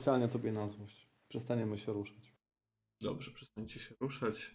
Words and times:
Specjalnie 0.00 0.28
tobie 0.28 0.52
na 0.52 0.68
złość. 0.68 1.08
Przestaniemy 1.28 1.78
się 1.78 1.92
ruszać. 1.92 2.34
Dobrze, 3.00 3.30
przestańcie 3.30 3.80
się 3.80 3.94
ruszać. 4.00 4.54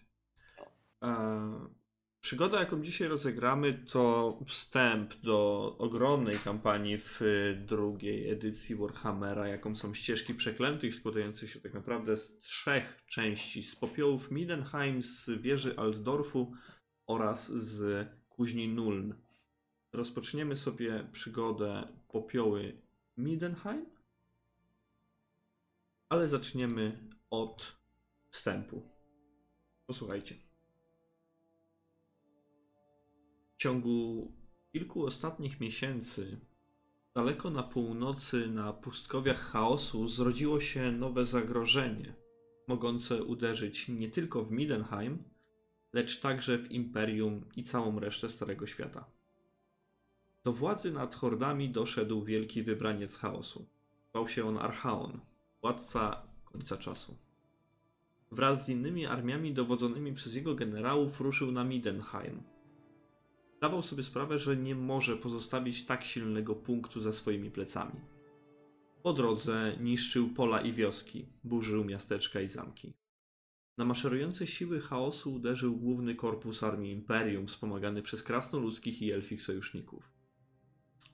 E, 1.02 1.68
przygoda, 2.20 2.60
jaką 2.60 2.82
dzisiaj 2.82 3.08
rozegramy, 3.08 3.84
to 3.92 4.38
wstęp 4.46 5.14
do 5.14 5.74
ogromnej 5.78 6.38
kampanii 6.38 6.98
w 6.98 7.20
drugiej 7.66 8.30
edycji 8.30 8.76
Warhammera, 8.76 9.48
jaką 9.48 9.76
są 9.76 9.94
ścieżki 9.94 10.34
przeklętych, 10.34 10.94
składających 10.94 11.50
się 11.50 11.60
tak 11.60 11.74
naprawdę 11.74 12.16
z 12.16 12.38
trzech 12.40 13.02
części: 13.06 13.62
z 13.62 13.76
popiołów 13.76 14.30
Midenheim, 14.30 15.02
z 15.02 15.30
wieży 15.40 15.76
Altdorfu 15.76 16.52
oraz 17.06 17.48
z 17.52 18.08
kuźni 18.28 18.68
Nuln. 18.68 19.14
Rozpoczniemy 19.92 20.56
sobie 20.56 21.08
przygodę 21.12 21.88
popioły 22.08 22.82
Midenheim, 23.16 23.95
ale 26.08 26.28
zaczniemy 26.28 27.10
od 27.30 27.76
wstępu. 28.30 28.82
Posłuchajcie. 29.86 30.34
W 33.54 33.56
ciągu 33.58 34.32
kilku 34.72 35.06
ostatnich 35.06 35.60
miesięcy, 35.60 36.40
daleko 37.14 37.50
na 37.50 37.62
północy, 37.62 38.46
na 38.46 38.72
pustkowiach 38.72 39.40
chaosu, 39.40 40.08
zrodziło 40.08 40.60
się 40.60 40.92
nowe 40.92 41.24
zagrożenie, 41.24 42.14
mogące 42.68 43.24
uderzyć 43.24 43.88
nie 43.88 44.10
tylko 44.10 44.44
w 44.44 44.50
Midenheim, 44.50 45.24
lecz 45.92 46.20
także 46.20 46.58
w 46.58 46.70
Imperium 46.70 47.44
i 47.56 47.64
całą 47.64 48.00
resztę 48.00 48.30
Starego 48.30 48.66
Świata. 48.66 49.04
Do 50.44 50.52
władzy 50.52 50.92
nad 50.92 51.14
hordami 51.14 51.70
doszedł 51.70 52.24
wielki 52.24 52.62
wybraniec 52.62 53.14
chaosu. 53.14 53.66
Zwał 54.10 54.28
się 54.28 54.48
on 54.48 54.58
Archaon, 54.58 55.20
władca 55.66 56.22
końca 56.44 56.76
czasu. 56.76 57.16
Wraz 58.32 58.64
z 58.64 58.68
innymi 58.68 59.06
armiami 59.06 59.54
dowodzonymi 59.54 60.12
przez 60.14 60.34
jego 60.34 60.54
generałów 60.54 61.20
ruszył 61.20 61.52
na 61.52 61.64
Midenheim. 61.64 62.42
Zdawał 63.56 63.82
sobie 63.82 64.02
sprawę, 64.02 64.38
że 64.38 64.56
nie 64.56 64.74
może 64.74 65.16
pozostawić 65.16 65.86
tak 65.86 66.04
silnego 66.04 66.54
punktu 66.54 67.00
za 67.00 67.12
swoimi 67.12 67.50
plecami. 67.50 68.00
Po 69.02 69.12
drodze 69.12 69.76
niszczył 69.80 70.28
pola 70.28 70.60
i 70.60 70.72
wioski, 70.72 71.26
burzył 71.44 71.84
miasteczka 71.84 72.40
i 72.40 72.48
zamki. 72.48 72.92
Na 73.78 73.84
maszerujące 73.84 74.46
siły 74.46 74.80
chaosu 74.80 75.34
uderzył 75.34 75.76
główny 75.76 76.14
korpus 76.14 76.62
armii 76.62 76.92
Imperium, 76.92 77.46
wspomagany 77.46 78.02
przez 78.02 78.22
krasnoludzkich 78.22 79.02
i 79.02 79.12
elfich 79.12 79.42
sojuszników. 79.42 80.12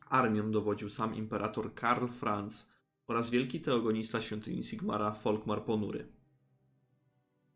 Armią 0.08 0.50
dowodził 0.50 0.90
sam 0.90 1.14
imperator 1.14 1.74
Karl 1.74 2.06
Franz 2.06 2.71
oraz 3.06 3.30
wielki 3.30 3.60
teogonista 3.60 4.20
świątyni 4.20 4.64
Sigmara 4.64 5.12
Folkmar 5.12 5.64
Ponury. 5.64 6.06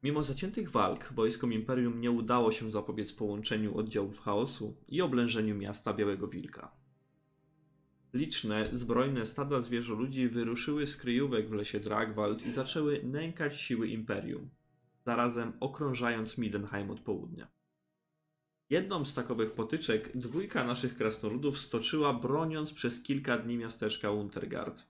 Mimo 0.03 0.23
zaciętych 0.23 0.71
walk, 0.71 1.13
wojskom 1.13 1.53
Imperium 1.53 2.01
nie 2.01 2.11
udało 2.11 2.53
się 2.53 2.71
zapobiec 2.71 3.13
połączeniu 3.13 3.79
oddziałów 3.79 4.21
chaosu 4.21 4.77
i 4.89 5.03
oblężeniu 5.03 5.55
miasta 5.55 5.93
Białego 5.93 6.29
Wilka. 6.29 6.73
Liczne, 8.15 8.71
zbrojne 8.73 9.27
stada 9.27 9.61
zwierzoludzi 9.61 10.29
wyruszyły 10.29 10.87
z 10.87 10.97
kryjówek 10.97 11.49
w 11.49 11.53
lesie 11.53 11.81
Dragwald 11.81 12.47
i 12.47 12.53
zaczęły 12.53 13.03
nękać 13.03 13.61
siły 13.61 13.89
Imperium, 13.89 14.49
zarazem 15.05 15.53
okrążając 15.61 16.39
Midenheim 16.39 16.91
od 16.91 17.01
południa. 17.01 17.49
Jedną 18.71 19.05
z 19.05 19.15
takowych 19.15 19.53
potyczek 19.53 20.17
dwójka 20.17 20.65
naszych 20.65 20.97
krasnoludów 20.97 21.59
stoczyła 21.59 22.13
broniąc 22.13 22.73
przez 22.73 23.03
kilka 23.03 23.39
dni 23.39 23.57
miasteczka 23.57 24.11
Untergard. 24.11 24.83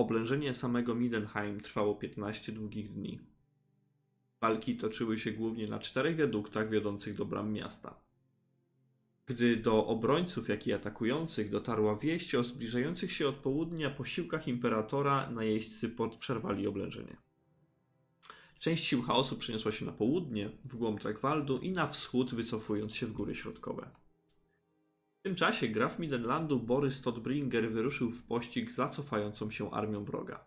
Oblężenie 0.00 0.54
samego 0.54 0.94
Midenheim 0.94 1.60
trwało 1.60 1.94
15 1.94 2.52
długich 2.52 2.92
dni. 2.92 3.18
Walki 4.40 4.76
toczyły 4.76 5.18
się 5.18 5.32
głównie 5.32 5.66
na 5.66 5.78
czterech 5.78 6.16
wiaduktach 6.16 6.70
wiodących 6.70 7.16
do 7.16 7.24
bram 7.24 7.52
miasta. 7.52 7.94
Gdy 9.26 9.56
do 9.56 9.86
obrońców, 9.86 10.48
jak 10.48 10.66
i 10.66 10.72
atakujących 10.72 11.50
dotarła 11.50 11.96
wieść 11.96 12.34
o 12.34 12.44
zbliżających 12.44 13.12
się 13.12 13.28
od 13.28 13.34
południa 13.34 13.90
posiłkach 13.90 14.48
imperatora, 14.48 15.30
najeźdźcy 15.30 15.90
przerwali 16.20 16.66
oblężenie. 16.66 17.16
Część 18.60 18.84
sił 18.84 19.02
chaosu 19.02 19.36
przeniosła 19.36 19.72
się 19.72 19.84
na 19.84 19.92
południe, 19.92 20.50
w 20.64 20.76
głąb 20.76 21.00
Dragwaldu 21.00 21.58
i 21.58 21.70
na 21.70 21.88
wschód, 21.88 22.34
wycofując 22.34 22.94
się 22.94 23.06
w 23.06 23.12
góry 23.12 23.34
środkowe. 23.34 23.90
W 25.20 25.22
tym 25.22 25.34
czasie 25.34 25.68
graf 25.68 25.98
Midenlandu 25.98 26.60
Borys 26.60 27.02
Todbringer 27.02 27.72
wyruszył 27.72 28.10
w 28.10 28.22
pościg 28.22 28.70
za 28.70 28.88
cofającą 28.88 29.50
się 29.50 29.70
armią 29.70 30.04
wroga. 30.04 30.46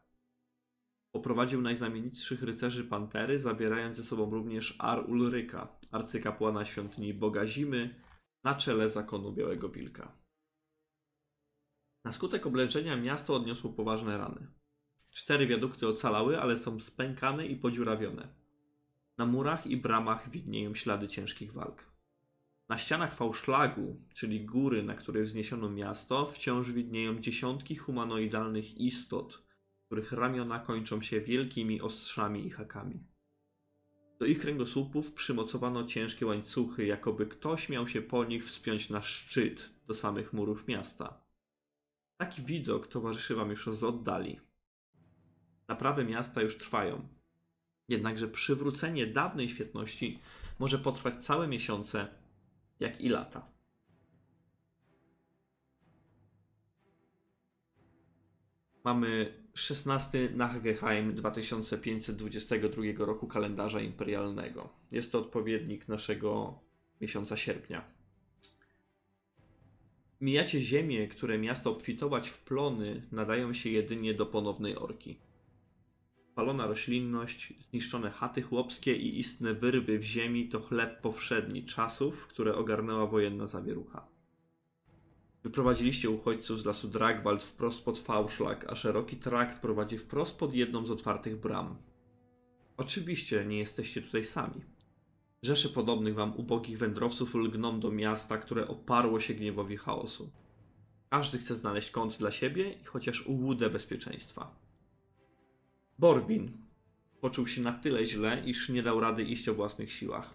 Poprowadził 1.11 1.61
najznamienitszych 1.61 2.43
rycerzy 2.43 2.83
Pantery, 2.83 3.39
zabierając 3.39 3.97
ze 3.97 4.03
sobą 4.03 4.29
również 4.29 4.75
Ar 4.79 5.09
Ulryka, 5.09 5.67
arcykapłana 5.91 6.65
świątyni 6.65 7.13
Boga 7.13 7.45
Zimy, 7.45 8.01
na 8.43 8.55
czele 8.55 8.89
zakonu 8.89 9.33
Białego 9.33 9.69
Wilka. 9.69 10.17
Na 12.05 12.11
skutek 12.11 12.45
oblężenia 12.45 12.95
miasto 12.95 13.35
odniosło 13.35 13.73
poważne 13.73 14.17
rany. 14.17 14.47
Cztery 15.11 15.47
wiadukty 15.47 15.87
ocalały, 15.87 16.41
ale 16.41 16.59
są 16.59 16.79
spękane 16.79 17.47
i 17.47 17.55
podziurawione. 17.55 18.27
Na 19.17 19.25
murach 19.25 19.67
i 19.67 19.77
bramach 19.77 20.29
widnieją 20.29 20.75
ślady 20.75 21.07
ciężkich 21.07 21.53
walk. 21.53 21.92
Na 22.69 22.77
ścianach 22.77 23.15
fałszlagu, 23.15 24.01
czyli 24.13 24.45
góry, 24.45 24.83
na 24.83 24.95
której 24.95 25.23
wzniesiono 25.23 25.69
miasto, 25.69 26.31
wciąż 26.31 26.71
widnieją 26.71 27.19
dziesiątki 27.19 27.75
humanoidalnych 27.75 28.77
istot, 28.77 29.43
których 29.85 30.11
ramiona 30.11 30.59
kończą 30.59 31.01
się 31.01 31.21
wielkimi 31.21 31.81
ostrzami 31.81 32.45
i 32.45 32.49
hakami. 32.49 33.03
Do 34.19 34.25
ich 34.25 34.39
kręgosłupów 34.39 35.13
przymocowano 35.13 35.83
ciężkie 35.87 36.25
łańcuchy, 36.25 36.85
jakoby 36.85 37.25
ktoś 37.25 37.69
miał 37.69 37.87
się 37.87 38.01
po 38.01 38.25
nich 38.25 38.45
wspiąć 38.45 38.89
na 38.89 39.01
szczyt 39.01 39.69
do 39.87 39.93
samych 39.93 40.33
murów 40.33 40.67
miasta. 40.67 41.23
Taki 42.17 42.41
widok 42.41 42.87
towarzyszy 42.87 43.35
wam 43.35 43.49
już 43.49 43.65
z 43.65 43.83
oddali. 43.83 44.39
Naprawy 45.67 46.05
miasta 46.05 46.41
już 46.41 46.57
trwają. 46.57 47.07
Jednakże 47.89 48.27
przywrócenie 48.27 49.07
dawnej 49.07 49.49
świetności 49.49 50.19
może 50.59 50.79
potrwać 50.79 51.25
całe 51.25 51.47
miesiące, 51.47 52.22
jak 52.79 53.01
i 53.01 53.09
lata. 53.09 53.53
Mamy 58.83 59.33
16 59.53 60.29
Nachgeheim 60.35 61.15
2522 61.15 62.83
roku 63.05 63.27
kalendarza 63.27 63.81
imperialnego. 63.81 64.69
Jest 64.91 65.11
to 65.11 65.19
odpowiednik 65.19 65.87
naszego 65.87 66.59
miesiąca 67.01 67.37
sierpnia. 67.37 67.83
Mijacie 70.21 70.61
ziemię, 70.61 71.07
które 71.07 71.37
miasto 71.37 71.71
obfitować 71.71 72.29
w 72.29 72.43
plony 72.43 73.07
nadają 73.11 73.53
się 73.53 73.69
jedynie 73.69 74.13
do 74.13 74.25
ponownej 74.25 74.77
orki. 74.77 75.17
Palona 76.35 76.67
roślinność, 76.67 77.53
zniszczone 77.59 78.11
chaty 78.11 78.41
chłopskie 78.41 78.95
i 78.95 79.19
istne 79.19 79.53
wyrwy 79.53 79.99
w 79.99 80.03
ziemi 80.03 80.49
to 80.49 80.59
chleb 80.59 81.01
powszedni 81.01 81.65
czasów, 81.65 82.27
które 82.27 82.55
ogarnęła 82.55 83.07
wojenna 83.07 83.47
zawierucha. 83.47 84.07
Wyprowadziliście 85.43 86.09
uchodźców 86.09 86.59
z 86.59 86.65
lasu 86.65 86.87
Dragwald 86.87 87.43
wprost 87.43 87.85
pod 87.85 87.99
fałszlak, 87.99 88.65
a 88.69 88.75
szeroki 88.75 89.17
trakt 89.17 89.61
prowadzi 89.61 89.97
wprost 89.97 90.39
pod 90.39 90.53
jedną 90.53 90.85
z 90.85 90.91
otwartych 90.91 91.39
bram. 91.39 91.75
Oczywiście 92.77 93.45
nie 93.45 93.57
jesteście 93.57 94.01
tutaj 94.01 94.23
sami. 94.23 94.61
Rzesze 95.43 95.69
podobnych 95.69 96.15
wam 96.15 96.35
ubogich 96.35 96.77
wędrowców 96.77 97.35
lgną 97.35 97.79
do 97.79 97.91
miasta, 97.91 98.37
które 98.37 98.67
oparło 98.67 99.19
się 99.19 99.33
gniewowi 99.33 99.77
chaosu. 99.77 100.29
Każdy 101.09 101.37
chce 101.37 101.55
znaleźć 101.55 101.91
kąt 101.91 102.17
dla 102.17 102.31
siebie 102.31 102.73
i 102.73 102.85
chociaż 102.85 103.27
ułudę 103.27 103.69
bezpieczeństwa. 103.69 104.62
Borbin 105.99 106.51
poczuł 107.21 107.47
się 107.47 107.61
na 107.61 107.73
tyle 107.73 108.05
źle, 108.05 108.43
iż 108.45 108.69
nie 108.69 108.83
dał 108.83 108.99
rady 108.99 109.23
iść 109.23 109.49
o 109.49 109.53
własnych 109.53 109.91
siłach. 109.91 110.33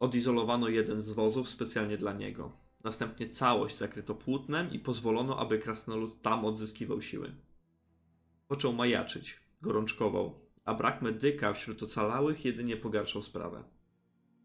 Odizolowano 0.00 0.68
jeden 0.68 1.02
z 1.02 1.12
wozów 1.12 1.48
specjalnie 1.48 1.98
dla 1.98 2.12
niego. 2.12 2.52
Następnie 2.84 3.28
całość 3.28 3.78
zakryto 3.78 4.14
płótnem 4.14 4.72
i 4.72 4.78
pozwolono, 4.78 5.38
aby 5.38 5.58
krasnolud 5.58 6.22
tam 6.22 6.44
odzyskiwał 6.44 7.02
siły. 7.02 7.34
Począł 8.48 8.72
majaczyć, 8.72 9.40
gorączkował, 9.62 10.34
a 10.64 10.74
brak 10.74 11.02
medyka 11.02 11.52
wśród 11.52 11.82
ocalałych 11.82 12.44
jedynie 12.44 12.76
pogarszał 12.76 13.22
sprawę. 13.22 13.62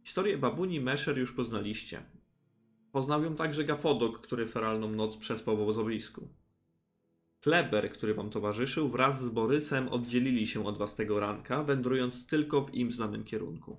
Historię 0.03 0.37
babuni 0.37 0.79
Mesher 0.79 1.17
już 1.17 1.33
poznaliście. 1.33 2.03
Poznał 2.91 3.23
ją 3.23 3.35
także 3.35 3.63
Gafodok, 3.63 4.21
który 4.21 4.47
feralną 4.47 4.91
noc 4.91 5.17
przespał 5.17 5.57
w 5.57 5.61
obozowisku. 5.61 6.27
Kleber, 7.41 7.91
który 7.91 8.13
wam 8.13 8.29
towarzyszył, 8.29 8.89
wraz 8.89 9.21
z 9.21 9.29
Borysem 9.29 9.89
oddzielili 9.89 10.47
się 10.47 10.65
od 10.65 10.77
was 10.77 10.95
tego 10.95 11.19
ranka, 11.19 11.63
wędrując 11.63 12.27
tylko 12.27 12.61
w 12.61 12.73
im 12.73 12.91
znanym 12.91 13.23
kierunku. 13.23 13.77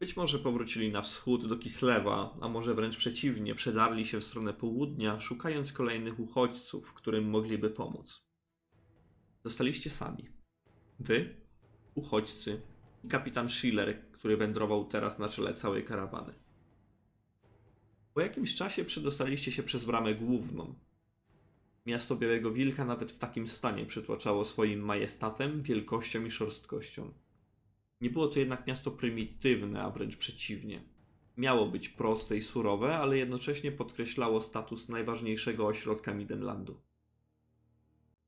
Być 0.00 0.16
może 0.16 0.38
powrócili 0.38 0.92
na 0.92 1.02
wschód 1.02 1.48
do 1.48 1.56
Kislewa, 1.56 2.36
a 2.40 2.48
może 2.48 2.74
wręcz 2.74 2.96
przeciwnie, 2.96 3.54
przedarli 3.54 4.06
się 4.06 4.20
w 4.20 4.24
stronę 4.24 4.52
południa, 4.54 5.20
szukając 5.20 5.72
kolejnych 5.72 6.20
uchodźców, 6.20 6.92
którym 6.92 7.30
mogliby 7.30 7.70
pomóc. 7.70 8.22
Zostaliście 9.44 9.90
sami. 9.90 10.28
Wy, 11.00 11.36
uchodźcy 11.94 12.60
i 13.04 13.08
kapitan 13.08 13.50
Schiller, 13.50 14.02
który 14.12 14.36
wędrował 14.36 14.84
teraz 14.84 15.18
na 15.18 15.28
czele 15.28 15.54
całej 15.54 15.84
karawany. 15.84 16.34
Po 18.14 18.20
jakimś 18.20 18.54
czasie 18.54 18.84
przedostaliście 18.84 19.52
się 19.52 19.62
przez 19.62 19.84
bramę 19.84 20.14
główną. 20.14 20.74
Miasto 21.86 22.16
Białego 22.16 22.52
Wilka 22.52 22.84
nawet 22.84 23.12
w 23.12 23.18
takim 23.18 23.48
stanie 23.48 23.86
przytłaczało 23.86 24.44
swoim 24.44 24.80
majestatem, 24.80 25.62
wielkością 25.62 26.24
i 26.24 26.30
szorstkością. 26.30 27.12
Nie 28.00 28.10
było 28.10 28.28
to 28.28 28.38
jednak 28.38 28.66
miasto 28.66 28.90
prymitywne, 28.90 29.82
a 29.82 29.90
wręcz 29.90 30.16
przeciwnie. 30.16 30.82
Miało 31.36 31.66
być 31.66 31.88
proste 31.88 32.36
i 32.36 32.42
surowe, 32.42 32.96
ale 32.96 33.18
jednocześnie 33.18 33.72
podkreślało 33.72 34.42
status 34.42 34.88
najważniejszego 34.88 35.66
ośrodka 35.66 36.14
Midenlandu. 36.14 36.80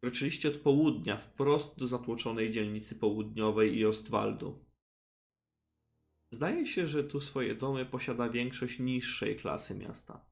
Kroczyliście 0.00 0.48
od 0.48 0.56
południa 0.56 1.16
wprost 1.16 1.78
do 1.78 1.88
zatłoczonej 1.88 2.50
dzielnicy 2.50 2.94
południowej 2.94 3.76
i 3.76 3.86
Ostwaldu. 3.86 4.64
Zdaje 6.30 6.66
się, 6.66 6.86
że 6.86 7.04
tu 7.04 7.20
swoje 7.20 7.54
domy 7.54 7.86
posiada 7.86 8.28
większość 8.28 8.78
niższej 8.78 9.36
klasy 9.36 9.74
miasta. 9.74 10.24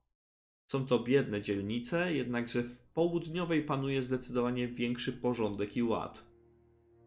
Są 0.66 0.86
to 0.86 0.98
biedne 0.98 1.42
dzielnice, 1.42 2.14
jednakże 2.14 2.62
w 2.62 2.81
południowej 2.94 3.62
panuje 3.62 4.02
zdecydowanie 4.02 4.68
większy 4.68 5.12
porządek 5.12 5.76
i 5.76 5.82
ład. 5.82 6.24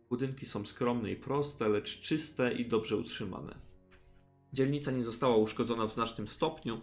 Budynki 0.10 0.46
są 0.46 0.66
skromne 0.66 1.12
i 1.12 1.16
proste, 1.16 1.70
lecz 1.70 2.02
czyste 2.02 2.54
i 2.54 2.66
dobrze 2.66 2.98
utrzymane. 2.98 3.56
Dzielnica 4.54 4.92
nie 4.92 5.04
została 5.04 5.38
uszkodzona 5.38 5.88
w 5.88 5.94
znacznym 5.94 6.28
stopniu, 6.28 6.82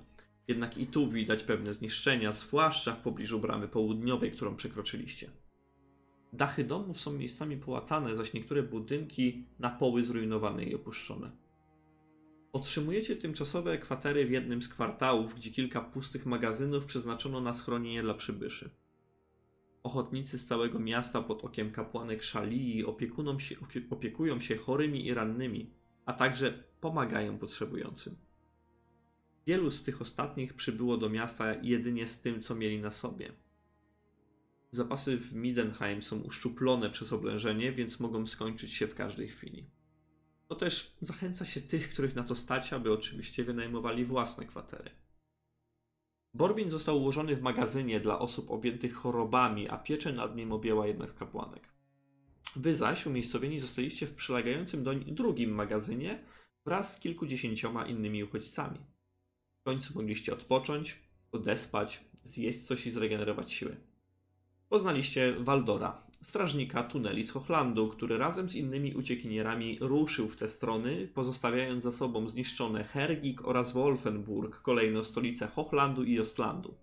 jednak 0.49 0.79
i 0.79 0.87
tu 0.87 1.11
widać 1.11 1.43
pewne 1.43 1.75
zniszczenia, 1.75 2.33
zwłaszcza 2.33 2.95
w 2.95 3.03
pobliżu 3.03 3.41
bramy 3.41 3.69
południowej, 3.69 4.33
którą 4.33 4.57
przekroczyliście. 4.57 5.31
Dachy 6.33 6.65
domów 6.65 7.01
są 7.01 7.13
miejscami 7.13 7.57
połatane, 7.57 8.17
zaś 8.17 8.33
niektóre 8.33 8.63
budynki 8.63 9.47
na 9.59 9.71
poły 9.71 10.05
zrujnowane 10.05 10.65
i 10.65 10.75
opuszczone. 10.75 11.31
Otrzymujecie 12.53 13.17
tymczasowe 13.17 13.79
kwatery 13.79 14.27
w 14.27 14.31
jednym 14.31 14.63
z 14.63 14.69
kwartałów, 14.69 15.35
gdzie 15.35 15.51
kilka 15.51 15.81
pustych 15.81 16.27
magazynów 16.27 16.85
przeznaczono 16.85 17.41
na 17.41 17.55
schronienie 17.55 18.03
dla 18.03 18.15
przybyszy. 18.15 18.71
Ochotnicy 19.83 20.39
z 20.39 20.47
całego 20.47 20.79
miasta 20.79 21.23
pod 21.23 21.45
okiem 21.45 21.73
kapłanek 21.73 22.23
Szalii 22.23 22.85
się, 23.39 23.57
opiekują 23.91 24.41
się 24.41 24.57
chorymi 24.57 25.07
i 25.07 25.15
rannymi, 25.15 25.71
a 26.07 26.13
także 26.13 26.65
pomagają 26.81 27.39
potrzebującym. 27.39 28.17
Wielu 29.47 29.71
z 29.71 29.85
tych 29.85 30.03
ostatnich 30.03 30.55
przybyło 30.55 30.97
do 30.97 31.09
miasta 31.09 31.55
jedynie 31.55 32.09
z 32.09 32.21
tym, 32.21 32.43
co 32.43 32.55
mieli 32.55 32.81
na 32.81 32.91
sobie. 32.91 33.33
Zapasy 34.73 35.17
w 35.17 35.35
Midenheim 35.35 36.03
są 36.03 36.21
uszczuplone 36.21 36.91
przez 36.91 37.13
oblężenie, 37.13 37.73
więc 37.73 38.01
mogą 38.01 38.27
skończyć 38.27 38.73
się 38.73 38.87
w 38.87 38.95
każdej 38.95 39.29
chwili. 39.29 39.67
To 40.49 40.55
też 40.55 40.97
zachęca 41.03 41.45
się 41.45 41.61
tych, 41.61 41.89
których 41.89 42.15
na 42.15 42.25
to 42.25 42.35
stać, 42.35 42.73
aby 42.73 42.93
oczywiście 42.93 43.45
wynajmowali 43.45 44.05
własne 44.05 44.47
kwatery. 44.47 44.91
Borbin 46.35 46.71
został 46.71 47.01
ułożony 47.01 47.37
w 47.37 47.43
magazynie 47.43 48.01
dla 48.01 48.19
osób 48.19 48.51
objętych 48.51 48.95
chorobami, 48.95 49.69
a 49.69 49.79
pieczę 49.79 50.13
nad 50.13 50.37
nim 50.37 50.53
objęła 50.53 50.87
jedna 50.87 51.07
z 51.07 51.13
kapłanek. 51.13 51.69
Wy 52.57 52.77
zaś 52.77 53.07
umiejscowieni 53.07 53.61
zostaliście 53.61 54.07
w 54.07 54.15
przylegającym 54.15 54.85
doń 54.85 55.05
drugim 55.05 55.55
magazynie 55.55 56.25
wraz 56.65 56.93
z 56.93 57.01
kilkudziesięcioma 57.01 57.87
innymi 57.87 58.25
uchodźcami. 58.25 58.79
W 59.61 59.65
końcu 59.65 59.95
mogliście 59.95 60.33
odpocząć, 60.33 60.99
odespać, 61.33 62.05
zjeść 62.25 62.67
coś 62.67 62.87
i 62.87 62.91
zregenerować 62.91 63.53
siły. 63.53 63.77
Poznaliście 64.69 65.37
Waldora, 65.39 66.07
strażnika 66.23 66.83
tuneli 66.83 67.25
z 67.25 67.31
Hochlandu, 67.31 67.89
który 67.89 68.19
razem 68.19 68.51
z 68.51 68.55
innymi 68.55 68.95
uciekinierami 68.95 69.79
ruszył 69.81 70.29
w 70.29 70.37
te 70.37 70.49
strony, 70.49 71.09
pozostawiając 71.15 71.85
za 71.85 71.93
sobą 71.93 72.29
zniszczone 72.29 72.85
Hergik 72.85 73.45
oraz 73.45 73.73
Wolfenburg, 73.73 74.63
kolejno 74.63 75.05
stolice 75.05 75.47
Hochlandu 75.47 76.05
i 76.05 76.21
Ostlandu. 76.21 76.75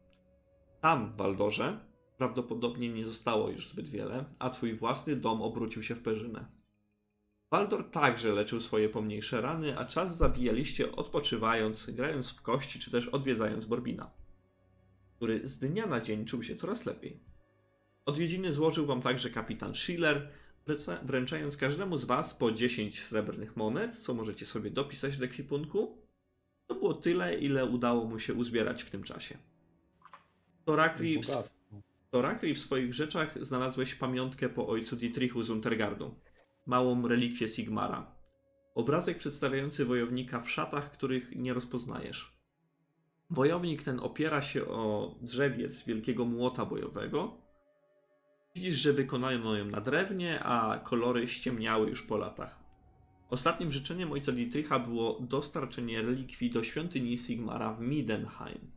Tam, 0.82 1.12
w 1.12 1.16
Waldorze, 1.16 1.80
prawdopodobnie 2.18 2.90
nie 2.90 3.06
zostało 3.06 3.50
już 3.50 3.70
zbyt 3.70 3.90
wiele, 3.90 4.26
a 4.40 4.50
twój 4.50 4.74
własny 4.74 5.16
dom 5.16 5.42
obrócił 5.42 5.84
się 5.84 5.96
w 5.96 6.04
perzynę. 6.04 6.46
Waldor 7.52 7.92
także 7.92 8.32
leczył 8.32 8.60
swoje 8.60 8.90
pomniejsze 8.90 9.42
rany, 9.42 9.78
a 9.78 9.86
czas 9.86 10.18
zabijaliście 10.18 10.92
odpoczywając, 10.92 11.90
grając 11.90 12.32
w 12.32 12.42
kości 12.42 12.80
czy 12.80 12.92
też 12.92 13.08
odwiedzając 13.08 13.66
Borbina, 13.66 14.12
który 15.16 15.48
z 15.48 15.60
dnia 15.60 15.86
na 15.86 16.02
dzień 16.02 16.26
czuł 16.26 16.44
się 16.44 16.56
coraz 16.56 16.86
lepiej. 16.86 17.29
Odwiedziny 18.10 18.54
złożył 18.54 18.86
wam 18.86 19.02
także 19.02 19.30
kapitan 19.30 19.76
Schiller, 19.76 20.30
wręczając 21.04 21.58
każdemu 21.58 21.98
z 21.98 22.06
was 22.06 22.34
po 22.34 22.52
10 22.52 23.04
srebrnych 23.04 23.56
monet, 23.58 23.96
co 23.96 24.14
możecie 24.14 24.46
sobie 24.46 24.72
dopisać 24.72 25.18
do 25.18 25.26
ekwipunku. 25.26 25.98
To 26.68 26.76
było 26.76 26.94
tyle, 26.94 27.40
ile 27.40 27.66
udało 27.66 28.06
mu 28.06 28.20
się 28.20 28.34
uzbierać 28.34 28.84
w 28.84 28.90
tym 28.90 29.04
czasie. 29.04 29.38
Torakri 30.66 31.22
w, 31.24 31.28
Torakri 32.12 32.56
w 32.56 32.60
swoich 32.60 32.94
rzeczach 32.94 33.46
znalazłeś 33.46 33.96
pamiątkę 33.96 34.50
po 34.50 34.68
ojcu 34.68 34.96
Dietrichu 34.96 35.44
z 35.44 35.50
Untergardu. 35.50 36.16
Małą 36.66 37.08
relikwię 37.08 37.48
Sigmara. 37.48 38.16
Obrazek 38.76 39.18
przedstawiający 39.18 39.86
wojownika 39.86 40.42
w 40.42 40.50
szatach, 40.50 40.92
których 40.92 41.36
nie 41.36 41.54
rozpoznajesz. 41.54 42.34
Wojownik 43.30 43.84
ten 43.84 44.00
opiera 44.00 44.42
się 44.42 44.66
o 44.66 45.16
drzewiec 45.22 45.86
wielkiego 45.86 46.26
młota 46.26 46.66
bojowego, 46.66 47.49
Widzisz, 48.60 48.80
że 48.80 48.94
wykonano 48.94 49.56
ją 49.56 49.66
na 49.66 49.82
drewnie, 49.82 50.44
a 50.44 50.80
kolory 50.80 51.28
ściemniały 51.28 51.90
już 51.90 52.04
po 52.04 52.18
latach. 52.18 52.60
Ostatnim 53.30 53.72
życzeniem 53.72 54.12
ojca 54.12 54.32
Dietricha 54.32 54.80
było 54.80 55.20
dostarczenie 55.20 56.02
relikwii 56.02 56.52
do 56.52 56.64
świątyni 56.64 57.18
Sigmara 57.18 57.74
w 57.74 57.82
Midenheim. 57.82 58.72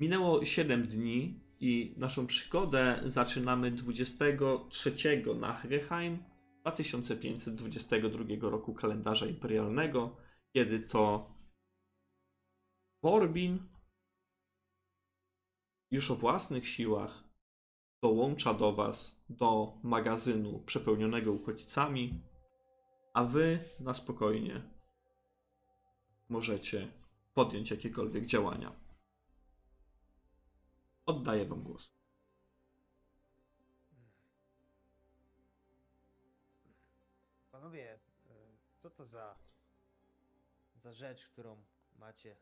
Minęło 0.00 0.44
7 0.44 0.86
dni 0.88 1.40
i 1.60 1.94
naszą 1.96 2.26
przygodę 2.26 3.00
zaczynamy 3.06 3.70
23 3.70 4.92
na 5.40 5.52
Hegeheim 5.52 6.18
2522 6.60 8.50
roku 8.50 8.74
kalendarza 8.74 9.26
imperialnego, 9.26 10.16
kiedy 10.52 10.80
to 10.80 11.34
Borbin 13.02 13.58
już 15.90 16.10
o 16.10 16.16
własnych 16.16 16.68
siłach 16.68 17.29
dołącza 18.02 18.54
do 18.54 18.72
Was 18.72 19.16
do 19.28 19.72
magazynu 19.82 20.58
przepełnionego 20.66 21.32
uchodźcami, 21.32 22.22
a 23.14 23.24
Wy 23.24 23.68
na 23.80 23.94
spokojnie 23.94 24.62
możecie 26.28 26.92
podjąć 27.34 27.70
jakiekolwiek 27.70 28.26
działania. 28.26 28.72
Oddaję 31.06 31.44
Wam 31.44 31.62
głos. 31.62 31.90
Panowie, 37.52 37.94
y, 37.94 37.98
co 38.78 38.90
to 38.90 39.06
za, 39.06 39.34
za 40.76 40.92
rzecz, 40.92 41.28
którą 41.28 41.62
macie 41.98 42.36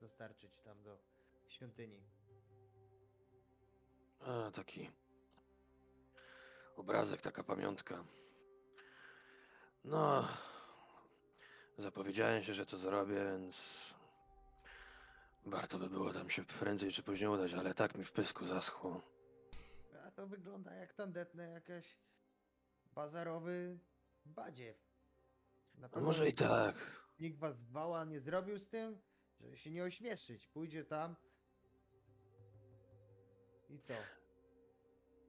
dostarczyć 0.00 0.52
tam 0.64 0.82
do 0.82 0.98
świątyni? 1.48 2.19
A, 4.20 4.50
taki 4.50 4.90
obrazek, 6.76 7.22
taka 7.22 7.44
pamiątka. 7.44 8.04
No, 9.84 10.28
zapowiedziałem 11.78 12.42
się, 12.42 12.54
że 12.54 12.66
to 12.66 12.78
zrobię, 12.78 13.14
więc 13.14 13.56
warto 15.46 15.78
by 15.78 15.90
było 15.90 16.12
tam 16.12 16.30
się 16.30 16.44
prędzej 16.44 16.92
czy 16.92 17.02
później 17.02 17.28
udać, 17.28 17.52
ale 17.52 17.74
tak 17.74 17.94
mi 17.94 18.04
w 18.04 18.12
pysku 18.12 18.46
zaschło. 18.46 19.02
A 20.06 20.10
to 20.10 20.26
wygląda 20.26 20.74
jak 20.74 20.94
tandetne 20.94 21.48
jakaś 21.50 21.96
bazarowy 22.94 23.78
badziew. 24.24 24.76
Na 25.74 25.88
A 25.92 26.00
może 26.00 26.28
i 26.28 26.34
tak. 26.34 26.76
Nikt 27.20 27.38
was 27.38 27.62
wała 27.70 28.04
nie 28.04 28.20
zrobił 28.20 28.58
z 28.58 28.68
tym, 28.68 29.00
żeby 29.40 29.56
się 29.56 29.70
nie 29.70 29.84
ośmieszyć. 29.84 30.48
Pójdzie 30.48 30.84
tam 30.84 31.16
i 33.70 33.78
co? 33.80 33.94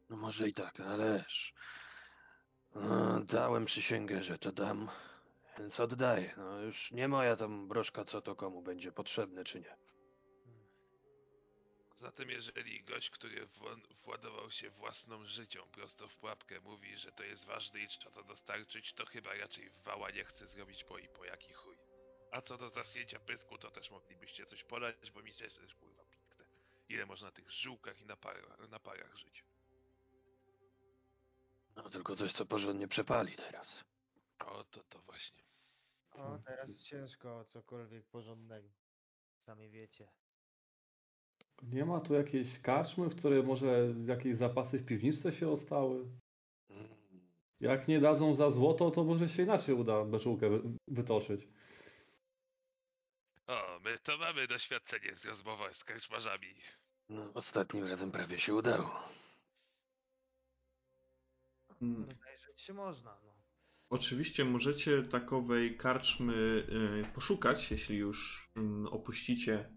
No 0.10 0.18
może 0.18 0.50
i 0.50 0.54
tak, 0.54 0.80
ależ. 0.80 1.54
No, 2.76 3.20
dałem 3.20 3.66
przysięgę, 3.66 4.24
że 4.24 4.38
to 4.38 4.52
dam, 4.52 4.90
więc 5.58 5.80
oddaję. 5.80 6.34
No 6.38 6.60
już 6.62 6.92
nie 6.92 7.08
moja 7.08 7.36
tam 7.36 7.68
broszka, 7.68 8.06
co 8.06 8.22
to 8.22 8.36
komu 8.36 8.62
będzie 8.62 8.92
potrzebne, 8.92 9.44
czy 9.44 9.60
nie. 9.60 9.76
Zatem 11.96 12.30
jeżeli 12.30 12.84
gość, 12.84 13.10
który 13.10 13.48
wła- 13.48 13.96
władował 14.04 14.52
się 14.52 14.70
własną 14.70 15.26
życią 15.26 15.62
prosto 15.72 16.08
w 16.08 16.18
pułapkę 16.18 16.60
mówi, 16.60 16.98
że 16.98 17.12
to 17.12 17.24
jest 17.24 17.46
ważne 17.46 17.80
i 17.80 17.88
trzeba 17.88 18.16
to 18.16 18.24
dostarczyć, 18.24 18.94
to 18.94 19.06
chyba 19.06 19.34
raczej 19.34 19.70
wała 19.86 20.12
nie 20.12 20.24
chce 20.24 20.48
zrobić 20.48 20.84
po 20.84 20.98
i 20.98 21.08
po 21.08 21.26
jaki 21.26 21.54
chuj. 21.54 21.78
A 22.32 22.42
co 22.42 22.58
do 22.58 22.70
zasnięcia 22.70 23.20
pysku, 23.20 23.58
to 23.58 23.72
też 23.72 23.92
moglibyście 23.92 24.46
coś 24.46 24.64
podać, 24.64 25.12
bo 25.12 25.22
mi 25.22 25.32
się 25.34 25.50
też. 25.50 25.76
Ile 26.92 27.06
można 27.06 27.28
na 27.28 27.32
tych 27.32 27.52
żółkach 27.52 28.02
i 28.02 28.06
na 28.06 28.18
parach, 28.18 28.70
na 28.70 28.80
parach 28.80 29.18
żyć. 29.18 29.44
tylko 31.92 32.16
coś, 32.16 32.34
co 32.34 32.46
porządnie 32.46 32.88
przepali 32.88 33.36
teraz. 33.36 33.84
O, 34.40 34.64
to 34.64 34.84
to 34.84 35.00
właśnie. 35.00 35.44
O, 36.12 36.38
teraz 36.46 36.84
ciężko 36.84 37.40
o 37.40 37.46
cokolwiek 37.46 38.06
porządnego. 38.06 38.70
Sami 39.40 39.70
wiecie. 39.70 40.08
Nie 41.64 41.86
ma 41.86 42.00
tu 42.00 42.14
jakiejś 42.14 42.60
karczmy, 42.60 43.10
w 43.10 43.16
której 43.18 43.44
może 43.44 43.94
jakieś 44.06 44.38
zapasy 44.38 44.78
w 44.78 44.86
piwniczce 44.86 45.32
się 45.32 45.50
ostały? 45.50 46.06
Mm. 46.70 46.88
Jak 47.60 47.88
nie 47.88 48.00
dadzą 48.00 48.36
za 48.36 48.52
złoto, 48.52 48.92
to 48.92 49.04
może 49.04 49.30
się 49.30 49.44
inaczej 49.44 49.76
uda 49.76 50.06
beczułkę 50.06 50.50
wy- 50.50 50.62
wytoczyć. 50.88 51.48
O, 53.48 53.80
my 53.80 54.00
to 54.04 54.18
mamy 54.18 54.48
doświadczenie 54.48 55.16
z 55.16 55.26
rozmową 55.26 55.74
z 55.74 55.84
karczmarzami. 55.84 56.56
No, 57.12 57.32
ostatnim 57.34 57.88
razem 57.88 58.12
prawie 58.12 58.40
się 58.40 58.56
udało. 58.56 59.00
Mm. 61.82 62.06
Rozejrzeć 62.10 62.62
się 62.62 62.74
można, 62.74 63.12
no. 63.24 63.32
Oczywiście 63.90 64.46
możecie 64.46 65.04
takowej 65.04 65.78
karczmy 65.78 66.34
y, 66.34 67.14
poszukać, 67.16 67.72
jeśli 67.72 67.98
już 67.98 68.50
mm, 68.56 68.88
opuścicie 68.88 69.70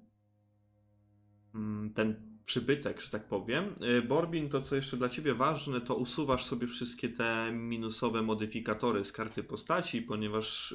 mm, 1.54 1.94
ten 1.94 2.38
przybytek, 2.44 3.00
że 3.00 3.10
tak 3.10 3.28
powiem. 3.28 3.74
Y, 3.98 4.02
Borbin, 4.02 4.48
to 4.48 4.62
co 4.62 4.76
jeszcze 4.76 4.96
dla 4.96 5.08
Ciebie 5.08 5.34
ważne, 5.34 5.80
to 5.80 5.94
usuwasz 5.94 6.44
sobie 6.44 6.66
wszystkie 6.66 7.08
te 7.08 7.52
minusowe 7.52 8.22
modyfikatory 8.22 9.04
z 9.04 9.12
karty 9.12 9.44
postaci, 9.44 10.02
ponieważ 10.02 10.74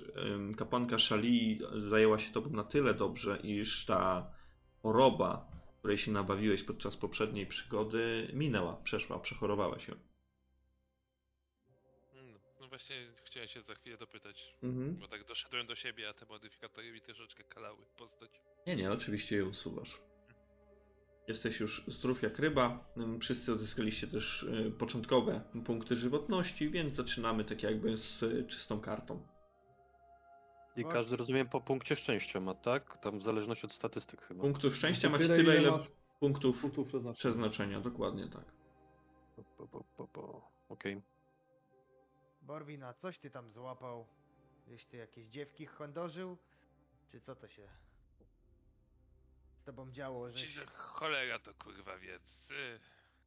kapłanka 0.57 0.97
Shali 0.97 1.59
zajęła 1.89 2.19
się 2.19 2.31
Tobą 2.31 2.49
na 2.49 2.63
tyle 2.63 2.93
dobrze, 2.93 3.39
iż 3.43 3.85
ta 3.85 4.31
choroba, 4.81 5.48
której 5.79 5.97
się 5.97 6.11
nabawiłeś 6.11 6.63
podczas 6.63 6.97
poprzedniej 6.97 7.45
przygody, 7.47 8.29
minęła, 8.33 8.75
przeszła, 8.83 9.19
przechorowała 9.19 9.79
się. 9.79 9.95
Mm, 12.13 12.39
No 12.61 12.67
właśnie 12.67 12.95
chciałem 13.25 13.49
się 13.49 13.61
za 13.61 13.75
chwilę 13.75 13.97
dopytać, 13.97 14.55
Mhm. 14.63 14.95
bo 14.97 15.07
tak 15.07 15.23
doszedłem 15.27 15.67
do 15.67 15.75
siebie, 15.75 16.09
a 16.09 16.13
te 16.13 16.25
modyfikatory 16.25 16.91
mi 16.91 17.01
troszeczkę 17.01 17.43
kalały 17.43 17.77
postać. 17.97 18.29
Nie, 18.67 18.75
nie, 18.75 18.91
oczywiście 18.91 19.35
je 19.35 19.45
usuwasz. 19.45 19.99
Jesteś 21.27 21.59
już 21.59 21.83
zdrów 21.87 22.21
jak 22.21 22.39
ryba. 22.39 22.85
Ym, 22.97 23.19
Wszyscy 23.19 23.53
odzyskaliście 23.53 24.07
też 24.07 24.43
y, 24.43 24.71
początkowe 24.79 25.41
punkty 25.65 25.95
żywotności, 25.95 26.69
więc 26.69 26.93
zaczynamy 26.93 27.45
tak 27.45 27.63
jakby 27.63 27.97
z 27.97 28.23
y, 28.23 28.45
czystą 28.49 28.81
kartą. 28.81 29.27
I 30.79 30.85
każdy, 30.85 31.15
rozumiem, 31.17 31.49
po 31.49 31.61
punkcie 31.61 31.95
szczęścia 31.95 32.39
ma, 32.39 32.53
tak? 32.53 32.97
Tam 32.97 33.19
w 33.19 33.23
zależności 33.23 33.65
od 33.65 33.73
statystyk 33.73 34.21
chyba. 34.21 34.41
Punktów 34.41 34.75
szczęścia 34.75 35.09
macie 35.09 35.23
tyle, 35.23 35.35
tyle, 35.37 35.53
ile 35.53 35.61
ile 35.61 35.71
masz 35.71 35.87
punktów 36.19 36.61
Punktów 36.61 36.87
przeznaczenia. 36.87 37.13
przeznaczenia, 37.13 37.81
dokładnie 37.81 38.27
tak. 38.27 38.45
Po, 39.57 39.67
po, 39.67 39.83
po, 39.83 40.07
po. 40.07 40.51
Okej. 40.69 41.01
Borwina, 42.41 42.93
coś 42.93 43.19
ty 43.19 43.29
tam 43.31 43.49
złapał? 43.49 44.07
Gdzieś 44.67 44.85
ty 44.85 44.97
jakieś 44.97 45.27
dziewki 45.27 45.65
chądożył? 45.65 46.37
Czy 47.11 47.21
co 47.21 47.35
to 47.35 47.47
się 47.47 47.67
z 49.61 49.63
tobą 49.63 49.91
działo, 49.91 50.31
że 50.31 50.65
za 50.65 50.71
cholera 50.71 51.39
to 51.39 51.53
kurwa 51.53 51.97
więc. 51.97 52.39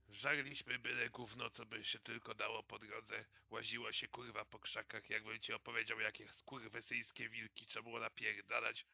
Żarliśmy 0.08 0.78
byle 0.78 1.10
gówno, 1.10 1.50
co 1.50 1.66
by 1.66 1.84
się 1.84 1.98
tylko 1.98 2.34
dało 2.34 2.62
po 2.62 2.78
drodze. 2.78 3.24
Łaziło 3.50 3.92
się 3.92 4.08
kurwa 4.08 4.44
po 4.44 4.58
krzakach, 4.58 5.10
jakbym 5.10 5.40
ci 5.40 5.52
opowiedział 5.52 6.00
jakie 6.00 6.28
skurwysyjskie 6.28 7.28
wilki 7.28 7.66
trzeba 7.66 7.82
było 7.82 8.00
napierdalać, 8.00 8.86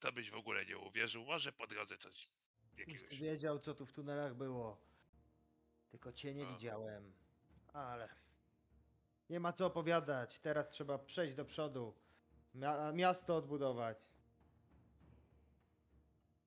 to 0.00 0.12
byś 0.12 0.30
w 0.30 0.34
ogóle 0.34 0.66
nie 0.66 0.78
uwierzył. 0.78 1.24
Może 1.24 1.52
po 1.52 1.66
drodze 1.66 1.98
coś 1.98 2.28
jakiegoś... 2.76 3.18
wiedział, 3.18 3.58
co 3.58 3.74
tu 3.74 3.86
w 3.86 3.92
tunelach 3.92 4.34
było. 4.34 4.80
Tylko 5.90 6.12
cię 6.12 6.34
nie 6.34 6.46
A. 6.46 6.52
widziałem. 6.52 7.12
Ale... 7.72 8.08
Nie 9.30 9.40
ma 9.40 9.52
co 9.52 9.66
opowiadać. 9.66 10.38
Teraz 10.38 10.68
trzeba 10.68 10.98
przejść 10.98 11.34
do 11.34 11.44
przodu. 11.44 11.94
Mia 12.54 12.92
miasto 12.92 13.36
odbudować. 13.36 14.13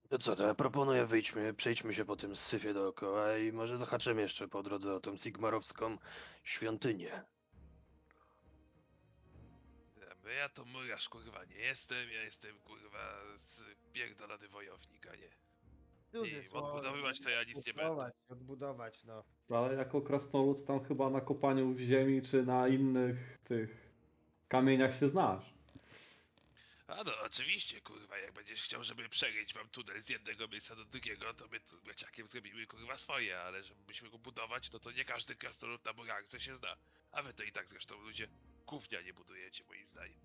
To 0.10 0.18
co, 0.20 0.36
to 0.36 0.44
ja 0.48 0.56
proponuję 0.56 1.06
wyjdźmy, 1.06 1.54
przejdźmy 1.54 1.94
się 1.94 2.06
po 2.06 2.16
tym 2.16 2.36
syfie 2.36 2.74
dookoła 2.74 3.38
i 3.38 3.52
może 3.52 3.78
zahaczymy 3.78 4.22
jeszcze 4.22 4.48
po 4.48 4.64
drodze 4.64 4.94
o 4.94 5.00
tą 5.00 5.18
sigmarowską 5.18 5.98
świątynię. 6.44 7.24
Bo 10.24 10.30
ja 10.30 10.50
to 10.50 10.66
murarz 10.66 11.10
kurwa 11.10 11.46
nie 11.46 11.56
jestem, 11.56 12.10
ja 12.14 12.22
jestem 12.22 12.60
kurwa 12.60 13.18
z- 13.46 13.94
pierdolony 13.94 14.48
wojownik, 14.48 15.08
a 15.08 15.16
nie. 15.16 15.30
Duże 16.14 16.32
I 16.32 16.50
odbudowywać 16.54 17.20
to 17.22 17.30
ja 17.30 17.44
nic 17.44 17.66
nie 17.66 17.74
będę. 17.74 17.82
Odbudować, 17.92 18.14
odbudować, 18.30 19.04
no. 19.04 19.24
Ale 19.58 19.74
jako 19.76 20.02
krasnolud 20.02 20.66
tam 20.66 20.84
chyba 20.86 21.10
na 21.10 21.22
kopaniu 21.22 21.74
w 21.74 21.80
ziemi 21.80 22.22
czy 22.22 22.44
na 22.44 22.68
innych 22.68 23.38
tych 23.44 23.92
kamieniach 24.48 25.00
się 25.00 25.10
znasz. 25.10 25.57
A 26.88 27.04
no, 27.04 27.12
oczywiście, 27.22 27.82
kurwa, 27.82 28.18
jak 28.18 28.34
będziesz 28.34 28.62
chciał, 28.62 28.84
żeby 28.84 29.10
przeryć 29.10 29.54
wam 29.54 29.70
tunel 29.70 30.04
z 30.04 30.10
jednego 30.10 30.48
miejsca 30.48 30.76
do 30.76 30.86
drugiego, 30.86 31.34
to 31.34 31.48
my 31.48 31.60
tu 31.60 31.76
leciakiem 31.88 32.28
zrobimy, 32.28 32.68
kurwa, 32.68 32.98
swoje, 32.98 33.40
ale 33.40 33.64
żebyśmy 33.64 34.10
go 34.10 34.18
budować, 34.18 34.72
no 34.72 34.80
to 34.80 34.92
nie 34.92 35.06
każdy 35.06 35.36
krasnolud 35.36 35.86
na 35.86 35.94
murarce 35.94 36.40
się 36.40 36.56
zna. 36.56 36.76
A 37.12 37.24
wy 37.24 37.34
to 37.34 37.44
i 37.44 37.52
tak 37.52 37.68
zresztą 37.70 38.02
ludzie 38.02 38.28
gównia 38.66 39.02
nie 39.02 39.14
budujecie, 39.14 39.64
moim 39.64 39.88
zdaniem. 39.88 40.20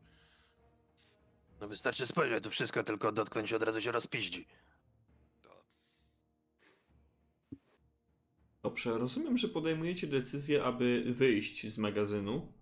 No 1.60 1.68
wystarczy 1.68 2.06
spojrzeć, 2.06 2.44
to 2.44 2.50
wszystko 2.50 2.84
tylko 2.84 3.12
dotknąć 3.12 3.52
od 3.52 3.62
razu 3.62 3.80
się 3.80 3.92
rozpiździ. 3.92 4.46
To 5.42 5.64
Dobrze, 8.62 8.98
rozumiem, 8.98 9.38
że 9.38 9.48
podejmujecie 9.48 10.06
decyzję, 10.06 10.64
aby 10.64 11.04
wyjść 11.12 11.66
z 11.66 11.78
magazynu. 11.78 12.52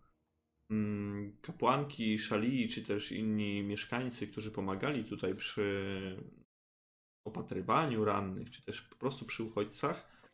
Mm, 0.71 1.33
Kapłanki, 1.43 2.19
szali, 2.19 2.69
czy 2.69 2.83
też 2.83 3.12
inni 3.12 3.62
mieszkańcy, 3.62 4.27
którzy 4.27 4.50
pomagali 4.50 5.05
tutaj 5.05 5.35
przy 5.35 6.17
opatrywaniu 7.25 8.05
rannych, 8.05 8.50
czy 8.50 8.62
też 8.62 8.83
po 8.83 8.97
prostu 8.97 9.25
przy 9.25 9.43
uchodźcach, 9.45 10.27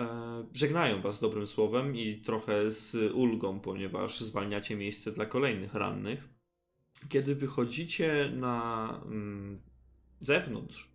e, 0.00 0.06
żegnają 0.54 1.02
Was 1.02 1.20
dobrym 1.20 1.46
słowem 1.46 1.96
i 1.96 2.20
trochę 2.20 2.70
z 2.70 2.94
ulgą, 3.14 3.60
ponieważ 3.60 4.20
zwalniacie 4.20 4.76
miejsce 4.76 5.12
dla 5.12 5.26
kolejnych 5.26 5.74
rannych. 5.74 6.28
Kiedy 7.08 7.34
wychodzicie 7.34 8.32
na 8.36 8.88
mm, 9.06 9.60
zewnątrz, 10.20 10.90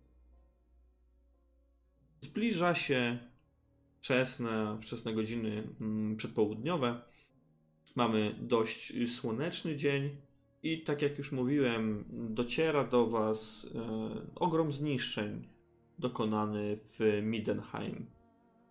zbliża 2.22 2.74
się 2.74 3.18
wczesne, 3.98 4.78
wczesne 4.82 5.14
godziny 5.14 5.68
mm, 5.80 6.16
przedpołudniowe. 6.16 7.02
Mamy 7.96 8.34
dość 8.40 8.92
słoneczny 9.16 9.76
dzień 9.76 10.10
i 10.62 10.82
tak 10.82 11.02
jak 11.02 11.18
już 11.18 11.32
mówiłem, 11.32 12.04
dociera 12.10 12.84
do 12.84 13.06
Was 13.06 13.70
e, 13.74 13.80
ogrom 14.34 14.72
zniszczeń 14.72 15.48
dokonany 15.98 16.78
w 16.98 17.20
Midenheim. 17.22 18.06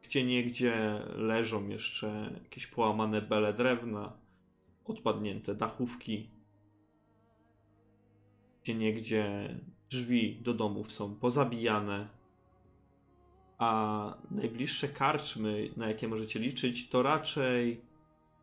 Gdzie 0.03 0.25
niegdzie 0.25 1.01
leżą 1.15 1.67
jeszcze 1.67 2.39
jakieś 2.43 2.67
połamane 2.67 3.21
bele 3.21 3.53
drewna, 3.53 4.13
odpadnięte 4.85 5.55
dachówki. 5.55 6.29
Gdzie 8.63 8.75
niegdzie 8.75 9.55
drzwi 9.89 10.41
do 10.41 10.53
domów 10.53 10.91
są 10.91 11.15
pozabijane, 11.15 12.07
a 13.57 14.17
najbliższe 14.31 14.87
karczmy, 14.87 15.69
na 15.77 15.87
jakie 15.87 16.07
możecie 16.07 16.39
liczyć, 16.39 16.89
to 16.89 17.03
raczej 17.03 17.81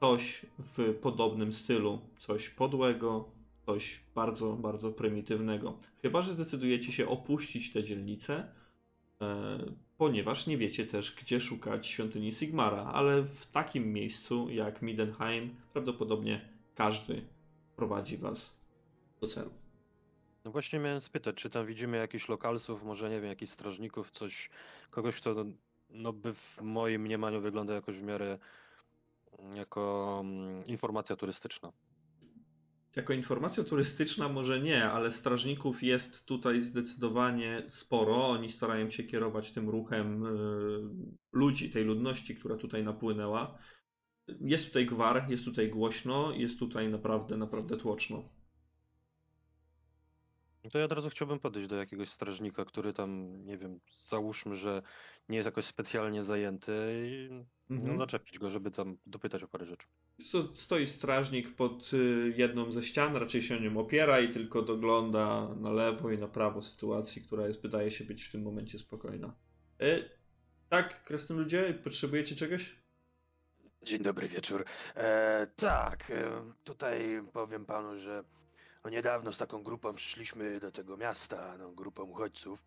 coś 0.02 0.46
w 0.58 0.94
podobnym 0.94 1.52
stylu. 1.52 1.98
Coś 2.18 2.48
podłego, 2.48 3.28
coś 3.66 4.00
bardzo, 4.14 4.52
bardzo 4.52 4.92
prymitywnego. 4.92 5.78
Chyba, 6.02 6.22
że 6.22 6.34
zdecydujecie 6.34 6.92
się 6.92 7.08
opuścić 7.08 7.72
tę 7.72 7.82
dzielnicę, 7.82 8.52
e, 9.20 9.58
ponieważ 9.98 10.46
nie 10.46 10.58
wiecie 10.58 10.86
też, 10.86 11.16
gdzie 11.16 11.40
szukać 11.40 11.86
świątyni 11.86 12.32
Sigmara, 12.32 12.84
ale 12.84 13.22
w 13.22 13.46
takim 13.46 13.92
miejscu 13.92 14.50
jak 14.50 14.82
Midenheim 14.82 15.54
prawdopodobnie 15.72 16.48
każdy 16.74 17.22
prowadzi 17.76 18.16
was 18.16 18.54
do 19.20 19.28
celu. 19.28 19.50
No 20.44 20.50
właśnie 20.50 20.78
miałem 20.78 21.00
spytać, 21.00 21.36
czy 21.36 21.50
tam 21.50 21.66
widzimy 21.66 21.96
jakichś 21.96 22.28
lokalsów, 22.28 22.84
może 22.84 23.10
nie 23.10 23.20
wiem, 23.20 23.30
jakichś 23.30 23.52
strażników, 23.52 24.10
coś, 24.10 24.50
kogoś, 24.90 25.16
kto 25.16 25.44
no 25.90 26.12
by 26.12 26.34
w 26.34 26.58
moim 26.62 27.02
mniemaniu 27.02 27.40
wygląda 27.40 27.74
jakoś 27.74 27.96
w 27.96 28.02
miarę 28.02 28.38
jako 29.54 30.20
mm, 30.24 30.66
informacja 30.66 31.16
turystyczna. 31.16 31.72
Jako 32.96 33.12
informacja 33.12 33.64
turystyczna 33.64 34.28
może 34.28 34.60
nie, 34.60 34.84
ale 34.84 35.12
strażników 35.12 35.82
jest 35.82 36.24
tutaj 36.24 36.60
zdecydowanie 36.60 37.62
sporo. 37.68 38.28
Oni 38.28 38.52
starają 38.52 38.90
się 38.90 39.04
kierować 39.04 39.52
tym 39.52 39.68
ruchem 39.68 40.26
y, 40.26 40.28
ludzi, 41.32 41.70
tej 41.70 41.84
ludności, 41.84 42.36
która 42.36 42.56
tutaj 42.56 42.84
napłynęła. 42.84 43.58
Jest 44.40 44.66
tutaj 44.66 44.86
gwar, 44.86 45.30
jest 45.30 45.44
tutaj 45.44 45.70
głośno, 45.70 46.32
jest 46.32 46.58
tutaj 46.58 46.88
naprawdę, 46.88 47.36
naprawdę 47.36 47.76
tłoczno. 47.76 48.28
To 50.70 50.78
ja 50.78 50.84
od 50.84 50.92
razu 50.92 51.10
chciałbym 51.10 51.38
podejść 51.38 51.68
do 51.68 51.76
jakiegoś 51.76 52.08
strażnika, 52.08 52.64
który 52.64 52.92
tam, 52.92 53.42
nie 53.46 53.58
wiem, 53.58 53.80
załóżmy, 54.08 54.56
że 54.56 54.82
nie 55.28 55.36
jest 55.36 55.46
jakoś 55.46 55.64
specjalnie 55.64 56.22
zajęty 56.22 56.72
i 57.06 57.28
no, 57.68 57.76
Mhm. 57.76 57.98
zaczepić 57.98 58.38
go, 58.38 58.50
żeby 58.50 58.70
tam 58.70 58.96
dopytać 59.06 59.42
o 59.42 59.48
parę 59.48 59.66
rzeczy. 59.66 59.86
Stoi 60.54 60.86
strażnik 60.86 61.56
pod 61.56 61.92
y, 61.92 62.34
jedną 62.36 62.72
ze 62.72 62.82
ścian, 62.82 63.16
raczej 63.16 63.42
się 63.42 63.60
nią 63.60 63.76
opiera 63.80 64.20
i 64.20 64.32
tylko 64.32 64.62
dogląda 64.62 65.54
na 65.54 65.72
lewo 65.72 66.10
i 66.10 66.18
na 66.18 66.28
prawo 66.28 66.62
sytuacji, 66.62 67.22
która 67.22 67.46
jest, 67.48 67.62
wydaje 67.62 67.90
się 67.90 68.04
być 68.04 68.24
w 68.24 68.32
tym 68.32 68.42
momencie 68.42 68.78
spokojna. 68.78 69.34
Y, 69.82 70.08
tak, 70.68 71.04
krasnoludzie, 71.04 71.78
potrzebujecie 71.84 72.36
czegoś? 72.36 72.76
Dzień 73.82 74.02
dobry 74.02 74.28
wieczór. 74.28 74.64
E, 74.94 75.46
tak, 75.56 76.10
e, 76.10 76.52
tutaj 76.64 77.22
powiem 77.32 77.64
panu, 77.66 77.98
że 77.98 78.24
no 78.84 78.90
niedawno 78.90 79.32
z 79.32 79.38
taką 79.38 79.62
grupą 79.62 79.94
przyszliśmy 79.94 80.60
do 80.60 80.72
tego 80.72 80.96
miasta, 80.96 81.56
no, 81.58 81.72
grupą 81.72 82.02
uchodźców. 82.02 82.62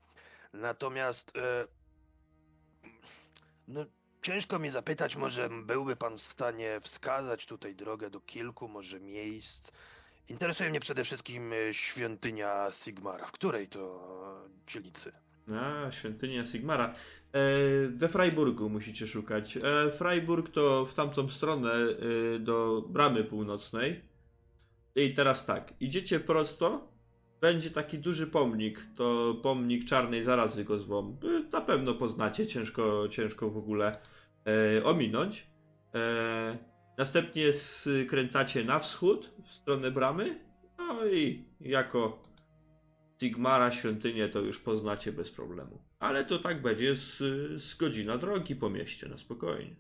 Natomiast 0.54 1.38
e, 1.38 1.68
no, 3.68 3.86
ciężko 4.22 4.60
mi 4.60 4.70
zapytać, 4.70 5.16
może 5.16 5.50
byłby 5.50 5.96
pan 5.96 6.18
w 6.18 6.22
stanie 6.22 6.80
wskazać 6.82 7.46
tutaj 7.46 7.76
drogę 7.76 8.10
do 8.10 8.20
kilku 8.20 8.68
może 8.68 9.00
miejsc. 9.00 9.72
Interesuje 10.30 10.70
mnie 10.70 10.80
przede 10.80 11.04
wszystkim 11.04 11.54
e, 11.54 11.74
świątynia 11.74 12.72
Sigmara. 12.72 13.26
W 13.26 13.32
której 13.32 13.68
to 13.68 14.02
e, 14.46 14.72
dzielnicy? 14.72 15.12
A, 15.52 15.92
świątynia 15.92 16.46
Sigmara. 16.46 16.96
E, 17.34 17.40
we 17.88 18.10
Freiburgu 18.10 18.70
musicie 18.70 19.08
szukać. 19.08 19.58
Freiburg 19.98 20.50
to 20.50 20.86
w 20.86 20.94
tamtą 20.94 21.30
stronę 21.30 21.74
do 22.40 22.84
bramy 22.90 23.24
północnej. 23.24 24.02
I 24.96 25.14
teraz 25.14 25.46
tak, 25.46 25.74
idziecie 25.80 26.20
prosto, 26.20 26.88
będzie 27.42 27.72
taki 27.72 28.00
duży 28.00 28.28
pomnik, 28.28 28.80
to 28.96 29.36
pomnik 29.44 29.86
czarnej 29.86 30.24
zarazy 30.24 30.64
go 30.64 30.80
zwą. 30.80 31.18
Na 31.52 31.62
pewno 31.62 31.94
poznacie, 31.94 32.48
ciężko, 32.48 33.08
ciężko 33.10 33.50
w 33.50 33.58
ogóle 33.58 33.98
e, 34.46 34.84
ominąć. 34.84 35.48
E, 35.96 36.58
następnie 36.98 37.54
skręcacie 37.54 38.64
na 38.64 38.80
wschód, 38.80 39.32
w 39.44 39.52
stronę 39.52 39.92
bramy, 39.92 40.40
no 40.78 41.06
i 41.06 41.46
jako 41.62 42.24
Sigmara 43.20 43.72
świątynię 43.72 44.30
to 44.30 44.40
już 44.40 44.60
poznacie 44.60 45.12
bez 45.12 45.32
problemu. 45.32 45.82
Ale 46.00 46.26
to 46.26 46.40
tak 46.40 46.62
będzie 46.62 46.96
z, 46.96 47.18
z 47.64 47.76
godzina 47.76 48.18
drogi 48.18 48.56
po 48.56 48.70
mieście, 48.70 49.10
na 49.10 49.18
spokojnie. 49.18 49.76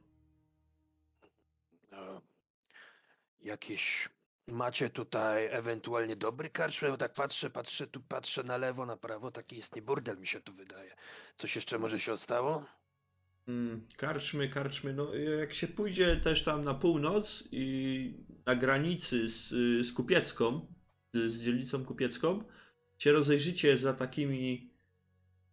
E, 1.91 2.21
jakieś 3.43 4.09
macie 4.47 4.89
tutaj 4.89 5.47
ewentualnie 5.51 6.15
dobry 6.15 6.49
karczmy? 6.49 6.89
Bo 6.89 6.97
tak 6.97 7.13
patrzę, 7.13 7.49
patrzę, 7.49 7.87
tu 7.87 8.01
patrzę 8.01 8.43
na 8.43 8.57
lewo, 8.57 8.85
na 8.85 8.97
prawo, 8.97 9.31
taki 9.31 9.57
istny 9.57 9.81
burdel 9.81 10.17
mi 10.17 10.27
się 10.27 10.41
tu 10.41 10.53
wydaje. 10.53 10.95
Coś 11.37 11.55
jeszcze 11.55 11.79
może 11.79 11.99
się 11.99 12.17
stało? 12.17 12.65
Mm, 13.47 13.87
karczmy, 13.97 14.49
karczmy, 14.49 14.93
no 14.93 15.13
jak 15.15 15.53
się 15.53 15.67
pójdzie 15.67 16.21
też 16.23 16.43
tam 16.43 16.63
na 16.63 16.73
północ 16.73 17.43
i 17.51 18.13
na 18.45 18.55
granicy 18.55 19.29
z, 19.29 19.49
z 19.87 19.93
Kupiecką, 19.93 20.65
z, 21.13 21.33
z 21.33 21.41
dzielnicą 21.41 21.85
Kupiecką, 21.85 22.43
się 22.97 23.11
rozejrzycie 23.11 23.77
za 23.77 23.93
takimi 23.93 24.71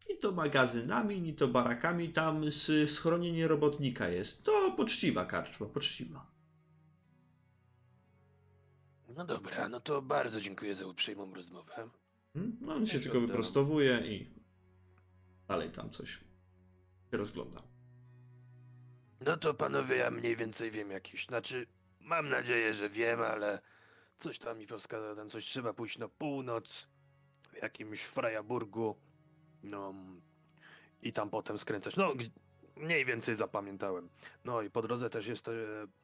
ni 0.08 0.18
to 0.18 0.32
magazynami, 0.32 1.20
ni 1.20 1.34
to 1.34 1.48
barakami, 1.48 2.08
tam 2.08 2.44
schronienie 2.86 3.48
robotnika 3.48 4.08
jest. 4.08 4.44
To 4.44 4.74
poczciwa 4.76 5.24
karczma, 5.24 5.66
poczciwa. 5.66 6.32
No 9.16 9.24
dobra, 9.24 9.68
no 9.68 9.80
to 9.80 10.02
bardzo 10.02 10.40
dziękuję 10.40 10.74
za 10.74 10.86
uprzejmą 10.86 11.34
rozmowę. 11.34 11.88
Hmm? 12.34 12.56
No 12.60 12.74
on 12.74 12.86
się 12.86 13.00
tylko 13.00 13.18
oddam. 13.18 13.26
wyprostowuje 13.26 14.00
i 14.06 14.30
dalej 15.48 15.70
tam 15.70 15.90
coś 15.90 16.10
się 16.10 17.16
rozgląda. 17.16 17.62
No 19.20 19.36
to 19.36 19.54
panowie, 19.54 19.96
ja 19.96 20.10
mniej 20.10 20.36
więcej 20.36 20.70
wiem 20.70 20.90
jakiś, 20.90 21.26
znaczy 21.26 21.66
mam 22.00 22.28
nadzieję, 22.28 22.74
że 22.74 22.90
wiem, 22.90 23.20
ale 23.20 23.60
coś 24.18 24.38
tam 24.38 24.58
mi 24.58 24.66
podskazał, 24.66 25.16
tam 25.16 25.28
coś 25.30 25.44
trzeba 25.44 25.72
pójść 25.72 25.98
na 25.98 26.08
północ, 26.08 26.88
w 27.52 27.62
jakimś 27.62 28.02
Freyaburgu, 28.02 28.96
no 29.62 29.94
i 31.02 31.12
tam 31.12 31.30
potem 31.30 31.58
skręcać. 31.58 31.96
No, 31.96 32.14
mniej 32.76 33.04
więcej 33.04 33.34
zapamiętałem. 33.34 34.08
No 34.44 34.62
i 34.62 34.70
po 34.70 34.82
drodze 34.82 35.10
też 35.10 35.26
jest 35.26 35.48
e, 35.48 35.52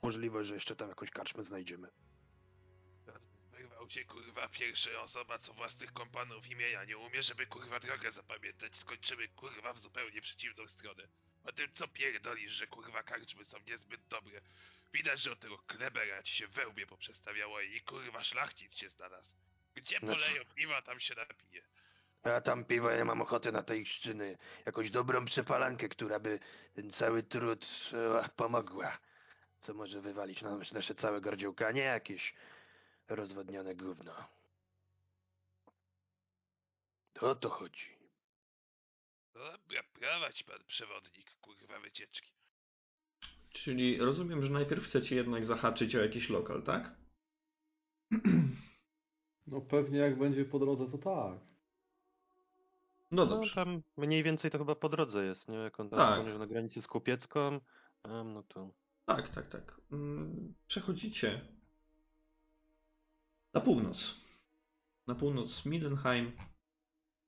możliwość, 0.02 0.48
że 0.48 0.54
jeszcze 0.54 0.76
tam 0.76 0.88
jakąś 0.88 1.10
karczmę 1.10 1.44
znajdziemy. 1.44 1.88
Cię 3.88 4.04
kurwa 4.04 4.48
pierwsza 4.48 4.90
osoba, 5.00 5.38
co 5.38 5.52
własnych 5.52 5.92
kompanów 5.92 6.46
imienia 6.46 6.84
nie 6.84 6.98
umie, 6.98 7.22
żeby 7.22 7.46
kurwa 7.46 7.80
drogę 7.80 8.12
zapamiętać. 8.12 8.74
Skończymy 8.76 9.28
kurwa 9.28 9.72
w 9.72 9.78
zupełnie 9.78 10.20
przeciwną 10.20 10.66
stronę. 10.66 11.02
O 11.44 11.52
tym 11.52 11.72
co 11.74 11.88
pierdolisz, 11.88 12.52
że 12.52 12.66
kurwa 12.66 13.02
karczmy 13.02 13.44
są 13.44 13.56
niezbyt 13.66 14.00
dobre. 14.08 14.40
Widać, 14.92 15.20
że 15.20 15.32
od 15.32 15.40
tego 15.40 15.58
klebera 15.58 16.22
ci 16.22 16.34
się 16.36 16.46
wełbie 16.46 16.86
poprzestawiało 16.86 17.60
i 17.60 17.80
kurwa 17.80 18.24
szlachcic 18.24 18.76
się 18.76 18.88
znalazł. 18.88 19.30
Gdzie 19.74 19.98
Znaczy- 19.98 20.14
poleją 20.14 20.42
piwa, 20.54 20.82
tam 20.82 21.00
się 21.00 21.14
napije. 21.14 21.62
A 22.22 22.40
tam 22.40 22.64
piwa 22.64 22.92
ja 22.92 23.04
mam 23.04 23.22
ochotę 23.22 23.52
na 23.52 23.62
tej 23.62 23.86
szczyny. 23.86 24.38
Jakąś 24.66 24.90
dobrą 24.90 25.24
przepalankę, 25.24 25.88
która 25.88 26.18
by 26.18 26.38
ten 26.74 26.90
cały 26.90 27.22
trud 27.22 27.66
e, 27.92 28.28
pomogła. 28.36 28.98
Co 29.60 29.74
może 29.74 30.00
wywalić 30.00 30.42
nam 30.42 30.62
nasze 30.72 30.94
całe 30.94 31.20
gardziołka, 31.20 31.66
a 31.66 31.72
nie 31.72 31.82
jakieś 31.82 32.34
rozwodnione 33.08 33.74
gówno. 33.74 34.12
To 37.12 37.30
o 37.30 37.34
to 37.34 37.48
chodzi. 37.48 37.98
Dobra, 39.34 39.82
prowadź 39.92 40.42
pan 40.42 40.58
przewodnik, 40.66 41.34
kurwa 41.40 41.80
wycieczki. 41.80 42.32
Czyli 43.50 43.98
rozumiem, 43.98 44.42
że 44.42 44.50
najpierw 44.50 44.84
chcecie 44.84 45.16
jednak 45.16 45.44
zahaczyć 45.44 45.94
o 45.96 45.98
jakiś 46.02 46.28
lokal, 46.30 46.62
tak? 46.62 46.94
No 49.46 49.60
pewnie 49.60 49.98
jak 49.98 50.18
będzie 50.18 50.44
po 50.44 50.58
drodze, 50.58 50.86
to 50.90 50.98
tak. 50.98 51.40
No 53.10 53.24
No 53.24 53.26
dobrze. 53.26 53.54
tam 53.54 53.82
mniej 53.96 54.22
więcej 54.22 54.50
to 54.50 54.58
chyba 54.58 54.74
po 54.74 54.88
drodze 54.88 55.24
jest, 55.24 55.48
nie? 55.48 55.56
Jak 55.56 55.80
on 55.80 55.90
tam 55.90 55.98
Tak. 56.26 56.38
na 56.38 56.46
granicy 56.46 56.82
z 56.82 56.86
Kupiecką, 56.86 57.60
no 58.24 58.42
to... 58.42 58.70
Tak, 59.06 59.28
tak, 59.28 59.48
tak. 59.48 59.80
Mm, 59.92 60.54
Przechodzicie 60.66 61.48
na 63.54 63.60
północ. 63.60 64.20
Na 65.06 65.14
północ 65.14 65.66
Mindenheim. 65.66 66.32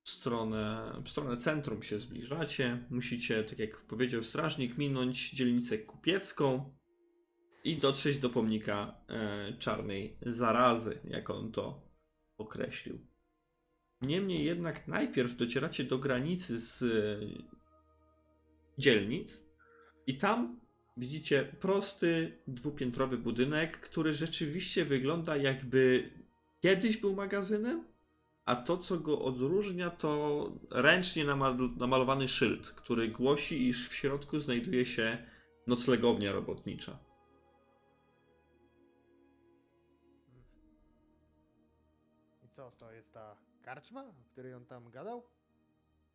W 0.04 0.10
stronę, 0.10 0.92
w 1.04 1.08
stronę 1.08 1.36
centrum 1.36 1.82
się 1.82 2.00
zbliżacie. 2.00 2.86
Musicie, 2.90 3.44
tak 3.44 3.58
jak 3.58 3.86
powiedział 3.86 4.22
strażnik, 4.22 4.78
minąć 4.78 5.30
dzielnicę 5.30 5.78
kupiecką 5.78 6.74
i 7.64 7.78
dotrzeć 7.78 8.18
do 8.18 8.30
pomnika 8.30 8.94
e, 9.08 9.52
czarnej 9.58 10.16
zarazy, 10.22 11.00
jak 11.04 11.30
on 11.30 11.52
to 11.52 11.82
określił. 12.38 12.98
Niemniej 14.02 14.44
jednak 14.44 14.88
najpierw 14.88 15.36
docieracie 15.36 15.84
do 15.84 15.98
granicy 15.98 16.60
z 16.60 16.82
e, 16.82 16.86
dzielnic 18.78 19.42
i 20.06 20.18
tam 20.18 20.60
widzicie 20.96 21.44
prosty, 21.60 22.38
dwupiętrowy 22.46 23.18
budynek, 23.18 23.80
który 23.80 24.12
rzeczywiście 24.12 24.84
wygląda 24.84 25.36
jakby 25.36 26.10
kiedyś 26.60 26.96
był 26.96 27.14
magazynem, 27.14 27.84
a 28.44 28.56
to, 28.56 28.78
co 28.78 28.98
go 28.98 29.22
odróżnia, 29.22 29.90
to 29.90 30.52
ręcznie 30.70 31.24
namal- 31.24 31.76
namalowany 31.76 32.28
szyld, 32.28 32.68
który 32.70 33.08
głosi, 33.08 33.68
iż 33.68 33.88
w 33.88 33.94
środku 33.94 34.40
znajduje 34.40 34.86
się 34.86 35.26
noclegownia 35.66 36.32
robotnicza. 36.32 36.98
I 42.42 42.48
co, 42.48 42.70
to 42.70 42.92
jest 42.92 43.12
ta 43.12 43.36
karczma, 43.62 44.04
o 44.04 44.32
której 44.32 44.54
on 44.54 44.66
tam 44.66 44.90
gadał? 44.90 45.22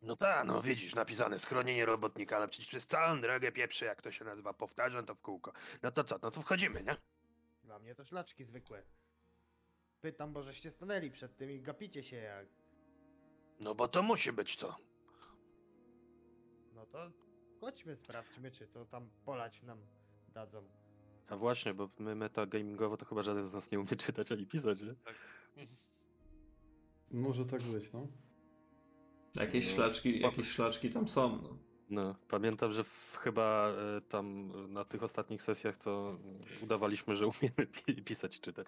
No 0.02 0.16
tak, 0.16 0.46
no 0.46 0.62
widzisz, 0.62 0.94
napisane 0.94 1.38
schronienie 1.38 1.86
robotnika, 1.86 2.36
ale 2.36 2.48
przecież 2.48 2.68
przez 2.68 2.86
całą 2.86 3.20
drogę 3.20 3.52
pieprze, 3.52 3.86
jak 3.86 4.02
to 4.02 4.12
się 4.12 4.24
nazywa, 4.24 4.52
powtarzam 4.52 5.06
to 5.06 5.14
w 5.14 5.20
kółko. 5.20 5.52
No 5.82 5.90
to 5.90 6.04
co, 6.04 6.18
no 6.22 6.30
to 6.30 6.42
wchodzimy, 6.42 6.82
nie? 6.82 6.96
Dla 7.64 7.78
mnie 7.78 7.94
to 7.94 8.04
szlaczki 8.04 8.44
zwykłe. 8.44 8.82
Pytam, 10.00 10.32
bo 10.32 10.42
żeście 10.42 10.70
stanęli 10.70 11.10
przed 11.10 11.36
tym 11.36 11.50
i 11.50 11.60
gapicie 11.60 12.04
się 12.04 12.16
jak... 12.16 12.46
No 13.60 13.74
bo 13.74 13.88
to 13.88 14.02
musi 14.02 14.32
być 14.32 14.56
to. 14.56 14.76
No 16.74 16.86
to 16.86 17.10
chodźmy, 17.60 17.96
sprawdźmy, 17.96 18.50
czy 18.50 18.68
co 18.68 18.84
tam 18.84 19.10
polać 19.24 19.62
nam 19.62 19.78
dadzą. 20.28 20.68
A 21.28 21.36
właśnie, 21.36 21.74
bo 21.74 21.90
my 21.98 22.14
metagamingowo 22.14 22.96
to 22.96 23.04
chyba 23.06 23.22
żaden 23.22 23.48
z 23.48 23.52
nas 23.52 23.70
nie 23.70 23.80
umie 23.80 23.96
czytać 23.96 24.32
ani 24.32 24.46
pisać, 24.46 24.80
nie? 24.82 24.94
Może 27.10 27.44
tak 27.44 27.62
być, 27.62 27.92
no. 27.92 28.06
Jakieś 29.36 29.66
No, 29.68 29.74
szlaczki, 29.74 30.20
jakieś 30.20 30.48
szlaczki 30.48 30.90
tam 30.90 31.08
są. 31.08 31.42
No. 31.42 31.56
No, 31.90 32.14
pamiętam, 32.28 32.72
że 32.72 32.84
w, 32.84 33.16
chyba 33.20 33.68
e, 33.68 34.00
tam 34.00 34.52
na 34.72 34.84
tych 34.84 35.02
ostatnich 35.02 35.42
sesjach 35.42 35.76
to 35.76 36.18
udawaliśmy, 36.62 37.16
że 37.16 37.26
umiemy 37.40 37.66
pi 37.86 38.02
pisać 38.02 38.36
i 38.36 38.40
czytać. 38.40 38.66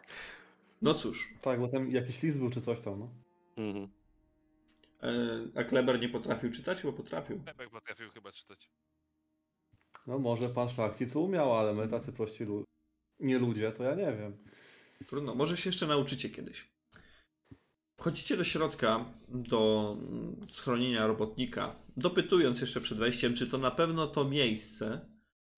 no 0.83 0.95
cóż, 0.95 1.29
Tak, 1.43 1.61
bo 1.61 1.69
tam 1.69 1.91
jakiś 1.91 2.23
list 2.23 2.39
był 2.39 2.51
czy 2.51 2.61
coś 2.63 2.81
tam, 2.81 2.99
no. 3.01 3.09
Mhm. 3.57 3.89
E, 5.03 5.61
a 5.61 5.65
Kleber 5.65 6.01
nie 6.01 6.09
potrafił 6.09 6.53
czytać? 6.53 6.83
Bo 6.83 6.93
potrafił. 6.93 7.41
Pepek 7.41 7.71
potrafił 7.71 8.11
chyba 8.11 8.33
czytać. 8.33 8.71
No 10.07 10.19
może 10.19 10.49
pan 10.49 10.69
szlachcic 10.69 11.17
umiał, 11.17 11.59
ale 11.59 11.75
my 11.75 11.89
tacy 11.89 12.13
prości 12.13 12.45
lu- 12.45 12.65
nie 13.21 13.39
ludzie, 13.39 13.73
to 13.73 13.83
ja 13.85 13.95
nie 13.95 14.13
wiem. 14.13 14.37
Trudno, 15.07 15.35
może 15.35 15.57
się 15.57 15.71
jeszcze 15.71 15.87
nauczycie 15.87 16.31
kiedyś. 16.31 16.69
Wchodzicie 17.99 18.37
do 18.37 18.45
środka, 18.45 19.05
do 19.29 19.97
schronienia 20.49 21.07
robotnika, 21.07 21.77
dopytując 21.97 22.61
jeszcze 22.61 22.81
przed 22.81 22.99
wejściem, 22.99 23.35
czy 23.35 23.47
to 23.47 23.59
na 23.59 23.71
pewno 23.71 24.07
to 24.07 24.25
miejsce. 24.25 25.01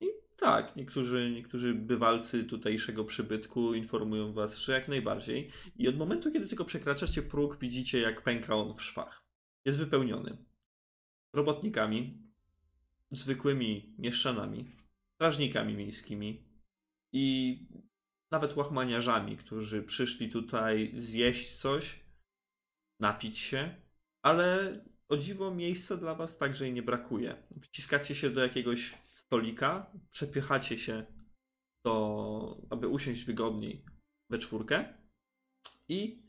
I 0.01 0.07
tak, 0.37 0.77
niektórzy, 0.77 1.31
niektórzy 1.35 1.75
bywalcy 1.75 2.45
tutejszego 2.45 3.05
przybytku 3.05 3.75
informują 3.75 4.33
was, 4.33 4.59
że 4.59 4.73
jak 4.73 4.89
najbardziej. 4.89 5.51
I 5.77 5.89
od 5.89 5.97
momentu, 5.97 6.33
kiedy 6.33 6.49
tylko 6.49 6.65
przekraczacie 6.65 7.23
próg, 7.23 7.59
widzicie, 7.59 8.01
jak 8.01 8.23
pęka 8.23 8.55
on 8.55 8.75
w 8.75 8.83
szwach. 8.83 9.25
Jest 9.65 9.79
wypełniony 9.79 10.37
robotnikami, 11.33 12.19
zwykłymi 13.11 13.95
mieszczanami, 13.99 14.71
strażnikami 15.15 15.75
miejskimi 15.75 16.43
i 17.13 17.57
nawet 18.31 18.57
łachmaniarzami, 18.57 19.37
którzy 19.37 19.83
przyszli 19.83 20.31
tutaj 20.31 20.95
zjeść 20.99 21.57
coś, 21.57 22.01
napić 23.01 23.39
się, 23.39 23.75
ale 24.23 24.75
o 25.09 25.17
dziwo 25.17 25.55
miejsca 25.55 25.97
dla 25.97 26.15
was 26.15 26.39
także 26.39 26.69
i 26.69 26.73
nie 26.73 26.83
brakuje. 26.83 27.37
Wciskacie 27.63 28.15
się 28.15 28.31
do 28.31 28.43
jakiegoś 28.43 28.95
stolika, 29.15 29.87
przepychacie 30.11 30.79
się 30.79 31.07
do, 31.85 32.57
aby 32.71 32.89
usiąść 32.89 33.25
wygodniej 33.25 33.85
we 34.31 34.39
czwórkę 34.39 34.95
i 35.89 36.23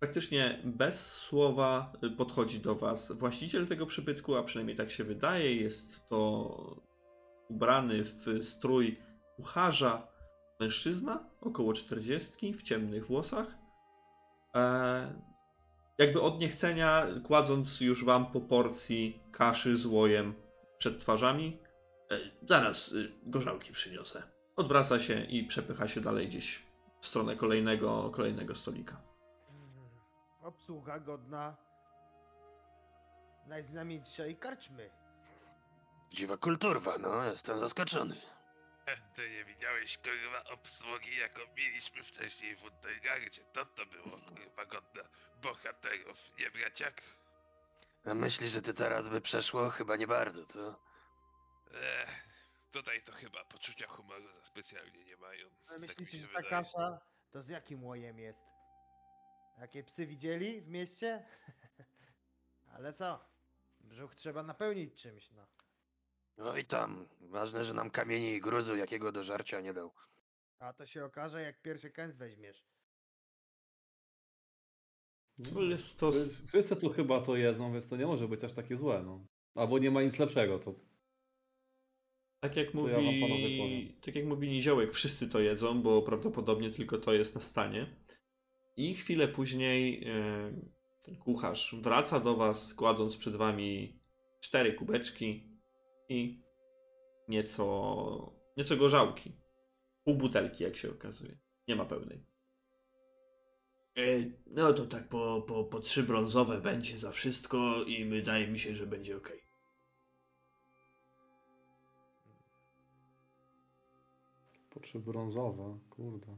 praktycznie 0.00 0.58
bez 0.64 0.94
słowa 1.28 1.92
podchodzi 2.16 2.60
do 2.60 2.74
was 2.74 3.12
właściciel 3.12 3.66
tego 3.66 3.86
przybytku, 3.86 4.36
a 4.36 4.42
przynajmniej 4.42 4.76
tak 4.76 4.90
się 4.90 5.04
wydaje, 5.04 5.54
jest 5.54 6.08
to 6.08 6.84
ubrany 7.48 8.04
w 8.04 8.44
strój 8.44 8.98
kucharza, 9.36 10.08
mężczyzna, 10.60 11.30
około 11.40 11.74
40, 11.74 12.52
w 12.52 12.62
ciemnych 12.62 13.06
włosach. 13.06 13.46
E, 14.54 15.33
jakby 15.98 16.20
od 16.20 16.38
niechcenia, 16.38 17.06
kładąc 17.24 17.80
już 17.80 18.04
wam 18.04 18.26
po 18.26 18.40
porcji 18.40 19.20
kaszy 19.32 19.76
z 19.76 19.86
łojem 19.86 20.34
przed 20.78 21.00
twarzami. 21.00 21.58
E, 22.10 22.18
zaraz 22.48 22.92
y, 22.92 23.12
gorzałki 23.22 23.72
przyniosę. 23.72 24.22
Odwraca 24.56 25.00
się 25.00 25.24
i 25.24 25.44
przepycha 25.44 25.88
się 25.88 26.00
dalej 26.00 26.28
gdzieś 26.28 26.62
w 27.00 27.06
stronę 27.06 27.36
kolejnego, 27.36 28.10
kolejnego 28.10 28.54
stolika. 28.54 28.96
Mm, 29.50 29.88
Obsługa 30.42 31.00
godna 31.00 31.56
najznamienitszej 33.46 34.36
karczmy. 34.36 34.90
Dziwa 36.12 36.36
kulturwa, 36.36 36.98
no, 36.98 37.24
jestem 37.24 37.58
zaskoczony. 37.58 38.16
Ty 39.16 39.30
nie 39.30 39.44
widziałeś 39.44 39.98
kurwa 39.98 40.44
obsługi, 40.44 41.16
jaką 41.16 41.40
mieliśmy 41.56 42.02
wcześniej 42.04 42.56
w 42.56 42.62
Untergardzie. 42.62 43.44
To 43.52 43.66
to 43.66 43.86
było 43.86 44.18
kurwa 44.18 44.64
godne 44.66 45.02
bohaterów, 45.42 46.18
nie 46.38 46.50
braciak? 46.50 47.02
A 48.04 48.14
myślisz, 48.14 48.52
że 48.52 48.62
ty 48.62 48.74
teraz 48.74 49.08
by 49.08 49.20
przeszło? 49.20 49.70
Chyba 49.70 49.96
nie 49.96 50.06
bardzo, 50.06 50.46
to. 50.46 50.80
Ech, 51.74 52.28
tutaj 52.72 53.02
to 53.02 53.12
chyba 53.12 53.44
poczucia 53.44 53.86
humoru 53.86 54.28
za 54.32 54.44
specjalnie 54.44 55.04
nie 55.04 55.16
mają. 55.16 55.46
Ale 55.66 55.68
tak 55.68 55.80
mi 55.80 55.86
myślicie, 55.88 56.12
się 56.12 56.18
że 56.18 56.28
ta 56.28 56.42
wydaje. 56.42 56.50
kasza 56.50 57.00
to 57.32 57.42
z 57.42 57.48
jakim 57.48 57.84
łojem 57.84 58.18
jest? 58.18 58.38
Jakie 59.58 59.82
psy 59.84 60.06
widzieli 60.06 60.60
w 60.60 60.68
mieście? 60.68 61.26
Ale 62.74 62.92
co? 62.92 63.24
Brzuch 63.80 64.14
trzeba 64.14 64.42
napełnić 64.42 65.02
czymś, 65.02 65.30
no. 65.30 65.46
No 66.38 66.56
i 66.56 66.64
tam. 66.64 67.08
Ważne, 67.20 67.64
że 67.64 67.74
nam 67.74 67.90
kamieni 67.90 68.32
i 68.34 68.40
gruzu 68.40 68.76
jakiego 68.76 69.12
do 69.12 69.24
żarcia 69.24 69.60
nie 69.60 69.72
dał. 69.74 69.92
A 70.58 70.72
to 70.72 70.86
się 70.86 71.04
okaże, 71.04 71.42
jak 71.42 71.62
pierwszy 71.62 71.90
kęs 71.90 72.16
weźmiesz. 72.16 72.64
No, 75.38 75.62
jest 75.62 75.96
to... 75.98 76.10
Wszy- 76.10 76.46
Wszyscy 76.48 76.76
tu 76.76 76.90
chyba 76.90 77.20
to 77.20 77.36
jedzą, 77.36 77.72
więc 77.72 77.88
to 77.88 77.96
nie 77.96 78.06
może 78.06 78.28
być 78.28 78.44
aż 78.44 78.52
takie 78.52 78.76
złe, 78.76 79.02
no. 79.02 79.26
Albo 79.54 79.78
nie 79.78 79.90
ma 79.90 80.02
nic 80.02 80.18
lepszego, 80.18 80.58
to 80.58 80.74
Tak 82.40 82.56
jak 82.56 82.74
mówi, 82.74 82.92
ja 82.92 82.98
tak 84.04 84.14
jak 84.16 84.24
mówi 84.24 84.48
Niziołek, 84.48 84.92
wszyscy 84.92 85.28
to 85.28 85.40
jedzą, 85.40 85.82
bo 85.82 86.02
prawdopodobnie 86.02 86.70
tylko 86.70 86.98
to 86.98 87.12
jest 87.12 87.34
na 87.34 87.40
stanie. 87.40 87.86
I 88.76 88.94
chwilę 88.94 89.28
później 89.28 90.04
e, 90.08 90.52
ten 91.04 91.16
kucharz 91.16 91.74
wraca 91.82 92.20
do 92.20 92.36
was, 92.36 92.74
kładąc 92.74 93.16
przed 93.16 93.36
wami 93.36 94.00
cztery 94.40 94.72
kubeczki 94.72 95.53
i 96.08 96.42
nieco, 97.28 98.32
nieco 98.56 98.76
gorzałki. 98.76 99.32
Pół 100.04 100.14
butelki, 100.14 100.64
jak 100.64 100.76
się 100.76 100.90
okazuje. 100.90 101.38
Nie 101.68 101.76
ma 101.76 101.84
pełnej. 101.84 102.26
E, 103.96 104.02
No 104.46 104.72
to 104.72 104.86
tak 104.86 105.08
po, 105.08 105.44
po, 105.48 105.64
po 105.64 105.80
trzy 105.80 106.02
brązowe 106.02 106.60
będzie 106.60 106.98
za 106.98 107.12
wszystko 107.12 107.82
i 107.82 108.04
wydaje 108.04 108.46
mi 108.48 108.58
się, 108.58 108.74
że 108.74 108.86
będzie 108.86 109.16
ok. 109.16 109.32
po 114.74 114.80
trzy 114.80 114.98
brązowe, 114.98 115.78
kurde. 115.90 116.36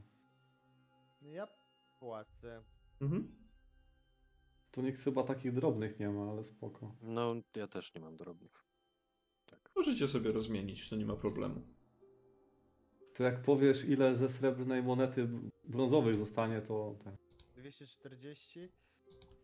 Ja 1.21 1.47
płacę. 1.99 2.63
Mhm. 3.01 3.35
Tu 4.71 4.81
nikt 4.81 4.99
chyba 4.99 5.23
takich 5.23 5.53
drobnych 5.53 5.99
nie 5.99 6.09
ma, 6.09 6.31
ale 6.31 6.43
spoko. 6.43 6.95
No, 7.01 7.35
ja 7.55 7.67
też 7.67 7.93
nie 7.95 8.01
mam 8.01 8.17
drobnych. 8.17 8.66
Możecie 9.77 10.07
sobie 10.07 10.31
rozmienić, 10.31 10.89
to 10.89 10.95
nie 10.95 11.05
ma 11.05 11.15
problemu. 11.15 11.61
To 13.15 13.23
jak 13.23 13.41
powiesz 13.41 13.85
ile 13.85 14.15
ze 14.15 14.29
srebrnej 14.29 14.83
monety 14.83 15.27
brązowych 15.63 16.17
zostanie, 16.17 16.61
to 16.61 16.95
tak. 17.03 17.13
240? 17.55 18.69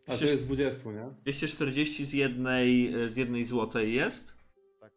A 0.06 0.18
to 0.18 0.24
jest 0.24 0.44
20, 0.44 0.92
nie? 0.92 1.10
240 1.22 2.04
z 2.04 2.12
jednej, 2.12 2.94
e, 3.04 3.08
z 3.08 3.16
jednej 3.16 3.44
złotej 3.44 3.94
jest, 3.94 4.32
Tak. 4.80 4.92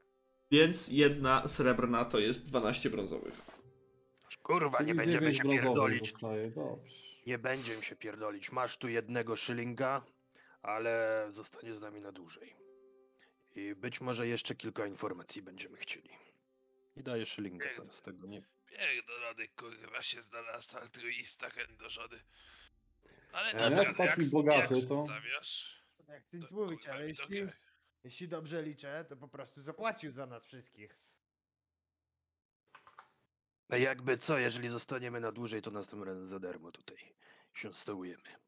więc 0.51 0.87
jedna 0.87 1.47
srebrna 1.47 2.05
to 2.05 2.19
jest 2.19 2.45
12 2.45 2.89
brązowych. 2.89 3.41
Kurwa, 4.43 4.83
nie 4.83 4.95
będziemy 4.95 5.33
się 5.35 5.43
pierdolić. 5.43 6.11
Zostaje. 6.11 6.51
Nie 7.27 7.37
będziemy 7.37 7.83
się 7.83 7.95
pierdolić. 7.95 8.51
Masz 8.51 8.77
tu 8.77 8.87
jednego 8.87 9.35
szylinga, 9.35 10.05
ale 10.61 11.27
zostanie 11.31 11.75
z 11.75 11.81
nami 11.81 12.01
na 12.01 12.11
dłużej. 12.11 12.66
I 13.57 13.75
być 13.75 14.01
może 14.01 14.27
jeszcze 14.27 14.55
kilka 14.55 14.85
informacji 14.85 15.41
będziemy 15.41 15.77
chcieli. 15.77 16.09
I 16.95 17.03
szylinga 17.25 17.65
Pięknie. 17.65 17.83
zaraz 17.83 18.01
tego, 18.03 18.27
nie? 18.27 18.41
Pierdolony 18.65 19.47
kurwa 19.47 20.01
się 20.01 20.23
znalazł 20.23 20.77
altruista 20.77 21.49
chędożony. 21.49 22.19
Ale 23.31 23.51
Ja 23.51 23.69
dobra, 23.69 23.83
jak 23.83 23.97
taki 23.97 24.25
bogaty, 24.25 24.75
jak 24.75 24.87
to- 24.89 25.05
Stawiasz, 25.05 25.83
Jak 26.07 26.23
chcę 26.23 26.37
nic 26.37 26.49
to 26.49 26.55
mówić, 26.55 26.79
kurwa 26.79 26.93
ale 26.95 27.07
jeśli, 27.07 27.47
jeśli 28.03 28.27
dobrze 28.27 28.61
liczę, 28.63 29.05
to 29.09 29.17
po 29.17 29.27
prostu 29.27 29.61
zapłacił 29.61 30.11
za 30.11 30.25
nas 30.25 30.45
wszystkich. 30.45 30.97
A 33.69 33.77
jakby 33.77 34.17
co, 34.17 34.37
jeżeli 34.37 34.69
zostaniemy 34.69 35.19
na 35.19 35.31
dłużej, 35.31 35.61
to 35.61 35.71
następnym 35.71 36.07
razem 36.09 36.27
za 36.27 36.39
darmo 36.39 36.71
tutaj 36.71 36.97
się 37.53 37.73
stołujemy. 37.73 38.46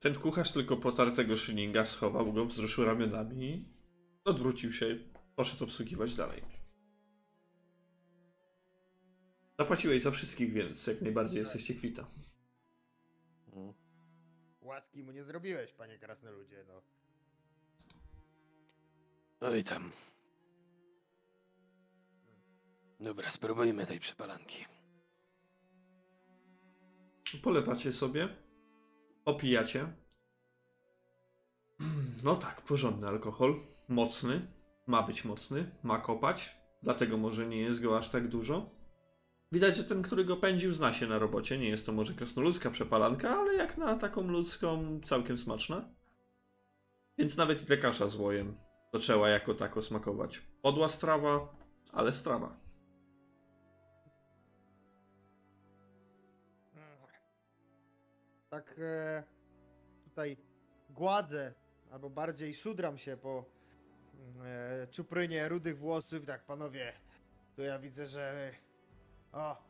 Ten 0.00 0.14
kucharz 0.14 0.52
tylko 0.52 0.76
potarł 0.76 1.16
tego 1.16 1.36
szylinga, 1.36 1.86
schował 1.86 2.32
go, 2.32 2.46
wzruszył 2.46 2.84
ramionami 2.84 3.64
odwrócił 4.24 4.72
się 4.72 4.90
i 4.90 5.04
poszedł 5.36 5.64
obsługiwać 5.64 6.14
dalej. 6.14 6.42
Zapłaciłeś 9.58 10.02
za 10.02 10.10
wszystkich, 10.10 10.52
więc 10.52 10.86
jak 10.86 11.02
najbardziej 11.02 11.38
jesteście 11.38 11.74
kwita. 11.74 12.06
Mm. 13.52 13.72
Łaski 14.60 15.02
mu 15.02 15.12
nie 15.12 15.24
zrobiłeś, 15.24 15.72
panie 15.72 15.98
krasnoludzie, 15.98 16.64
no. 16.68 16.82
No 19.40 19.54
i 19.54 19.64
tam. 19.64 19.92
Dobra, 23.00 23.30
spróbujmy 23.30 23.86
tej 23.86 24.00
przepalanki. 24.00 24.64
Polewacie 27.42 27.92
sobie, 27.92 28.28
opijacie. 29.30 29.86
No 32.24 32.36
tak, 32.36 32.62
porządny 32.62 33.08
alkohol, 33.08 33.60
mocny, 33.88 34.48
ma 34.86 35.02
być 35.02 35.24
mocny, 35.24 35.70
ma 35.82 35.98
kopać, 35.98 36.56
dlatego 36.82 37.16
może 37.16 37.46
nie 37.46 37.60
jest 37.60 37.82
go 37.82 37.98
aż 37.98 38.10
tak 38.10 38.28
dużo. 38.28 38.70
Widać, 39.52 39.76
że 39.76 39.84
ten, 39.84 40.02
który 40.02 40.24
go 40.24 40.36
pędził, 40.36 40.72
zna 40.72 40.92
się 40.92 41.06
na 41.06 41.18
robocie. 41.18 41.58
Nie 41.58 41.68
jest 41.68 41.86
to 41.86 41.92
może 41.92 42.14
krasnoludzka 42.14 42.70
przepalanka, 42.70 43.30
ale 43.30 43.54
jak 43.54 43.78
na 43.78 43.98
taką 43.98 44.22
ludzką, 44.22 45.00
całkiem 45.04 45.38
smaczna. 45.38 45.88
Więc 47.18 47.36
nawet 47.36 47.70
i 47.70 47.78
kasza 47.78 48.08
z 48.08 48.16
łojem 48.16 48.56
zaczęła 48.92 49.28
jako 49.28 49.54
tako 49.54 49.82
smakować. 49.82 50.42
Podła 50.62 50.88
strawa, 50.88 51.48
ale 51.92 52.12
strawa. 52.12 52.56
Tak 58.50 58.74
e, 58.78 59.22
tutaj 60.04 60.36
gładzę, 60.90 61.54
albo 61.90 62.10
bardziej 62.10 62.54
szudram 62.54 62.98
się 62.98 63.16
po 63.16 63.44
mm, 64.14 64.46
e, 64.46 64.86
czuprynie 64.86 65.48
rudych 65.48 65.78
włosów. 65.78 66.26
Tak, 66.26 66.44
panowie, 66.44 66.92
tu 67.56 67.62
ja 67.62 67.78
widzę, 67.78 68.06
że... 68.06 68.54
O, 69.32 69.62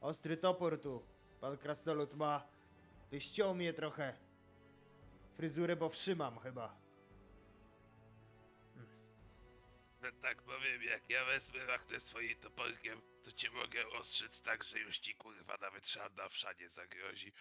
ostry 0.00 0.36
topór 0.36 0.80
tu. 0.80 1.02
Pan 1.40 1.58
Krasnolud 1.58 2.14
ma... 2.14 2.48
Ty 3.10 3.20
ściął 3.20 3.54
mnie 3.54 3.72
trochę. 3.72 4.14
Fryzurę, 5.36 5.76
bo 5.76 5.88
wszymam 5.88 6.38
chyba. 6.38 6.76
Że 10.02 10.12
tak 10.12 10.42
powiem, 10.42 10.82
jak 10.82 11.10
ja 11.10 11.24
wezmę 11.24 11.66
wachtę 11.66 12.00
swoim 12.00 12.36
toporkiem, 12.36 13.00
to 13.24 13.32
cię 13.32 13.50
mogę 13.50 13.88
ostrzec 13.88 14.42
tak, 14.42 14.64
że 14.64 14.78
już 14.78 14.98
ci 14.98 15.14
kurwa 15.14 15.56
nawet 15.60 15.88
szanda 15.88 16.28
w 16.28 16.34
szanie 16.34 16.68
zagrozi. 16.68 17.32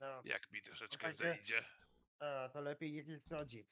No, 0.00 0.22
Jak 0.24 0.50
mi 0.50 0.62
troszeczkę 0.62 0.96
Słuchajcie. 0.96 1.24
zajdzie. 1.24 1.64
a, 2.18 2.48
to 2.52 2.60
lepiej 2.60 2.92
niech 2.92 3.06
nie 3.06 3.20
wchodzi. 3.20 3.66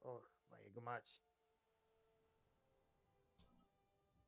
O, 0.00 0.22
ma 0.50 0.60
jego 0.60 0.80
mać. 0.80 1.04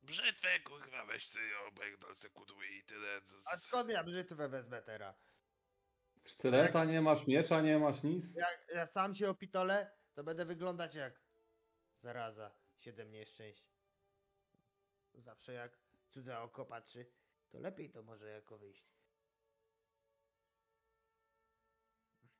Brzytwę 0.03 0.61
kurwa 0.61 1.07
weź 1.07 1.29
sobie 1.29 1.49
ją 1.49 1.59
obejdą 1.69 2.07
kudły 2.35 2.67
i 2.67 2.85
tyle. 2.85 3.21
No, 3.29 3.43
A 3.45 3.59
skąd 3.59 3.91
ja 3.91 4.05
brzytwę 4.05 4.49
wezmę 4.49 4.83
teraz? 4.83 5.29
Sztyleta 6.25 6.85
nie 6.85 7.01
masz, 7.01 7.27
miecza 7.27 7.61
nie 7.61 7.79
masz, 7.79 8.03
nic. 8.03 8.25
Jak 8.35 8.67
ja 8.75 8.87
sam 8.87 9.14
się 9.14 9.31
opitolę, 9.31 9.91
to 10.14 10.25
będę 10.25 10.45
wyglądać 10.45 10.95
jak 10.95 11.21
zaraza, 12.03 12.51
siedem 12.81 13.11
nieszczęść. 13.11 13.64
Zawsze 15.14 15.53
jak 15.53 15.79
cudze 16.11 16.38
oko 16.38 16.64
patrzy, 16.67 17.07
to 17.51 17.59
lepiej 17.59 17.91
to 17.91 18.03
może 18.03 18.29
jako 18.29 18.59
wyjść. 18.59 18.85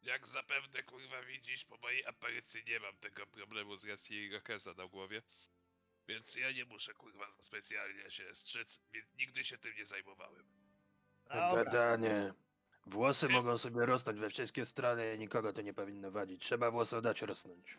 Jak 0.03 0.27
zapewne 0.27 0.83
kurwa 0.83 1.23
widzisz, 1.23 1.65
po 1.65 1.77
mojej 1.77 2.07
aparycji 2.07 2.65
nie 2.65 2.81
mam 2.81 2.97
tego 2.97 3.27
problemu 3.27 3.77
z 3.77 3.85
racji 3.85 4.17
Irokeza 4.17 4.75
na 4.75 4.87
głowie. 4.87 5.23
Więc 6.09 6.37
ja 6.37 6.53
nie 6.53 6.65
muszę 6.65 6.95
kurwa 6.95 7.27
specjalnie 7.43 8.11
się 8.11 8.35
strzec, 8.35 8.81
więc 8.93 9.15
nigdy 9.15 9.45
się 9.45 9.59
tym 9.59 9.75
nie 9.75 9.87
zajmowałem. 9.87 10.45
Gadanie. 11.31 12.31
Włosy 12.87 13.29
mogą 13.29 13.59
sobie 13.59 13.87
rosnąć 13.87 14.21
we 14.21 14.31
wszystkie 14.31 14.65
strony 14.65 15.15
i 15.15 15.19
nikogo 15.19 15.53
to 15.53 15.63
nie 15.63 15.75
powinno 15.75 16.11
wadzić. 16.11 16.43
Trzeba 16.43 16.71
włosy 16.71 17.03
dać 17.03 17.23
rosnąć. 17.23 17.79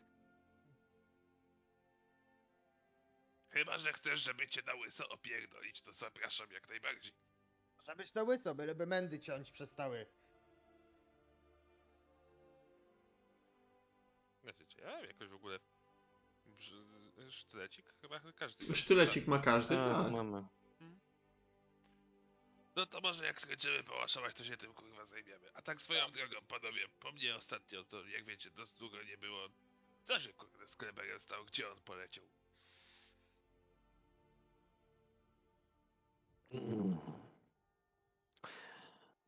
Chyba, 3.60 3.78
że 3.80 3.94
chcesz, 3.94 4.20
żeby 4.20 4.48
cię 4.48 4.62
na 4.62 4.74
łyso 4.74 5.10
opierdolić, 5.10 5.82
to 5.82 5.94
zapraszam 5.94 6.52
jak 6.52 6.70
najbardziej. 6.70 7.12
może 7.78 7.96
być 7.96 8.12
to 8.12 8.24
łyso, 8.24 8.56
byleby 8.56 8.86
mędy 8.86 9.20
ciąć 9.20 9.52
przestały. 9.52 10.06
Znaczy, 14.44 14.66
czy 14.68 14.82
ja 14.82 15.02
jakoś 15.02 15.28
w 15.28 15.34
ogóle... 15.34 15.60
Sztylecik? 17.30 17.94
Chyba 18.02 18.20
każdy. 18.36 18.76
Sztylecik 18.76 19.28
ma 19.28 19.40
każdy, 19.40 19.76
Tak, 19.76 20.04
tak. 20.04 20.12
mamy. 20.12 20.44
No 22.76 22.86
to 22.86 23.02
może 23.02 23.26
jak 23.26 23.42
skończymy 23.42 23.84
pałaszować, 23.84 24.36
to 24.36 24.44
się 24.44 24.58
tym 24.58 24.74
kurwa 24.74 25.06
zajmiemy. 25.06 25.52
A 25.54 25.62
tak 25.62 25.82
swoją 25.82 26.12
drogą, 26.12 26.36
panowie, 26.48 26.88
po 27.00 27.12
mnie 27.12 27.36
ostatnio, 27.36 27.84
to 27.84 28.08
jak 28.08 28.26
wiecie, 28.26 28.52
dość 28.52 28.74
długo 28.74 29.04
nie 29.04 29.18
było. 29.18 29.50
Co 30.08 30.20
się 30.20 30.34
kurde 30.34 30.68
z 30.68 30.76
Kleberem 30.76 31.20
stał? 31.20 31.46
Gdzie 31.46 31.72
on 31.72 31.82
poleciał? 31.82 32.26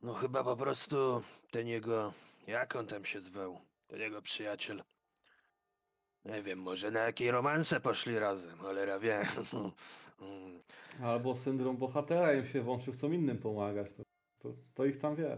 No 0.02 0.14
chyba 0.14 0.44
po 0.44 0.58
prostu 0.58 1.24
ten 1.52 1.68
jego... 1.68 2.14
Jak 2.48 2.76
on 2.76 2.88
tam 2.88 3.06
się 3.06 3.22
zwał? 3.22 3.62
Ten 3.88 4.00
jego 4.00 4.22
przyjaciel. 4.22 4.84
Nie 6.26 6.44
wiem, 6.44 6.60
może 6.60 6.92
na 6.92 7.00
jakie 7.00 7.32
romanse 7.32 7.80
poszli 7.80 8.20
razem, 8.20 8.58
cholera 8.58 9.00
wie. 9.00 9.28
Albo 11.04 11.36
syndrom 11.36 11.78
bohatera 11.78 12.34
im 12.34 12.46
się 12.46 12.62
włączył, 12.62 12.94
chcą 12.94 13.12
innym 13.12 13.38
pomagać. 13.38 13.88
To, 13.98 14.04
to, 14.40 14.56
to 14.74 14.86
ich 14.86 15.00
tam 15.00 15.16
wie. 15.16 15.38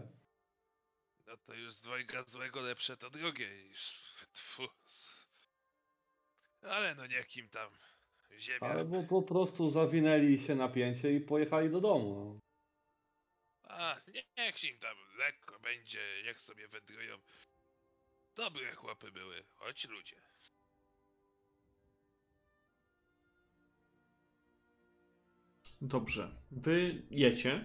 No 1.26 1.36
to 1.36 1.54
już 1.54 1.74
z 1.74 1.80
dwojga 1.80 2.22
złego 2.22 2.60
lepsze 2.60 2.96
to 2.96 3.10
drugie 3.10 3.64
niż... 3.64 3.78
Tfu. 4.32 4.62
Ale 6.62 6.94
no 6.94 7.06
niech 7.06 7.36
im 7.36 7.48
tam 7.48 7.70
ziemia... 8.38 8.60
Albo 8.60 9.02
po 9.02 9.22
prostu 9.22 9.70
zawinęli 9.70 10.46
się 10.46 10.54
napięcie 10.54 11.12
i 11.12 11.20
pojechali 11.20 11.70
do 11.70 11.80
domu. 11.80 12.14
No. 12.34 12.40
A, 13.62 14.00
nie- 14.14 14.24
niech 14.38 14.64
im 14.64 14.78
tam 14.78 14.96
lekko 15.18 15.58
będzie, 15.58 16.00
niech 16.24 16.38
sobie 16.38 16.68
wędrują. 16.68 17.16
Dobre 18.36 18.74
chłopy 18.74 19.12
były, 19.12 19.44
choć 19.56 19.84
ludzie. 19.88 20.16
Dobrze. 25.80 26.30
Wy 26.50 27.02
jecie, 27.10 27.64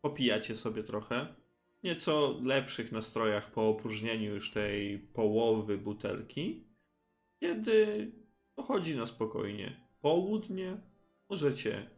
popijacie 0.00 0.56
sobie 0.56 0.82
trochę. 0.84 1.34
W 1.80 1.82
Nieco 1.82 2.40
lepszych 2.42 2.92
nastrojach 2.92 3.50
po 3.52 3.68
opróżnieniu 3.68 4.34
już 4.34 4.50
tej 4.50 4.98
połowy 4.98 5.78
butelki. 5.78 6.64
Kiedy 7.40 8.12
dochodzi 8.56 8.94
na 8.96 9.06
spokojnie 9.06 9.85
południe, 10.06 10.80
możecie, 11.28 11.90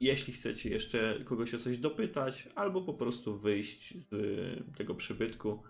jeśli 0.00 0.32
chcecie 0.32 0.70
jeszcze 0.70 1.24
kogoś 1.24 1.54
o 1.54 1.58
coś 1.58 1.78
dopytać, 1.78 2.48
albo 2.54 2.82
po 2.82 2.94
prostu 2.94 3.38
wyjść 3.38 3.94
z 4.10 4.76
tego 4.76 4.94
przybytku 4.94 5.62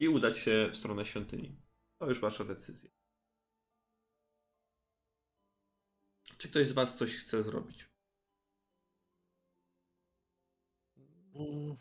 i 0.00 0.08
udać 0.08 0.38
się 0.38 0.70
w 0.72 0.76
stronę 0.76 1.06
świątyni. 1.06 1.56
To 1.98 2.08
już 2.08 2.20
wasza 2.20 2.44
decyzja. 2.44 2.90
Czy 6.38 6.48
ktoś 6.48 6.68
z 6.68 6.72
was 6.72 6.96
coś 6.98 7.10
chce 7.10 7.42
zrobić? 7.42 7.88
Mm, 11.34 11.76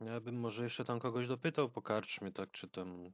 Ja 0.00 0.20
bym 0.20 0.40
może 0.40 0.64
jeszcze 0.64 0.84
tam 0.84 1.00
kogoś 1.00 1.28
dopytał 1.28 1.70
po 1.70 1.82
karczmie, 1.82 2.32
tak, 2.32 2.50
czy 2.50 2.68
tam 2.68 3.12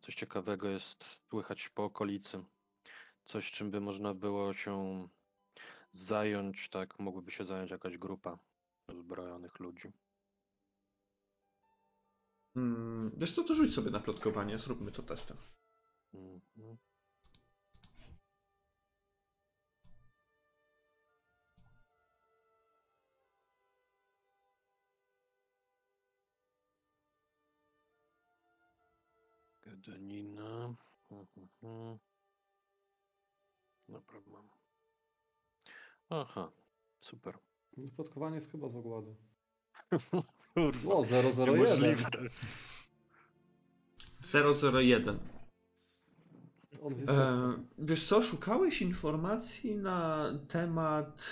coś 0.00 0.14
ciekawego 0.14 0.68
jest 0.68 1.04
słychać 1.30 1.68
po 1.68 1.84
okolicy. 1.84 2.44
Coś, 3.24 3.50
czym 3.50 3.70
by 3.70 3.80
można 3.80 4.14
było 4.14 4.54
się 4.54 5.08
zająć, 5.92 6.68
tak, 6.70 6.98
mogłyby 6.98 7.32
się 7.32 7.44
zająć 7.44 7.70
jakaś 7.70 7.98
grupa 7.98 8.38
uzbrojonych 8.88 9.60
ludzi. 9.60 9.92
Mm, 12.56 13.12
wiesz 13.16 13.34
co, 13.34 13.44
to 13.44 13.54
rzuć 13.54 13.74
sobie 13.74 13.90
na 13.90 14.00
plotkowanie, 14.00 14.58
zróbmy 14.58 14.92
to 14.92 15.02
testem. 15.02 15.36
Mhm. 16.14 16.76
Gadanina. 29.62 30.74
Mhm. 31.10 31.98
Dobra, 33.92 34.20
mam. 34.32 34.48
Aha, 36.10 36.52
super. 37.00 37.38
Plotkowanie 37.96 38.36
jest 38.36 38.50
chyba 38.50 38.68
z 38.68 38.76
ogłady. 38.76 39.14
Kurwa, 40.54 40.94
O, 40.94 41.04
001. 41.04 41.54
niemożliwe. 41.54 42.10
001. 44.72 45.18
On 46.82 46.94
wie, 46.94 47.08
E, 47.08 47.52
wiesz 47.78 48.08
co, 48.08 48.22
szukałeś 48.22 48.82
informacji 48.82 49.74
na 49.76 50.26
temat 50.48 51.22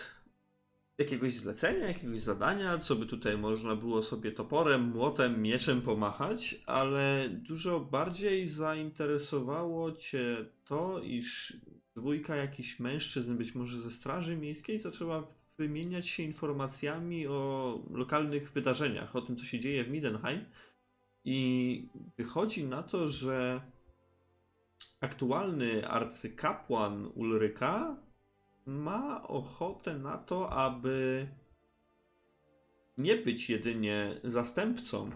jakiegoś 1.01 1.33
zlecenia, 1.33 1.89
jakiegoś 1.89 2.21
zadania, 2.21 2.79
co 2.79 2.97
by 2.97 3.07
tutaj 3.07 3.39
można 3.39 3.77
było 3.77 4.03
sobie 4.03 4.33
toporem, 4.33 4.83
młotem, 4.83 5.43
mieczem 5.43 5.83
pomachać, 5.83 6.61
ale 6.67 7.29
dużo 7.49 7.81
bardziej 7.81 8.49
zainteresowało 8.49 9.93
cię 9.93 10.45
to, 10.65 11.01
iż 11.03 11.57
dwójka 11.97 12.37
jakichś 12.37 12.81
mężczyzn, 12.81 13.37
być 13.37 13.55
może 13.55 13.81
ze 13.81 13.91
Straży 13.91 14.37
Miejskiej, 14.37 14.81
zaczęła 14.81 15.27
wymieniać 15.59 16.09
się 16.09 16.23
informacjami 16.23 17.27
o 17.27 17.79
lokalnych 17.91 18.53
wydarzeniach, 18.53 19.17
o 19.17 19.23
tym, 19.23 19.37
co 19.37 19.45
się 19.45 19.61
dzieje 19.61 19.85
w 19.85 19.91
Midenheim. 19.91 20.45
I 21.25 21.89
wychodzi 22.19 22.65
na 22.65 22.83
to, 22.83 23.09
że 23.09 23.61
aktualny 25.01 25.89
arcykapłan 25.89 27.07
Ulryka 27.15 27.97
ma 28.67 29.29
ochotę 29.29 29.99
na 29.99 30.19
to, 30.19 30.51
aby 30.51 31.29
nie 32.99 33.17
być 33.17 33.51
jedynie 33.51 34.21
zastępcą 34.25 35.11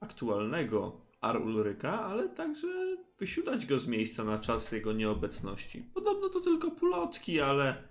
aktualnego 0.00 1.00
Ar 1.20 1.42
Ulryka, 1.42 2.00
ale 2.00 2.28
także 2.28 2.96
wysiudać 3.18 3.66
go 3.66 3.78
z 3.78 3.86
miejsca 3.86 4.24
na 4.24 4.38
czas 4.38 4.72
jego 4.72 4.92
nieobecności. 4.92 5.82
Podobno 5.94 6.28
to 6.28 6.40
tylko 6.40 6.70
plotki, 6.70 7.40
ale 7.40 7.88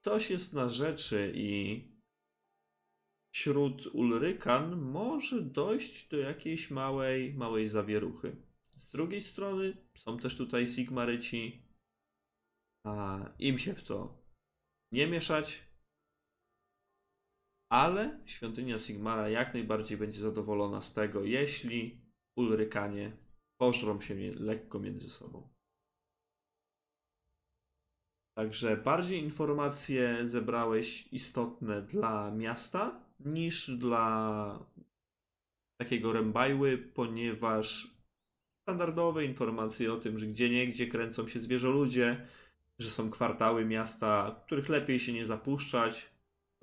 coś 0.00 0.30
jest 0.30 0.52
na 0.52 0.68
rzeczy 0.68 1.32
i 1.34 1.82
wśród 3.32 3.86
Ulrykan 3.86 4.76
może 4.80 5.42
dojść 5.42 6.08
do 6.08 6.16
jakiejś 6.16 6.70
małej, 6.70 7.34
małej 7.34 7.68
zawieruchy. 7.68 8.36
Z 8.66 8.92
drugiej 8.92 9.20
strony 9.20 9.76
są 9.96 10.18
też 10.18 10.36
tutaj 10.36 10.66
Sigmaryci, 10.66 11.62
a 12.84 13.18
im 13.38 13.58
się 13.58 13.74
w 13.74 13.82
to 13.82 14.22
nie 14.92 15.06
mieszać, 15.06 15.62
ale 17.72 18.20
świątynia 18.26 18.78
Sigmara 18.78 19.28
jak 19.28 19.54
najbardziej 19.54 19.98
będzie 19.98 20.20
zadowolona 20.20 20.82
z 20.82 20.92
tego, 20.94 21.24
jeśli 21.24 22.00
Ulrykanie 22.36 23.12
pożrą 23.60 24.00
się 24.00 24.14
lekko 24.34 24.78
między 24.78 25.08
sobą. 25.08 25.48
Także 28.36 28.76
bardziej 28.76 29.22
informacje 29.22 30.28
zebrałeś 30.28 31.08
istotne 31.12 31.82
dla 31.82 32.30
miasta 32.30 33.04
niż 33.20 33.70
dla 33.70 34.66
takiego 35.80 36.12
rębajły, 36.12 36.78
ponieważ 36.78 37.96
standardowe 38.62 39.24
informacje 39.24 39.92
o 39.92 39.96
tym, 39.96 40.18
że 40.18 40.26
gdzie 40.26 40.50
niegdzie 40.50 40.86
kręcą 40.86 41.28
się 41.28 41.40
zwierzoludzie, 41.40 42.26
że 42.80 42.90
są 42.90 43.10
kwartały 43.10 43.64
miasta, 43.64 44.40
których 44.46 44.68
lepiej 44.68 45.00
się 45.00 45.12
nie 45.12 45.26
zapuszczać, 45.26 46.10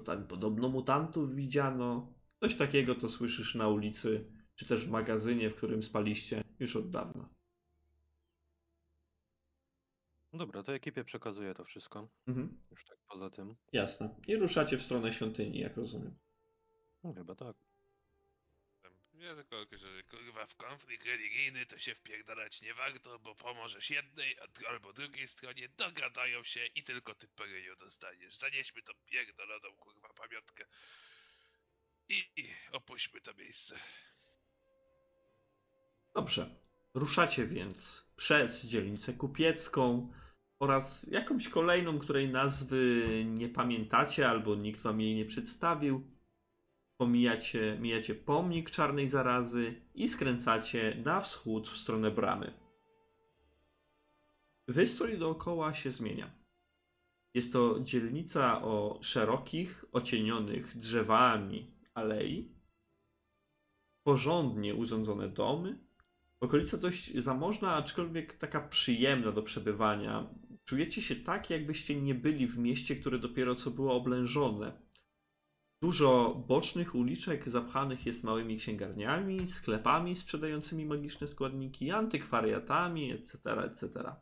tam 0.06 0.28
podobno 0.28 0.70
mutantów 0.70 1.36
widziano. 1.36 2.14
Coś 2.40 2.56
takiego 2.58 2.96
to 2.96 3.10
słyszysz 3.10 3.56
na 3.56 3.68
ulicy, 3.68 4.32
czy 4.56 4.66
też 4.66 4.86
w 4.86 4.90
magazynie, 4.90 5.50
w 5.50 5.56
którym 5.56 5.84
spaliście 5.84 6.44
już 6.60 6.76
od 6.76 6.90
dawna. 6.90 7.30
No 10.34 10.40
dobra, 10.40 10.64
to 10.64 10.74
ekipie 10.74 11.04
przekazuję 11.04 11.54
to 11.54 11.64
wszystko. 11.64 12.10
Mhm. 12.28 12.60
Już 12.72 12.86
tak 12.86 12.98
poza 13.08 13.30
tym. 13.30 13.56
Jasne. 13.74 14.16
I 14.28 14.36
ruszacie 14.36 14.78
w 14.78 14.84
stronę 14.84 15.14
świątyni, 15.14 15.60
jak 15.60 15.78
rozumiem. 15.78 16.18
No 17.04 17.14
chyba 17.14 17.36
tak. 17.36 17.67
Ja 19.20 19.36
tylko, 19.36 19.78
że 19.78 20.04
kurwa 20.04 20.46
w 20.46 20.56
konflikt 20.56 21.06
religijny 21.06 21.66
to 21.66 21.80
się 21.80 21.96
wpierdalać 21.96 22.62
nie 22.62 22.74
warto, 22.74 23.20
bo 23.20 23.36
pomożesz 23.36 23.90
jednej 23.90 24.36
albo 24.70 24.94
drugiej 24.94 25.28
stronie, 25.28 25.70
dogadają 25.70 26.44
się 26.44 26.66
i 26.66 26.84
tylko 26.84 27.16
ty 27.16 27.28
peryju 27.28 27.76
dostaniesz. 27.76 28.36
Zanieśmy 28.36 28.82
tą 28.82 28.94
pierdoloną 29.06 29.76
kurwa 29.78 30.10
pamiątkę 30.14 30.66
i, 32.10 32.24
i 32.36 32.50
opuśćmy 32.72 33.22
to 33.22 33.34
miejsce. 33.34 33.80
Dobrze. 36.16 36.56
Ruszacie 36.94 37.48
więc 37.48 38.06
przez 38.16 38.66
dzielnicę 38.66 39.14
kupiecką 39.14 40.14
oraz 40.60 41.12
jakąś 41.12 41.50
kolejną, 41.50 42.00
której 42.00 42.30
nazwy 42.30 43.04
nie 43.26 43.50
pamiętacie 43.50 44.30
albo 44.30 44.56
nikt 44.56 44.82
wam 44.82 45.02
jej 45.02 45.16
nie 45.16 45.26
przedstawił. 45.26 46.17
Pomijacie, 46.98 47.78
mijacie 47.82 48.16
pomnik 48.16 48.72
czarnej 48.72 49.08
zarazy 49.08 49.82
i 49.96 50.10
skręcacie 50.10 51.02
na 51.06 51.22
wschód 51.22 51.70
w 51.70 51.78
stronę 51.78 52.12
bramy. 52.12 52.54
Wystrój 54.68 55.18
dookoła 55.18 55.74
się 55.74 55.92
zmienia. 55.92 56.32
Jest 57.34 57.54
to 57.54 57.80
dzielnica 57.80 58.62
o 58.62 59.00
szerokich, 59.02 59.86
ocienionych 59.92 60.78
drzewami 60.78 61.72
alei, 61.94 62.52
porządnie 64.04 64.76
urządzone 64.76 65.30
domy, 65.30 65.88
Okolica 66.40 66.78
dość 66.78 67.18
zamożna, 67.18 67.74
aczkolwiek 67.74 68.38
taka 68.38 68.68
przyjemna 68.68 69.32
do 69.32 69.44
przebywania. 69.44 70.28
Czujecie 70.66 71.02
się 71.02 71.16
tak, 71.16 71.50
jakbyście 71.50 72.02
nie 72.02 72.16
byli 72.16 72.48
w 72.48 72.58
mieście, 72.58 72.96
które 72.96 73.20
dopiero 73.20 73.56
co 73.56 73.72
było 73.72 73.94
oblężone. 73.94 74.87
Dużo 75.82 76.44
bocznych 76.48 76.96
uliczek 76.96 77.50
zapchanych 77.50 78.06
jest 78.06 78.24
małymi 78.24 78.58
księgarniami, 78.58 79.52
sklepami 79.52 80.16
sprzedającymi 80.16 80.86
magiczne 80.86 81.28
składniki, 81.28 81.92
antykwariatami, 81.92 83.12
etc., 83.12 83.38
etc. 83.64 84.16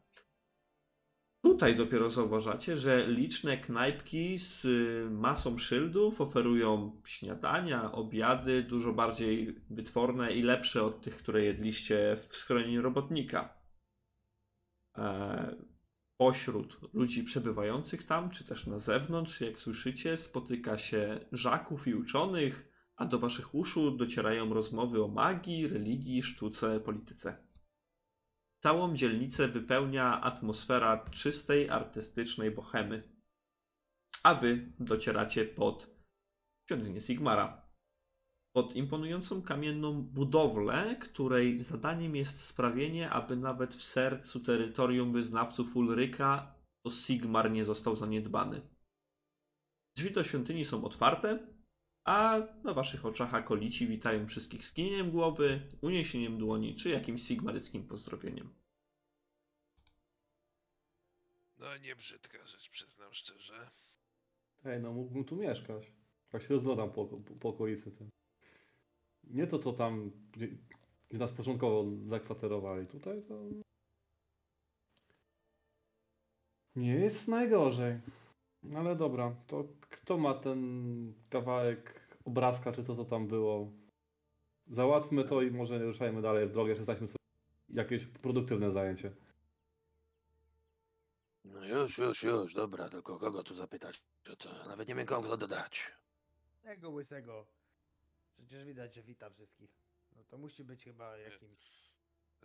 Tutaj 1.45 1.75
dopiero 1.75 2.09
zauważacie, 2.09 2.77
że 2.77 3.07
liczne 3.07 3.57
knajpki 3.57 4.39
z 4.39 4.65
y, 4.65 5.07
masą 5.11 5.57
szyldów 5.57 6.21
oferują 6.21 7.01
śniadania, 7.05 7.91
obiady 7.91 8.63
dużo 8.63 8.93
bardziej 8.93 9.55
wytworne 9.69 10.33
i 10.33 10.41
lepsze 10.41 10.83
od 10.83 11.01
tych, 11.01 11.17
które 11.17 11.43
jedliście 11.43 12.17
w 12.29 12.35
schronieniu 12.35 12.81
robotnika. 12.81 13.53
Pośród 16.17 16.93
ludzi 16.93 17.23
przebywających 17.23 18.05
tam, 18.05 18.31
czy 18.31 18.43
też 18.43 18.67
na 18.67 18.79
zewnątrz, 18.79 19.41
jak 19.41 19.59
słyszycie, 19.59 20.17
spotyka 20.17 20.77
się 20.77 21.19
żaków 21.31 21.87
i 21.87 21.95
uczonych, 21.95 22.71
a 22.97 23.05
do 23.05 23.19
waszych 23.19 23.55
uszu 23.55 23.91
docierają 23.91 24.53
rozmowy 24.53 25.03
o 25.03 25.07
magii, 25.07 25.67
religii, 25.67 26.23
sztuce, 26.23 26.79
polityce. 26.79 27.37
Całą 28.63 28.95
dzielnicę 28.95 29.47
wypełnia 29.47 30.21
atmosfera 30.21 31.05
czystej, 31.11 31.69
artystycznej 31.69 32.51
bohemy. 32.51 33.03
A 34.23 34.35
wy 34.35 34.71
docieracie 34.79 35.45
pod 35.45 35.87
świątynię 36.65 37.01
Sigmara. 37.01 37.64
Pod 38.55 38.75
imponującą 38.75 39.41
kamienną 39.41 40.01
budowlę, 40.01 40.95
której 41.01 41.59
zadaniem 41.59 42.15
jest 42.15 42.41
sprawienie, 42.41 43.09
aby 43.09 43.35
nawet 43.35 43.75
w 43.75 43.83
sercu 43.83 44.39
terytorium 44.39 45.13
wyznawców 45.13 45.75
Ulryka 45.75 46.55
to 46.83 46.91
Sigmar 46.91 47.51
nie 47.51 47.65
został 47.65 47.95
zaniedbany. 47.95 48.61
Drzwi 49.95 50.11
do 50.11 50.23
świątyni 50.23 50.65
są 50.65 50.85
otwarte, 50.85 51.47
a 52.05 52.37
na 52.63 52.73
waszych 52.73 53.05
oczach 53.05 53.33
akolici 53.33 53.87
witają 53.87 54.27
wszystkich 54.27 54.65
skinieniem 54.65 55.11
głowy, 55.11 55.61
uniesieniem 55.81 56.37
dłoni 56.37 56.75
czy 56.75 56.89
jakimś 56.89 57.21
sigmaryckim 57.21 57.87
pozdrowieniem. 57.87 58.49
No 61.57 61.77
nie 61.77 61.95
brzydka 61.95 62.47
rzecz, 62.47 62.69
przyznam 62.69 63.13
szczerze. 63.13 63.71
Ej, 64.65 64.81
no 64.81 64.93
mógłbym 64.93 65.25
tu 65.25 65.35
mieszkać. 65.35 65.91
Tak 66.29 66.41
się 66.41 66.53
rozglądam 66.53 66.91
po, 66.91 67.05
po, 67.05 67.17
po 67.17 67.49
okolicy 67.49 67.91
tym. 67.91 68.09
Nie 69.29 69.47
to, 69.47 69.59
co 69.59 69.73
tam, 69.73 70.11
gdzie, 70.31 70.47
gdzie 71.09 71.19
nas 71.19 71.31
początkowo 71.31 71.85
zakwaterowali. 72.07 72.87
Tutaj 72.87 73.23
to... 73.27 73.35
Nie 76.75 76.95
jest 76.95 77.27
najgorzej. 77.27 77.99
No 78.63 78.79
Ale 78.79 78.95
dobra, 78.95 79.35
to 79.47 79.65
kto 79.89 80.17
ma 80.17 80.33
ten 80.33 81.13
kawałek 81.29 82.09
obrazka, 82.25 82.71
czy 82.71 82.83
co 82.83 82.95
to 82.95 83.05
tam 83.05 83.27
było? 83.27 83.71
Załatwmy 84.67 85.23
to 85.23 85.41
i 85.41 85.51
może 85.51 85.79
ruszajmy 85.79 86.21
dalej 86.21 86.47
w 86.47 86.51
drogę, 86.51 86.75
czy 86.75 86.83
znajdźmy 86.83 87.07
sobie 87.07 87.19
jakieś 87.69 88.05
produktywne 88.05 88.71
zajęcie. 88.71 89.11
No 91.45 91.65
już, 91.65 91.97
już, 91.97 92.23
już, 92.23 92.53
dobra, 92.53 92.89
tylko 92.89 93.19
kogo 93.19 93.43
tu 93.43 93.55
zapytać? 93.55 94.01
Że 94.25 94.37
to 94.37 94.67
nawet 94.67 94.87
nie 94.87 94.95
wiem 94.95 95.05
komu 95.05 95.27
to 95.27 95.37
dodać. 95.37 95.91
Tego 96.63 96.89
łysego. 96.89 97.45
Przecież 98.37 98.65
widać, 98.65 98.95
że 98.95 99.03
wita 99.03 99.29
wszystkich. 99.29 99.69
No 100.15 100.23
to 100.23 100.37
musi 100.37 100.63
być 100.63 100.83
chyba 100.83 101.17
jakimś... 101.17 101.59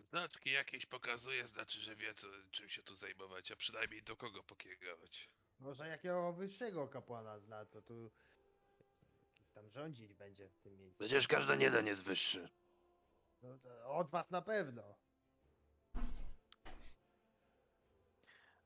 Znaczki 0.08 0.50
jakieś 0.50 0.86
pokazuje, 0.86 1.48
znaczy, 1.48 1.80
że 1.80 1.96
wie 1.96 2.14
co, 2.14 2.26
czym 2.50 2.68
się 2.68 2.82
tu 2.82 2.94
zajmować, 2.94 3.52
a 3.52 3.56
przynajmniej 3.56 4.02
do 4.02 4.16
kogo 4.16 4.42
pokierować. 4.42 5.28
Może 5.60 5.88
jakiego 5.88 6.32
wyższego 6.32 6.88
kapłana 6.88 7.38
zna, 7.38 7.66
co 7.66 7.82
tu... 7.82 8.10
Tam 9.54 9.70
rządzić 9.70 10.14
będzie 10.14 10.48
w 10.48 10.58
tym 10.58 10.78
miejscu. 10.78 10.98
Przecież 10.98 11.28
każdy 11.28 11.56
jeden 11.56 11.86
jest 11.86 12.04
wyższy. 12.04 12.48
No 13.42 13.58
to 13.58 13.84
od 13.84 14.10
was 14.10 14.30
na 14.30 14.42
pewno. 14.42 14.82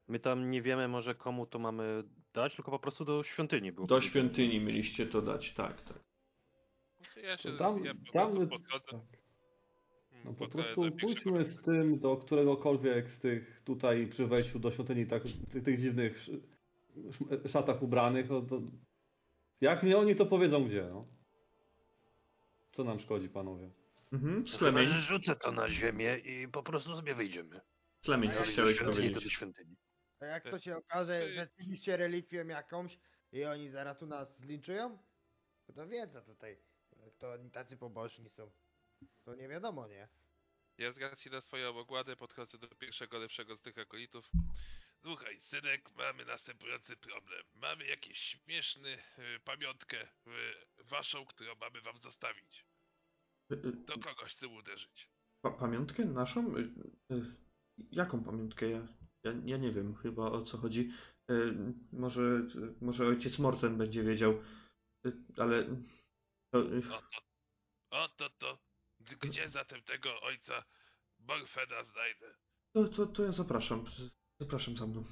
My 0.08 0.20
tam 0.20 0.50
nie 0.50 0.62
wiemy 0.62 0.88
może 0.88 1.14
komu 1.14 1.46
to 1.46 1.58
mamy 1.58 2.04
dać, 2.32 2.54
tylko 2.54 2.70
po 2.70 2.78
prostu 2.78 3.04
do 3.04 3.24
świątyni 3.24 3.72
było. 3.72 3.86
Do 3.86 4.02
świątyni 4.02 4.60
mieliście 4.60 5.06
to 5.06 5.22
dać, 5.22 5.54
tak, 5.54 5.80
tak. 5.80 5.98
Ja 7.24 7.36
się 7.38 7.52
tam, 7.52 7.84
ja 7.84 7.94
po 7.94 8.12
tam, 8.12 8.32
prostu 8.32 8.48
podchodzę, 8.48 8.84
tak. 8.90 9.20
mm, 10.12 10.24
No 10.24 10.32
po 10.34 10.48
prostu 10.48 10.92
pójdźmy 11.00 11.44
z 11.44 11.62
tym 11.62 11.98
do 11.98 12.16
któregokolwiek 12.16 13.10
z 13.10 13.18
tych 13.18 13.62
tutaj 13.64 14.06
przy 14.06 14.26
wejściu 14.26 14.58
do 14.58 14.70
świątyni, 14.70 15.06
tak, 15.06 15.22
tych, 15.52 15.64
tych 15.64 15.80
dziwnych 15.80 16.16
sz, 16.18 16.40
sz, 17.30 17.52
szatach 17.52 17.82
ubranych. 17.82 18.30
No 18.30 18.42
to, 18.42 18.60
jak 19.60 19.82
nie 19.82 19.96
oni, 19.98 20.16
to 20.16 20.26
powiedzą 20.26 20.64
gdzie. 20.64 20.88
No. 20.90 21.06
Co 22.72 22.84
nam 22.84 23.00
szkodzi, 23.00 23.28
panowie? 23.28 23.70
Mhm. 24.12 24.44
Chyba, 24.46 24.84
rzucę 24.84 25.36
to 25.36 25.52
na 25.52 25.68
ziemię 25.68 26.18
i 26.18 26.48
po 26.48 26.62
prostu 26.62 26.96
sobie 26.96 27.14
wyjdziemy. 27.14 27.60
Slemień, 28.04 28.30
co 28.32 28.42
chciałeś 28.42 28.78
to 28.78 28.84
do 28.84 28.90
powiedzieć? 28.92 29.32
świątyni. 29.32 29.76
A 30.20 30.26
jak 30.26 30.44
to 30.44 30.58
się 30.58 30.76
okaże, 30.76 31.32
że 31.32 31.46
stiliście 31.46 31.96
relikwią 31.96 32.46
jakąś 32.46 32.98
i 33.32 33.44
oni 33.44 33.70
zaraz 33.70 33.98
tu 33.98 34.06
nas 34.06 34.38
zlinczują? 34.38 34.98
To, 35.66 35.72
to 35.72 35.86
wiedza 35.88 36.22
tutaj. 36.22 36.56
To 37.18 37.32
oni 37.32 37.50
tacy 37.50 37.76
pobożni 37.76 38.28
są. 38.28 38.50
To 39.24 39.34
nie 39.34 39.48
wiadomo, 39.48 39.88
nie? 39.88 40.08
Ja 40.78 40.92
z 40.92 40.98
racji 40.98 41.30
na 41.30 41.40
swoją 41.40 41.78
ogładę 41.78 42.16
podchodzę 42.16 42.58
do 42.58 42.68
pierwszego 42.68 43.18
lepszego 43.18 43.56
z 43.56 43.60
tych 43.60 43.78
akolitów. 43.78 44.30
Słuchaj, 45.02 45.40
synek, 45.40 45.90
mamy 45.96 46.24
następujący 46.24 46.96
problem. 46.96 47.42
Mamy 47.54 47.86
jakiś 47.86 48.18
śmieszny 48.18 48.88
y, 48.88 49.40
pamiątkę 49.44 50.02
y, 50.02 50.08
waszą, 50.84 51.26
którą 51.26 51.54
mamy 51.54 51.80
wam 51.80 51.98
zostawić. 51.98 52.64
Y, 53.52 53.54
y, 53.54 53.72
Do 53.72 53.98
kogoś 53.98 54.32
chcę 54.32 54.48
uderzyć. 54.48 55.08
Pa 55.42 55.50
pamiątkę 55.50 56.04
naszą? 56.04 56.56
Y, 56.56 56.60
y, 57.12 57.36
jaką 57.90 58.24
pamiątkę? 58.24 58.70
Ja, 58.70 58.86
ja, 59.24 59.32
ja 59.44 59.56
nie 59.56 59.72
wiem 59.72 59.94
chyba 59.94 60.30
o 60.30 60.44
co 60.44 60.58
chodzi. 60.58 60.92
Y, 61.30 61.54
może, 61.92 62.20
y, 62.20 62.74
może 62.80 63.06
ojciec 63.06 63.38
Morten 63.38 63.78
będzie 63.78 64.02
wiedział, 64.02 64.32
y, 65.06 65.12
ale. 65.36 65.66
To, 66.54 66.60
y, 66.60 66.82
O 67.90 68.08
to, 68.08 68.58
Gdzie 69.20 69.48
zatem 69.48 69.82
tego 69.82 70.20
ojca 70.20 70.64
Borfeda 71.18 71.84
znajdę? 71.84 72.34
to, 72.72 72.88
to, 72.88 73.06
to 73.06 73.24
ja 73.24 73.32
zapraszam. 73.32 73.84
Zapraszam 74.40 74.76
za 74.76 74.86
mną. 74.86 75.04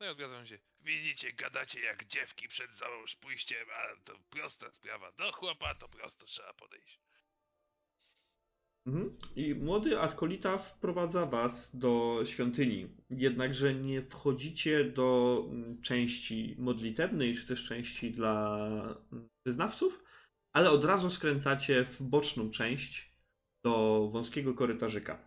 No 0.00 0.06
i 0.06 0.08
odgadzam 0.08 0.46
się. 0.46 0.58
Widzicie, 0.80 1.32
gadacie 1.32 1.80
jak 1.80 2.04
dziewki 2.04 2.48
przed 2.48 2.70
załóż 2.78 3.16
pójściem, 3.16 3.66
a 3.72 4.00
to 4.04 4.18
prosta 4.30 4.70
sprawa. 4.70 5.12
Do 5.12 5.32
chłopa 5.32 5.74
to 5.74 5.88
prosto 5.88 6.26
trzeba 6.26 6.52
podejść. 6.54 7.00
Mhm. 8.86 9.18
I 9.36 9.54
młody 9.54 10.00
akolita 10.00 10.58
wprowadza 10.58 11.26
was 11.26 11.76
do 11.76 12.22
świątyni. 12.26 12.88
Jednakże 13.10 13.74
nie 13.74 14.02
wchodzicie 14.02 14.84
do 14.84 15.38
mm, 15.48 15.82
części 15.82 16.56
modlitewnej, 16.58 17.36
czy 17.36 17.46
też 17.46 17.68
części 17.68 18.10
dla 18.10 18.56
mm, 19.12 19.28
wyznawców, 19.44 20.05
ale 20.56 20.70
od 20.70 20.84
razu 20.84 21.10
skręcacie 21.10 21.84
w 21.84 22.02
boczną 22.02 22.50
część 22.50 23.10
do 23.64 24.08
wąskiego 24.12 24.54
korytarzyka. 24.54 25.18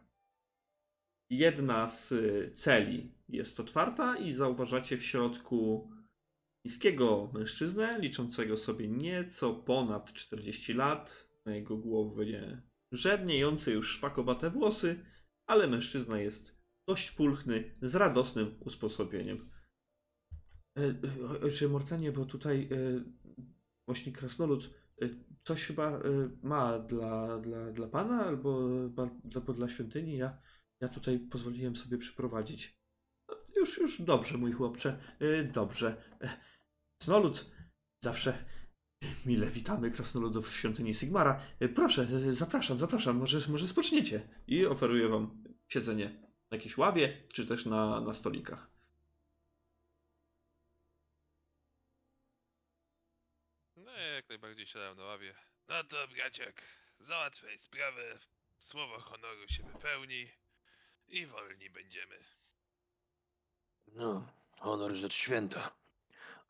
Jedna 1.29 1.89
z 1.89 2.11
y, 2.11 2.51
celi 2.55 3.11
jest 3.27 3.59
otwarta 3.59 4.17
i 4.17 4.33
zauważacie 4.33 4.97
w 4.97 5.03
środku 5.03 5.89
niskiego 6.65 7.31
mężczyznę, 7.33 7.99
liczącego 7.99 8.57
sobie 8.57 8.87
nieco 8.87 9.53
ponad 9.53 10.13
40 10.13 10.73
lat. 10.73 11.27
Na 11.45 11.55
jego 11.55 11.77
głowie 11.77 12.61
żedniejące 12.91 13.71
już 13.71 13.91
szpakowate 13.91 14.49
włosy, 14.49 15.05
ale 15.47 15.67
mężczyzna 15.67 16.19
jest 16.19 16.55
dość 16.87 17.11
pulchny, 17.11 17.75
z 17.81 17.95
radosnym 17.95 18.55
usposobieniem. 18.59 19.49
E, 20.77 20.81
e, 20.81 21.41
Ojcze 21.43 21.67
Mortenie, 21.67 22.11
bo 22.11 22.25
tutaj 22.25 22.69
e, 22.71 23.03
właśnie 23.87 24.11
krasnolud 24.11 24.78
coś 25.43 25.63
chyba 25.63 25.91
e, 25.91 26.01
ma 26.43 26.79
dla, 26.79 27.37
dla, 27.37 27.71
dla 27.71 27.87
pana 27.87 28.25
albo 28.25 28.69
albo 29.35 29.53
dla 29.53 29.69
świątyni. 29.69 30.17
Ja, 30.17 30.37
ja 30.81 30.89
tutaj 30.89 31.19
pozwoliłem 31.19 31.75
sobie 31.75 31.97
przyprowadzić. 31.97 32.79
No, 33.29 33.35
Już, 33.57 33.77
już 33.77 34.01
dobrze, 34.01 34.37
mój 34.37 34.51
chłopcze, 34.51 34.99
e, 35.19 35.43
dobrze. 35.43 35.95
E, 36.21 36.29
Krasnolud 36.97 37.51
zawsze 38.03 38.45
Mile 39.25 39.47
witamy 39.47 39.91
krasnoludów 39.91 40.47
w 40.47 40.53
świątyni 40.53 40.93
Sigmara. 40.93 41.41
Proszę, 41.75 42.07
zapraszam, 42.33 42.79
zapraszam, 42.79 43.17
może, 43.17 43.39
może 43.51 43.67
spoczniecie. 43.67 44.21
I 44.47 44.65
oferuję 44.65 45.09
wam 45.09 45.43
siedzenie 45.67 46.09
na 46.51 46.57
jakiejś 46.57 46.77
ławie, 46.77 47.17
czy 47.33 47.47
też 47.47 47.65
na, 47.65 48.01
na 48.01 48.13
stolikach. 48.13 48.78
Jak 54.19 54.29
najbardziej 54.29 54.67
siadam 54.67 54.97
na 54.97 55.03
ławie. 55.03 55.35
No 55.67 55.83
to 55.83 56.07
braciak, 56.07 56.61
załatwiaj 56.99 57.59
sprawę, 57.59 58.19
słowo 58.59 58.99
honoru 58.99 59.47
się 59.47 59.63
wypełni 59.63 60.29
i 61.07 61.25
wolni 61.25 61.69
będziemy. 61.69 62.19
No, 63.87 64.27
honor 64.59 64.93
rzecz 64.95 65.13
święta. 65.13 65.71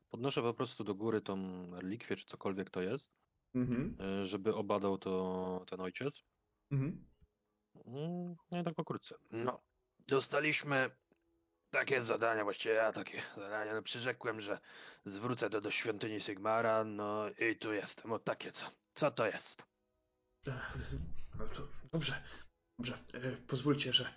Podnoszę 0.10 0.42
po 0.42 0.54
prostu 0.54 0.84
do 0.84 0.96
góry 0.96 1.22
tą 1.22 1.36
relikwię, 1.76 2.16
czy 2.16 2.26
cokolwiek 2.26 2.70
to 2.70 2.82
jest, 2.82 3.12
Mhm. 3.56 3.98
e, 4.00 4.28
żeby 4.28 4.56
obadał 4.56 4.98
to 4.98 5.66
ten 5.70 5.82
ojciec. 5.82 6.24
Mhm. 6.72 7.06
Mm, 7.86 8.36
No 8.52 8.62
i 8.62 8.64
tak 8.64 8.76
pokrótce. 8.76 9.16
No, 9.32 9.62
dostaliśmy 10.08 10.92
takie 11.72 12.04
zadania, 12.04 12.44
właściwie 12.44 12.76
ja 12.76 12.92
takie 12.92 13.22
zadania, 13.36 13.74
no 13.74 13.82
przyrzekłem, 13.82 14.42
że 14.42 14.60
zwrócę 15.06 15.50
to 15.50 15.62
do 15.62 15.72
świątyni 15.72 16.22
Sigmara, 16.22 16.84
no 16.84 17.30
i 17.30 17.56
tu 17.56 17.74
jestem, 17.74 18.12
o 18.12 18.20
takie 18.20 18.52
co. 18.52 18.72
Co 18.96 19.12
to 19.12 19.26
jest? 19.26 19.64
E, 20.48 20.60
No 21.40 21.48
to 21.48 21.68
dobrze, 21.94 22.24
dobrze. 22.80 22.94
E, 23.14 23.32
pozwólcie, 23.48 23.94
że, 23.94 24.14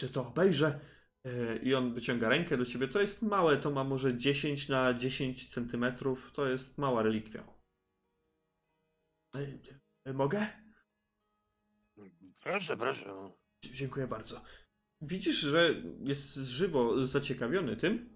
że 0.00 0.08
to 0.08 0.26
obejrzę. 0.26 0.80
E, 1.24 1.56
I 1.56 1.74
on 1.74 1.94
wyciąga 1.94 2.28
rękę 2.28 2.56
do 2.56 2.66
ciebie. 2.66 2.88
To 2.88 3.00
jest 3.00 3.22
małe, 3.22 3.56
to 3.56 3.70
ma 3.70 3.84
może 3.84 4.18
10 4.18 4.68
na 4.68 4.94
10 4.94 5.54
centymetrów. 5.54 6.32
To 6.32 6.46
jest 6.46 6.78
mała 6.78 7.02
relikwia. 7.02 7.44
E, 9.36 9.38
e, 10.04 10.12
mogę? 10.12 10.46
Proszę, 12.42 12.76
proszę. 12.76 13.32
Dziękuję 13.64 14.06
bardzo. 14.06 14.42
Widzisz, 15.06 15.36
że 15.36 15.74
jest 16.02 16.34
żywo 16.34 17.06
zaciekawiony 17.06 17.76
tym, 17.76 18.10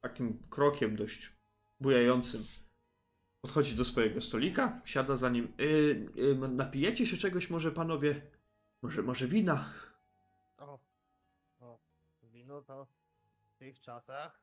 takim 0.00 0.38
krokiem 0.50 0.96
dość 0.96 1.32
bujającym. 1.80 2.44
Podchodzi 3.40 3.74
do 3.74 3.84
swojego 3.84 4.20
stolika, 4.20 4.80
siada 4.84 5.16
za 5.16 5.30
nim. 5.30 5.52
Y, 5.60 5.64
y, 6.16 6.48
napijecie 6.48 7.06
się 7.06 7.16
czegoś 7.16 7.50
może, 7.50 7.72
panowie? 7.72 8.20
Może, 8.82 9.02
może 9.02 9.28
wina? 9.28 9.72
O, 10.58 10.78
o, 11.60 11.78
wino 12.22 12.62
to 12.62 12.86
w 13.54 13.58
tych 13.58 13.80
czasach 13.80 14.40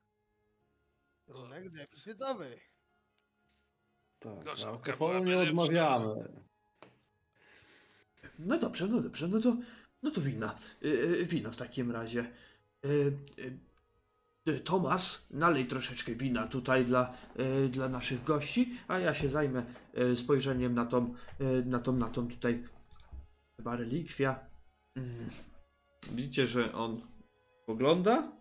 trunek 1.26 1.70
deficytowy. 1.70 2.60
Tak, 4.20 4.44
Gorzałka 4.44 4.91
alkoholu 4.91 5.24
nie 5.24 5.38
odmawiamy. 5.38 6.30
No 8.39 8.60
dobrze, 8.60 8.88
no 8.88 9.02
dobrze, 9.02 9.28
no 9.28 9.41
to, 9.41 9.56
no 10.04 10.12
to 10.12 10.22
wina. 10.22 10.56
Y, 10.84 10.88
y, 10.88 11.26
wino 11.26 11.51
w 11.51 11.56
takim 11.56 11.91
razie. 11.91 12.26
Y, 12.86 13.14
y, 13.39 13.58
y, 14.47 14.60
Tomas, 14.60 15.26
nalej 15.32 15.66
troszeczkę 15.68 16.16
wina 16.16 16.47
tutaj 16.47 16.86
dla, 16.86 17.14
dla 17.70 17.89
naszych 17.89 18.24
gości, 18.24 18.74
a 18.88 18.99
ja 18.99 19.14
się 19.14 19.30
zajmę 19.30 19.64
spojrzeniem 20.16 20.74
na 20.74 20.86
tą, 20.86 21.16
na 21.66 21.80
tą, 21.80 21.93
na 21.93 22.10
tą 22.10 22.28
tutaj 22.28 22.64
chyba 23.58 23.76
relikwia. 23.76 24.39
Mm. 24.95 25.30
Widzicie, 26.12 26.47
że 26.47 26.74
on 26.74 27.01
pogląda, 27.66 28.32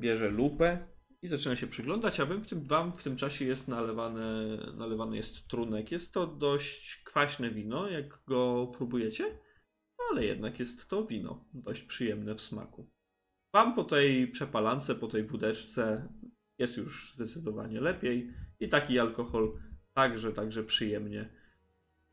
bierze 0.00 0.30
lupę 0.30 0.78
i 1.22 1.28
zaczyna 1.28 1.56
się 1.56 1.66
przyglądać, 1.66 2.20
a 2.20 2.26
w 2.26 2.46
tym, 2.46 2.66
wam 2.66 2.92
w 2.92 3.02
tym 3.02 3.16
czasie 3.16 3.44
jest 3.44 3.68
nalewany, 3.68 4.58
nalewany 4.74 5.16
jest 5.16 5.48
trunek. 5.48 5.92
Jest 5.92 6.12
to 6.12 6.26
dość 6.26 7.02
kwaśne 7.04 7.50
wino, 7.50 7.88
jak 7.88 8.18
go 8.26 8.72
próbujecie, 8.76 9.38
ale 10.10 10.24
jednak 10.24 10.60
jest 10.60 10.88
to 10.88 11.06
wino 11.06 11.44
dość 11.54 11.82
przyjemne 11.82 12.34
w 12.34 12.40
smaku. 12.40 12.90
Wam 13.52 13.74
po 13.74 13.84
tej 13.84 14.28
przepalance, 14.28 14.94
po 14.94 15.08
tej 15.08 15.24
wódeczce 15.24 16.08
jest 16.58 16.76
już 16.76 17.14
zdecydowanie 17.14 17.80
lepiej 17.80 18.34
i 18.60 18.68
taki 18.68 18.98
alkohol 18.98 19.52
także, 19.94 20.32
także 20.32 20.64
przyjemnie 20.64 21.28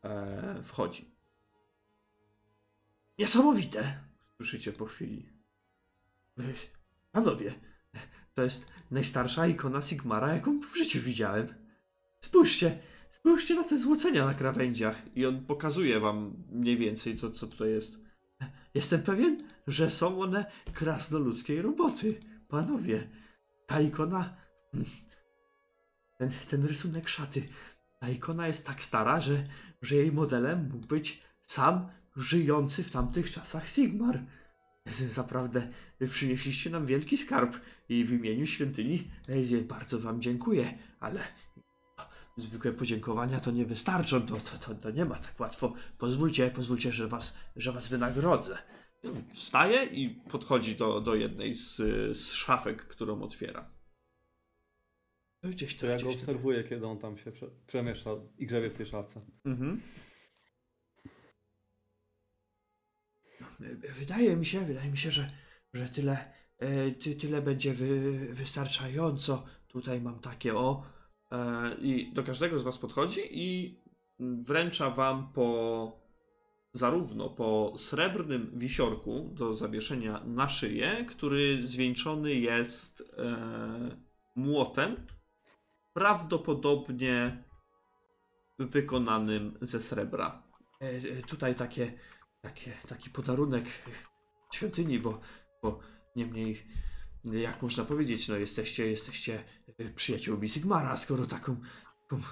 e, 0.04 0.62
wchodzi. 0.62 1.10
Niesamowite! 3.18 4.00
Słyszycie 4.36 4.72
po 4.72 4.86
chwili. 4.86 5.28
Panowie, 7.12 7.54
to 8.34 8.42
jest 8.42 8.72
najstarsza 8.90 9.46
ikona 9.46 9.82
Sigmara, 9.82 10.34
jaką 10.34 10.60
w 10.60 10.76
życiu 10.76 11.00
widziałem. 11.00 11.54
Spójrzcie, 12.20 12.78
spójrzcie 13.20 13.54
na 13.54 13.64
te 13.64 13.78
złocenia 13.78 14.26
na 14.26 14.34
krawędziach. 14.34 15.16
I 15.16 15.26
on 15.26 15.44
pokazuje 15.46 16.00
wam 16.00 16.32
mniej 16.52 16.76
więcej, 16.76 17.16
co, 17.16 17.30
co 17.30 17.46
to 17.46 17.66
jest. 17.66 17.98
Jestem 18.74 19.02
pewien, 19.02 19.42
że 19.66 19.90
są 19.90 20.20
one 20.20 20.44
krasnoludzkiej 20.72 21.62
roboty. 21.62 22.20
Panowie, 22.48 23.08
ta 23.66 23.80
ikona... 23.80 24.36
Ten, 26.18 26.30
ten 26.50 26.64
rysunek 26.64 27.08
szaty. 27.08 27.48
Ta 28.00 28.08
ikona 28.08 28.48
jest 28.48 28.66
tak 28.66 28.82
stara, 28.82 29.20
że, 29.20 29.46
że 29.82 29.96
jej 29.96 30.12
modelem 30.12 30.68
mógł 30.72 30.86
być 30.86 31.22
sam 31.46 31.88
żyjący 32.16 32.84
w 32.84 32.90
tamtych 32.90 33.30
czasach 33.32 33.68
Sigmar. 33.68 34.20
Zaprawdę 35.14 35.68
przynieśliście 36.10 36.70
nam 36.70 36.86
wielki 36.86 37.16
skarb 37.16 37.56
i 37.88 38.04
w 38.04 38.12
imieniu 38.12 38.46
świątyni 38.46 39.10
e, 39.28 39.60
bardzo 39.62 39.98
wam 39.98 40.22
dziękuję, 40.22 40.78
ale 41.00 41.20
zwykłe 42.36 42.72
podziękowania 42.72 43.40
to 43.40 43.50
nie 43.50 43.64
wystarczą, 43.64 44.26
to, 44.26 44.36
to, 44.36 44.58
to, 44.58 44.74
to 44.74 44.90
nie 44.90 45.04
ma 45.04 45.18
tak 45.18 45.40
łatwo. 45.40 45.72
Pozwólcie, 45.98 46.50
pozwólcie, 46.50 46.92
że 46.92 47.08
was, 47.08 47.34
że 47.56 47.72
was 47.72 47.88
wynagrodzę. 47.88 48.58
Wstaje 49.34 49.84
i 49.84 50.10
podchodzi 50.10 50.76
do, 50.76 51.00
do 51.00 51.14
jednej 51.14 51.54
z, 51.54 51.76
z 52.16 52.32
szafek, 52.32 52.86
którą 52.86 53.22
otwiera. 53.22 53.68
To 55.42 55.48
Gdzieś 55.48 55.74
To 55.76 55.80
to 55.80 55.86
ja 55.86 55.98
go 55.98 56.10
obserwuję, 56.10 56.64
kiedy 56.64 56.86
on 56.86 56.98
tam 56.98 57.18
się 57.18 57.32
prze, 57.32 57.46
przemieszcza 57.66 58.10
i 58.38 58.46
grzebie 58.46 58.70
w 58.70 58.74
tej 58.74 58.86
szafce. 58.86 59.20
Mhm. 59.44 59.80
Wydaje 63.98 64.36
mi 64.36 64.46
się, 64.46 64.60
wydaje 64.60 64.90
mi 64.90 64.98
się, 64.98 65.10
że, 65.10 65.30
że 65.74 65.88
tyle, 65.88 66.32
E, 66.60 66.90
ty, 66.90 67.14
tyle 67.14 67.42
będzie 67.42 67.74
wy, 67.74 68.18
wystarczająco. 68.34 69.46
Tutaj 69.68 70.00
mam 70.00 70.18
takie 70.18 70.54
o. 70.54 70.86
E, 71.32 71.74
I 71.80 72.12
do 72.12 72.22
każdego 72.22 72.58
z 72.58 72.62
was 72.62 72.78
podchodzi 72.78 73.20
i 73.30 73.78
wręcza 74.20 74.90
wam 74.90 75.32
po 75.32 76.00
zarówno 76.74 77.28
po 77.28 77.72
srebrnym 77.76 78.50
wisiorku 78.58 79.30
do 79.34 79.54
zawieszenia 79.54 80.24
na 80.24 80.48
szyję, 80.48 81.06
który 81.08 81.66
zwieńczony 81.66 82.34
jest 82.34 83.14
e, 83.18 83.96
młotem, 84.36 85.06
prawdopodobnie 85.94 87.44
wykonanym 88.58 89.58
ze 89.62 89.80
srebra. 89.80 90.42
E, 90.80 90.86
e, 90.86 91.22
tutaj 91.22 91.54
takie, 91.54 91.92
takie, 92.42 92.72
taki 92.88 93.10
podarunek 93.10 93.64
świątyni, 94.54 94.98
bo, 94.98 95.20
bo 95.62 95.80
niemniej, 96.16 96.66
jak 97.24 97.62
można 97.62 97.84
powiedzieć, 97.84 98.28
no 98.28 98.36
jesteście, 98.36 98.86
jesteście 98.86 99.44
e, 99.78 99.84
przyjaciółmi 99.90 100.48
Sigmara, 100.48 100.96
skoro 100.96 101.26
taką, 101.26 101.56
taką 102.02 102.22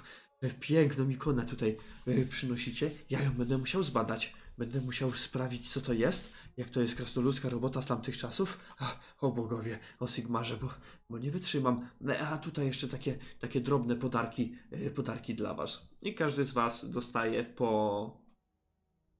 e, 0.41 0.49
piękną 0.49 1.09
ikonę 1.09 1.45
tutaj 1.45 1.77
e, 2.07 2.25
przynosicie, 2.25 2.91
ja 3.09 3.21
ją 3.21 3.31
będę 3.31 3.57
musiał 3.57 3.83
zbadać. 3.83 4.33
Będę 4.57 4.81
musiał 4.81 5.13
sprawdzić, 5.13 5.71
co 5.71 5.81
to 5.81 5.93
jest, 5.93 6.33
jak 6.57 6.69
to 6.69 6.81
jest 6.81 6.95
krasnoludzka 6.95 7.49
robota 7.49 7.81
z 7.81 7.85
tamtych 7.85 8.17
czasów. 8.17 8.57
A, 8.77 8.99
o 9.21 9.31
bogowie, 9.31 9.79
o 9.99 10.07
Sigmarze, 10.07 10.57
bo, 10.57 10.69
bo 11.09 11.17
nie 11.17 11.31
wytrzymam. 11.31 11.89
No, 12.01 12.17
A 12.17 12.37
tutaj 12.37 12.65
jeszcze 12.65 12.87
takie, 12.87 13.17
takie 13.39 13.61
drobne 13.61 13.95
podarki, 13.95 14.55
podarki 14.95 15.35
dla 15.35 15.53
was. 15.53 15.87
I 16.01 16.15
każdy 16.15 16.45
z 16.45 16.53
was 16.53 16.89
dostaje 16.89 17.43
po, 17.43 18.21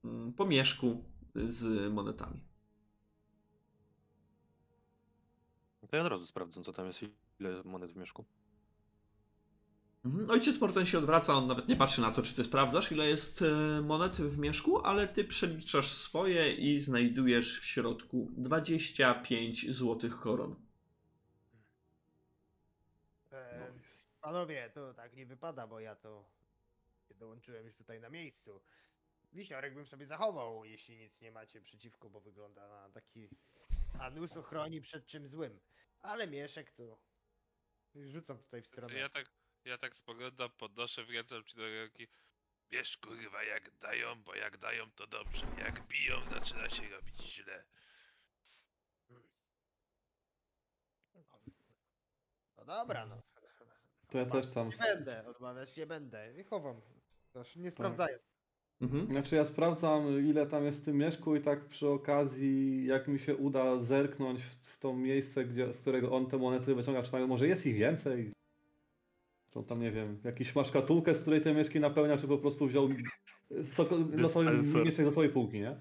mm, 0.04 0.34
po 0.34 0.46
mieszku 0.46 1.04
z 1.36 1.94
monetami. 1.94 2.49
To 5.90 5.96
ja 5.96 6.02
od 6.02 6.08
razu 6.08 6.26
sprawdzę, 6.26 6.64
co 6.64 6.74
tam 6.74 6.88
jest, 6.88 7.00
ile 7.40 7.64
monet 7.64 7.92
w 7.92 7.96
mieszku. 7.96 8.26
Mhm. 10.06 10.30
Ojciec 10.30 10.62
Morten 10.62 10.86
się 10.86 10.98
odwraca, 10.98 11.34
on 11.34 11.48
nawet 11.48 11.68
nie 11.68 11.76
patrzy 11.76 12.02
na 12.02 12.12
to, 12.12 12.22
czy 12.22 12.36
ty 12.36 12.44
sprawdzasz, 12.44 12.92
ile 12.92 13.08
jest 13.08 13.42
e, 13.42 13.82
monet 13.82 14.16
w 14.16 14.38
mieszku, 14.38 14.86
ale 14.86 15.08
ty 15.08 15.24
przeliczasz 15.24 15.94
swoje 15.94 16.54
i 16.54 16.80
znajdujesz 16.80 17.60
w 17.60 17.66
środku 17.66 18.32
25 18.38 19.72
złotych 19.72 20.20
koron. 20.20 20.56
E, 23.32 23.72
panowie, 24.22 24.72
to 24.74 24.94
tak 24.94 25.16
nie 25.16 25.26
wypada, 25.26 25.68
bo 25.68 25.80
ja 25.80 25.96
to 25.96 26.26
nie 27.10 27.16
dołączyłem 27.16 27.66
już 27.66 27.76
tutaj 27.76 28.00
na 28.00 28.10
miejscu. 28.10 28.62
Wisiorek 29.34 29.74
bym 29.74 29.88
sobie 29.88 30.06
zachował, 30.06 30.66
jeśli 30.66 30.98
nic 30.98 31.22
nie 31.22 31.32
macie 31.32 31.62
przeciwko, 31.62 32.10
bo 32.10 32.22
wygląda 32.22 32.68
na 32.68 32.90
taki... 32.90 33.30
A 34.00 34.10
nóż 34.10 34.32
ochroni 34.32 34.82
przed 34.82 35.08
czym 35.08 35.28
złym. 35.28 35.60
Ale 36.02 36.28
mieszek 36.28 36.72
to... 36.72 37.00
Rzucam 37.96 38.38
tutaj 38.38 38.62
w 38.62 38.68
stronę. 38.68 38.94
Ja 38.94 39.10
tak, 39.10 39.32
ja 39.66 39.78
tak 39.78 39.96
spoglądam, 39.96 40.50
podnoszę 40.52 41.06
w 41.06 41.10
ręce 41.10 41.44
ci 41.44 41.58
do 41.58 41.64
ręki. 41.64 42.08
Wiesz 42.72 42.98
kurwa 42.98 43.44
jak 43.44 43.78
dają, 43.78 44.24
bo 44.24 44.36
jak 44.36 44.58
dają 44.58 44.92
to 44.92 45.08
dobrze. 45.08 45.48
Jak 45.58 45.88
biją 45.88 46.24
zaczyna 46.24 46.70
się 46.70 46.90
robić 46.90 47.22
źle. 47.22 47.66
No 52.58 52.66
dobra, 52.66 53.06
no. 53.06 53.22
To 54.12 54.18
ja 54.18 54.26
też 54.26 54.54
tam. 54.54 54.70
Nie 54.70 54.78
będę, 54.78 55.28
odmawiać 55.28 55.78
nie 55.78 55.86
będę. 55.86 56.34
Nie 56.34 56.44
chowam. 56.44 56.82
Też 57.34 57.56
nie 57.56 57.72
sprawdzając. 57.72 58.39
Mhm. 58.82 59.06
Znaczy 59.06 59.36
ja 59.36 59.46
sprawdzam 59.46 60.30
ile 60.30 60.48
tam 60.48 60.66
jest 60.66 60.82
w 60.82 60.86
tym 60.86 60.98
mieszku 60.98 61.36
i 61.36 61.42
tak 61.42 61.66
przy 61.66 61.88
okazji 61.88 62.86
jak 62.86 63.08
mi 63.08 63.20
się 63.20 63.36
uda 63.36 63.84
zerknąć 63.84 64.42
w 64.42 64.80
to 64.80 64.94
miejsce, 64.94 65.46
gdzie, 65.46 65.74
z 65.74 65.82
którego 65.82 66.12
on 66.12 66.26
te 66.26 66.38
monety 66.38 66.76
wyciąga, 66.76 67.04
czy 67.04 67.12
tam 67.12 67.28
może 67.28 67.48
jest 67.48 67.66
ich 67.66 67.76
więcej? 67.76 68.32
Czy 69.52 69.60
on 69.60 69.66
tam 69.66 69.82
nie 69.82 69.92
wiem, 69.92 70.18
jakiś 70.24 70.56
ma 70.56 70.64
szkatułkę, 70.64 71.16
z 71.16 71.22
której 71.22 71.42
te 71.42 71.54
mieszki 71.54 71.80
napełnia, 71.80 72.18
czy 72.18 72.28
po 72.28 72.38
prostu 72.38 72.68
wziął 72.68 72.90
losowy 74.12 74.46
Dispenser. 74.46 74.86
mieszek 74.86 75.06
do 75.06 75.12
swojej 75.12 75.32
półki, 75.32 75.60
nie? 75.60 75.76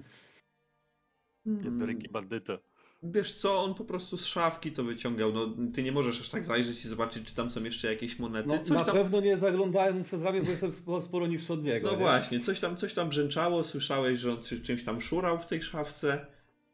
Do 1.46 1.86
ręki 1.86 2.09
bandyta. 2.09 2.59
Wiesz 3.03 3.34
co, 3.34 3.62
on 3.62 3.74
po 3.74 3.84
prostu 3.84 4.16
z 4.16 4.26
szafki 4.26 4.72
to 4.72 4.84
wyciągał. 4.84 5.32
No, 5.32 5.46
ty 5.74 5.82
nie 5.82 5.92
możesz 5.92 6.20
aż 6.20 6.28
tak 6.28 6.44
zajrzeć 6.44 6.84
i 6.84 6.88
zobaczyć, 6.88 7.28
czy 7.28 7.34
tam 7.34 7.51
są 7.51 7.64
jeszcze 7.64 7.92
jakieś 7.92 8.18
monety. 8.18 8.49
No, 8.49 8.59
coś 8.59 8.68
na 8.70 8.84
tam, 8.84 8.94
pewno 8.94 9.20
nie 9.20 9.38
zaglądałem 9.38 10.05
przez 10.05 10.22
ramię, 10.22 10.42
bo 10.42 10.51
jestem 10.51 10.72
sporo, 11.03 11.26
niższy 11.26 11.53
od 11.53 11.64
niego. 11.64 11.86
no 11.86 11.92
nie? 11.92 11.99
właśnie, 12.03 12.40
coś 12.40 12.61
tam, 12.61 12.76
coś 12.76 12.94
tam 12.94 13.09
brzęczało, 13.09 13.64
słyszałeś, 13.64 14.18
że 14.18 14.32
on 14.32 14.42
czy- 14.42 14.61
czymś 14.62 14.84
tam 14.84 15.01
szurał 15.01 15.38
w 15.38 15.46
tej 15.46 15.62
szafce, 15.62 16.26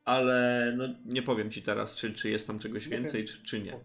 ale 0.04 0.72
no, 0.76 0.88
nie 1.06 1.22
powiem 1.22 1.50
ci 1.50 1.62
teraz, 1.62 1.96
czy, 1.96 2.14
czy 2.14 2.30
jest 2.30 2.46
tam 2.46 2.58
czegoś 2.58 2.88
więcej, 2.88 3.24
czy, 3.24 3.42
czy 3.42 3.60
nie. 3.60 3.80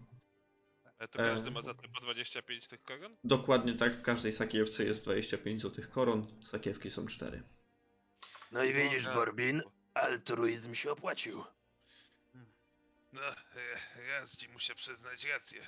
A 0.98 1.06
to 1.06 1.18
każdy 1.18 1.48
E. 1.48 1.50
ma 1.50 1.62
za 1.62 1.74
to 1.74 1.82
po 1.94 2.00
25 2.00 2.68
tych 2.68 2.82
koron? 2.82 3.16
Dokładnie 3.24 3.74
tak, 3.74 3.92
w 3.92 4.02
każdej 4.02 4.32
sakiewce 4.32 4.84
jest 4.84 5.04
25 5.04 5.60
złotych 5.60 5.90
koron, 5.90 6.26
sakiewki 6.40 6.90
są 6.90 7.06
4. 7.06 7.42
No 8.52 8.64
i 8.64 8.74
widzisz, 8.74 9.04
tak. 9.04 9.14
Borbin, 9.14 9.62
altruizm 9.94 10.74
się 10.74 10.90
opłacił. 10.90 11.42
No, 13.12 13.22
e, 13.22 14.06
raz 14.08 14.36
ci 14.36 14.48
muszę 14.48 14.74
przyznać 14.74 15.24
rację. 15.24 15.66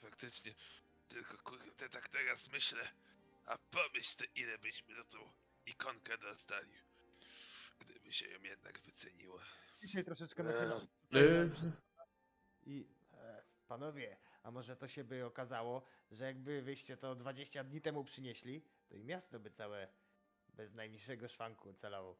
Faktycznie. 0.00 0.54
Tylko 1.08 1.38
kurde, 1.38 1.88
tak 1.88 2.08
teraz 2.08 2.48
myślę. 2.52 2.88
A 3.46 3.58
pomyśl 3.58 4.16
te 4.16 4.24
ile 4.24 4.58
byśmy 4.58 4.94
na 4.94 5.04
tą 5.04 5.32
ikonkę 5.66 6.18
dostali. 6.18 6.72
Gdyby 7.78 8.12
się 8.12 8.28
ją 8.28 8.42
jednak 8.42 8.80
wyceniło. 8.80 9.40
Dzisiaj 9.80 10.04
troszeczkę 10.04 10.42
Eee. 10.42 10.52
nachylam. 10.52 10.86
Yy, 11.10 11.50
I 12.62 12.86
e, 13.12 13.42
panowie, 13.68 14.16
a 14.42 14.50
może 14.50 14.76
to 14.76 14.88
się 14.88 15.04
by 15.04 15.24
okazało, 15.24 15.82
że 16.10 16.24
jakby 16.24 16.62
wyście 16.62 16.96
to 16.96 17.14
20 17.14 17.64
dni 17.64 17.80
temu 17.80 18.04
przynieśli, 18.04 18.62
to 18.88 18.96
i 18.96 19.04
miasto 19.04 19.40
by 19.40 19.50
całe 19.50 19.88
bez 20.48 20.74
najmniejszego 20.74 21.28
szwanku 21.28 21.70
ocalało. 21.70 22.18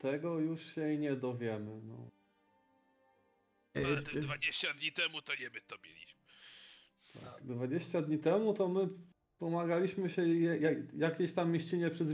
Tego 0.00 0.38
już 0.38 0.74
się 0.74 0.98
nie 0.98 1.16
dowiemy. 1.16 1.80
No. 1.84 2.10
e, 3.76 3.86
Ale 3.86 4.02
te 4.02 4.20
20 4.20 4.74
dni 4.74 4.92
temu 4.92 5.22
to 5.22 5.34
nie 5.34 5.50
my 5.50 5.60
to 5.60 5.76
mieliśmy. 5.84 6.20
Tak, 7.24 7.44
20 7.44 8.02
dni 8.02 8.18
temu 8.18 8.54
to 8.54 8.68
my 8.68 8.88
pomagaliśmy 9.38 10.10
się 10.10 10.22
jakiejś 10.96 11.34
tam 11.34 11.52
mieścinie 11.52 11.90
przez 11.90 12.08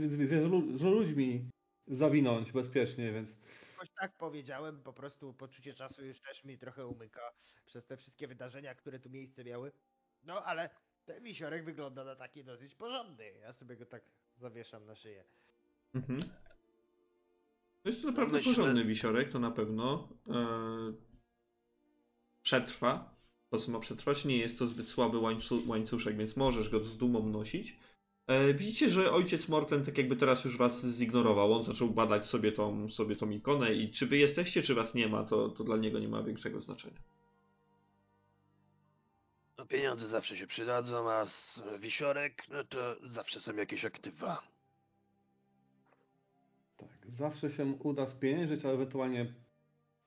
z 0.77 0.81
ludźmi 0.81 1.49
zawinąć 1.87 2.51
bezpiecznie, 2.51 3.11
więc 3.11 3.29
Jakoś 3.71 3.89
tak 3.99 4.17
powiedziałem, 4.17 4.83
po 4.83 4.93
prostu 4.93 5.33
poczucie 5.33 5.73
czasu 5.73 6.05
już 6.05 6.21
też 6.21 6.43
mi 6.43 6.57
trochę 6.57 6.87
umyka 6.87 7.31
przez 7.65 7.85
te 7.85 7.97
wszystkie 7.97 8.27
wydarzenia, 8.27 8.75
które 8.75 8.99
tu 8.99 9.09
miejsce 9.09 9.43
miały. 9.43 9.71
No 10.23 10.41
ale 10.43 10.69
ten 11.05 11.23
wisiorek 11.23 11.65
wygląda 11.65 12.03
na 12.03 12.15
taki 12.15 12.43
dosyć 12.43 12.75
porządny. 12.75 13.31
Ja 13.41 13.53
sobie 13.53 13.75
go 13.75 13.85
tak 13.85 14.03
zawieszam 14.37 14.85
na 14.85 14.95
szyję. 14.95 15.23
Mhm. 15.95 16.19
Jest 17.87 18.01
to 18.01 18.07
naprawdę 18.07 18.37
Myślę- 18.37 18.55
porządny 18.55 18.85
wisiorek, 18.85 19.31
to 19.31 19.39
na 19.39 19.51
pewno 19.51 20.09
e, 20.29 20.35
przetrwa. 22.43 23.17
To, 23.49 23.57
co 23.57 23.71
ma 23.71 23.79
przetrwać, 23.79 24.25
nie 24.25 24.37
jest 24.37 24.59
to 24.59 24.67
zbyt 24.67 24.87
słaby 24.87 25.17
łańcu, 25.17 25.61
łańcuszek, 25.67 26.17
więc 26.17 26.37
możesz 26.37 26.69
go 26.69 26.79
z 26.79 26.97
dumą 26.97 27.29
nosić. 27.29 27.77
E, 28.27 28.53
widzicie, 28.53 28.89
że 28.89 29.11
ojciec 29.11 29.49
Morten 29.49 29.85
tak 29.85 29.97
jakby 29.97 30.15
teraz 30.15 30.45
już 30.45 30.57
was 30.57 30.85
zignorował. 30.85 31.53
On 31.53 31.63
zaczął 31.63 31.89
badać 31.89 32.25
sobie 32.25 32.51
tą, 32.51 32.89
sobie 32.89 33.15
tą 33.15 33.29
ikonę 33.29 33.73
i 33.73 33.91
czy 33.91 34.07
wy 34.07 34.17
jesteście, 34.17 34.63
czy 34.63 34.75
was 34.75 34.93
nie 34.95 35.07
ma, 35.07 35.23
to, 35.23 35.49
to 35.49 35.63
dla 35.63 35.77
niego 35.77 35.99
nie 35.99 36.07
ma 36.07 36.23
większego 36.23 36.61
znaczenia. 36.61 36.99
No 39.57 39.65
pieniądze 39.65 40.07
zawsze 40.07 40.37
się 40.37 40.47
przydadzą, 40.47 41.11
a 41.11 41.25
wisiorek, 41.79 42.43
no 42.49 42.63
to 42.63 42.95
zawsze 43.03 43.39
są 43.39 43.55
jakieś 43.55 43.85
aktywa. 43.85 44.56
Zawsze 47.07 47.51
się 47.51 47.65
uda 47.65 48.09
spieniężyć, 48.09 48.65
a 48.65 48.69
ewentualnie 48.69 49.33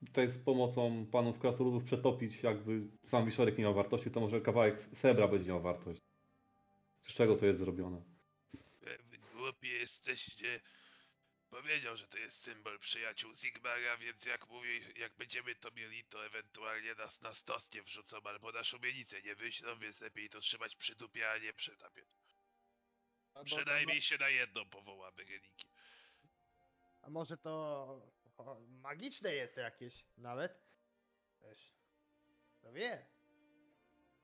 tutaj 0.07 0.33
z 0.33 0.39
pomocą 0.39 1.07
panów 1.13 1.39
krasoludów 1.39 1.85
przetopić, 1.85 2.43
jakby 2.43 2.81
sam 3.09 3.27
wisiorek 3.27 3.59
nie 3.59 3.65
miał 3.65 3.75
wartości, 3.75 4.11
to 4.11 4.21
może 4.21 4.41
kawałek 4.41 4.89
srebra 5.01 5.29
będzie 5.29 5.49
miał 5.49 5.63
wartość. 5.63 6.01
Z 7.03 7.15
czego 7.15 7.37
to 7.37 7.47
jest 7.47 7.59
zrobione? 7.59 8.03
Wy 8.81 9.19
głupi 9.19 9.69
jesteście. 9.69 10.61
Powiedział, 11.51 11.97
że 11.97 12.09
to 12.09 12.19
jest 12.19 12.37
symbol 12.43 12.79
przyjaciół 12.79 13.35
Sigmara, 13.35 13.97
więc 13.97 14.25
jak 14.25 14.49
mówi, 14.49 14.81
jak 14.97 15.17
będziemy 15.17 15.55
to 15.55 15.71
mieli, 15.71 16.05
to 16.05 16.27
ewentualnie 16.27 16.95
nas 16.95 17.23
na 17.23 17.35
stos 17.35 17.73
nie 17.75 17.83
wrzucą 17.83 18.17
albo 18.25 18.53
na 18.53 18.65
szubienicę 18.65 19.23
nie 19.23 19.35
wyślą, 19.35 19.79
więc 19.79 20.01
lepiej 20.01 20.31
to 20.31 20.41
trzymać 20.41 20.77
przy 20.77 20.95
dupie, 20.95 21.31
a 21.31 21.39
nie 21.39 21.53
przy 21.53 21.77
tapie. 21.77 22.03
Przynajmniej 23.45 24.03
się 24.03 24.19
na 24.19 24.29
jedną 24.29 24.65
powołamy 24.65 25.25
reniki. 25.25 25.67
A 27.03 27.11
może 27.11 27.37
to 27.37 27.51
o, 28.39 28.57
magiczne 28.83 29.35
jest 29.35 29.57
jakieś 29.57 30.05
nawet? 30.19 30.61
Też. 31.41 31.73
Kto 32.59 32.73
wie? 32.73 33.07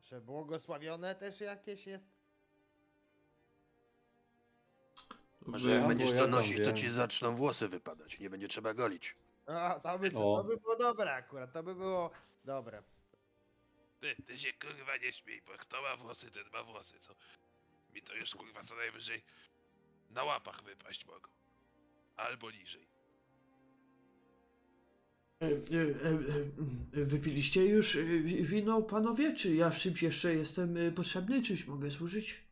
Że 0.00 0.20
błogosławione 0.20 1.14
też 1.14 1.40
jakieś 1.40 1.86
jest? 1.86 2.04
Może 5.46 5.70
jak 5.70 5.82
Ja- 5.82 5.88
będziesz 5.88 6.08
to 6.08 6.14
ja 6.14 6.26
nosić, 6.26 6.64
to 6.64 6.72
ci 6.72 6.90
zaczną 6.90 7.36
włosy 7.36 7.68
wypadać. 7.68 8.18
Nie 8.18 8.30
będzie 8.30 8.48
trzeba 8.48 8.74
golić. 8.74 9.16
A, 9.46 9.80
to 9.80 9.98
by, 9.98 10.10
to 10.10 10.44
by 10.44 10.56
było 10.56 10.76
dobre 10.76 11.14
akurat, 11.14 11.52
to 11.52 11.62
by 11.62 11.74
było 11.74 12.10
dobre. 12.44 12.82
Ty, 14.00 14.16
ty 14.26 14.38
się 14.38 14.52
kurwa 14.52 14.96
nie 14.96 15.12
śmiej, 15.12 15.42
bo 15.42 15.52
kto 15.52 15.82
ma 15.82 15.96
włosy, 15.96 16.30
ten 16.30 16.44
ma 16.52 16.62
włosy, 16.62 17.00
co? 17.00 17.14
Mi 17.94 18.02
to 18.02 18.14
już 18.14 18.30
kurwa 18.34 18.64
co 18.64 18.74
najwyżej 18.76 19.24
na 20.10 20.24
łapach 20.24 20.62
wypaść 20.62 21.06
mogą. 21.06 21.28
Albo 22.16 22.50
niżej. 22.50 22.86
E, 25.42 25.46
e, 25.46 25.50
e, 27.00 27.04
Wypiliście 27.04 27.66
już 27.66 27.96
wi- 27.96 28.44
wino, 28.44 28.82
panowie? 28.82 29.36
Czy 29.36 29.54
ja 29.54 29.70
w 29.70 29.78
czymś 29.78 30.02
jeszcze 30.02 30.34
jestem 30.34 30.94
potrzebny? 30.94 31.42
Czyś 31.42 31.66
mogę 31.66 31.90
służyć? 31.90 32.46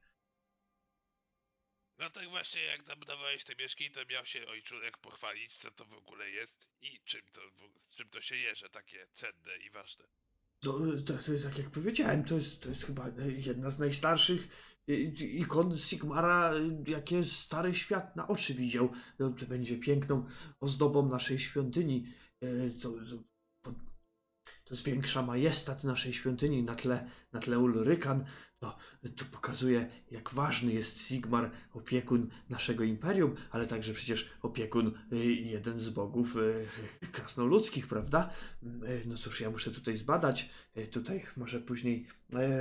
No 1.99 2.11
tak 2.11 2.29
właśnie 2.29 2.63
jak 2.63 2.87
nam 2.87 3.01
dawałeś 3.01 3.45
te 3.45 3.55
mieszki, 3.55 3.91
to 3.91 4.05
miał 4.05 4.27
się 4.27 4.47
ojczulek 4.47 4.99
pochwalić, 4.99 5.57
co 5.57 5.71
to 5.71 5.85
w 5.85 5.93
ogóle 5.93 6.31
jest 6.31 6.67
i 6.83 7.01
czym 7.05 7.23
to, 7.33 7.41
z 7.89 7.97
czym 7.97 8.09
to 8.09 8.21
się 8.21 8.37
je, 8.37 8.55
że 8.55 8.69
takie 8.69 9.07
cenne 9.15 9.57
i 9.67 9.71
ważne. 9.71 10.05
To, 10.61 10.79
to, 11.07 11.19
to 11.23 11.33
jest 11.33 11.45
tak 11.45 11.59
jak 11.59 11.71
powiedziałem, 11.71 12.25
to 12.25 12.35
jest, 12.35 12.63
to 12.63 12.69
jest 12.69 12.85
chyba 12.85 13.09
jedna 13.29 13.71
z 13.71 13.79
najstarszych 13.79 14.49
ikon 15.19 15.79
Sigmara, 15.79 16.55
e, 16.55 16.91
jakie 16.91 17.25
stary 17.25 17.75
świat 17.75 18.17
na 18.17 18.29
oczy 18.29 18.55
widział. 18.55 18.89
No, 19.19 19.31
będzie 19.49 19.79
piękną 19.79 20.27
ozdobą 20.61 21.09
naszej 21.09 21.39
świątyni. 21.39 22.07
E, 22.41 22.71
To, 22.71 22.91
to, 22.91 23.25
to 24.65 24.75
zwiększa 24.75 25.23
majestat 25.23 25.85
naszej 25.85 26.13
świątyni 26.13 26.63
na 26.63 26.75
tle, 26.75 27.11
na 27.33 27.41
tle 27.41 27.59
Ulrykan. 27.59 28.25
To, 28.61 28.77
to 29.17 29.25
pokazuje, 29.25 29.89
jak 30.11 30.35
ważny 30.35 30.73
jest 30.73 30.99
Sigmar, 30.99 31.51
opiekun 31.75 32.31
naszego 32.51 32.85
imperium, 32.85 33.35
ale 33.51 33.67
także 33.67 33.95
przecież 33.95 34.31
opiekun 34.43 34.93
e, 35.13 35.17
jeden 35.27 35.81
z 35.81 35.91
bogów 35.91 36.37
e, 36.37 36.41
krasnoludzkich, 37.13 37.87
prawda? 37.87 38.31
E, 38.63 39.07
No 39.07 39.17
cóż, 39.17 39.41
ja 39.41 39.51
muszę 39.51 39.71
tutaj 39.71 39.97
zbadać. 39.97 40.51
Tutaj 40.93 41.25
może 41.37 41.61
później 41.61 42.07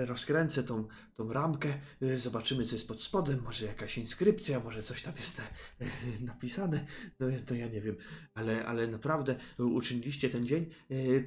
rozkręcę 0.05 0.63
tą, 0.63 0.87
tą 1.15 1.33
ramkę, 1.33 1.73
zobaczymy 2.17 2.65
co 2.65 2.75
jest 2.75 2.87
pod 2.87 3.01
spodem, 3.01 3.41
może 3.41 3.65
jakaś 3.65 3.97
inskrypcja, 3.97 4.59
może 4.59 4.83
coś 4.83 5.03
tam 5.03 5.13
jest 5.17 5.41
napisane, 6.21 6.85
no 7.19 7.27
to 7.45 7.55
ja 7.55 7.67
nie 7.67 7.81
wiem, 7.81 7.95
ale, 8.33 8.65
ale 8.65 8.87
naprawdę 8.87 9.35
uczyniliście 9.57 10.29
ten 10.29 10.47
dzień 10.47 10.65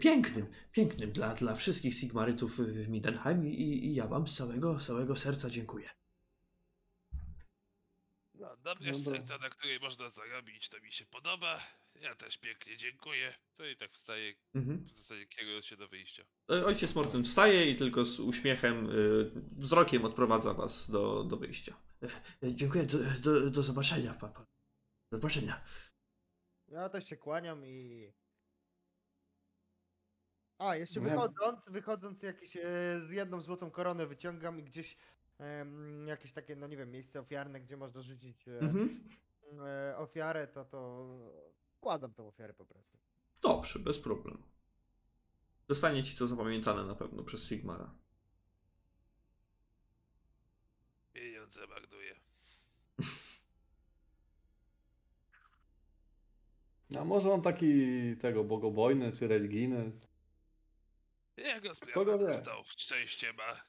pięknym, 0.00 0.46
pięknym 0.72 1.12
dla, 1.12 1.34
dla 1.34 1.54
wszystkich 1.54 1.94
Sigmarytów 1.94 2.58
w 2.58 2.88
Midenheim 2.88 3.46
i, 3.46 3.86
i 3.86 3.94
ja 3.94 4.06
wam 4.06 4.26
z 4.28 4.36
całego, 4.36 4.55
całego 4.86 5.16
serca 5.16 5.50
dziękuję. 5.50 5.90
No, 8.34 8.56
dobierz 8.56 9.02
Dobra. 9.02 9.18
serca, 9.20 9.38
na 9.38 9.50
której 9.50 9.80
można 9.80 10.10
zarobić, 10.10 10.68
to 10.68 10.80
mi 10.80 10.92
się 10.92 11.06
podoba. 11.06 11.60
Ja 12.00 12.14
też 12.14 12.38
pięknie 12.38 12.76
dziękuję. 12.76 13.34
To 13.54 13.66
i 13.66 13.76
tak 13.76 13.92
wstaję, 13.92 14.34
Mhm. 14.54 14.78
w 14.84 14.90
zasadzie 14.90 15.26
kierując 15.26 15.64
się 15.66 15.76
do 15.76 15.88
wyjścia. 15.88 16.24
E, 16.50 16.66
Ojciec 16.66 16.94
Morten 16.94 17.24
wstaje 17.24 17.70
i 17.70 17.76
tylko 17.76 18.04
z 18.04 18.20
uśmiechem, 18.20 18.90
y, 18.90 19.30
wzrokiem 19.58 20.04
odprowadza 20.04 20.54
was 20.54 20.90
do, 20.90 21.24
do 21.24 21.36
wyjścia. 21.36 21.76
E, 22.42 22.54
Dziękuję, 22.54 22.84
do, 22.86 22.98
do, 23.20 23.50
do 23.50 23.62
zobaczenia, 23.62 24.14
papa. 24.14 24.46
Do 25.12 25.18
zobaczenia. 25.18 25.64
Ja 26.68 26.88
też 26.88 27.08
się 27.08 27.16
kłaniam 27.16 27.66
i... 27.66 28.12
A, 30.58 30.76
jeszcze 30.76 31.00
wychodząc, 31.00 31.60
wychodząc 31.66 32.22
jakiś, 32.22 32.56
e, 32.56 32.60
z 33.06 33.10
jedną 33.10 33.40
złotą 33.40 33.70
koronę 33.70 34.06
wyciągam 34.06 34.58
i 34.60 34.62
gdzieś 34.62 34.96
em, 35.38 36.06
jakieś 36.08 36.32
takie, 36.32 36.56
no 36.56 36.66
nie 36.66 36.76
wiem, 36.76 36.90
miejsce 36.90 37.20
ofiarne, 37.20 37.60
gdzie 37.60 37.76
można 37.76 38.02
rzucić 38.02 38.48
e, 38.48 38.58
Mhm. 38.58 39.08
e, 39.66 39.96
ofiarę, 39.96 40.46
to 40.46 40.64
to 40.64 41.08
kładam 41.80 42.14
tą 42.14 42.28
ofiarę 42.28 42.54
po 42.54 42.64
prostu. 42.66 42.98
Dobrze, 43.42 43.78
bez 43.78 43.98
problemu. 43.98 44.42
Zostanie 45.68 46.04
ci 46.04 46.16
to 46.16 46.28
zapamiętane 46.28 46.84
na 46.84 46.94
pewno 46.94 47.22
przez 47.24 47.48
Sigmara. 47.48 47.94
Pieniądze 51.12 51.60
marnuję. 51.66 52.14
A 57.00 57.04
może 57.04 57.32
on 57.32 57.42
taki 57.42 57.66
tego 58.20 58.44
bogobojny 58.44 59.12
czy 59.12 59.28
religijny? 59.28 59.92
Jego 61.36 61.74
Kogo 61.74 61.74
sprawa 61.74 62.18
wie? 62.18 62.26
dostał, 62.26 62.64
szczęście 62.64 63.32
ma. 63.32 63.64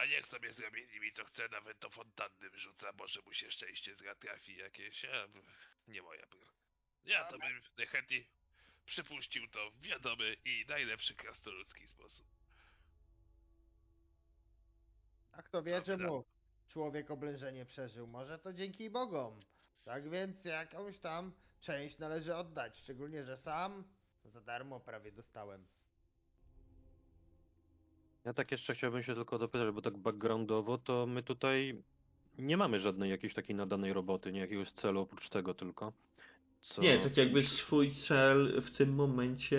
A 0.00 0.04
niech 0.06 0.26
sobie 0.26 0.52
zrobi 0.52 0.86
nimi 0.86 1.12
co 1.12 1.24
chce, 1.24 1.48
nawet 1.48 1.78
do 1.78 1.90
fontanny 1.90 2.50
wrzuca, 2.50 2.92
może 2.98 3.20
mu 3.22 3.32
się 3.32 3.50
szczęście 3.50 3.96
trafi 4.20 4.56
jakieś, 4.56 5.04
a 5.04 5.28
nie 5.88 6.02
moja 6.02 6.26
broń. 6.26 6.48
Ja 7.04 7.24
to 7.24 7.38
bym 7.38 7.60
najchętniej 7.78 8.28
przypuścił 8.86 9.48
to 9.48 9.70
w 9.70 9.80
wiadomy 9.80 10.36
i 10.44 10.64
najlepszy 10.68 11.14
krasnoludzki 11.14 11.88
sposób. 11.88 12.26
A 15.32 15.42
kto 15.42 15.62
wie, 15.62 15.82
czemu 15.82 16.24
człowiek 16.68 17.10
oblężenie 17.10 17.66
przeżył? 17.66 18.06
Może 18.06 18.38
to 18.38 18.52
dzięki 18.52 18.90
Bogom. 18.90 19.40
Tak 19.84 20.10
więc 20.10 20.44
jakąś 20.44 20.98
tam 20.98 21.32
część 21.60 21.98
należy 21.98 22.36
oddać, 22.36 22.78
szczególnie, 22.78 23.24
że 23.24 23.36
sam 23.36 23.97
za 24.28 24.40
darmo 24.40 24.80
prawie 24.80 25.12
dostałem. 25.12 25.64
Ja 28.24 28.32
tak 28.32 28.50
jeszcze 28.50 28.74
chciałbym 28.74 29.02
się 29.02 29.14
tylko 29.14 29.38
dopytać, 29.38 29.74
bo 29.74 29.82
tak 29.82 29.96
backgroundowo 29.96 30.78
to 30.78 31.06
my 31.06 31.22
tutaj 31.22 31.82
nie 32.38 32.56
mamy 32.56 32.80
żadnej 32.80 33.10
jakiejś 33.10 33.34
takiej 33.34 33.56
nadanej 33.56 33.92
roboty, 33.92 34.32
nie 34.32 34.40
jakiegoś 34.40 34.70
celu 34.72 35.00
oprócz 35.00 35.28
tego 35.28 35.54
tylko. 35.54 35.92
Co, 36.60 36.82
Nie, 36.82 36.98
tak 36.98 37.16
jakby 37.16 37.42
swój 37.42 37.94
cel 37.94 38.62
w 38.62 38.70
tym 38.70 38.94
momencie 38.94 39.58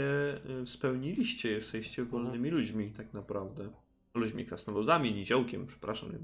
y, 0.64 0.68
spełniliście. 0.68 1.52
Jesteście 1.52 2.04
wolnymi 2.04 2.50
ludźmi 2.50 2.92
tak 2.92 3.14
naprawdę. 3.14 3.70
Ludźmi 4.14 4.46
krasnoludami, 4.46 5.14
niziołkiem, 5.14 5.68
przepraszam. 5.68 6.12
nie 6.12 6.20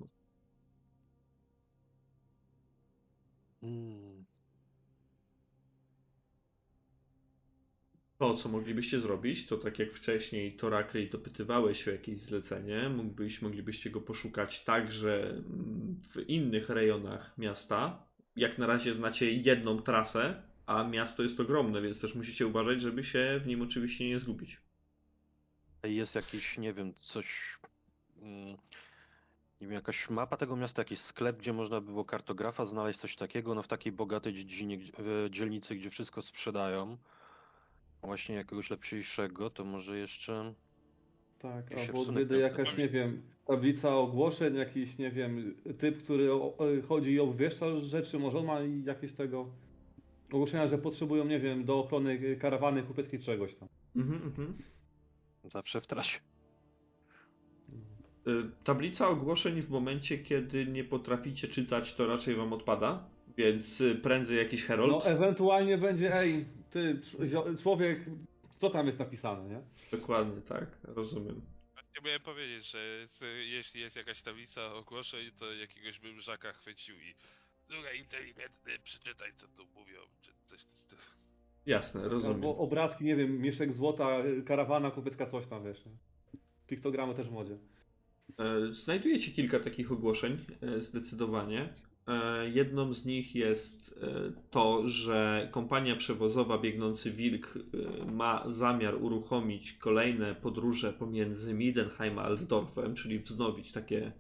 To, 8.18 8.34
co 8.38 8.49
moglibyście 8.49 8.99
zrobić, 8.99 9.47
to 9.47 9.57
tak 9.57 9.80
jak 9.80 9.93
wcześniej 9.93 10.53
Torakry 10.53 11.09
dopytywałeś 11.09 11.88
o 11.88 11.91
jakieś 11.91 12.20
zlecenie, 12.20 12.89
mógłbyś, 12.89 13.41
moglibyście 13.41 13.89
go 13.89 14.01
poszukać 14.01 14.63
także 14.63 15.30
mm, 15.30 16.01
w 16.13 16.30
innych 16.30 16.70
rejonach 16.70 17.38
miasta. 17.38 18.03
Jak 18.36 18.57
na 18.57 18.68
razie 18.68 18.93
znacie 18.93 19.32
jedną 19.32 19.82
trasę, 19.82 20.41
a 20.66 20.84
miasto 20.84 21.24
jest 21.24 21.39
ogromne, 21.39 21.82
więc 21.82 22.01
też 22.01 22.16
musicie 22.16 22.47
uważać, 22.47 22.82
żeby 22.82 23.03
się 23.03 23.39
w 23.43 23.47
nim 23.47 23.61
oczywiście 23.61 24.07
nie 24.09 24.20
zgubić. 24.20 24.57
Jest 25.84 26.16
jakiś, 26.16 26.57
nie 26.57 26.74
wiem, 26.74 26.93
coś. 26.93 27.57
mm, 28.22 28.57
Nie 29.61 29.68
wiem, 29.68 29.74
jakaś 29.74 30.09
mapa 30.09 30.38
tego 30.38 30.55
miasta, 30.55 30.82
jakiś 30.82 30.99
sklep, 30.99 31.38
gdzie 31.38 31.53
można 31.53 31.82
było 31.82 32.05
kartografa 32.05 32.66
znaleźć 32.66 32.99
coś 32.99 33.16
takiego, 33.16 33.55
no 33.55 33.63
w 33.63 33.68
takiej 33.68 33.91
bogatej 33.91 34.34
dziedzinie, 34.34 34.78
e, 35.26 35.32
dzielnicy, 35.32 35.76
gdzie 35.76 35.89
wszystko 35.89 36.22
sprzedają. 36.22 36.97
Właśnie 38.06 38.36
jakiegoś 38.36 38.70
lepszego, 38.70 39.49
to 39.49 39.66
może 39.66 39.97
jeszcze. 39.97 40.53
Tak, 41.39 41.72
Ja 41.72 41.78
albo 41.78 42.06
gdyby 42.06 42.38
jakaś, 42.38 42.78
nie 42.78 42.89
wiem, 42.89 43.22
tablica 43.47 43.95
ogłoszeń, 43.95 44.56
jakiś, 44.56 44.97
nie 44.97 45.12
wiem, 45.12 45.56
typ, 45.80 46.03
który 46.03 46.34
o- 46.34 46.58
chodzi 46.88 47.12
i 47.12 47.20
obwieszcza 47.20 47.80
rzeczy, 47.80 48.20
może 48.20 48.38
on 48.38 48.45
ma 48.45 48.62
i 48.62 48.84
jakieś 48.84 49.14
tego 49.14 49.47
ogłoszenia, 50.32 50.68
że 50.68 50.78
potrzebują, 50.78 51.26
nie 51.26 51.39
wiem, 51.39 51.66
do 51.66 51.80
ochrony 51.80 52.36
karawany 52.36 52.84
kupieckiej 52.84 53.20
czegoś 53.20 53.56
tam. 53.56 53.70
Mhm, 53.95 54.22
mhm. 54.24 54.58
Zawsze 55.43 55.82
w 55.82 55.88
trasie. 55.88 56.20
Y, 58.28 58.32
Tablica 58.64 59.08
ogłoszeń 59.10 59.62
w 59.62 59.70
momencie, 59.70 60.18
kiedy 60.18 60.66
nie 60.66 60.84
potraficie 60.84 61.47
czytać, 61.47 61.93
to 61.95 62.08
raczej 62.08 62.36
wam 62.36 62.53
odpada, 62.53 63.03
więc 63.38 63.82
y, 63.82 63.95
prędzej 63.95 64.38
jakiś 64.38 64.64
herold. 64.64 64.91
No 64.91 65.06
ewentualnie 65.06 65.78
będzie, 65.78 66.16
ej, 66.16 66.45
ty, 66.76 67.01
cz- 67.01 67.61
człowiek, 67.61 67.99
co 68.59 68.69
tam 68.69 68.88
jest 68.88 68.99
napisane, 68.99 69.49
nie? 69.49 69.61
Dokładnie, 69.99 70.41
tak, 70.41 70.78
rozumiem. 70.84 71.41
Właśnie 71.73 72.01
miałem 72.05 72.21
powiedzieć, 72.21 72.71
że 72.71 72.86
jest, 72.86 73.21
jeśli 73.45 73.82
jest 73.82 73.95
jakaś 73.95 74.21
tablica 74.21 74.73
ogłoszeń, 74.73 75.32
to 75.39 75.53
jakiegoś 75.53 75.99
bym 75.99 76.21
żaka 76.21 76.53
chwycił 76.53 76.95
i 76.95 77.15
słuchaj 77.69 77.99
inteligentny, 77.99 78.71
przeczytaj 78.84 79.32
co 79.38 79.47
tu 79.47 79.65
mówią, 79.76 79.99
czy 80.21 80.32
coś 80.45 80.59
z 80.59 80.65
tym. 80.89 80.97
Jasne, 81.65 82.09
rozumiem. 82.09 82.36
Albo 82.36 82.57
obrazki, 82.57 83.05
nie 83.05 83.15
wiem, 83.15 83.41
mieszek 83.41 83.73
złota, 83.73 84.17
karawana 84.45 84.91
kupiecka, 84.91 85.30
coś 85.32 85.45
tam, 85.45 85.63
wiesz, 85.63 85.86
nie? 85.86 85.91
Piktogramy 86.67 87.15
też 87.15 87.28
w 87.28 87.32
modzie. 87.32 87.57
E, 88.39 88.73
Znajdujecie 88.73 89.32
kilka 89.32 89.59
takich 89.59 89.91
ogłoszeń, 89.91 90.45
e, 90.61 90.82
zdecydowanie. 90.82 91.73
E, 92.08 92.49
Jedną 92.49 92.93
z 92.93 93.06
nich 93.06 93.36
jest 93.36 93.99
e, 94.03 94.32
to, 94.51 94.89
że 94.89 95.49
kompania 95.51 95.95
przewozowa 95.95 96.58
Biegnący 96.58 97.12
Wilk 97.12 97.58
e, 97.58 98.12
ma 98.12 98.43
zamiar 98.49 98.95
uruchomić 99.03 99.74
kolejne 99.74 100.36
podróże 100.36 100.93
pomiędzy 100.93 101.53
Midenheim 101.53 102.20
a 102.20 102.24
Altdorfem, 102.24 102.95
czyli 102.95 103.20
wznowić 103.20 103.72
takie 103.72 104.12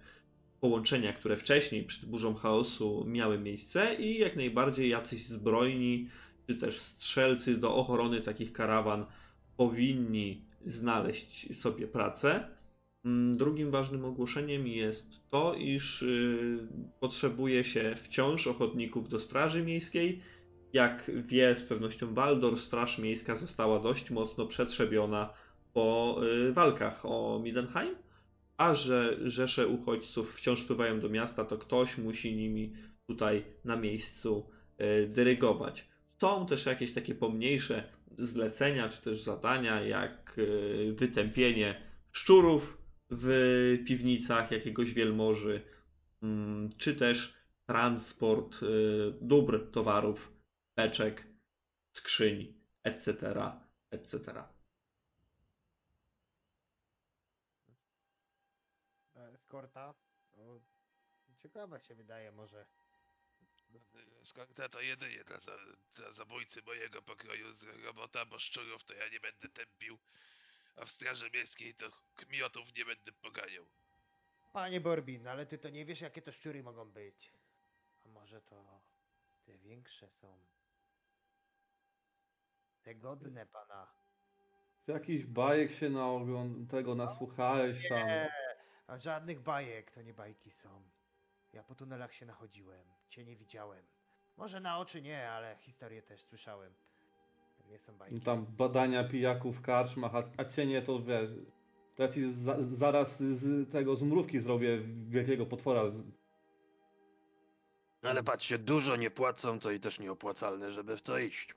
połączenia, 0.61 1.13
które 1.13 1.37
wcześniej 1.37 1.83
przed 1.83 2.05
burzą 2.05 2.35
chaosu 2.35 3.05
miały 3.07 3.39
miejsce 3.39 3.95
i 3.95 4.19
jak 4.19 4.35
najbardziej 4.35 4.89
jacyś 4.89 5.23
zbrojni 5.23 6.09
czy 6.47 6.55
też 6.55 6.79
strzelcy 6.79 7.57
do 7.57 7.75
ochrony 7.75 8.21
takich 8.21 8.53
karawan 8.53 9.05
powinni 9.57 10.41
znaleźć 10.65 11.55
sobie 11.61 11.87
pracę. 11.87 12.47
Mm, 13.05 13.37
Drugim 13.37 13.71
ważnym 13.71 14.05
ogłoszeniem 14.05 14.67
jest 14.67 15.29
to, 15.31 15.53
iż 15.53 16.01
y, 16.01 16.67
potrzebuje 16.99 17.63
się 17.63 17.95
wciąż 17.95 18.47
ochotników 18.47 19.09
do 19.09 19.19
Straży 19.19 19.63
Miejskiej. 19.63 20.21
Jak 20.73 21.11
wie 21.27 21.55
z 21.55 21.63
pewnością 21.63 22.13
Waldor, 22.13 22.59
Straż 22.59 22.97
Miejska 22.97 23.35
została 23.35 23.79
dość 23.79 24.11
mocno 24.11 24.47
przetrzebiona 24.47 25.33
po 25.73 26.19
y, 26.47 26.53
walkach 26.53 27.05
o 27.05 27.41
Midenheim, 27.43 27.95
a 28.57 28.73
że 28.73 29.17
rzesze 29.29 29.67
uchodźców 29.67 30.35
wciąż 30.35 30.63
wpływają 30.63 30.99
do 30.99 31.09
miasta, 31.09 31.45
to 31.45 31.57
ktoś 31.57 31.97
musi 31.97 32.35
nimi 32.35 32.73
tutaj 33.07 33.43
na 33.65 33.75
miejscu 33.75 34.45
y, 34.81 35.07
dyrygować. 35.07 35.87
Są 36.17 36.45
też 36.45 36.65
jakieś 36.65 36.93
takie 36.93 37.15
pomniejsze 37.15 37.83
zlecenia, 38.17 38.89
czy 38.89 39.01
też 39.01 39.21
zadania, 39.21 39.81
jak 39.81 40.39
wytępienie 40.95 41.81
szczurów 42.11 42.84
w 43.09 43.27
piwnicach 43.87 44.51
jakiegoś 44.51 44.93
wielmoży, 44.93 45.61
mm, 46.23 46.69
czy 46.77 46.95
też 46.95 47.33
transport 47.65 48.63
y, 48.63 48.67
dóbr, 49.21 49.71
towarów, 49.71 50.31
beczek, 50.75 51.27
skrzyń, 51.91 52.53
etc., 52.83 53.33
etc. 53.91 54.43
Eskorta? 59.33 59.93
No, 60.37 60.59
ciekawe 61.37 61.79
się 61.79 61.95
wydaje 61.95 62.31
może. 62.31 62.65
Skorta 64.23 64.69
to 64.69 64.81
jedynie 64.81 65.23
dla, 65.23 65.39
za, 65.39 65.57
dla 65.93 66.11
zabójcy 66.11 66.61
mojego 66.61 67.01
pokroju 67.01 67.53
z 67.53 67.63
robota, 67.63 68.25
bo 68.25 68.39
szczurów 68.39 68.83
to 68.83 68.93
ja 68.93 69.09
nie 69.09 69.19
będę 69.19 69.49
tępił, 69.49 69.97
a 70.75 70.85
w 70.85 70.91
straży 70.91 71.29
miejskiej 71.31 71.75
to 71.75 71.89
kmiotów 72.15 72.73
nie 72.73 72.85
będę 72.85 73.11
poganiał. 73.11 73.65
Panie 74.53 74.81
Borbin, 74.81 75.27
ale 75.27 75.45
ty 75.45 75.57
to 75.57 75.69
nie 75.69 75.85
wiesz, 75.85 76.01
jakie 76.01 76.21
to 76.21 76.31
szczury 76.31 76.63
mogą 76.63 76.91
być. 76.91 77.33
A 78.05 78.09
może 78.09 78.41
to 78.41 78.81
te 79.45 79.57
większe 79.57 80.09
są. 80.09 80.39
Te 82.83 82.95
godne 82.95 83.45
pana. 83.45 83.87
Z 84.85 84.87
jakichś 84.87 85.25
bajek 85.25 85.71
się 85.71 85.89
na 85.89 86.07
ogląd- 86.07 86.71
tego 86.71 86.95
nasłuchałeś 86.95 87.89
tam. 87.89 88.07
Nie, 88.07 88.29
żadnych 88.97 89.39
bajek, 89.41 89.91
to 89.91 90.01
nie 90.01 90.13
bajki 90.13 90.51
są. 90.51 90.89
Ja 91.53 91.63
po 91.63 91.75
tunelach 91.75 92.13
się 92.13 92.25
nachodziłem, 92.25 92.93
cię 93.09 93.25
nie 93.25 93.35
widziałem. 93.35 93.85
Może 94.37 94.59
na 94.59 94.79
oczy 94.79 95.01
nie, 95.01 95.29
ale 95.29 95.57
historię 95.57 96.01
też 96.01 96.21
słyszałem. 96.21 96.75
Są 97.85 97.97
bajki. 97.97 98.21
Tam 98.21 98.45
badania 98.57 99.03
pijaków 99.03 99.57
w 99.57 99.61
karczmach, 99.61 100.15
a, 100.15 100.23
a 100.37 100.45
cienie 100.45 100.81
to 100.81 100.99
wiesz. 100.99 101.29
To 101.95 102.03
ja 102.03 102.09
ci 102.09 102.33
za, 102.33 102.57
zaraz 102.77 103.19
z 103.19 103.71
tego 103.71 103.95
z 103.95 104.03
mrówki 104.03 104.39
zrobię 104.39 104.79
wielkiego 105.09 105.45
potwora. 105.45 105.81
Ale 108.01 108.23
patrzcie, 108.23 108.57
dużo 108.57 108.95
nie 108.95 109.11
płacą, 109.11 109.59
to 109.59 109.71
i 109.71 109.79
też 109.79 109.99
nieopłacalne, 109.99 110.71
żeby 110.71 110.97
w 110.97 111.01
to 111.01 111.17
iść. 111.17 111.55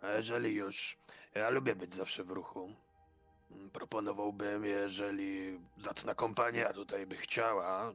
A 0.00 0.08
jeżeli 0.08 0.54
już, 0.54 0.96
ja 1.34 1.50
lubię 1.50 1.76
być 1.76 1.94
zawsze 1.94 2.24
w 2.24 2.30
ruchu. 2.30 2.72
Proponowałbym, 3.72 4.64
jeżeli 4.64 5.60
zacna 5.78 6.14
kompania 6.14 6.72
tutaj 6.72 7.06
by 7.06 7.16
chciała, 7.16 7.92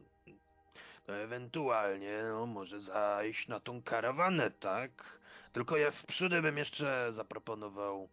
to 1.06 1.16
ewentualnie, 1.16 2.24
no 2.24 2.46
może 2.46 2.80
zajść 2.80 3.48
na 3.48 3.60
tą 3.60 3.82
karawanę, 3.84 4.52
tak? 4.52 5.21
Tylko 5.54 5.78
ja 5.78 5.92
w 5.92 6.06
przydy 6.06 6.42
bym 6.42 6.58
jeszcze 6.58 7.14
zaproponował 7.14 8.10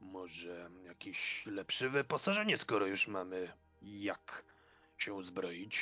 może 0.00 0.70
jakieś 0.84 1.46
lepsze 1.46 1.88
wyposażenie, 1.88 2.58
skoro 2.58 2.86
już 2.86 3.08
mamy 3.08 3.52
jak 3.82 4.44
się 4.98 5.14
uzbroić. 5.14 5.78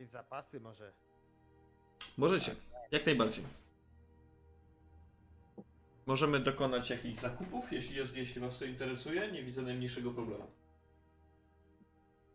I 0.00 0.04
zapasy 0.04 0.60
może. 0.60 0.92
Możecie, 2.16 2.56
jak 2.90 3.06
najbardziej. 3.06 3.44
Możemy 6.06 6.40
dokonać 6.40 6.90
jakichś 6.90 7.20
zakupów, 7.20 7.72
jeśli, 7.72 7.96
jest, 7.96 8.16
jeśli 8.16 8.40
Was 8.40 8.58
to 8.58 8.64
interesuje. 8.64 9.32
Nie 9.32 9.42
widzę 9.42 9.62
najmniejszego 9.62 10.10
problemu. 10.10 10.50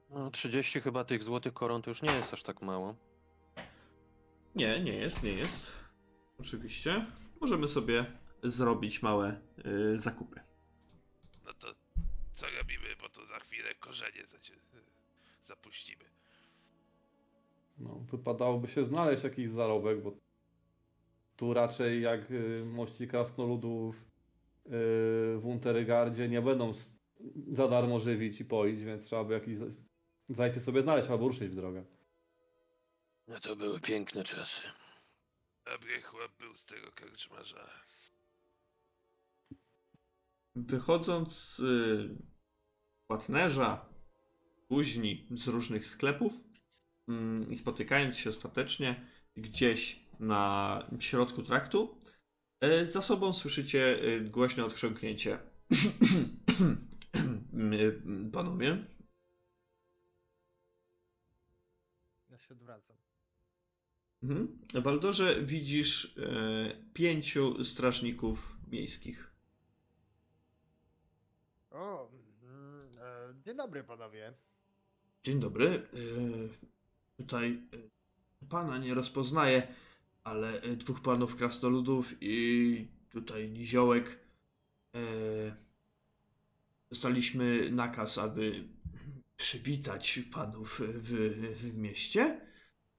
No, 0.10 0.32
30 0.32 0.82
chyba 0.82 1.04
tych 1.04 1.24
złotych 1.24 1.54
koron 1.54 1.82
to 1.82 1.90
już 1.90 2.02
nie 2.02 2.12
jest 2.12 2.34
aż 2.34 2.44
tak 2.44 2.62
mało. 2.62 2.96
Nie, 4.56 4.80
nie 4.80 4.94
jest, 4.94 5.24
nie 5.24 5.34
jest. 5.34 5.87
Oczywiście. 6.40 7.06
Możemy 7.42 7.68
sobie 7.68 8.06
zrobić 8.44 9.02
małe 9.02 9.40
y, 9.96 9.98
zakupy. 9.98 10.40
No 11.46 11.54
to 11.54 11.68
co 12.36 12.46
robimy, 12.58 12.88
bo 13.02 13.10
to 13.10 13.26
za 13.26 13.40
chwilę 13.40 13.76
korzenie 13.76 14.26
zacie, 14.32 14.54
zapuścimy. 15.46 16.06
No, 17.78 17.90
wypadałoby 18.12 18.68
się 18.68 18.86
znaleźć 18.86 19.24
jakiś 19.24 19.50
zarobek, 19.50 20.04
bo 20.04 20.12
tu 21.36 21.54
raczej 21.54 22.02
jak 22.02 22.32
y, 22.32 22.66
mości 22.66 23.08
krasnoludów 23.08 23.96
y, 23.96 24.70
w 25.38 25.42
Untergardzie 25.44 26.30
nie 26.30 26.42
będą 26.42 26.74
za 27.52 27.68
darmo 27.68 28.00
żywić 28.00 28.40
i 28.42 28.46
poić, 28.46 28.84
więc 28.84 29.04
trzeba 29.06 29.24
by 29.24 29.34
jakiś 29.34 29.58
za- 29.58 29.66
zajcie 30.30 30.62
sobie 30.62 30.82
znaleźć 30.82 31.10
albo 31.10 31.28
ruszyć 31.28 31.52
w 31.52 31.56
drogę. 31.56 31.86
No 33.28 33.40
to 33.40 33.56
były 33.56 33.80
piękne 33.82 34.24
czasy. 34.24 34.62
Dobry 35.72 36.02
chłop 36.02 36.38
był 36.40 36.56
z 36.56 36.66
tego 36.66 36.92
karczmarza. 36.92 37.70
Wychodząc 40.56 41.34
z 41.34 41.60
y, 41.60 42.18
płatnerza, 43.08 43.86
później 44.68 45.28
z 45.32 45.48
różnych 45.48 45.86
sklepów 45.86 46.34
mm, 47.08 47.52
i 47.52 47.58
spotykając 47.58 48.18
się 48.18 48.30
ostatecznie 48.30 49.08
gdzieś 49.38 50.00
na 50.20 50.84
środku 51.00 51.44
traktu, 51.44 52.02
y, 52.64 52.86
za 52.86 53.02
sobą 53.02 53.34
słyszycie 53.34 54.04
y, 54.04 54.22
głośne 54.22 54.66
odchrząknięcie. 54.66 55.40
Y, 57.74 58.02
Panowie, 58.32 58.86
Ja 62.30 62.38
się 62.38 62.54
odwracam. 62.54 63.07
Mhm. 64.24 64.48
W 64.74 64.84
Waldorze 64.84 65.42
widzisz 65.42 66.18
e, 66.18 66.76
pięciu 66.94 67.64
strażników 67.64 68.58
miejskich. 68.72 69.32
O, 71.72 72.12
mm, 72.44 72.98
e, 72.98 73.44
dzień 73.46 73.58
dobry 73.58 73.84
panowie. 73.84 74.34
Dzień 75.24 75.40
dobry. 75.40 75.68
E, 75.68 77.18
tutaj 77.18 77.62
e, 78.44 78.48
pana 78.50 78.78
nie 78.78 78.94
rozpoznaję, 78.94 79.68
ale 80.24 80.62
e, 80.62 80.76
dwóch 80.76 81.02
panów 81.02 81.36
krasnoludów 81.36 82.14
i 82.22 82.88
tutaj 83.12 83.50
niziołek. 83.50 84.20
E, 84.96 85.00
dostaliśmy 86.90 87.72
nakaz, 87.72 88.18
aby 88.18 88.64
przywitać 89.38 90.20
panów 90.32 90.82
w, 90.84 91.12
w 91.60 91.78
mieście. 91.78 92.47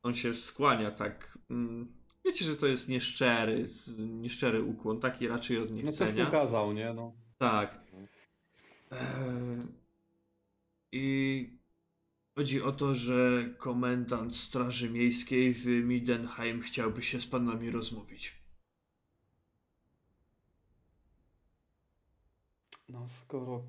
On 0.03 0.15
się 0.15 0.35
skłania 0.35 0.91
tak. 0.91 1.39
mm, 1.51 1.93
Wiecie, 2.25 2.45
że 2.45 2.57
to 2.57 2.67
jest 2.67 2.89
nieszczery, 2.89 3.69
nieszczery 3.99 4.63
ukłon, 4.63 5.01
taki 5.01 5.29
raczej 5.29 5.59
od 5.59 5.71
No 5.71 5.77
niechcenia. 5.77 6.25
pokazał, 6.27 6.73
nie? 6.73 6.93
No. 6.95 7.13
Tak. 7.39 7.81
Eee, 8.91 9.67
I 10.93 11.59
chodzi 12.37 12.63
o 12.63 12.73
to, 12.73 12.95
że 12.95 13.49
komendant 13.59 14.37
Straży 14.37 14.91
Miejskiej 14.91 15.55
w 15.55 15.67
Midenheim 15.67 16.61
chciałby 16.63 17.03
się 17.03 17.21
z 17.21 17.27
panami 17.27 17.71
rozmówić. 17.71 18.39
no 22.89 23.09
skoro 23.25 23.63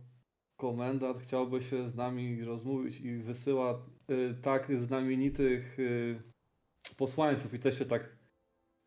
komendant 0.58 1.22
chciałby 1.22 1.64
się 1.64 1.90
z 1.90 1.96
nami 1.96 2.44
rozmówić 2.44 3.00
i 3.00 3.18
wysyła 3.18 3.86
tak 4.44 4.68
znamienitych 4.86 5.80
y, 5.80 6.22
posłańców 6.98 7.54
i 7.54 7.60
też 7.60 7.78
się 7.80 7.86
tak 7.86 8.10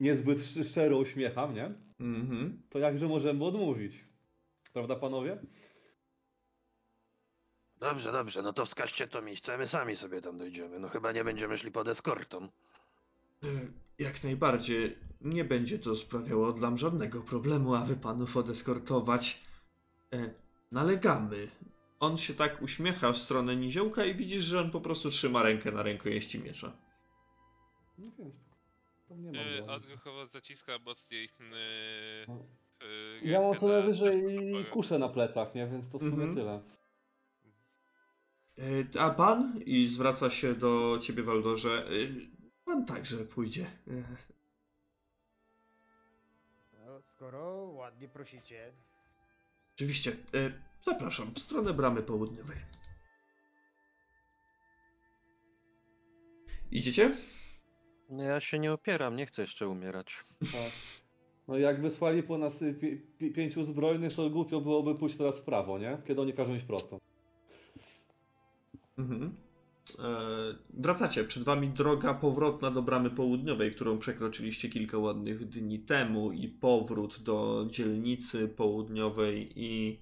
niezbyt 0.00 0.38
sz- 0.38 0.68
szczero 0.70 0.98
uśmiecham, 0.98 1.54
nie? 1.54 1.72
Mhm. 2.00 2.62
To 2.70 2.78
jakże 2.78 3.08
możemy 3.08 3.44
odmówić? 3.44 4.04
Prawda 4.72 4.96
panowie? 4.96 5.38
Dobrze, 7.80 8.12
dobrze, 8.12 8.42
no 8.42 8.52
to 8.52 8.66
wskażcie 8.66 9.08
to 9.08 9.22
miejsce, 9.22 9.58
my 9.58 9.66
sami 9.66 9.96
sobie 9.96 10.20
tam 10.20 10.38
dojdziemy. 10.38 10.78
No 10.78 10.88
chyba 10.88 11.12
nie 11.12 11.24
będziemy 11.24 11.58
szli 11.58 11.72
pod 11.72 11.88
eskortą. 11.88 12.48
E, 13.44 13.48
Jak 13.98 14.24
najbardziej. 14.24 14.96
Nie 15.20 15.44
będzie 15.44 15.78
to 15.78 15.96
sprawiało 15.96 16.52
nam 16.52 16.78
żadnego 16.78 17.20
problemu, 17.20 17.74
aby 17.74 17.96
panów 17.96 18.36
odeskortować. 18.36 19.42
E, 20.12 20.30
Nalegamy. 20.72 21.48
On 22.03 22.18
się 22.18 22.34
tak 22.34 22.62
uśmiecha 22.62 23.12
w 23.12 23.16
stronę 23.16 23.57
niziołka 23.57 24.05
i 24.05 24.14
widzisz, 24.14 24.44
że 24.44 24.61
on 24.61 24.70
po 24.70 24.80
prostu 24.80 25.11
trzyma 25.11 25.42
rękę 25.42 25.72
na 25.72 25.82
rękojeści 25.82 26.38
miecza. 26.38 26.72
No 27.98 28.11
więc 28.18 28.34
Tam 29.09 29.22
nie 29.22 29.32
ma 29.32 29.38
Yy, 29.38 29.57
broni. 29.57 29.70
odruchowo 29.70 30.26
zaciska 30.26 30.78
mocniej. 30.78 31.28
Yy, 31.40 32.26
No. 32.28 32.38
yy, 33.22 33.30
Ja 33.30 33.40
mam 33.40 33.55
co 33.59 33.68
na 33.68 33.72
najwyżej 33.72 34.22
kuszę 34.70 34.98
na 34.98 35.09
plecach, 35.09 35.55
nie? 35.55 35.66
Więc 35.66 35.90
to 35.92 35.98
w 35.98 36.00
sumie 36.00 36.24
Mhm. 36.24 36.34
tyle. 36.36 36.61
E, 38.94 39.00
A 39.00 39.11
pan? 39.11 39.61
I 39.66 39.86
zwraca 39.86 40.30
się 40.30 40.55
do 40.55 40.98
ciebie, 41.03 41.22
Waldorze. 41.22 41.86
e, 41.86 41.88
Pan 42.64 42.86
także 42.86 43.16
pójdzie. 43.24 43.70
No, 46.86 47.03
skoro 47.03 47.62
ładnie 47.62 48.09
prosicie. 48.09 48.72
Oczywiście. 49.74 50.16
Zapraszam 50.83 51.35
w 51.35 51.39
stronę 51.39 51.74
bramy 51.74 52.03
południowej. 52.03 52.57
Idziecie? 56.70 57.16
No 58.11 58.22
ja 58.22 58.41
się 58.41 58.59
nie 58.59 58.72
opieram, 58.72 59.16
nie 59.16 59.26
chcę 59.26 59.43
jeszcze 59.43 59.68
umierać. 59.68 60.07
Tak. 60.41 60.72
No 61.49 61.59
jak 61.59 61.83
wysłali 61.83 62.22
po 62.22 62.39
nas 62.39 62.53
pi- 62.80 63.01
pi- 63.18 63.33
pięciu 63.33 63.64
zbrojnych, 63.64 64.14
to 64.14 64.30
głupio 64.30 64.61
byłoby 64.61 64.95
pójść 64.95 65.16
teraz 65.16 65.39
w 65.39 65.43
prawo, 65.43 65.78
nie? 65.78 65.99
Kiedy 66.07 66.20
oni 66.20 66.33
każą 66.33 66.55
iść 66.55 66.64
prosto. 66.66 66.99
Mhm. 68.99 69.37
E, 69.99 70.05
wracacie. 70.70 71.24
Przed 71.24 71.43
wami 71.45 71.68
droga 71.68 72.14
powrotna 72.14 72.70
do 72.70 72.83
bramy 72.83 73.11
południowej, 73.11 73.74
którą 73.74 73.99
przekroczyliście 73.99 74.68
kilka 74.68 74.99
ładnych 74.99 75.49
dni 75.49 75.78
temu 75.78 76.33
i 76.33 76.49
powrót 76.49 77.22
do 77.22 77.66
dzielnicy 77.70 78.49
południowej 78.49 79.53
i, 79.57 80.01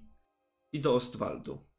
i 0.73 0.81
do 0.81 0.95
Ostwaldu. 0.95 1.71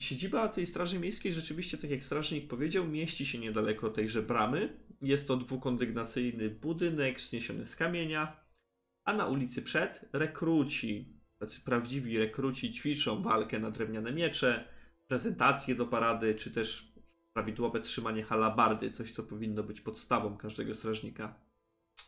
Siedziba 0.00 0.48
tej 0.48 0.66
Straży 0.66 0.98
Miejskiej 0.98 1.32
rzeczywiście, 1.32 1.78
tak 1.78 1.90
jak 1.90 2.04
strażnik 2.04 2.48
powiedział, 2.48 2.88
mieści 2.88 3.26
się 3.26 3.38
niedaleko 3.38 3.90
tejże 3.90 4.22
bramy. 4.22 4.76
Jest 5.00 5.28
to 5.28 5.36
dwukondygnacyjny 5.36 6.50
budynek 6.50 7.18
wzniesiony 7.18 7.66
z 7.66 7.76
kamienia, 7.76 8.36
a 9.04 9.12
na 9.12 9.26
ulicy 9.26 9.62
przed 9.62 10.08
rekruci, 10.12 11.08
tacy 11.38 11.60
prawdziwi 11.60 12.18
rekruci 12.18 12.72
ćwiczą 12.72 13.22
walkę 13.22 13.58
na 13.58 13.70
drewniane 13.70 14.12
miecze, 14.12 14.68
prezentacje 15.08 15.74
do 15.74 15.86
parady, 15.86 16.34
czy 16.34 16.50
też 16.50 16.92
prawidłowe 17.32 17.80
trzymanie 17.80 18.22
halabardy, 18.22 18.90
coś 18.90 19.12
co 19.12 19.22
powinno 19.22 19.62
być 19.62 19.80
podstawą 19.80 20.36
każdego 20.36 20.74
strażnika. 20.74 21.34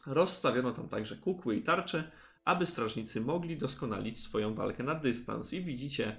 Rozstawiono 0.07 0.73
tam 0.73 0.89
także 0.89 1.17
kukły 1.17 1.57
i 1.57 1.63
tarcze, 1.63 2.11
aby 2.47 2.67
strażnicy 2.67 3.21
mogli 3.21 3.57
doskonalić 3.57 4.25
swoją 4.25 4.55
walkę 4.55 4.83
na 4.83 4.95
dystans. 4.95 5.53
I 5.53 5.65
widzicie 5.65 6.17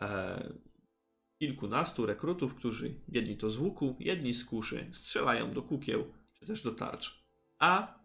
e, 0.00 0.52
kilkunastu 1.38 2.06
rekrutów, 2.06 2.54
którzy 2.54 2.94
jedni 3.08 3.36
to 3.36 3.50
z 3.50 3.58
łuku, 3.58 3.96
jedni 4.00 4.34
z 4.34 4.44
kuszy 4.44 4.90
strzelają 4.92 5.52
do 5.52 5.62
kukieł, 5.62 6.12
czy 6.34 6.46
też 6.46 6.62
do 6.62 6.72
tarcz. 6.72 7.22
A 7.58 7.98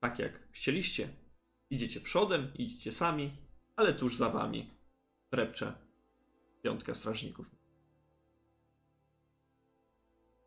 tak 0.00 0.18
jak 0.18 0.52
chcieliście, 0.52 1.08
idziecie 1.70 2.00
przodem, 2.00 2.52
idziecie 2.54 2.92
sami, 2.92 3.30
ale 3.76 3.94
tuż 3.94 4.16
za 4.16 4.30
wami 4.30 4.70
drepcze 5.32 5.72
piątka 6.62 6.94
strażników. 6.94 7.46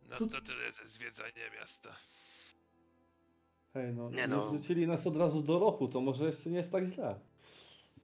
No 0.09 0.17
to 0.17 0.41
tyle 0.41 0.71
ze 0.71 0.87
zwiedzania 0.87 1.49
miasta. 1.59 1.95
Hej, 3.73 3.93
no, 3.93 4.09
Nie 4.09 4.27
no. 4.27 4.49
wrzucili 4.49 4.87
nas 4.87 5.07
od 5.07 5.17
razu 5.17 5.41
do 5.41 5.59
lochu, 5.59 5.87
to 5.87 6.01
może 6.01 6.25
jeszcze 6.25 6.49
nie 6.49 6.57
jest 6.57 6.71
tak 6.71 6.85
źle. 6.85 7.19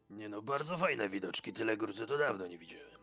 Nie 0.10 0.30
no, 0.30 0.42
bardzo 0.42 0.78
fajne 0.78 1.10
widoczki, 1.10 1.54
tyle 1.54 1.78
gruzy 1.78 2.08
to 2.08 2.18
dawno 2.18 2.48
nie 2.48 2.58
widziałem. 2.58 3.00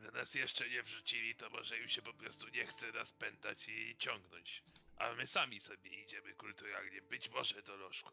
Że 0.00 0.10
nas 0.10 0.34
jeszcze 0.34 0.68
nie 0.70 0.82
wrzucili, 0.82 1.34
to 1.34 1.50
może 1.50 1.78
im 1.78 1.88
się 1.88 2.02
po 2.02 2.12
prostu 2.12 2.46
nie 2.54 2.66
chce 2.66 2.92
nas 2.92 3.12
pętać 3.12 3.68
i 3.68 3.96
ciągnąć. 3.98 4.62
A 4.98 5.14
my 5.14 5.26
sami 5.26 5.60
sobie 5.60 5.90
idziemy 6.04 6.32
kulturalnie, 6.34 7.02
być 7.10 7.30
może 7.30 7.62
do 7.62 7.76
lożku. 7.76 8.10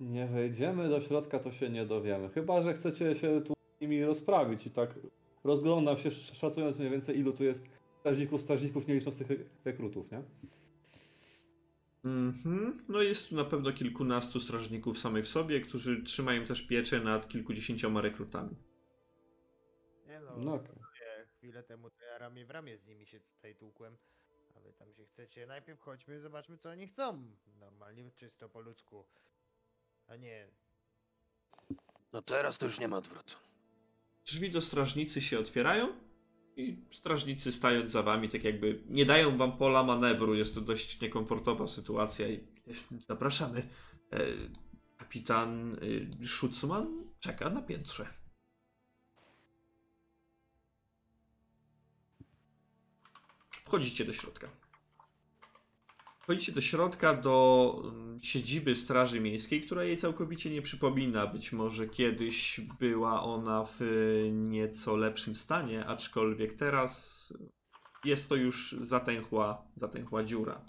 Nie 0.00 0.26
wejdziemy 0.26 0.88
do 0.88 1.00
środka, 1.00 1.38
to 1.38 1.52
się 1.52 1.70
nie 1.70 1.86
dowiemy. 1.86 2.28
Chyba, 2.28 2.62
że 2.62 2.74
chcecie 2.74 3.14
się 3.14 3.40
tu 3.46 3.54
z 3.78 3.80
nimi 3.80 4.04
rozprawić 4.04 4.66
i 4.66 4.70
tak 4.70 4.90
rozglądam 5.44 5.98
się, 5.98 6.08
sz- 6.08 6.38
szacując 6.38 6.78
mniej 6.78 6.90
więcej 6.90 7.18
ilu 7.18 7.32
tu 7.32 7.44
jest 7.44 7.60
strażników, 8.00 8.42
strażników, 8.42 8.86
nie 8.86 8.94
licząc 8.94 9.16
tych 9.16 9.30
re- 9.30 9.44
rekrutów, 9.64 10.12
nie? 10.12 10.22
Mhm. 12.04 12.84
No 12.88 13.02
jest 13.02 13.28
tu 13.28 13.34
na 13.34 13.44
pewno 13.44 13.72
kilkunastu 13.72 14.40
strażników 14.40 14.98
samych 14.98 15.24
w 15.24 15.28
sobie, 15.28 15.60
którzy 15.60 16.02
trzymają 16.02 16.46
też 16.46 16.66
pieczę 16.66 17.00
nad 17.00 17.28
kilkudziesięcioma 17.28 18.00
rekrutami. 18.00 18.56
Nie 20.06 20.20
no, 20.20 20.36
No 20.36 20.56
nie, 20.56 21.26
chwilę 21.36 21.62
temu 21.62 21.90
to 21.90 22.04
ja 22.04 22.18
ramię 22.18 22.46
w 22.46 22.50
ramię 22.50 22.78
z 22.78 22.86
nimi 22.86 23.06
się 23.06 23.20
tutaj 23.20 23.54
tłukłem. 23.56 23.96
A 24.56 24.60
wy 24.60 24.72
tam 24.72 24.92
się 24.94 25.04
chcecie. 25.06 25.46
Najpierw 25.46 25.80
chodźmy, 25.80 26.20
zobaczmy 26.20 26.58
co 26.58 26.70
oni 26.70 26.86
chcą. 26.86 27.22
Normalnie, 27.60 28.10
czysto 28.16 28.48
po 28.48 28.60
ludzku. 28.60 29.04
A 30.06 30.16
nie, 30.16 30.48
No 32.12 32.22
teraz 32.22 32.58
to 32.58 32.66
już 32.66 32.78
nie 32.78 32.88
ma 32.88 32.96
odwrotu. 32.96 33.34
Drzwi 34.26 34.50
do 34.50 34.60
strażnicy 34.60 35.20
się 35.20 35.38
otwierają 35.38 35.88
i 36.60 36.84
strażnicy 36.90 37.52
stając 37.52 37.92
za 37.92 38.02
wami, 38.02 38.28
tak 38.28 38.44
jakby 38.44 38.82
nie 38.88 39.06
dają 39.06 39.36
wam 39.36 39.58
pola 39.58 39.82
manewru. 39.82 40.34
Jest 40.34 40.54
to 40.54 40.60
dość 40.60 41.00
niekomfortowa 41.00 41.66
sytuacja 41.66 42.28
i 42.28 42.40
zapraszamy. 43.08 43.68
E, 44.12 44.18
Kapitan 44.98 45.76
e, 46.22 46.26
Schutzman 46.26 47.04
czeka 47.20 47.50
na 47.50 47.62
piętrze. 47.62 48.06
Wchodzicie 53.64 54.04
do 54.04 54.12
środka. 54.12 54.48
Wchodzicie 56.30 56.52
do 56.52 56.60
środka 56.60 57.14
do 57.14 57.76
mm, 57.84 58.20
siedziby 58.20 58.74
Straży 58.74 59.20
Miejskiej, 59.20 59.62
która 59.62 59.84
jej 59.84 59.98
całkowicie 59.98 60.50
nie 60.50 60.62
przypomina. 60.62 61.26
Być 61.26 61.52
może 61.52 61.88
kiedyś 61.88 62.60
była 62.80 63.22
ona 63.22 63.64
w 63.64 63.82
y, 63.82 64.30
nieco 64.32 64.96
lepszym 64.96 65.34
stanie, 65.34 65.86
aczkolwiek 65.86 66.56
teraz 66.56 67.34
jest 68.04 68.28
to 68.28 68.36
już 68.36 68.76
zatęchła, 68.80 69.62
zatęchła 69.76 70.24
dziura. 70.24 70.64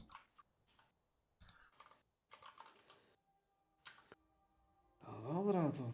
Dobra, 5.24 5.72
to, 5.72 5.92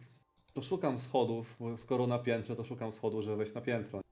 to 0.54 0.62
szukam 0.62 0.98
schodów, 0.98 1.56
bo 1.60 1.76
skoro 1.76 2.06
na 2.06 2.18
piętrze, 2.18 2.56
to 2.56 2.64
szukam 2.64 2.92
schodów, 2.92 3.24
żeby 3.24 3.36
wejść 3.36 3.54
na 3.54 3.60
piętro. 3.60 4.07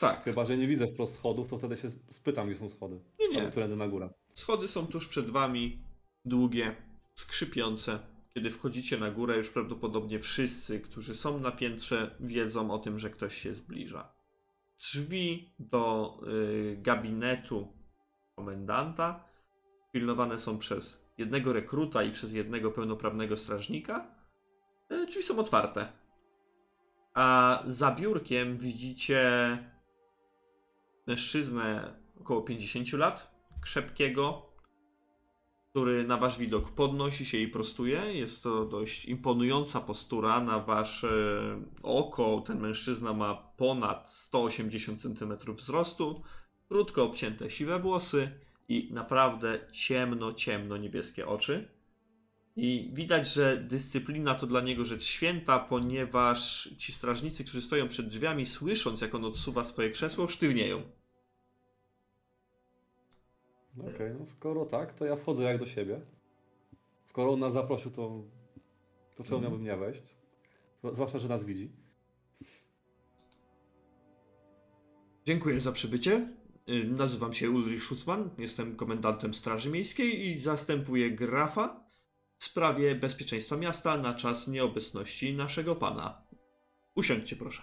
Tak, 0.00 0.22
Chyba, 0.24 0.44
że 0.44 0.56
nie 0.56 0.66
widzę 0.66 0.86
wprost 0.86 1.14
schodów, 1.14 1.50
to 1.50 1.58
wtedy 1.58 1.76
się 1.76 1.90
spytam, 2.12 2.48
gdzie 2.48 2.58
są 2.58 2.68
schody. 2.68 3.00
nie, 3.20 3.28
nie. 3.28 3.50
Którędy 3.50 3.76
na 3.76 3.88
górę. 3.88 4.08
Schody 4.34 4.68
są 4.68 4.86
tuż 4.86 5.08
przed 5.08 5.30
wami, 5.30 5.78
długie, 6.24 6.76
skrzypiące. 7.14 7.98
Kiedy 8.34 8.50
wchodzicie 8.50 8.98
na 8.98 9.10
górę, 9.10 9.36
już 9.36 9.50
prawdopodobnie 9.50 10.18
wszyscy, 10.18 10.80
którzy 10.80 11.14
są 11.14 11.40
na 11.40 11.50
piętrze, 11.50 12.16
wiedzą 12.20 12.70
o 12.70 12.78
tym, 12.78 12.98
że 12.98 13.10
ktoś 13.10 13.36
się 13.36 13.54
zbliża. 13.54 14.12
Drzwi 14.80 15.50
do 15.58 16.14
y, 16.28 16.76
gabinetu 16.82 17.68
komendanta 18.36 19.24
pilnowane 19.92 20.38
są 20.38 20.58
przez 20.58 21.06
jednego 21.18 21.52
rekruta 21.52 22.02
i 22.02 22.12
przez 22.12 22.32
jednego 22.32 22.70
pełnoprawnego 22.70 23.36
strażnika. 23.36 24.06
Y, 24.92 25.06
drzwi 25.06 25.22
są 25.22 25.38
otwarte. 25.38 25.92
A 27.14 27.62
za 27.66 27.90
biurkiem 27.94 28.58
widzicie 28.58 29.58
mężczyznę 31.06 31.94
około 32.20 32.42
50 32.42 32.92
lat, 32.92 33.36
krzepkiego, 33.60 34.46
który 35.70 36.06
na 36.06 36.16
wasz 36.16 36.38
widok 36.38 36.70
podnosi 36.70 37.26
się 37.26 37.38
i 37.38 37.48
prostuje. 37.48 37.98
Jest 37.98 38.42
to 38.42 38.64
dość 38.64 39.04
imponująca 39.04 39.80
postura. 39.80 40.40
Na 40.40 40.60
wasze 40.60 41.08
oko 41.82 42.42
ten 42.46 42.60
mężczyzna 42.60 43.12
ma 43.12 43.34
ponad 43.34 44.10
180 44.10 45.02
cm 45.02 45.54
wzrostu, 45.54 46.22
krótko 46.68 47.04
obcięte 47.04 47.50
siwe 47.50 47.78
włosy 47.78 48.30
i 48.68 48.88
naprawdę 48.92 49.58
ciemno, 49.72 50.32
ciemno 50.32 50.76
niebieskie 50.76 51.26
oczy. 51.26 51.68
I 52.56 52.90
widać, 52.92 53.34
że 53.34 53.56
dyscyplina 53.56 54.34
to 54.34 54.46
dla 54.46 54.60
niego 54.60 54.84
rzecz 54.84 55.04
święta, 55.04 55.58
ponieważ 55.58 56.70
ci 56.78 56.92
strażnicy, 56.92 57.44
którzy 57.44 57.62
stoją 57.62 57.88
przed 57.88 58.08
drzwiami, 58.08 58.46
słysząc 58.46 59.00
jak 59.00 59.14
on 59.14 59.24
odsuwa 59.24 59.64
swoje 59.64 59.90
krzesło, 59.90 60.28
sztywnieją. 60.28 60.82
Okej, 63.80 64.14
no 64.18 64.26
skoro 64.26 64.64
tak, 64.66 64.94
to 64.94 65.04
ja 65.04 65.16
wchodzę 65.16 65.42
jak 65.42 65.58
do 65.58 65.66
siebie. 65.66 66.00
Skoro 67.08 67.32
on 67.32 67.40
nas 67.40 67.52
zaprosił, 67.52 67.90
to, 67.90 68.22
to 69.14 69.24
czemu 69.24 69.40
miałbym 69.40 69.64
nie 69.64 69.76
wejść? 69.76 70.16
Zwłaszcza, 70.92 71.18
że 71.18 71.28
nas 71.28 71.44
widzi. 71.44 71.70
Dziękuję 75.26 75.60
za 75.60 75.72
przybycie. 75.72 76.28
Y, 76.68 76.84
Nazywam 76.84 77.34
się 77.34 77.50
Ulrich 77.50 77.82
Schutzmann, 77.84 78.30
jestem 78.38 78.76
komendantem 78.76 79.34
Straży 79.34 79.70
Miejskiej 79.70 80.26
i 80.26 80.38
zastępuję 80.38 81.10
grafa 81.10 81.86
w 82.38 82.44
sprawie 82.44 82.94
bezpieczeństwa 82.94 83.56
miasta 83.56 83.96
na 83.96 84.14
czas 84.14 84.48
nieobecności 84.48 85.36
naszego 85.36 85.76
pana. 85.76 86.22
Usiądźcie 86.94 87.36
proszę. 87.36 87.62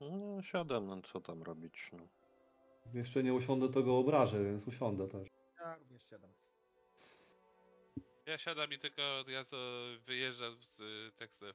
No, 0.00 0.42
siadam, 0.42 0.86
no 0.86 1.02
co 1.02 1.20
tam 1.20 1.42
robić, 1.42 1.90
no. 1.92 2.08
Jeszcze 2.94 3.22
nie 3.22 3.34
usiądę, 3.34 3.68
to 3.68 3.82
go 3.82 3.98
obrażę, 3.98 4.44
więc 4.44 4.66
usiądę 4.68 5.08
też. 5.08 5.28
Ja 5.60 5.76
również 5.76 6.02
siadam. 6.10 6.30
Ja 8.26 8.38
siadam 8.38 8.72
i 8.72 8.78
tylko 8.78 9.18
od 9.18 9.28
razu 9.28 9.56
wyjeżdżam 10.06 10.56
z 10.62 10.80
y, 10.80 11.12
tekstem. 11.18 11.52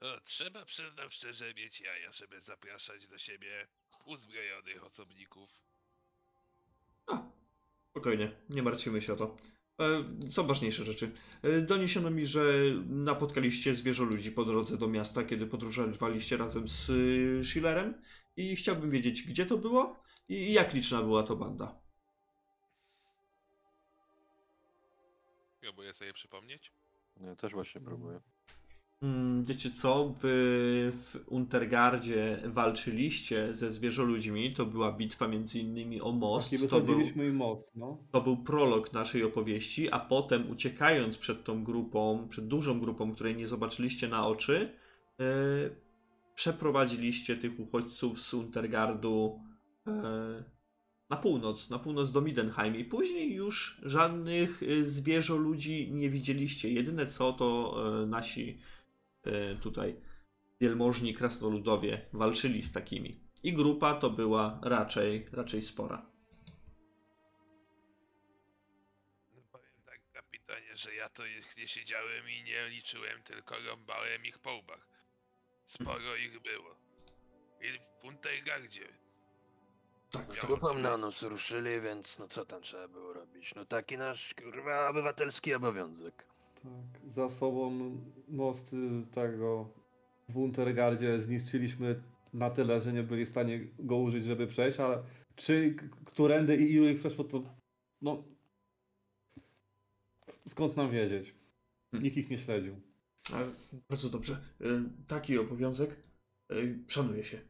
O, 0.00 0.20
trzeba 0.24 0.64
przyznam 0.64 1.10
szczerze 1.10 1.54
mieć 1.54 1.80
jaja, 1.80 2.12
żeby 2.12 2.40
zapraszać 2.40 3.08
do 3.08 3.18
siebie 3.18 3.66
uzbrojonych 4.04 4.84
osobników. 4.84 5.50
A, 7.06 7.22
spokojnie, 7.90 8.32
nie 8.50 8.62
martwimy 8.62 9.02
się 9.02 9.12
o 9.12 9.16
to. 9.16 9.36
E, 9.80 10.04
Są 10.30 10.46
ważniejsze 10.46 10.84
rzeczy. 10.84 11.10
E, 11.42 11.60
Doniesiono 11.60 12.10
mi, 12.10 12.26
że 12.26 12.42
napotkaliście 12.86 13.74
zwierzę 13.74 14.04
ludzi 14.04 14.32
po 14.32 14.44
drodze 14.44 14.78
do 14.78 14.88
miasta, 14.88 15.24
kiedy 15.24 15.46
podróżowaliście 15.46 16.36
razem 16.36 16.68
z 16.68 16.90
y, 16.90 17.42
Schillerem 17.44 17.94
i 18.36 18.56
chciałbym 18.56 18.90
wiedzieć, 18.90 19.22
gdzie 19.22 19.46
to 19.46 19.58
było 19.58 20.05
i 20.28 20.52
jak 20.52 20.74
liczna 20.74 21.02
była 21.02 21.22
to 21.22 21.36
banda. 21.36 21.74
Próbuję 25.60 25.92
sobie 25.94 26.12
przypomnieć. 26.12 26.72
Ja 27.20 27.36
też 27.36 27.52
właśnie 27.52 27.80
próbuję. 27.80 28.20
Mm, 29.02 29.44
Wiecie 29.44 29.70
co? 29.70 30.08
Wy 30.08 30.92
w 30.92 31.24
Untergardzie 31.26 32.42
walczyliście 32.44 33.54
ze 33.54 33.72
zwierzoludźmi. 33.72 34.54
To 34.54 34.66
była 34.66 34.92
bitwa 34.92 35.28
między 35.28 35.58
innymi 35.58 36.00
o 36.00 36.12
most. 36.12 36.52
I 36.52 36.68
To 36.68 36.80
był, 36.80 37.00
most, 37.32 37.76
no. 37.76 37.98
to 38.12 38.20
był 38.20 38.36
prolog 38.36 38.92
naszej 38.92 39.24
opowieści, 39.24 39.90
a 39.90 39.98
potem 40.00 40.50
uciekając 40.50 41.18
przed 41.18 41.44
tą 41.44 41.64
grupą, 41.64 42.28
przed 42.28 42.46
dużą 42.48 42.80
grupą, 42.80 43.14
której 43.14 43.36
nie 43.36 43.48
zobaczyliście 43.48 44.08
na 44.08 44.26
oczy, 44.26 44.72
yy, 45.18 45.76
przeprowadziliście 46.34 47.36
tych 47.36 47.60
uchodźców 47.60 48.20
z 48.20 48.34
Untergardu 48.34 49.40
yy, 49.42 49.55
na 51.10 51.16
północ, 51.16 51.70
na 51.70 51.78
północ 51.78 52.12
do 52.12 52.20
Midenheim 52.20 52.76
i 52.76 52.84
później 52.84 53.34
już 53.34 53.80
żadnych 53.82 54.62
yy, 54.62 54.84
zwierzoludzi 54.84 55.92
nie 55.92 56.10
widzieliście. 56.10 56.70
Jedyne 56.70 57.06
co 57.06 57.32
to 57.32 57.74
yy, 58.00 58.06
nasi 58.06 58.58
tutaj 59.62 59.96
wielmożni 60.60 61.14
krasnoludowie 61.14 62.06
walczyli 62.12 62.62
z 62.62 62.72
takimi. 62.72 63.20
I 63.42 63.52
grupa 63.52 63.94
to 63.94 64.10
była 64.10 64.60
raczej, 64.62 65.26
raczej 65.32 65.62
spora. 65.62 66.06
No, 69.34 69.42
Powiem 69.52 69.74
tak, 69.84 70.00
kapitanie, 70.12 70.76
że 70.76 70.94
ja 70.94 71.08
to 71.08 71.22
nie 71.58 71.68
siedziałem 71.68 72.30
i 72.30 72.44
nie 72.44 72.68
liczyłem, 72.68 73.22
tylko 73.22 73.54
rąbałem 73.66 74.24
ich 74.24 74.38
po 74.38 74.54
łbach. 74.54 74.88
Sporo 75.66 76.16
ich 76.16 76.42
było. 76.42 76.76
I 77.60 77.78
w 77.78 78.04
Untergardzie. 78.04 79.05
Tak, 80.12 80.36
Ja- 80.36 80.42
Grupą 80.46 80.74
na 80.78 80.96
nos 80.96 81.22
ruszyli, 81.22 81.80
więc 81.80 82.18
no 82.18 82.28
co 82.28 82.44
tam 82.44 82.62
trzeba 82.62 82.88
było 82.88 83.12
robić? 83.12 83.54
No 83.54 83.64
taki 83.66 83.98
nasz, 83.98 84.34
kurwa, 84.34 84.88
obywatelski 84.90 85.54
obowiązek. 85.54 86.26
Tak, 86.62 87.12
za 87.14 87.30
sobą 87.30 87.70
most 88.28 88.72
y, 88.72 89.06
tego 89.14 89.68
w 90.28 90.36
Untergardzie 90.36 91.22
zniszczyliśmy 91.22 92.02
na 92.32 92.50
tyle, 92.50 92.80
że 92.80 92.92
nie 92.92 93.02
byli 93.02 93.26
w 93.26 93.30
stanie 93.30 93.60
go 93.78 93.96
użyć, 93.96 94.24
żeby 94.24 94.46
przejść, 94.46 94.80
ale 94.80 95.02
czy, 95.36 95.76
którędy 96.04 96.56
i 96.56 96.72
ilu 96.72 96.88
ich 96.88 97.00
przeszło, 97.00 97.24
to 97.24 97.42
no 98.02 98.24
skąd 100.48 100.76
nam 100.76 100.90
wiedzieć? 100.90 101.34
Nikt 101.92 102.16
ich 102.16 102.30
nie 102.30 102.38
śledził. 102.38 102.80
E, 103.32 103.46
Bardzo 103.90 104.08
dobrze. 104.08 104.40
E, 104.60 104.66
Taki 105.08 105.38
obowiązek 105.38 105.96
e, 106.50 106.54
szanuje 106.88 107.24
się. 107.24 107.40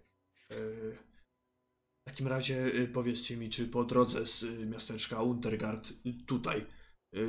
W 2.07 2.09
takim 2.09 2.29
razie 2.29 2.57
e, 2.65 2.87
powiedzcie 2.87 3.37
mi, 3.37 3.51
czy 3.51 3.69
po 3.69 3.85
drodze 3.85 4.27
z 4.27 4.43
e, 4.43 4.67
miasteczka 4.67 5.23
Untergard 5.23 5.89
e, 5.91 6.13
tutaj 6.27 6.67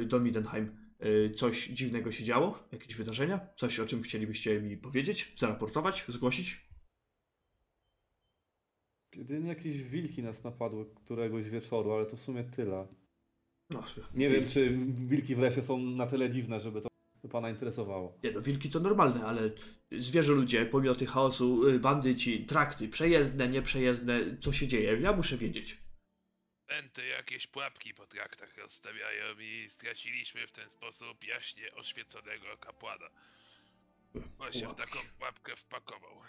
do 0.05 0.19
Midenheim 0.19 0.87
coś 1.35 1.67
dziwnego 1.67 2.11
się 2.11 2.23
działo? 2.23 2.67
Jakieś 2.71 2.95
wydarzenia? 2.95 3.39
Coś, 3.55 3.79
o 3.79 3.85
czym 3.85 4.03
chcielibyście 4.03 4.61
mi 4.61 4.77
powiedzieć, 4.77 5.33
zaraportować, 5.37 6.05
zgłosić? 6.07 6.67
Jedynie 9.15 9.49
jakieś 9.49 9.83
wilki 9.83 10.23
nas 10.23 10.43
napadły 10.43 10.85
któregoś 10.95 11.49
wieczoru, 11.49 11.91
ale 11.91 12.05
to 12.05 12.17
w 12.17 12.21
sumie 12.21 12.43
tyle. 12.43 12.87
No, 13.69 13.83
Nie 14.13 14.29
wiem, 14.29 14.49
czy 14.49 14.77
wilki 15.07 15.35
w 15.35 15.39
lesie 15.39 15.61
są 15.61 15.77
na 15.77 16.07
tyle 16.07 16.31
dziwne, 16.31 16.59
żeby 16.59 16.81
to 16.81 16.87
pana 17.27 17.49
interesowało. 17.49 18.17
Nie 18.23 18.31
no, 18.31 18.41
wilki 18.41 18.69
to 18.69 18.79
normalne, 18.79 19.25
ale 19.25 19.51
zwierzę 19.91 20.33
ludzie, 20.33 20.65
pomimo 20.65 20.95
tych 20.95 21.09
chaosu, 21.09 21.67
y, 21.67 21.79
bandyci, 21.79 22.45
trakty, 22.45 22.87
przejezdne, 22.87 23.47
nieprzejezdne, 23.49 24.37
co 24.41 24.53
się 24.53 24.67
dzieje? 24.67 24.99
Ja 25.01 25.13
muszę 25.13 25.37
wiedzieć. 25.37 25.77
Enty 26.67 27.07
jakieś 27.07 27.47
pułapki 27.47 27.93
po 27.93 28.07
traktach 28.07 28.57
rozstawiają 28.57 29.39
i 29.39 29.69
straciliśmy 29.69 30.47
w 30.47 30.51
ten 30.51 30.69
sposób 30.69 31.23
jaśnie 31.23 31.75
oświeconego 31.75 32.57
kapłana. 32.59 33.09
On 34.39 34.53
się 34.53 34.59
w 34.59 34.61
Pułapki. 34.61 34.81
taką 34.93 34.99
pułapkę 35.17 35.55
wpakował. 35.55 36.21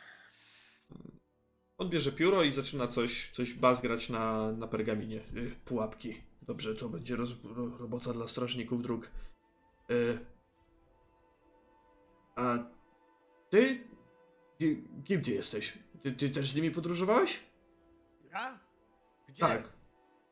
On 1.79 1.91
bierze 1.91 2.13
pióro 2.13 2.43
i 2.43 2.53
zaczyna 2.53 2.89
coś, 2.89 3.31
coś 3.33 3.55
bazgrać 3.55 4.09
na, 4.09 4.53
na 4.53 4.69
pergaminie. 4.69 5.21
Y, 5.37 5.57
pułapki. 5.65 6.23
Dobrze, 6.43 6.75
to 6.75 6.89
będzie 6.89 7.17
roz, 7.17 7.31
ro, 7.45 7.79
robota 7.79 8.13
dla 8.13 8.29
strażników 8.29 8.83
dróg. 8.83 9.11
Y, 9.91 10.19
a 12.39 12.59
ty? 13.51 13.85
Gi- 14.61 14.83
Kim 15.05 15.23
ty 15.23 15.31
jesteś? 15.31 15.79
Ty, 16.03 16.13
ty 16.13 16.31
też 16.31 16.51
z 16.51 16.55
nimi 16.55 16.71
podróżowałeś? 16.71 17.41
Ja? 18.33 18.59
Gdzie? 19.29 19.41
Tak. 19.41 19.73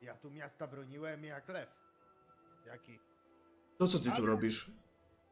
Ja 0.02 0.14
tu 0.14 0.30
miasta 0.30 0.66
broniłem 0.66 1.24
jak 1.24 1.48
lew. 1.48 1.68
Jaki? 2.66 2.98
To 3.78 3.86
co 3.86 3.98
ty 3.98 4.10
tu 4.16 4.26
robisz? 4.26 4.70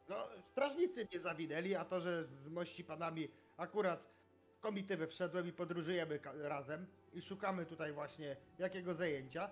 No, 0.09 0.17
strażnicy 0.53 1.07
mnie 1.11 1.21
zawinęli, 1.21 1.75
a 1.75 1.85
to, 1.85 2.01
że 2.01 2.25
z 2.25 2.49
mości 2.49 2.85
panami 2.85 3.29
akurat 3.57 4.15
w 4.59 4.61
komitywę 4.61 5.07
wszedłem 5.07 5.49
i 5.49 5.53
podróżujemy 5.53 6.19
razem 6.35 6.87
i 7.13 7.23
szukamy 7.23 7.67
tutaj 7.67 7.93
właśnie 7.93 8.37
jakiego 8.59 8.95
zajęcia, 8.95 9.51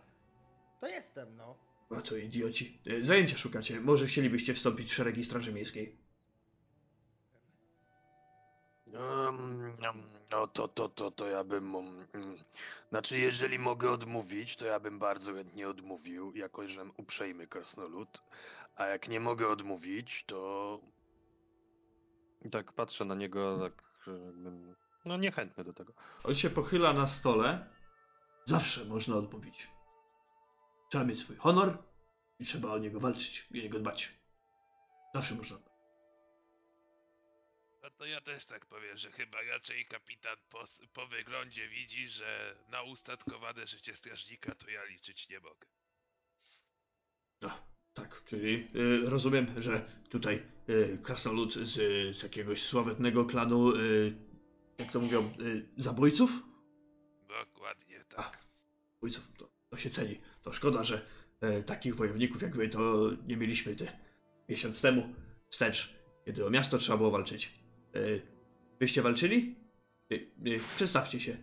to 0.81 0.87
jestem, 0.87 1.37
no. 1.37 1.57
A 1.91 2.01
co 2.03 2.17
idioci. 2.17 2.79
Y, 2.87 3.05
Zajęcia 3.05 3.37
szukacie. 3.37 3.81
Może 3.81 4.07
chcielibyście 4.07 4.55
wstąpić 4.55 4.91
w 4.91 4.95
szeregi 4.95 5.25
Straży 5.25 5.53
Miejskiej. 5.53 5.97
No 10.31 10.47
to, 10.47 10.69
to, 10.69 10.89
to, 10.89 11.11
to 11.11 11.27
ja 11.27 11.45
bym... 11.45 11.77
mm, 11.77 12.07
Znaczy, 12.91 13.19
jeżeli 13.19 13.59
mogę 13.59 13.91
odmówić, 13.91 14.57
to 14.57 14.67
ja 14.67 14.81
bym 14.81 14.99
bardzo 14.99 15.35
chętnie 15.35 15.69
odmówił, 15.69 16.33
jako 16.37 16.69
że 16.69 16.85
uprzejmy 16.97 17.47
krasnolud. 17.47 18.23
A 18.77 18.87
jak 18.87 19.09
nie 19.09 19.21
mogę 19.21 19.49
odmówić, 19.49 20.25
to... 20.27 20.81
I 22.43 22.51
tak 22.51 22.73
patrzę 22.73 23.05
na 23.05 23.15
niego, 23.15 23.59
tak, 23.59 23.83
jakbym... 24.07 24.75
No 25.05 25.17
niechętny 25.17 25.65
do 25.65 25.73
tego. 25.73 25.93
On 26.25 26.35
się 26.35 26.51
pochyla 26.51 26.93
na 26.93 27.07
stole. 27.07 27.67
Zawsze 28.45 28.85
można 28.85 29.17
odmówić. 29.17 29.69
Trzeba 30.91 31.05
mieć 31.05 31.21
swój 31.21 31.37
honor 31.37 31.79
i 32.39 32.45
trzeba 32.45 32.73
o 32.73 32.79
niego 32.79 33.01
walczyć 33.01 33.49
i 33.51 33.61
o 33.61 33.63
niego 33.63 33.79
dbać. 33.79 34.13
Zawsze 35.15 35.35
można. 35.35 35.57
No 37.83 37.91
to 37.91 38.07
ja 38.07 38.21
też 38.21 38.47
tak 38.47 38.67
powiem, 38.67 38.97
że 38.97 39.11
chyba 39.11 39.43
raczej 39.43 39.85
kapitan 39.85 40.37
po, 40.51 40.65
po 40.93 41.07
wyglądzie 41.07 41.69
widzi, 41.69 42.09
że 42.09 42.57
na 42.69 42.83
ustatkowane 42.83 43.67
życie 43.67 43.97
strażnika 43.97 44.55
to 44.55 44.71
ja 44.71 44.85
liczyć 44.85 45.29
nie 45.29 45.41
mogę. 45.41 45.67
No, 47.41 47.67
tak, 47.95 48.23
czyli 48.25 48.69
y, 48.77 49.11
rozumiem, 49.11 49.63
że 49.63 49.85
tutaj 50.11 50.43
y, 50.69 50.99
krasnolud 51.03 51.55
z, 51.55 51.73
z 52.17 52.23
jakiegoś 52.23 52.63
sławetnego 52.63 53.25
klanu, 53.25 53.77
y, 53.77 54.15
jak 54.79 54.93
to 54.93 55.01
mówią, 55.01 55.35
y, 55.41 55.69
zabójców? 55.77 56.31
Dokładnie 57.29 58.05
A, 58.17 58.23
tak. 58.23 58.45
zabójców, 58.95 59.25
to, 59.39 59.51
to 59.71 59.77
się 59.77 59.91
ceni. 59.91 60.21
To 60.43 60.53
szkoda, 60.53 60.85
że 60.85 61.07
y, 61.59 61.63
takich 61.63 61.95
wojowników 61.97 62.43
jak 62.43 62.57
wy 62.57 62.69
to 62.69 63.11
nie 63.27 63.37
mieliśmy 63.37 63.77
ty 63.77 63.87
miesiąc 64.49 64.81
temu 64.81 65.15
wstecz, 65.49 65.95
kiedy 66.25 66.47
o 66.47 66.51
miasto 66.51 66.79
trzeba 66.79 66.99
było 66.99 67.11
walczyć. 67.11 67.62
Y, 67.97 68.23
wyście 68.81 69.03
walczyli? 69.03 69.57
Y, 70.13 70.31
y, 70.47 70.61
przedstawcie 70.77 71.21
się. 71.21 71.37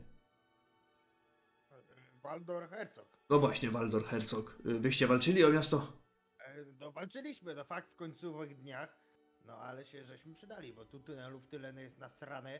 Waldor 2.23 2.69
Herzog. 2.69 3.17
No 3.29 3.39
właśnie, 3.39 3.71
Waldor 3.71 4.05
Herzog. 4.05 4.57
Wyście 4.65 5.07
walczyli 5.07 5.43
o 5.43 5.49
miasto? 5.49 5.93
E, 6.39 6.65
No 6.79 6.91
walczyliśmy, 6.91 7.55
no 7.55 7.63
fakt 7.63 7.91
w 7.91 7.95
końcowych 7.95 8.57
dniach, 8.57 8.97
no 9.45 9.53
ale 9.57 9.85
się 9.85 10.03
żeśmy 10.03 10.35
przydali, 10.35 10.73
bo 10.73 10.85
tu 10.85 10.99
tunelów 10.99 11.47
tyle 11.47 11.81
jest 11.81 11.99
nasrane, 11.99 12.59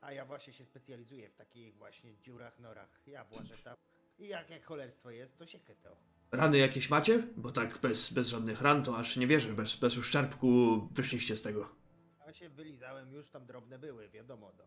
a 0.00 0.12
ja 0.12 0.24
właśnie 0.24 0.52
się 0.52 0.64
specjalizuję 0.64 1.30
w 1.30 1.34
takich 1.36 1.76
właśnie 1.76 2.16
dziurach, 2.16 2.58
norach. 2.58 3.00
Ja 3.06 3.24
włażę 3.24 3.54
tam 3.64 3.76
i 4.18 4.28
jak 4.28 4.50
jak 4.50 4.64
cholerstwo 4.64 5.10
jest, 5.10 5.38
to 5.38 5.46
się 5.46 5.58
to. 5.58 5.96
Rany 6.32 6.58
jakieś 6.58 6.90
macie? 6.90 7.22
Bo 7.36 7.52
tak 7.52 7.78
bez, 7.78 8.12
bez 8.12 8.28
żadnych 8.28 8.60
ran 8.60 8.84
to 8.84 8.98
aż 8.98 9.16
nie 9.16 9.26
wierzę, 9.26 9.52
bez, 9.52 9.76
bez 9.76 9.96
uszczerbku 9.96 10.80
wyszliście 10.92 11.36
z 11.36 11.42
tego. 11.42 11.68
A 12.26 12.32
się 12.32 12.48
wylizałem, 12.48 13.12
już 13.12 13.30
tam 13.30 13.46
drobne 13.46 13.78
były, 13.78 14.08
wiadomo 14.08 14.52
no. 14.58 14.64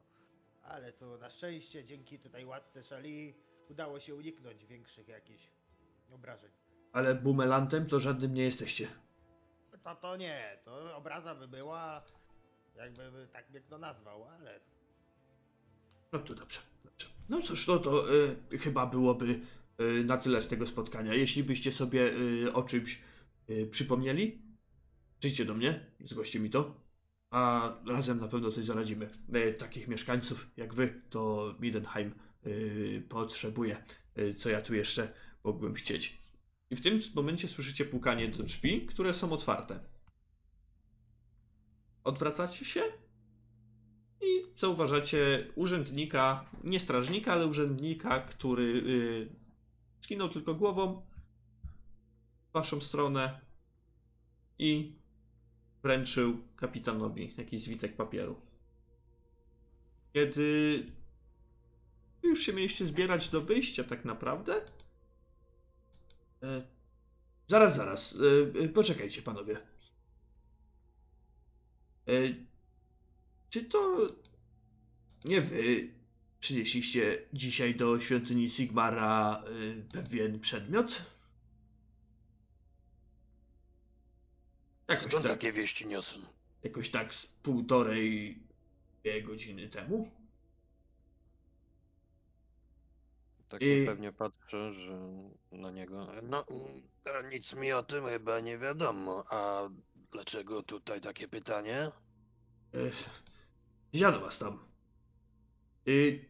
Ale 0.64 0.94
to 0.94 1.18
na 1.18 1.30
szczęście 1.30 1.86
dzięki 1.86 2.20
tutaj 2.20 2.46
łatce 2.46 2.84
szali 2.84 3.34
udało 3.70 4.00
się 4.00 4.16
uniknąć 4.16 4.66
większych 4.66 5.08
jakichś 5.08 5.44
obrażeń. 6.12 6.52
Ale 6.94 7.16
bumelantem 7.16 7.88
to 7.88 8.00
żadnym 8.00 8.34
nie 8.34 8.44
jesteście. 8.44 8.88
To 9.84 9.96
to 9.96 10.18
nie, 10.18 10.60
to 10.66 10.98
obraza 10.98 11.36
by 11.36 11.48
była, 11.48 12.04
jakby 12.76 13.12
by 13.12 13.28
tak 13.28 13.50
mnie 13.50 13.60
kto 13.62 13.78
nazwał, 13.78 14.24
ale 14.24 14.60
No 16.12 16.20
to 16.20 16.36
dobrze, 16.36 16.60
dobrze. 16.86 17.08
No 17.30 17.42
cóż, 17.42 17.68
no 17.68 17.78
to 17.80 18.16
y, 18.52 18.58
chyba 18.58 18.86
byłoby 18.86 19.40
y, 19.80 20.04
na 20.04 20.18
tyle 20.18 20.42
z 20.42 20.48
tego 20.48 20.68
spotkania. 20.68 21.14
Jeśli 21.14 21.44
byście 21.44 21.72
sobie 21.72 22.14
y, 22.14 22.54
o 22.54 22.64
czymś 22.64 23.02
y, 23.50 23.68
przypomnieli, 23.72 24.42
przyjdźcie 25.20 25.46
do 25.46 25.54
mnie, 25.54 25.86
zgłoście 26.06 26.40
mi 26.40 26.50
to, 26.50 26.89
a 27.32 27.74
razem 27.88 28.20
na 28.20 28.28
pewno 28.28 28.52
coś 28.52 28.66
zaradzimy. 28.66 29.10
Y, 29.36 29.54
takich 29.54 29.88
mieszkańców 29.88 30.48
jak 30.58 30.74
wy, 30.74 31.02
to 31.10 31.54
Midenheim 31.60 32.14
y, 32.46 33.04
potrzebuje. 33.10 33.84
Y, 34.18 34.34
co 34.34 34.50
ja 34.50 34.62
tu 34.62 34.76
jeszcze 34.76 35.14
mógłbym 35.44 35.74
chcieć. 35.74 36.20
I 36.70 36.76
w 36.76 36.82
tym 36.82 37.00
momencie 37.16 37.48
słyszycie 37.48 37.86
pukanie 37.86 38.28
do 38.28 38.44
drzwi, 38.44 38.86
które 38.86 39.14
są 39.14 39.32
otwarte. 39.32 39.80
Odwracacie 42.04 42.66
się 42.66 42.84
i 44.22 44.60
zauważacie 44.60 45.48
urzędnika, 45.56 46.46
nie 46.64 46.80
strażnika, 46.80 47.34
ale 47.34 47.48
urzędnika, 47.48 48.20
który 48.20 48.82
yy, 48.82 49.30
skinął 50.02 50.30
tylko 50.30 50.56
głową 50.56 51.02
w 52.50 52.52
waszą 52.54 52.82
stronę 52.82 53.40
i 54.60 54.99
wręczył 55.84 56.38
kapitanowi 56.56 57.34
jakiś 57.38 57.64
zwitek 57.64 57.96
papieru. 57.96 58.42
Kiedy 60.14 60.84
wy 62.22 62.30
już 62.30 62.40
się 62.40 62.54
mieliście 62.54 62.86
zbierać 62.86 63.30
do 63.30 63.42
wyjścia 63.42 63.84
tak 63.84 64.06
naprawdę, 64.06 64.62
e, 66.44 66.62
zaraz, 67.48 67.78
zaraz, 67.78 68.16
e, 68.60 68.60
e, 68.64 68.70
poczekajcie 68.70 69.22
panowie. 69.22 69.58
E, 72.08 72.14
czy 73.50 73.64
to 73.64 74.08
nie 75.26 75.42
wy 75.42 75.90
przynieśliście 76.40 77.18
dzisiaj 77.34 77.76
do 77.76 78.00
świątyni 78.00 78.50
Sigmara 78.50 79.44
y, 79.44 79.84
pewien 79.94 80.40
przedmiot? 80.40 81.06
Jakoś 84.90 85.04
Skąd 85.08 85.24
tak, 85.24 85.32
takie 85.32 85.52
wieści 85.54 85.88
niosą? 85.88 86.20
jakoś 86.64 86.92
tak 86.92 87.14
z 87.14 87.26
półtorej 87.44 88.40
dwie 89.00 89.24
godziny 89.24 89.70
temu? 89.70 90.12
Tak 93.50 93.62
I- 93.62 93.86
pewnie 93.86 94.12
patrzę, 94.14 94.74
że 94.74 95.00
na 95.52 95.72
niego. 95.72 96.08
No, 96.24 96.46
nic 97.32 97.54
mi 97.54 97.72
o 97.74 97.84
tym 97.84 98.06
chyba 98.06 98.40
nie 98.40 98.58
wiadomo. 98.58 99.26
A 99.30 99.70
dlaczego 100.12 100.64
tutaj 100.64 101.02
takie 101.02 101.28
pytanie? 101.28 101.92
Y, 102.76 102.92
Widziano 103.94 104.20
was 104.20 104.40
tam. 104.40 104.60
Y, 105.88 106.26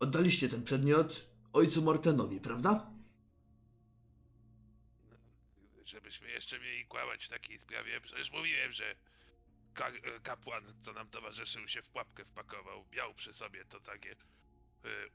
oddaliście 0.00 0.48
ten 0.48 0.64
przedmiot 0.64 1.26
ojcu 1.52 1.82
Mortenowi, 1.82 2.40
prawda? 2.40 2.90
Żebyśmy 5.84 6.28
jeszcze 6.30 6.58
mieli 6.58 6.79
kłamać 6.90 7.24
w 7.26 7.28
takiej 7.28 7.58
sprawie. 7.58 8.00
Przecież 8.00 8.30
mówiłem, 8.32 8.72
że 8.72 8.94
ka- 9.74 9.88
e, 9.88 10.20
kapłan, 10.22 10.64
co 10.84 10.92
nam 10.92 11.08
towarzyszył, 11.08 11.68
się 11.68 11.82
w 11.82 11.88
pułapkę 11.88 12.24
wpakował. 12.24 12.84
Miał 12.92 13.14
przy 13.14 13.32
sobie 13.34 13.64
to 13.64 13.80
takie 13.80 14.10
e, 14.12 14.16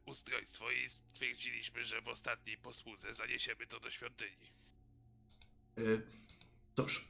ustrojstwo 0.05 0.71
i 0.71 0.89
stwierdziliśmy, 0.89 1.85
że 1.85 2.01
w 2.01 2.07
ostatniej 2.07 2.57
posłudze 2.57 3.13
zaniesiemy 3.13 3.67
to 3.67 3.79
do 3.79 3.91
świątyni. 3.91 4.47
Y, 5.77 6.01
Cóż, 6.75 7.05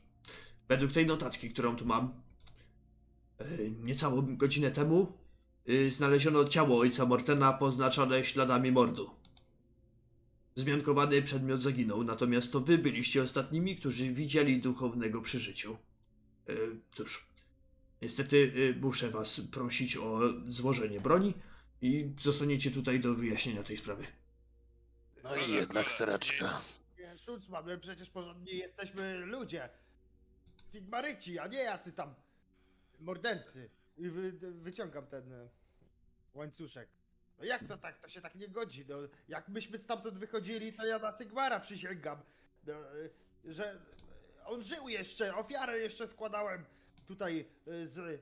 według 0.68 0.92
tej 0.92 1.06
notatki, 1.06 1.50
którą 1.50 1.76
tu 1.76 1.86
mam, 1.86 2.22
y, 3.42 3.72
niecałą 3.80 4.38
godzinę 4.38 4.72
temu 4.72 5.18
y, 5.70 5.92
znaleziono 5.92 6.46
ciało 6.50 6.80
ojca 6.80 7.06
Mortena 7.06 7.54
poznaczone 7.54 8.26
śladami 8.26 8.72
mordu. 8.72 9.16
Zmiankowany 10.56 11.22
przedmiot 11.22 11.62
zaginął, 11.62 12.04
natomiast 12.04 12.52
to 12.52 12.60
wy 12.60 12.78
byliście 12.78 13.22
ostatnimi, 13.22 13.78
którzy 13.78 14.14
widzieli 14.14 14.62
duchownego 14.62 15.22
przy 15.22 15.40
życiu. 15.40 15.78
Y, 16.50 16.80
Cóż, 16.92 17.28
niestety 18.02 18.38
y, 18.38 18.76
muszę 18.82 19.10
was 19.10 19.42
prosić 19.52 19.98
o 19.98 20.20
złożenie 20.46 21.02
broni 21.02 21.34
i 21.82 22.10
zostaniecie 22.22 22.72
tutaj 22.72 23.00
do 23.00 23.16
wyjaśnienia 23.16 23.64
tej 23.64 23.78
sprawy. 23.78 24.08
No 25.24 25.36
i 25.36 25.52
jednak 25.52 25.92
sraczka. 25.92 26.62
nie, 27.00 27.18
Szucman, 27.18 27.66
my 27.66 27.78
przecież 27.78 28.10
porządni 28.10 28.58
jesteśmy 28.58 29.18
ludzie. 29.18 29.70
Sigmaryci, 30.72 31.40
a 31.40 31.48
nie 31.48 31.58
jacy 31.58 31.94
tam 31.94 32.16
mordercy. 33.00 33.70
I 33.98 34.10
wy, 34.10 34.32
wyciągam 34.52 35.08
ten 35.08 35.34
e, 35.34 35.50
łańcuszek. 36.34 36.90
No 37.40 37.46
jak 37.46 37.68
to 37.68 37.78
tak? 37.78 38.00
To 38.00 38.10
się 38.10 38.22
tak 38.22 38.36
nie 38.36 38.48
godzi. 38.48 38.86
No, 38.90 38.96
jak 39.28 39.48
myśmy 39.50 39.78
stamtąd 39.78 40.18
wychodzili, 40.18 40.74
to 40.74 40.86
ja 40.86 41.00
na 41.00 41.18
Sigmara 41.18 41.60
przysięgam, 41.60 42.20
no, 42.68 42.74
e, 42.74 43.10
że 43.54 43.82
on 44.46 44.64
żył 44.64 44.90
jeszcze, 44.90 45.36
ofiarę 45.36 45.80
jeszcze 45.80 46.08
składałem 46.08 46.66
tutaj 47.08 47.40
e, 47.68 47.88
z 47.88 48.22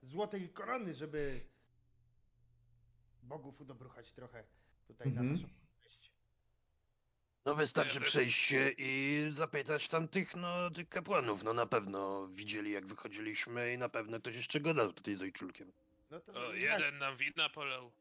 złotej 0.00 0.48
korony, 0.48 0.94
żeby 0.94 1.40
bogów 3.22 3.60
udobruchać 3.60 4.12
trochę 4.12 4.44
tutaj 4.86 5.08
Mhm. 5.08 5.26
na 5.26 5.32
naszą 5.32 5.48
korzyść. 5.82 6.12
No 7.44 7.54
wystarczy 7.54 8.00
przejść 8.00 8.38
się 8.38 8.70
i 8.78 9.24
zapytać 9.30 9.88
tamtych, 9.88 10.34
no, 10.36 10.70
tych 10.70 10.88
kapłanów. 10.88 11.42
No 11.42 11.52
na 11.52 11.66
pewno 11.66 12.28
widzieli 12.28 12.70
jak 12.72 12.86
wychodziliśmy 12.86 13.72
i 13.74 13.78
na 13.78 13.88
pewno 13.88 14.20
ktoś 14.20 14.34
jeszcze 14.36 14.60
gadał 14.60 14.92
tutaj 14.92 15.14
z 15.16 15.22
ojczulkiem. 15.22 15.72
No 16.10 16.20
to 16.20 16.32
O, 16.32 16.50
tak. 16.50 16.60
jeden 16.60 16.98
nam 16.98 17.16
wina 17.16 17.48
polał. 17.48 17.92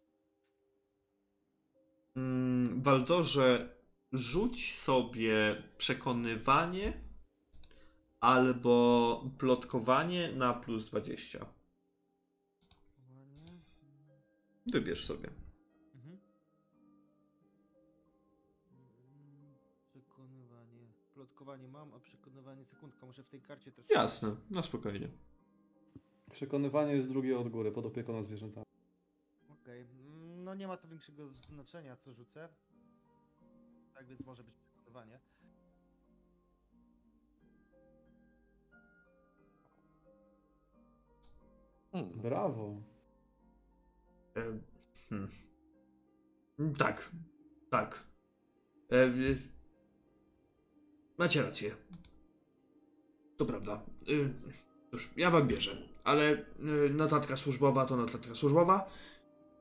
Mm, 2.16 2.82
Waldorze, 2.82 3.76
rzuć 4.14 4.76
sobie 4.80 5.64
przekonywanie 5.78 6.94
albo 8.20 9.24
plotkowanie 9.38 10.32
na 10.32 10.54
plus 10.54 10.86
20. 10.86 11.46
Ładnie. 13.10 13.60
Wybierz 14.66 15.06
sobie. 15.06 15.30
Mhm. 15.96 16.18
Mm, 18.72 19.54
Przekonywanie. 19.90 20.88
Plotkowanie 21.14 21.68
mam, 21.68 21.94
a 21.94 22.00
przekonywanie 22.00 22.66
sekundka. 22.66 23.06
Muszę 23.06 23.24
w 23.24 23.30
tej 23.30 23.42
karcie 23.42 23.72
troszkę. 23.72 23.94
Jasne, 23.94 24.36
na 24.50 24.64
spokojnie. 24.64 25.08
Przekonywanie 26.32 26.94
jest 26.94 27.08
drugie 27.08 27.40
od 27.40 27.50
góry, 27.50 27.72
pod 27.72 27.86
opieką 27.86 28.14
nad 28.14 28.26
zwierzętami. 28.26 28.66
Okej. 29.62 29.82
Mm, 29.82 30.11
No 30.52 30.56
nie 30.56 30.68
ma 30.68 30.78
to 30.78 30.88
większego 30.88 31.30
znaczenia, 31.34 31.96
co 31.96 32.14
rzucę. 32.14 32.50
Tak 33.94 34.06
więc 34.08 34.26
może 34.26 34.44
być 34.44 34.56
przekonywanie. 34.56 35.20
Hmm. 41.92 42.22
Brawo. 42.22 42.76
E, 44.36 44.60
hmm. 45.10 45.30
Tak, 46.78 47.12
tak. 47.70 48.04
E, 48.92 48.96
e, 48.96 49.10
macie 51.18 51.42
rację. 51.42 51.76
To 53.38 53.46
prawda. 53.46 53.74
E, 53.74 54.90
cóż, 54.92 55.10
ja 55.18 55.32
wam 55.32 55.48
bierzę, 55.48 55.78
ale 56.04 56.32
e, 56.32 56.44
notatka 56.90 57.38
służbowa 57.38 57.86
to 57.86 57.98
notatka 57.98 58.36
służbowa. 58.36 58.90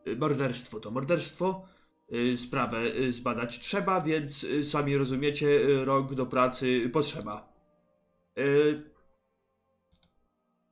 E, 0.06 0.16
morderstwo 0.16 0.80
to 0.80 0.90
morderstwo. 0.90 1.66
E, 2.12 2.36
sprawę 2.36 2.78
e, 2.78 3.12
zbadać 3.12 3.60
trzeba, 3.60 4.00
więc 4.00 4.44
e, 4.44 4.64
sami 4.64 4.96
rozumiecie, 4.96 5.46
e, 5.48 5.84
rok 5.84 6.14
do 6.14 6.26
pracy 6.26 6.90
potrzeba. 6.92 7.52
E, 8.36 8.42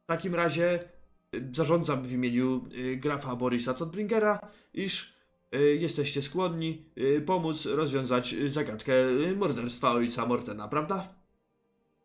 w 0.03 0.07
takim 0.07 0.35
razie 0.35 0.71
e, 0.81 1.55
zarządzam 1.55 2.03
w 2.03 2.13
imieniu 2.13 2.69
e, 2.93 2.97
grafa 2.97 3.37
Borisa 3.37 3.75
Todbringera, 3.75 4.41
iż 4.75 5.15
e, 5.53 5.59
jesteście 5.61 6.23
skłonni 6.23 6.85
e, 6.97 7.21
pomóc 7.21 7.65
rozwiązać 7.67 8.35
e, 8.35 8.49
zagadkę 8.49 8.95
e, 8.95 9.33
morderstwa 9.37 9.91
ojca 9.91 10.27
Mortena, 10.27 10.69
prawda? 10.69 11.15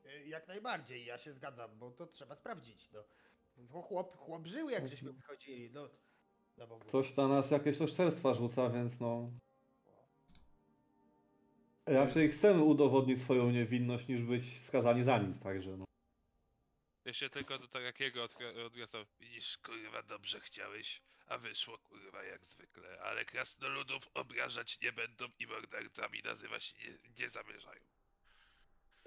Y, 0.05 0.27
Jak 0.29 0.47
najbardziej, 0.47 1.05
ja 1.05 1.17
się 1.17 1.33
zgadzam, 1.33 1.69
bo 1.79 1.91
to 1.91 2.07
trzeba 2.07 2.35
sprawdzić. 2.35 2.89
No. 2.93 3.03
Bo 3.57 3.81
chłop, 3.81 4.17
chłop 4.17 4.47
żył, 4.47 4.69
jak 4.69 4.87
żeśmy 4.87 5.13
wychodzili. 5.13 5.69
No, 5.73 5.89
Ktoś 6.87 7.15
na 7.15 7.27
nas 7.27 7.51
jakieś 7.51 7.81
oszczerstwa 7.81 8.33
rzuca, 8.33 8.69
więc 8.69 8.99
no... 8.99 9.31
Raczej 11.85 12.31
chcemy 12.31 12.63
udowodnić 12.63 13.23
swoją 13.23 13.51
niewinność, 13.51 14.07
niż 14.07 14.21
być 14.21 14.43
skazani 14.67 15.03
za 15.03 15.17
nic, 15.17 15.39
także 15.39 15.77
no. 15.77 15.85
Ja 17.05 17.13
się 17.13 17.29
tylko 17.29 17.59
do 17.59 17.67
takiego 17.67 18.27
odwracam. 18.65 19.05
Widzisz, 19.19 19.57
kurwa, 19.57 20.03
dobrze 20.03 20.39
chciałeś, 20.39 21.01
a 21.27 21.37
wyszło, 21.37 21.77
kurwa, 21.77 22.23
jak 22.23 22.45
zwykle. 22.45 23.01
Ale 23.01 23.25
krasnoludów 23.25 24.07
obrażać 24.13 24.79
nie 24.81 24.91
będą 24.91 25.25
i 25.39 25.47
mordercami 25.47 26.21
nazywać 26.23 26.73
nie, 26.79 27.23
nie 27.23 27.29
zamierzają. 27.29 27.81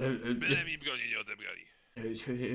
E, 0.00 0.04
e, 0.04 0.34
Byle 0.34 0.56
nie, 0.56 0.64
mi 0.64 0.78
broni 0.78 1.08
nie 1.08 1.20
odebrali. 1.20 1.66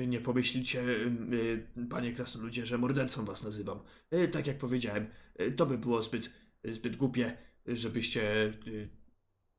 Nie 0.06 0.20
pomyślicie, 0.20 0.80
e, 0.82 1.86
panie 1.90 2.12
krasnoludzie, 2.12 2.66
że 2.66 2.78
mordercą 2.78 3.24
was 3.24 3.42
nazywam. 3.42 3.80
E, 4.10 4.28
Tak 4.28 4.46
jak 4.46 4.58
powiedziałem, 4.58 5.06
to 5.56 5.66
by 5.66 5.78
było 5.78 6.02
zbyt, 6.02 6.30
zbyt 6.64 6.96
głupie, 6.96 7.36
żebyście 7.66 8.52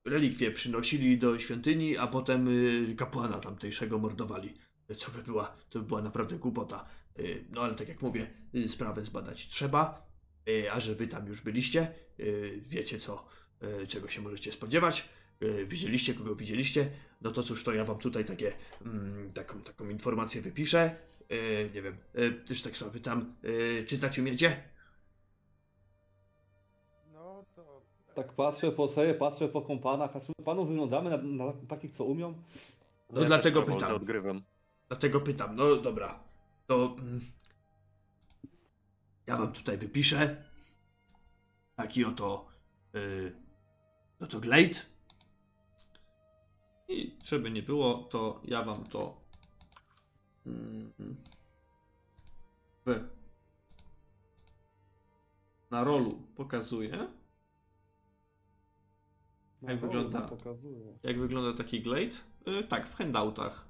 relikwie 0.05 0.51
przynosili 0.51 1.17
do 1.17 1.39
świątyni, 1.39 1.97
a 1.97 2.07
potem 2.07 2.49
kapłana 2.97 3.39
tamtejszego 3.39 3.99
mordowali. 3.99 4.53
To 4.87 5.11
by 5.11 5.23
była, 5.23 5.55
to 5.69 5.79
by 5.79 5.85
była 5.85 6.01
naprawdę 6.01 6.35
głupota. 6.39 6.89
No 7.49 7.61
ale 7.61 7.75
tak 7.75 7.87
jak 7.87 8.01
mówię, 8.01 8.27
sprawę 8.67 9.03
zbadać 9.03 9.47
trzeba, 9.47 10.07
a 10.71 10.79
że 10.79 10.95
wy 10.95 11.07
tam 11.07 11.27
już 11.27 11.41
byliście, 11.41 11.93
wiecie 12.67 12.99
co, 12.99 13.25
czego 13.87 14.09
się 14.09 14.21
możecie 14.21 14.51
spodziewać, 14.51 15.09
widzieliście 15.67 16.13
kogo 16.13 16.35
widzieliście, 16.35 16.91
no 17.21 17.31
to 17.31 17.43
cóż, 17.43 17.63
to 17.63 17.73
ja 17.73 17.85
wam 17.85 17.97
tutaj 17.97 18.25
takie, 18.25 18.53
mm, 18.85 19.33
taką, 19.33 19.61
taką 19.61 19.89
informację 19.89 20.41
wypiszę. 20.41 20.95
E, 21.29 21.69
nie 21.69 21.81
wiem, 21.81 21.97
e, 22.13 22.31
też 22.31 22.61
tak 22.61 22.77
sobie 22.77 22.99
tam 22.99 23.35
e, 23.81 23.85
czytać 23.85 24.19
umiecie? 24.19 24.63
No 27.13 27.45
to... 27.55 27.81
Tak 28.15 28.33
patrzę 28.33 28.71
po 28.71 28.87
sobie, 28.87 29.13
patrzę 29.13 29.47
po 29.47 29.61
kompanach, 29.61 30.15
a 30.15 30.19
czy 30.19 30.31
panu 30.45 30.65
wyglądamy 30.65 31.09
na, 31.09 31.17
na 31.17 31.53
takich, 31.67 31.91
co 31.91 32.03
umią? 32.03 32.33
No 33.09 33.21
ja 33.21 33.27
dlatego 33.27 33.63
pytam. 33.63 33.95
odgrywam. 33.95 34.41
Dlatego 34.87 35.21
pytam, 35.21 35.55
no 35.55 35.75
dobra, 35.75 36.19
to 36.67 36.95
mm, 36.99 37.21
ja 39.27 39.37
wam 39.37 39.53
tutaj 39.53 39.77
wypiszę 39.77 40.43
taki 41.75 42.05
oto 42.05 42.45
yy, 42.93 43.31
no 44.19 44.27
to 44.27 44.39
glade 44.39 44.92
i 46.93 47.17
żeby 47.25 47.51
nie 47.51 47.63
było, 47.63 48.03
to 48.11 48.41
ja 48.43 48.63
wam 48.63 48.83
to 48.83 49.17
mm, 50.45 50.91
w 52.85 53.03
na 55.71 55.83
rolu 55.83 56.27
pokazuję, 56.35 57.07
No, 59.63 59.69
Jak 59.69 59.79
wygląda? 59.79 60.21
Pokazuje. 60.21 60.97
jak 61.03 61.19
wygląda 61.19 61.57
taki 61.57 61.81
glade. 61.81 62.15
Yy, 62.45 62.63
tak, 62.63 62.87
w 62.87 62.95
handoutach 62.95 63.65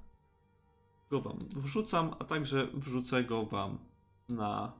go 1.10 1.20
wam 1.20 1.38
wrzucam, 1.56 2.14
a 2.18 2.24
także 2.24 2.66
wrzucę 2.66 3.24
go 3.24 3.46
wam 3.46 3.78
na, 4.28 4.72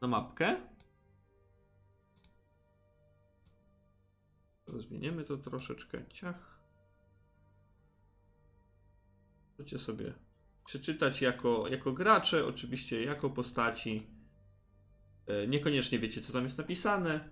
na 0.00 0.08
mapkę. 0.08 0.60
Zmienimy 4.68 5.24
to 5.24 5.36
troszeczkę. 5.36 6.06
Ciach. 6.08 6.59
Możecie 9.60 9.78
sobie 9.78 10.12
przeczytać 10.66 11.22
jako, 11.22 11.68
jako 11.68 11.92
gracze, 11.92 12.46
oczywiście 12.46 13.02
jako 13.04 13.30
postaci. 13.30 14.06
E, 15.26 15.46
Niekoniecznie 15.46 15.98
wiecie, 15.98 16.20
co 16.22 16.32
tam 16.32 16.44
jest 16.44 16.58
napisane, 16.58 17.28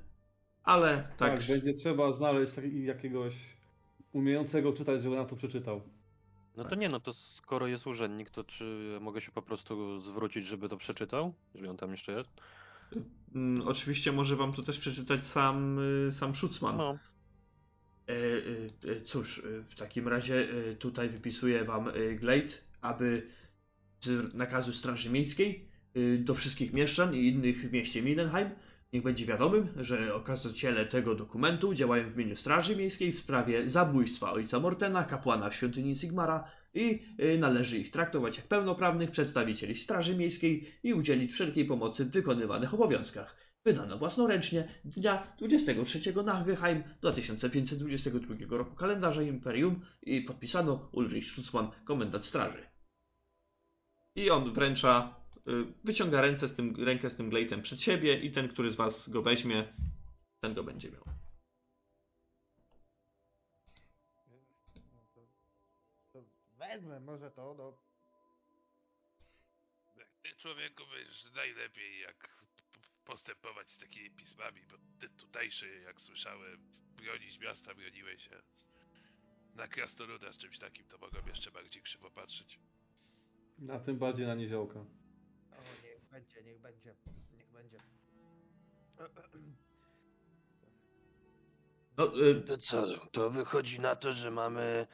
ale 0.65 1.09
tak. 1.19 1.39
Tak, 1.39 1.49
będzie 1.49 1.75
trzeba 1.75 2.13
znaleźć 2.13 2.53
jakiegoś 2.73 3.35
umiejącego 4.13 4.73
czytać, 4.73 5.03
żeby 5.03 5.17
na 5.17 5.25
to 5.25 5.37
przeczytał. 5.37 5.81
No 6.57 6.65
to 6.65 6.75
nie, 6.75 6.89
no 6.89 7.01
to 7.01 7.13
skoro 7.13 7.67
jest 7.67 7.87
urzędnik, 7.87 8.31
to 8.31 8.45
czy 8.45 8.99
mogę 9.01 9.21
się 9.21 9.33
po 9.33 9.43
prostu 9.43 10.01
zwrócić, 10.01 10.47
żeby 10.47 10.69
to 10.69 10.77
przeczytał? 10.77 11.35
Jeżeli 11.55 11.71
on 11.71 11.77
tam 11.77 11.91
jeszcze 11.91 12.13
jest? 12.13 12.31
Mm, 13.35 13.69
Oczywiście 13.69 14.13
może 14.13 14.37
wam 14.37 14.53
to 14.53 14.63
też 14.63 14.79
przeczytać 14.79 15.27
sam, 15.27 15.79
y, 16.09 16.13
sam 16.13 16.35
Schutzman. 16.35 16.77
No. 16.77 16.99
E, 18.09 18.13
e, 18.13 18.93
e, 18.93 19.01
Cóż, 19.01 19.43
w 19.69 19.75
takim 19.75 20.09
razie 20.09 20.49
tutaj 20.79 21.09
wypisuję 21.09 21.65
wam 21.65 21.89
Glade, 22.17 22.53
aby 22.81 23.23
z 24.01 24.35
nakazu 24.35 24.73
Straży 24.73 25.11
Miejskiej 25.11 25.69
do 26.19 26.35
wszystkich 26.35 26.73
mieszczan 26.73 27.15
i 27.15 27.29
innych 27.29 27.69
w 27.69 27.73
mieście 27.73 28.03
Mindenheim 28.03 28.51
niech 28.93 29.03
będzie 29.03 29.27
wiadomym, 29.27 29.69
że 29.77 30.15
okaziciele 30.15 30.87
tego 30.87 31.15
dokumentu 31.15 31.75
działają 31.75 32.11
w 32.11 32.15
imieniu 32.15 32.37
Straży 32.37 32.77
Miejskiej 32.77 33.13
w 33.13 33.19
sprawie 33.19 33.71
zabójstwa 33.71 34.33
ojca 34.33 34.61
Mortena, 34.61 35.05
kapłana 35.05 35.51
w 35.51 35.55
świątyni 35.55 35.97
Sigmara 35.97 36.51
i 36.75 37.03
należy 37.39 37.79
ich 37.79 37.91
traktować 37.91 38.37
jak 38.37 38.47
pełnoprawnych 38.47 39.11
przedstawicieli 39.11 39.79
Straży 39.79 40.17
Miejskiej 40.17 40.71
i 40.83 40.95
udzielić 40.95 41.33
wszelkiej 41.33 41.65
pomocy 41.65 42.05
w 42.05 42.11
wykonywanych 42.11 42.75
obowiązkach. 42.75 43.48
Wydano 43.69 43.99
własnoręcznie 43.99 44.69
dnia 44.85 45.33
23 45.39 46.15
Nachgeheim 46.25 46.83
2522 47.01 48.57
roku 48.57 48.77
kalendarza 48.77 49.23
Imperium 49.23 49.87
i 50.03 50.23
podpisano 50.23 50.89
Ulrich 50.93 51.31
Schutzmann, 51.31 51.71
komendant 51.85 52.27
straży. 52.27 52.67
I 54.15 54.31
on 54.31 54.53
wręcza, 54.53 55.15
y, 55.37 55.41
wyciąga 55.85 56.21
ręce 56.21 56.49
z 56.49 56.55
tym, 56.55 56.85
rękę 56.85 57.11
z 57.11 57.17
tym 57.17 57.31
glejtem 57.31 57.63
przed 57.63 57.81
siebie 57.81 58.21
i 58.21 58.33
ten, 58.33 58.49
który 58.49 58.71
z 58.71 58.77
was 58.77 59.09
go 59.09 59.23
weźmie, 59.23 59.65
ten 60.41 60.55
go 60.55 60.65
będzie 60.65 60.91
miał. 60.91 61.05
Wezmę 66.59 67.01
może 67.01 67.31
to, 67.31 67.55
no. 67.59 67.79
Ty 70.23 70.37
człowieku 70.37 70.83
wiesz 70.87 71.33
najlepiej 71.35 72.01
jak 72.01 72.38
postępować 73.09 73.71
z 73.71 73.79
takimi 73.79 74.11
pismami, 74.11 74.61
bo 74.71 74.77
ty 75.01 75.09
tutejszy, 75.09 75.81
jak 75.85 76.01
słyszałem, 76.01 76.59
bronić 76.97 77.39
miasta 77.41 77.75
broniłeś 77.75 78.23
się. 78.23 78.43
Na 79.55 79.69
krasnoluda 79.69 80.33
z 80.33 80.39
czymś 80.39 80.59
takim 80.59 80.87
to 80.87 80.99
mogą 80.99 81.19
jeszcze 81.27 81.51
bardziej 81.51 81.83
krzywo 81.83 82.11
patrzeć. 82.11 82.59
A 83.75 83.79
tym 83.79 83.99
bardziej 83.99 84.27
na 84.27 84.35
niziołka. 84.35 84.79
O, 84.81 84.85
niech 85.85 86.05
będzie, 86.11 86.43
niech 86.43 86.61
będzie, 86.61 86.95
niech 87.37 87.51
będzie. 87.53 87.79
No, 91.97 92.27
y, 92.27 92.41
To 92.41 92.59
co, 92.59 93.07
to 93.13 93.31
wychodzi 93.31 93.81
na 93.81 93.97
to, 93.97 94.13
że 94.13 94.31
mamy 94.31 94.87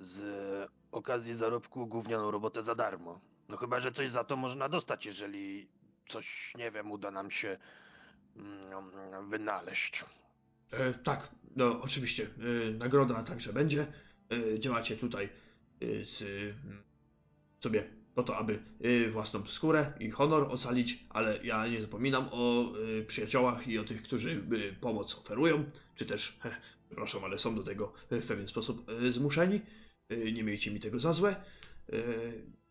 z 0.00 0.20
okazji 0.92 1.34
zarobku 1.34 1.86
gównianą 1.86 2.30
robotę 2.30 2.62
za 2.62 2.74
darmo. 2.74 3.20
No 3.48 3.56
chyba, 3.56 3.80
że 3.80 3.92
coś 3.92 4.10
za 4.10 4.24
to 4.24 4.36
można 4.36 4.68
dostać, 4.68 5.06
jeżeli 5.06 5.68
coś, 6.08 6.52
nie 6.58 6.70
wiem, 6.70 6.90
uda 6.90 7.10
nam 7.10 7.30
się 7.30 7.58
mm, 8.36 9.30
wynaleźć. 9.30 10.04
E, 10.70 10.94
tak, 10.94 11.30
no 11.56 11.82
oczywiście. 11.82 12.28
E, 12.68 12.70
nagroda 12.70 13.22
także 13.22 13.52
będzie. 13.52 13.86
E, 14.32 14.58
działacie 14.60 14.96
tutaj 14.96 15.28
e, 15.80 16.04
z, 16.04 16.22
mm, 16.22 16.82
sobie 17.60 17.84
po 18.14 18.22
to, 18.22 18.36
aby 18.36 18.58
e, 18.80 19.10
własną 19.10 19.46
skórę 19.46 19.92
i 20.00 20.10
honor 20.10 20.52
ocalić, 20.52 21.04
ale 21.08 21.44
ja 21.44 21.66
nie 21.66 21.80
zapominam 21.80 22.28
o 22.32 22.72
e, 23.00 23.02
przyjaciołach 23.02 23.68
i 23.68 23.78
o 23.78 23.84
tych, 23.84 24.02
którzy 24.02 24.44
pomoc 24.80 25.18
oferują, 25.18 25.64
czy 25.96 26.06
też, 26.06 26.38
heh, 26.40 26.60
przepraszam, 26.86 27.24
ale 27.24 27.38
są 27.38 27.54
do 27.54 27.62
tego 27.62 27.92
w 28.10 28.26
pewien 28.26 28.48
sposób 28.48 28.86
zmuszeni. 29.10 29.60
Nie 30.32 30.42
miejcie 30.44 30.70
mi 30.70 30.80
tego 30.80 30.98
za 30.98 31.12
złe. 31.12 31.36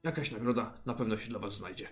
Jakaś 0.03 0.31
nagroda 0.31 0.77
na 0.85 0.93
pewno 0.93 1.17
się 1.17 1.29
dla 1.29 1.39
was 1.39 1.53
znajdzie. 1.53 1.89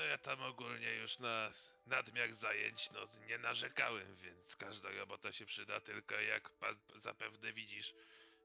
No 0.00 0.06
ja 0.06 0.18
tam 0.18 0.42
ogólnie 0.42 0.94
już 0.94 1.18
na 1.18 1.52
nadmiar 1.86 2.34
zajęć 2.34 2.90
no 2.94 3.00
nie 3.28 3.38
narzekałem, 3.38 4.16
więc 4.16 4.56
każda 4.56 4.90
robota 4.90 5.32
się 5.32 5.46
przyda, 5.46 5.80
tylko 5.80 6.14
jak 6.14 6.50
pan 6.50 6.76
zapewne 6.96 7.52
widzisz, 7.52 7.94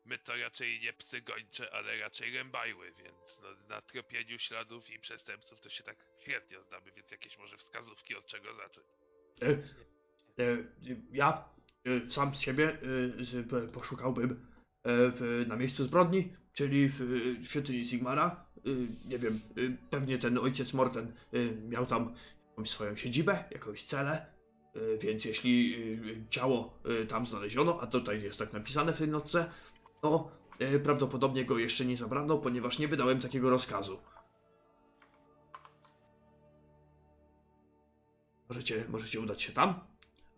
my 0.05 0.17
to 0.17 0.37
raczej 0.37 0.79
nie 0.79 0.93
psy 0.93 1.21
gończe, 1.21 1.73
ale 1.73 1.99
raczej 1.99 2.33
rębajły, 2.37 2.91
więc 3.03 3.39
no, 3.41 3.67
na 3.67 3.81
tropieniu 3.81 4.39
śladów 4.39 4.89
i 4.89 4.99
przestępców 4.99 5.61
to 5.61 5.69
się 5.69 5.83
tak 5.83 5.97
średnio 6.19 6.63
znamy, 6.63 6.91
więc 6.91 7.11
jakieś 7.11 7.37
może 7.37 7.57
wskazówki 7.57 8.15
od 8.15 8.27
czego 8.27 8.55
zacząć. 8.55 8.87
E, 9.41 9.47
e, 10.43 10.57
ja 11.11 11.49
e, 11.85 12.11
sam 12.11 12.35
z 12.35 12.41
siebie 12.41 12.77
e, 13.39 13.43
p- 13.43 13.67
poszukałbym 13.73 14.31
e, 14.31 14.54
w, 14.85 15.45
na 15.47 15.55
miejscu 15.55 15.83
zbrodni, 15.83 16.33
czyli 16.53 16.89
w, 16.89 16.99
w 17.43 17.47
świątyni 17.47 17.85
Sigmara. 17.85 18.45
E, 18.57 18.69
nie 19.09 19.19
wiem, 19.19 19.39
e, 19.57 19.61
pewnie 19.89 20.17
ten 20.17 20.37
ojciec 20.37 20.73
Morten 20.73 21.11
e, 21.33 21.37
miał 21.69 21.85
tam 21.85 22.13
swoją 22.65 22.95
siedzibę, 22.95 23.43
jakąś 23.51 23.83
celę. 23.83 24.25
e, 24.75 24.97
Więc 24.97 25.25
jeśli 25.25 25.75
e, 25.75 26.29
ciało 26.29 26.79
e, 27.01 27.05
tam 27.05 27.27
znaleziono, 27.27 27.81
a 27.81 27.87
tutaj 27.87 28.23
jest 28.23 28.39
tak 28.39 28.53
napisane 28.53 28.93
w 28.93 28.97
tej 28.97 29.07
notce, 29.07 29.49
to 30.01 30.31
e, 30.59 30.79
prawdopodobnie 30.79 31.45
go 31.45 31.57
jeszcze 31.57 31.85
nie 31.85 31.97
zabrano, 31.97 32.37
ponieważ 32.37 32.79
nie 32.79 32.87
wydałem 32.87 33.21
takiego 33.21 33.49
rozkazu. 33.49 33.99
Możecie, 38.49 38.85
możecie 38.89 39.19
udać 39.19 39.41
się 39.41 39.53
tam, 39.53 39.79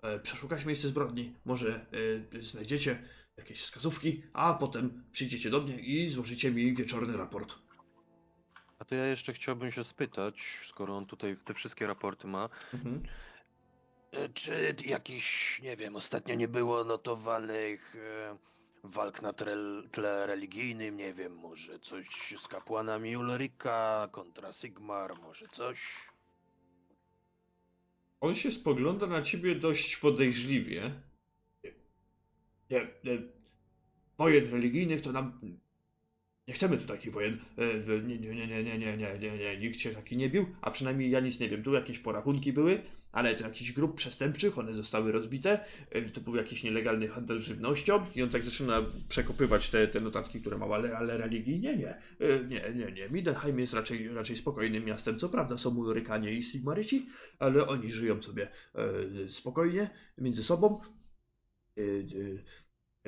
e, 0.02 0.20
przeszukać 0.20 0.66
miejsce 0.66 0.88
zbrodni. 0.88 1.34
Może 1.46 1.86
e, 2.34 2.42
znajdziecie 2.42 3.04
jakieś 3.38 3.62
wskazówki, 3.62 4.24
a 4.34 4.54
potem 4.54 5.04
przyjdziecie 5.12 5.50
do 5.50 5.62
mnie 5.62 5.80
i 5.80 6.10
złożycie 6.10 6.52
mi 6.52 6.76
wieczorny 6.76 7.18
raport. 7.18 7.56
A 8.80 8.86
to 8.86 8.96
ja 8.96 9.06
jeszcze 9.06 9.34
chciałbym 9.34 9.72
się 9.72 9.84
spytać, 9.84 10.36
skoro 10.70 10.98
on 10.98 11.06
tutaj 11.06 11.36
te 11.46 11.54
wszystkie 11.54 11.88
raporty 11.88 12.28
ma, 12.28 12.50
Mhm. 12.74 13.04
e, 14.12 14.30
czy 14.30 14.76
jakiś, 14.86 15.60
nie 15.64 15.78
wiem, 15.78 15.96
ostatnio 15.96 16.36
nie 16.36 16.48
było 16.48 16.84
notowanych 16.84 17.96
e, 17.96 18.38
walk 18.84 19.22
na 19.22 19.34
tle, 19.34 19.58
tle 19.92 20.28
religijnym, 20.28 20.98
nie 20.98 21.14
wiem, 21.14 21.36
może 21.36 21.80
coś 21.80 22.34
z 22.44 22.48
kapłanami 22.48 23.18
Ulrika 23.18 24.10
kontra 24.12 24.54
Sigmar, 24.54 25.16
może 25.22 25.48
coś? 25.48 25.80
On 28.22 28.36
się 28.36 28.52
spogląda 28.52 29.08
na 29.08 29.22
ciebie 29.22 29.56
dość 29.56 29.98
podejrzliwie. 29.98 30.92
Nie, 32.72 32.88
nie, 33.04 33.22
wojen 34.18 34.52
religijnych 34.52 35.02
to 35.02 35.12
nam... 35.12 35.40
Nie 36.48 36.54
chcemy 36.54 36.78
tu 36.78 36.86
takich 36.88 37.12
wojen. 37.14 37.40
E, 37.58 38.00
Nie, 38.02 38.18
nie, 38.18 38.36
nie, 38.36 38.48
nie, 38.48 38.64
nie, 38.64 38.78
nie, 38.78 38.98
nie, 38.98 39.20
nie, 39.20 39.38
nie, 39.38 39.58
nikt 39.58 39.80
się 39.80 39.90
taki 39.90 40.18
nie 40.18 40.30
bił, 40.30 40.46
a 40.62 40.72
przynajmniej 40.72 41.10
ja 41.12 41.20
nic 41.20 41.40
nie 41.40 41.50
wiem. 41.50 41.64
Tu 41.64 41.74
jakieś 41.74 42.00
porachunki 42.00 42.54
były, 42.54 42.82
ale 43.12 43.36
to 43.36 43.44
jakichś 43.44 43.72
grup 43.72 43.96
przestępczych, 43.96 44.58
one 44.58 44.74
zostały 44.74 45.12
rozbite. 45.12 45.60
E, 45.92 46.02
To 46.02 46.22
był 46.22 46.36
jakiś 46.36 46.64
nielegalny 46.64 47.08
handel 47.08 47.42
żywnością 47.42 48.06
i 48.16 48.24
on 48.24 48.30
tak 48.30 48.44
zaczyna 48.44 48.86
przekopywać 49.10 49.70
te, 49.70 49.88
te 49.88 50.00
notatki, 50.02 50.42
które 50.42 50.58
ma, 50.58 50.66
ale, 50.66 50.98
ale 50.98 51.18
religijnie 51.18 51.78
nie. 51.78 51.90
E, 51.90 52.44
Nie, 52.48 52.62
nie, 52.76 52.92
nie. 52.92 53.10
Midenheim 53.10 53.60
jest 53.60 53.74
raczej, 53.74 54.08
raczej 54.08 54.38
spokojnym 54.38 54.86
miastem. 54.86 55.20
Co 55.20 55.30
prawda 55.30 55.58
są 55.58 55.78
Ulrykanie 55.78 56.32
i 56.32 56.44
Sigmaryci, 56.44 57.06
ale 57.40 57.68
oni 57.68 57.92
żyją 57.92 58.22
sobie 58.24 58.48
e, 58.76 59.30
spokojnie 59.30 59.90
między 60.18 60.44
sobą. 60.44 60.82
E, 61.78 61.82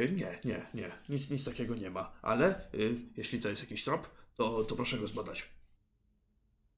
e, 0.01 0.03
e, 0.03 0.09
nie, 0.11 0.39
nie, 0.43 0.67
nie, 0.73 0.91
nic, 1.09 1.29
nic 1.29 1.45
takiego 1.45 1.75
nie 1.75 1.89
ma, 1.89 2.19
ale 2.21 2.69
jeśli 3.17 3.39
to 3.39 3.49
jest 3.49 3.61
jakiś 3.61 3.83
trop, 3.83 4.09
to, 4.37 4.63
to 4.63 4.75
proszę 4.75 4.97
go 4.97 5.07
zbadać. 5.07 5.49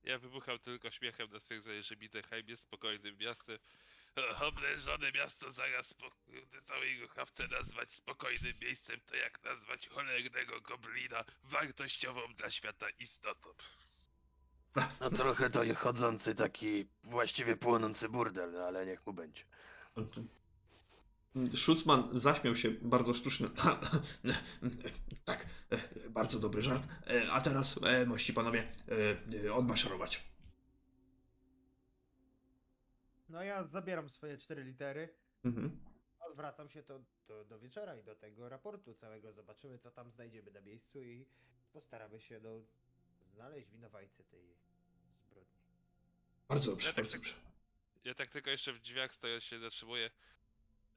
Ja 0.04 0.20
wybucham 0.20 0.60
tylko 0.60 0.92
śmiechem 0.92 1.30
na 1.32 1.40
stwierdzenie, 1.40 1.84
że 1.84 1.96
Midenheim 1.96 2.48
jest 2.48 2.64
spokojnym 2.64 3.18
miastem. 3.18 3.58
Oblężone 4.50 5.12
miasto 5.12 5.52
zaraz 5.52 5.94
po 5.94 6.12
całej 6.66 7.00
go 7.00 7.26
chcę 7.26 7.48
nazwać 7.48 7.92
spokojnym 7.92 8.54
miejscem, 8.62 9.00
to 9.06 9.16
jak 9.16 9.44
nazwać 9.44 9.88
cholernego 9.88 10.62
goblina 10.62 11.24
wartościową 11.44 12.22
dla 12.38 12.52
świata 12.52 12.90
istotą. 12.90 13.50
No 15.02 15.10
trochę 15.10 15.50
to 15.50 15.76
chodzący 15.76 16.36
taki 16.36 16.88
właściwie 17.04 17.56
płonący 17.56 18.10
burdel, 18.10 18.52
no 18.52 18.60
ale 18.60 18.86
niech 18.86 19.06
mu 19.06 19.14
będzie. 19.14 19.44
Schutzman 21.56 22.20
zaśmiał 22.20 22.56
się 22.56 22.72
bardzo 22.72 23.14
sztucznie. 23.14 23.48
tak, 25.26 25.46
bardzo 26.10 26.40
dobry 26.40 26.62
żart. 26.62 26.84
A 27.32 27.42
teraz, 27.42 27.76
e, 27.84 28.06
mości 28.06 28.34
panowie, 28.34 28.72
e, 29.46 29.54
odmaszerować. 29.54 30.32
No 33.30 33.44
ja 33.44 33.64
zabieram 33.64 34.10
swoje 34.10 34.38
cztery 34.38 34.64
litery, 34.64 35.10
Mhm. 35.44 35.80
odwracam 36.20 36.70
się 36.70 36.84
to 36.84 37.00
do, 37.28 37.46
do 37.46 37.60
wieczora 37.60 37.96
i 37.96 38.04
do 38.04 38.16
tego 38.16 38.50
raportu 38.50 38.94
całego. 38.94 39.34
Zobaczymy, 39.34 39.80
co 39.80 39.92
tam 39.92 40.12
znajdziemy 40.12 40.52
na 40.52 40.62
miejscu 40.62 41.02
i 41.02 41.26
postaramy 41.74 42.20
się 42.22 42.40
no, 42.40 42.50
znaleźć 43.34 43.70
winowajcę 43.70 44.24
tej 44.24 44.56
zbrodni. 45.26 45.62
Bardzo 46.50 46.72
dobrze, 46.72 46.88
Ja 46.88 46.94
tak 46.94 47.06
bardzo 47.06 47.18
tak- 47.18 47.22
dobrze. 47.22 47.52
Ja 48.04 48.14
tak 48.16 48.30
tylko 48.30 48.50
jeszcze 48.50 48.74
w 48.74 48.80
drzwiach 48.80 49.14
stojąc 49.14 49.44
się 49.44 49.60
zatrzymuję. 49.60 50.12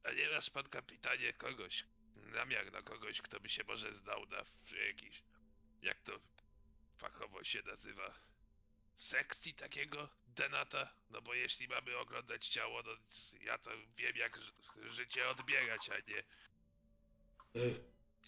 A 0.05 0.13
nie 0.13 0.29
masz 0.31 0.51
pan 0.51 0.69
kapitanie 0.69 1.33
kogoś, 1.33 1.85
namiar 2.17 2.73
na 2.73 2.83
kogoś, 2.83 3.21
kto 3.23 3.41
by 3.41 3.49
się 3.49 3.65
może 3.65 3.95
znał 3.95 4.27
na 4.27 4.45
jakiś, 4.87 5.23
jak 5.83 6.01
to 6.03 6.13
fachowo 6.99 7.45
się 7.45 7.63
nazywa, 7.63 8.15
sekcji 8.99 9.55
takiego 9.55 10.09
denata? 10.27 10.95
No 11.11 11.23
bo 11.23 11.35
jeśli 11.35 11.69
mamy 11.69 11.97
oglądać 11.97 12.49
ciało, 12.49 12.83
no 12.83 12.93
ja 13.41 13.59
to 13.59 13.71
wiem 13.97 14.17
jak 14.17 14.37
ży- 14.37 14.53
życie 14.93 15.29
odbierać, 15.29 15.91
a 15.91 16.11
nie 16.11 16.25
E, 17.57 17.61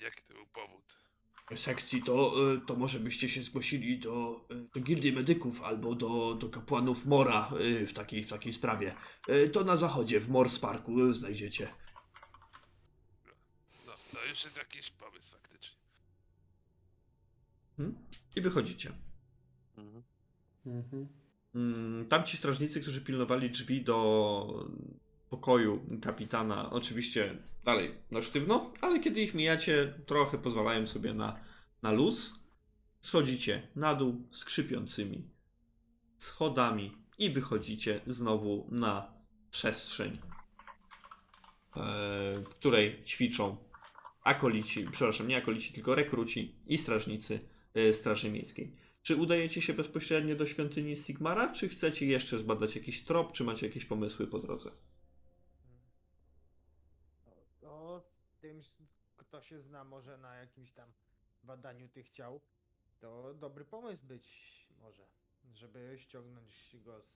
jak 0.01 0.21
to 0.21 0.35
był 0.35 0.47
powód. 0.47 1.06
Sekcji, 1.55 2.03
to, 2.03 2.33
e, 2.55 2.61
to 2.67 2.77
może 2.77 3.01
byście 3.01 3.29
się 3.29 3.43
zgłosili 3.43 3.99
do, 3.99 4.47
e, 4.51 4.55
do 4.75 4.81
gildii 4.81 5.13
medyków 5.13 5.63
albo 5.63 5.95
do, 5.95 6.35
do 6.35 6.49
kapłanów 6.49 7.07
Mora 7.07 7.51
e, 7.83 7.87
w 7.87 7.93
takiej, 7.93 8.25
w 8.25 8.31
takiej 8.31 8.53
sprawie. 8.53 8.95
To 9.53 9.65
na 9.65 9.77
zachodzie, 9.77 10.21
w 10.21 10.29
Mors 10.29 10.59
Parku 10.59 11.13
znajdziecie. 11.13 11.69
No, 13.87 13.93
to 14.13 14.25
już 14.25 14.45
jest 14.45 14.57
jakiś 14.57 14.91
pomysł 14.91 15.33
faktycznie. 15.33 15.77
Hmm? 17.77 17.99
I 18.37 18.41
wychodzicie. 18.41 18.93
Mhm. 19.79 20.03
Mhm. 20.67 21.09
Mm, 21.55 22.09
Tamci 22.09 22.37
strażnicy, 22.37 22.81
którzy 22.81 23.01
pilnowali 23.01 23.51
drzwi 23.51 23.85
do 23.85 24.69
pokoju 25.31 25.87
kapitana, 26.03 26.71
oczywiście 26.71 27.39
dalej 27.67 27.95
na 28.11 28.23
sztywno, 28.23 28.73
ale 28.81 29.01
kiedy 29.01 29.21
ich 29.21 29.35
mijacie, 29.35 29.95
trochę 30.07 30.39
pozwalają 30.39 30.87
sobie 30.87 31.15
na, 31.15 31.41
na 31.83 31.93
luz. 31.93 32.41
Schodzicie 33.01 33.69
na 33.77 33.95
dół 33.95 34.29
skrzypiącymi 34.31 35.31
schodami 36.19 36.93
i 37.19 37.31
wychodzicie 37.31 38.01
znowu 38.07 38.69
na 38.71 39.13
przestrzeń, 39.51 40.13
e, 40.13 40.19
w 42.41 42.49
której 42.49 43.05
ćwiczą 43.05 43.57
akolici, 44.25 44.87
przepraszam, 44.93 45.29
nie 45.29 45.37
akolici, 45.37 45.73
tylko 45.73 45.95
rekruci 45.95 46.55
i 46.67 46.79
strażnicy 46.79 47.41
e, 47.75 47.95
Straży 47.95 48.31
Miejskiej. 48.31 48.73
Czy 49.03 49.17
udajecie 49.17 49.63
się 49.63 49.75
bezpośrednio 49.75 50.37
do 50.37 50.47
świątyni 50.47 50.97
Sigmara, 50.97 51.53
czy 51.53 51.69
chcecie 51.69 52.07
jeszcze 52.07 52.39
zbadać 52.39 52.77
jakiś 52.77 53.05
trop, 53.05 53.33
czy 53.33 53.45
macie 53.45 53.67
jakieś 53.67 53.85
pomysły 53.85 54.27
po 54.27 54.39
drodze? 54.39 54.71
No, 57.27 57.33
to 57.61 58.01
z 58.01 58.41
tym, 58.41 58.59
s- 58.59 58.83
kto 59.37 59.43
się 59.43 59.61
zna 59.61 59.85
może 59.85 60.19
na 60.19 60.37
jakimś 60.37 60.73
tam 60.73 60.89
badaniu 61.43 61.89
tych 61.89 62.11
ciał, 62.11 62.41
to 63.01 63.35
dobry 63.35 63.65
pomysł 63.65 64.07
być 64.07 64.29
może, 64.83 65.03
żeby 65.55 65.95
ściągnąć 65.99 66.77
go 66.85 67.01
z... 67.01 67.07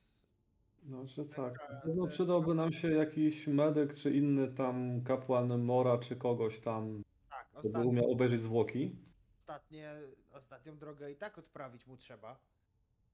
No, 0.83 1.07
że 1.07 1.25
tak. 1.25 1.59
No, 1.97 2.07
przydałby 2.07 2.55
nam 2.55 2.73
się 2.73 2.91
jakiś 2.91 3.47
medyk, 3.47 3.95
czy 3.95 4.11
inny 4.11 4.49
tam 4.55 5.05
kapłan 5.05 5.63
Mora, 5.63 5.99
czy 5.99 6.17
kogoś 6.17 6.61
tam, 6.61 7.03
Tak, 7.31 7.49
kto 7.49 7.63
by 7.63 7.69
ostatnie, 7.69 7.91
umiał 7.91 8.11
obejrzeć 8.13 8.43
zwłoki. 8.43 8.97
ostatnie, 9.41 9.95
ostatnią 10.33 10.79
drogę 10.79 11.13
i 11.13 11.17
tak 11.17 11.39
odprawić 11.39 11.87
mu 11.87 11.97
trzeba. 11.97 12.39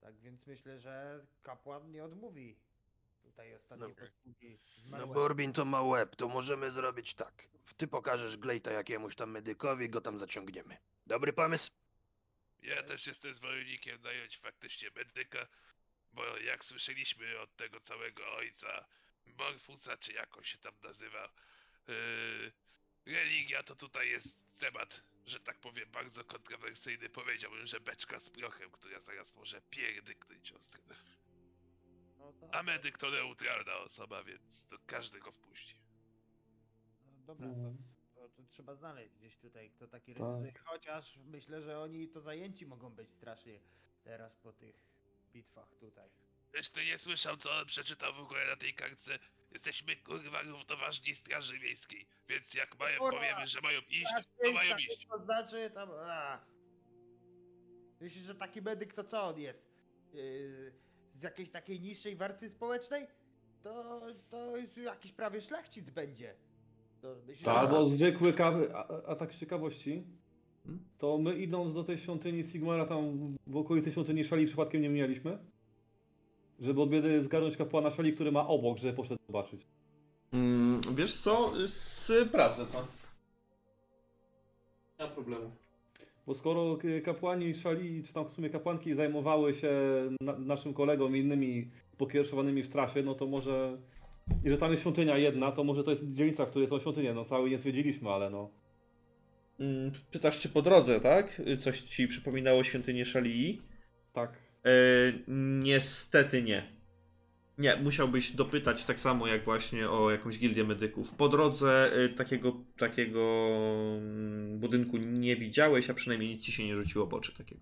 Tak 0.00 0.16
więc 0.20 0.46
myślę, 0.46 0.78
że 0.78 1.26
kapłan 1.42 1.90
nie 1.90 2.04
odmówi 2.04 2.56
tutaj 3.36 3.54
ostatniej 3.54 3.88
Dobra. 3.88 4.06
posługi 4.06 4.58
No 4.90 5.06
bo 5.06 5.24
Urbin 5.24 5.52
to 5.52 5.64
ma 5.64 5.82
łeb, 5.82 6.16
to 6.16 6.28
możemy 6.28 6.70
zrobić 6.70 7.14
tak. 7.14 7.48
Ty 7.76 7.86
pokażesz 7.86 8.36
Glejta 8.36 8.72
jakiemuś 8.72 9.14
tam 9.14 9.30
medykowi, 9.30 9.88
go 9.90 10.00
tam 10.00 10.18
zaciągniemy. 10.18 10.76
Dobry 11.06 11.32
pomysł? 11.32 11.70
Ja 12.62 12.82
też 12.82 13.06
jestem 13.06 13.34
zwolennikiem 13.34 14.02
nająć 14.02 14.38
faktycznie 14.38 14.90
medyka, 14.96 15.46
bo 16.12 16.38
jak 16.38 16.64
słyszeliśmy 16.64 17.38
od 17.38 17.56
tego 17.56 17.80
całego 17.80 18.32
ojca 18.32 18.86
Morfusa, 19.26 19.96
czy 19.96 20.12
jak 20.12 20.38
on 20.38 20.44
się 20.44 20.58
tam 20.58 20.74
nazywa, 20.82 21.28
yy, 21.88 22.52
religia 23.06 23.62
to 23.62 23.76
tutaj 23.76 24.10
jest 24.10 24.28
temat, 24.58 25.00
że 25.26 25.40
tak 25.40 25.58
powiem, 25.58 25.90
bardzo 25.90 26.24
kontrowersyjny. 26.24 27.08
Powiedziałbym, 27.08 27.66
że 27.66 27.80
beczka 27.80 28.20
z 28.20 28.30
prochem, 28.30 28.70
która 28.70 29.00
zaraz 29.00 29.34
może 29.34 29.60
pierdyknąć 29.70 30.52
ostro. 30.52 30.80
A 32.52 32.62
medyk 32.62 32.98
to 32.98 33.10
neutralna 33.10 33.76
osoba, 33.76 34.24
więc 34.24 34.42
to 34.70 34.76
każdy 34.86 35.20
go 35.20 35.32
wpuści. 35.32 35.76
no 37.06 37.26
dobra, 37.26 37.46
to, 37.46 37.52
Mhm. 37.54 37.76
to, 38.14 38.28
to 38.28 38.42
trzeba 38.50 38.74
znaleźć 38.74 39.14
gdzieś 39.14 39.36
tutaj, 39.38 39.70
kto 39.70 39.88
taki 39.88 40.14
Tak. 40.14 40.62
Chociaż 40.64 41.16
myślę, 41.24 41.62
że 41.62 41.80
oni 41.80 42.08
to 42.08 42.20
zajęci 42.20 42.66
mogą 42.66 42.90
być 42.90 43.10
strasznie 43.10 43.60
teraz 44.04 44.36
po 44.36 44.52
tych 44.52 44.76
bitwach 45.32 45.74
tutaj. 45.80 46.10
Też 46.52 46.70
ty 46.70 46.84
nie 46.84 46.98
słyszał, 46.98 47.36
co 47.36 47.52
on 47.52 47.66
przeczytał 47.66 48.14
w 48.14 48.18
ogóle 48.20 48.46
na 48.46 48.56
tej 48.56 48.74
kartce. 48.74 49.18
Jesteśmy 49.50 49.96
kurwa 49.96 50.42
równoważni 50.42 51.14
Straży 51.16 51.58
Miejskiej, 51.58 52.06
więc 52.28 52.54
jak 52.54 52.78
mają, 52.78 52.98
Kurwa! 52.98 53.18
powiemy, 53.18 53.46
że 53.46 53.60
mają 53.60 53.80
iść, 53.80 54.04
to 54.44 54.52
mają 54.52 54.76
iść. 54.78 55.06
To 55.06 55.18
znaczy 55.24 55.70
tam. 55.74 55.90
A. 55.90 56.44
Myślisz, 58.00 58.24
że 58.24 58.34
taki 58.34 58.62
medyk 58.62 58.94
to 58.94 59.04
co 59.04 59.22
on 59.28 59.38
jest? 59.40 59.66
Yy, 60.12 60.72
z 61.18 61.22
jakiejś 61.22 61.50
takiej 61.50 61.80
niższej 61.80 62.16
warstwy 62.16 62.50
społecznej? 62.50 63.06
To, 63.62 64.00
to 64.30 64.56
jest 64.56 64.76
jakiś 64.78 65.12
prawie 65.12 65.40
szlachcic 65.40 65.90
będzie. 65.90 66.34
To 67.02 67.14
To 67.14 67.32
że- 67.34 67.50
albo 67.52 67.84
zwykły 67.88 68.32
kawy, 68.32 68.74
a, 68.74 68.88
a 69.06 69.16
tak 69.16 69.32
z 69.32 69.38
ciekawości, 69.38 70.02
Hmm? 70.64 70.84
to 70.98 71.18
my 71.18 71.34
idąc 71.38 71.74
do 71.74 71.84
tej 71.84 71.98
świątyni 71.98 72.44
Sigmara, 72.50 72.86
tam 72.86 73.36
w 73.46 73.56
okolicy 73.56 73.92
świątyni 73.92 74.24
Szali 74.24 74.46
przypadkiem 74.46 74.82
nie 74.82 74.88
mijaliśmy? 74.88 75.38
Żeby 76.60 76.82
od 76.82 76.90
biedy 76.90 77.24
zgarnąć 77.24 77.56
kapłana 77.56 77.90
Szali, 77.90 78.12
który 78.14 78.32
ma 78.32 78.46
obok, 78.46 78.78
żeby 78.78 78.92
poszedł 78.92 79.20
zobaczyć. 79.26 79.66
Mm, 80.32 80.80
wiesz 80.94 81.20
co, 81.22 81.52
sprawdzę 82.28 82.66
to. 82.66 82.86
Nie 84.98 85.04
ma 85.06 85.10
problemu. 85.10 85.50
Bo 86.26 86.34
skoro 86.34 86.78
kapłani 87.04 87.54
szali, 87.54 88.02
czy 88.04 88.12
tam 88.12 88.24
w 88.24 88.32
sumie 88.32 88.50
kapłanki 88.50 88.94
zajmowały 88.94 89.54
się 89.54 89.70
na, 90.20 90.38
naszym 90.38 90.74
kolegom 90.74 91.16
i 91.16 91.20
innymi 91.20 91.70
pokierowanymi 91.98 92.62
w 92.62 92.68
trasie, 92.68 93.02
no 93.02 93.14
to 93.14 93.26
może... 93.26 93.78
I 94.44 94.50
że 94.50 94.58
tam 94.58 94.70
jest 94.70 94.82
świątynia 94.82 95.18
jedna, 95.18 95.52
to 95.52 95.64
może 95.64 95.84
to 95.84 95.90
jest 95.90 96.02
dzielnica, 96.12 96.46
w 96.46 96.50
której 96.50 96.68
są 96.68 96.80
świątynie. 96.80 97.14
No 97.14 97.24
cały 97.24 97.50
nie 97.50 97.58
zwiedziliśmy, 97.58 98.10
ale 98.10 98.30
no... 98.30 98.50
Mm, 99.60 99.92
Pytasz, 100.12 100.40
czy 100.40 100.48
po 100.48 100.62
drodze, 100.62 101.00
tak? 101.00 101.42
Coś 101.60 101.80
ci 101.80 102.08
przypominało 102.08 102.64
świątynię 102.64 103.04
Szalii? 103.04 103.62
Tak. 104.12 104.32
E, 104.64 104.70
niestety 105.62 106.42
nie. 106.42 106.75
Nie, 107.58 107.76
musiałbyś 107.76 108.32
dopytać 108.32 108.84
tak 108.84 108.98
samo 108.98 109.26
jak 109.26 109.44
właśnie 109.44 109.90
o 109.90 110.10
jakąś 110.10 110.38
gildię 110.38 110.64
medyków. 110.64 111.10
Po 111.10 111.28
drodze 111.28 111.92
e, 111.92 112.08
takiego, 112.08 112.52
takiego 112.78 113.48
mm, 113.96 114.58
budynku 114.60 114.96
nie 114.96 115.36
widziałeś, 115.36 115.90
a 115.90 115.94
przynajmniej 115.94 116.34
nic 116.34 116.44
ci 116.44 116.52
się 116.52 116.64
nie 116.64 116.76
rzuciło 116.76 117.06
w 117.06 117.14
oczy 117.14 117.32
takiego. 117.32 117.60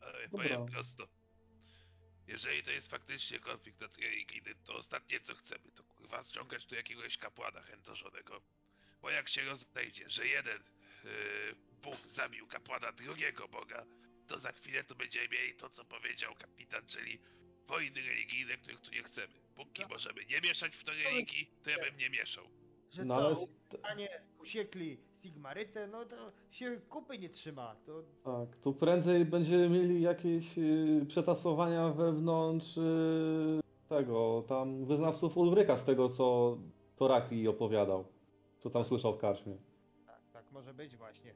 Ale 0.00 0.28
Dobra. 0.28 0.48
powiem 0.48 0.66
prosto. 0.66 1.08
Jeżeli 2.26 2.62
to 2.62 2.70
jest 2.70 2.90
faktycznie 2.90 3.38
konflikt 3.38 3.80
na 3.80 3.88
religijny, 4.02 4.54
to 4.66 4.76
ostatnie 4.76 5.20
co 5.20 5.34
chcemy, 5.34 5.70
to 5.76 5.84
kurwa 5.84 6.24
ściągać 6.24 6.66
tu 6.66 6.74
jakiegoś 6.74 7.18
kapłana 7.18 7.62
chędożonego. 7.62 8.42
Bo 9.02 9.10
jak 9.10 9.28
się 9.28 9.44
rozejdzie, 9.44 10.10
że 10.10 10.26
jeden 10.26 10.62
yy, 11.04 11.10
Bóg 11.82 11.98
zabił 12.14 12.46
kapłana 12.46 12.92
drugiego 12.92 13.48
Boga, 13.48 13.84
to 14.28 14.38
za 14.38 14.52
chwilę 14.52 14.84
to 14.84 14.94
będziemy 14.94 15.28
mieli 15.28 15.54
to, 15.54 15.70
co 15.70 15.84
powiedział 15.84 16.34
kapitan, 16.34 16.86
czyli 16.86 17.18
wojny 17.72 18.00
religijne, 18.08 18.56
których 18.56 18.80
tu 18.80 18.90
nie 18.90 19.02
chcemy. 19.02 19.32
Póki 19.56 19.82
No. 19.82 19.88
możemy 19.88 20.20
nie 20.30 20.40
mieszać 20.40 20.76
w 20.76 20.84
to 20.84 20.92
religii, 21.04 21.50
to 21.64 21.70
ja 21.70 21.76
bym 21.78 21.96
nie 21.96 22.10
mieszał. 22.10 22.44
Że 22.90 23.04
No 23.04 23.14
co, 23.14 23.26
ale... 23.26 23.46
panie 23.82 24.08
usiekli 24.40 24.98
Sigmarytę, 25.22 25.86
no 25.86 26.04
to 26.04 26.32
się 26.50 26.80
kupy 26.88 27.18
nie 27.18 27.28
trzyma. 27.28 27.76
To 27.86 28.02
Tak, 28.24 28.56
tu 28.56 28.74
prędzej 28.74 29.24
będziemy 29.24 29.68
mieli 29.68 30.02
jakieś 30.02 30.58
y, 30.58 31.06
przetasowania 31.08 31.88
wewnątrz 31.88 32.76
y, 32.76 33.60
tego, 33.88 34.44
tam 34.48 34.84
wyznawców 34.84 35.36
Ulryka 35.36 35.76
z 35.78 35.84
tego, 35.84 36.08
co 36.08 36.58
Toraki 36.96 37.48
opowiadał. 37.48 38.04
Co 38.60 38.70
tam 38.70 38.84
słyszał 38.84 39.14
w 39.16 39.18
karczmie. 39.20 39.56
tak, 40.06 40.20
tak 40.32 40.52
może 40.52 40.74
być 40.74 40.96
właśnie. 40.96 41.34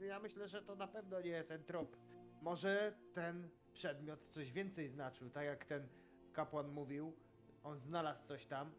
Ja 0.00 0.20
myślę, 0.20 0.48
że 0.48 0.62
to 0.62 0.76
na 0.76 0.88
pewno 0.88 1.20
nie 1.20 1.44
ten 1.44 1.64
trop. 1.64 1.96
Może 2.42 2.92
ten 3.14 3.48
przedmiot 3.74 4.28
coś 4.28 4.52
więcej 4.52 4.88
znaczył, 4.88 5.30
tak 5.30 5.44
jak 5.44 5.64
ten 5.64 5.88
kapłan 6.32 6.68
mówił. 6.68 7.16
On 7.62 7.80
znalazł 7.80 8.26
coś 8.26 8.46
tam 8.46 8.72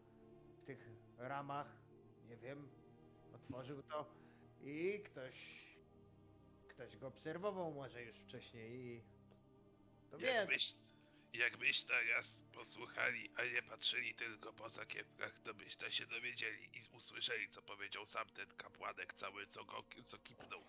w 0.62 0.64
tych 0.64 0.88
ramach, 1.18 1.66
nie 2.28 2.36
wiem, 2.36 2.68
otworzył 3.34 3.82
to 3.82 4.14
i 4.60 5.02
ktoś, 5.02 5.34
ktoś 6.68 6.96
go 6.96 7.06
obserwował 7.06 7.72
może 7.72 8.02
już 8.02 8.16
wcześniej 8.16 8.80
i 8.80 9.02
to 10.10 10.18
Jakbyś, 10.18 10.74
jakbyś 11.32 11.84
teraz 11.84 12.26
posłuchali, 12.54 13.30
a 13.36 13.44
nie 13.44 13.62
patrzyli 13.62 14.14
tylko 14.14 14.52
po 14.52 14.70
zakiewkach, 14.70 15.40
to 15.44 15.54
byście 15.54 15.92
się 15.92 16.06
dowiedzieli 16.06 16.64
i 16.64 16.96
usłyszeli, 16.96 17.50
co 17.50 17.62
powiedział 17.62 18.06
sam 18.06 18.28
ten 18.28 18.46
kapłanek 18.56 19.14
cały, 19.14 19.46
co 19.46 19.64
go 19.64 19.84
co 20.04 20.18
kipnął. 20.18 20.64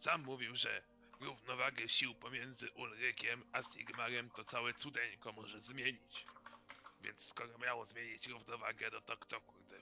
Sam 0.00 0.22
mówił, 0.22 0.56
że 0.56 0.82
równowagę 1.20 1.88
sił 1.88 2.14
pomiędzy 2.14 2.70
Ulrykiem 2.70 3.44
a 3.52 3.62
Sigmarem 3.62 4.30
to 4.30 4.44
całe 4.44 4.74
cudeńko 4.74 5.32
może 5.32 5.60
zmienić. 5.60 6.26
Więc 7.00 7.20
skoro 7.22 7.58
miało 7.58 7.86
zmienić 7.86 8.26
równowagę, 8.26 8.90
no 8.92 9.00
to 9.00 9.16
kto 9.16 9.40
kurde... 9.40 9.80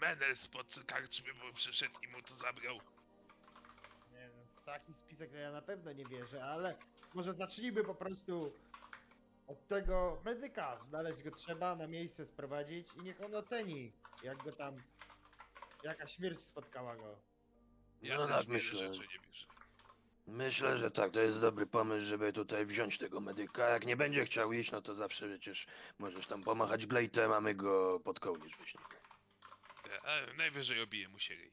Menel 0.00 0.36
spod 0.36 0.74
karczmy 0.86 1.32
mu 1.34 1.52
przyszedł 1.54 2.00
i 2.02 2.08
mu 2.08 2.22
to 2.22 2.34
zabrał. 2.34 2.76
Nie 4.12 4.18
wiem, 4.18 4.46
w 4.56 4.64
taki 4.64 4.94
spisek 4.94 5.30
to 5.30 5.36
ja 5.36 5.52
na 5.52 5.62
pewno 5.62 5.92
nie 5.92 6.04
wierzę, 6.04 6.44
ale 6.44 6.76
może 7.14 7.34
zacznijmy 7.34 7.84
po 7.84 7.94
prostu 7.94 8.52
od 9.46 9.68
tego 9.68 10.22
medyka. 10.24 10.78
Znaleźć 10.88 11.22
go 11.22 11.30
trzeba, 11.30 11.76
na 11.76 11.86
miejsce 11.86 12.26
sprowadzić 12.26 12.88
i 12.96 13.02
niech 13.02 13.20
on 13.20 13.34
oceni, 13.34 13.92
jak 14.22 14.42
go 14.44 14.52
tam, 14.52 14.76
jaka 15.82 16.08
śmierć 16.08 16.40
spotkała 16.40 16.96
go. 16.96 17.16
Ja 18.02 18.16
No 18.16 18.26
też 18.26 18.36
tak, 18.36 18.48
myślę. 18.48 18.78
rzeczy 18.94 19.00
nie 19.08 19.26
wierzę. 19.26 19.46
Myślę, 20.32 20.78
że 20.78 20.90
tak, 20.90 21.12
to 21.12 21.20
jest 21.20 21.40
dobry 21.40 21.66
pomysł, 21.66 22.06
żeby 22.06 22.32
tutaj 22.32 22.66
wziąć 22.66 22.98
tego 22.98 23.20
medyka. 23.20 23.68
Jak 23.68 23.86
nie 23.86 23.96
będzie 23.96 24.24
chciał 24.24 24.52
iść, 24.52 24.72
no 24.72 24.82
to 24.82 24.94
zawsze 24.94 25.28
przecież 25.28 25.66
możesz 25.98 26.26
tam 26.26 26.42
pomachać 26.42 26.86
glejtem, 26.86 27.32
a 27.32 27.40
my 27.40 27.54
go 27.54 28.00
pod 28.00 28.20
kołnierz 28.20 28.56
weźmiemy. 28.58 28.86
A 30.04 30.36
najwyżej 30.36 30.82
obije 30.82 31.08
mu 31.08 31.18
się 31.18 31.34
ryj. 31.34 31.52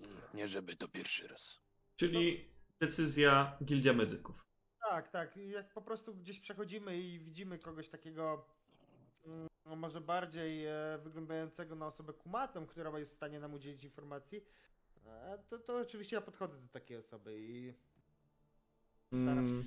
Mm, 0.00 0.20
Nie 0.34 0.48
żeby 0.48 0.76
to 0.76 0.88
pierwszy 0.88 1.28
raz. 1.28 1.60
Czyli 1.96 2.48
decyzja 2.80 3.56
Gildia 3.64 3.92
Medyków. 3.92 4.44
Tak, 4.80 5.08
tak. 5.10 5.36
Jak 5.36 5.72
po 5.72 5.82
prostu 5.82 6.14
gdzieś 6.14 6.40
przechodzimy 6.40 6.98
i 6.98 7.18
widzimy 7.18 7.58
kogoś 7.58 7.88
takiego 7.88 8.46
mm, 9.26 9.46
no 9.66 9.76
może 9.76 10.00
bardziej 10.00 10.66
e, 10.66 10.98
wyglądającego 11.04 11.74
na 11.74 11.86
osobę 11.86 12.12
kumatą, 12.12 12.66
która 12.66 12.98
jest 12.98 13.12
w 13.12 13.16
stanie 13.16 13.40
nam 13.40 13.54
udzielić 13.54 13.84
informacji, 13.84 14.44
e, 15.06 15.38
to, 15.48 15.58
to 15.58 15.76
oczywiście 15.78 16.16
ja 16.16 16.22
podchodzę 16.22 16.60
do 16.60 16.68
takiej 16.68 16.96
osoby 16.96 17.38
i 17.40 17.72
Mm, 19.12 19.64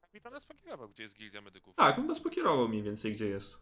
Kapitan 0.00 0.32
nas 0.32 0.46
pokierował, 0.46 0.88
gdzie 0.88 1.02
jest 1.02 1.16
gildia 1.18 1.40
medyków. 1.40 1.74
tak, 1.76 1.98
on 1.98 2.06
was 2.06 2.20
pokierował 2.20 2.68
mniej 2.68 2.82
więcej 2.82 3.12
gdzie 3.12 3.26
jest. 3.28 3.56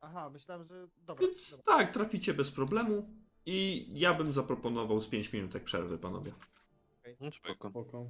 aha, 0.00 0.30
myślałem, 0.30 0.66
że 0.66 0.88
dobra, 1.06 1.26
Więc 1.26 1.50
dobra. 1.50 1.64
tak, 1.76 1.92
traficie 1.92 2.34
bez 2.34 2.50
problemu. 2.50 3.08
I 3.46 3.86
ja 4.00 4.14
bym 4.14 4.32
zaproponował 4.32 5.00
z 5.00 5.08
5 5.08 5.32
minutek 5.32 5.64
przerwy, 5.64 5.98
panowie. 5.98 6.32
No 7.20 7.30
spoko. 7.30 7.70
Spoko. 7.70 8.06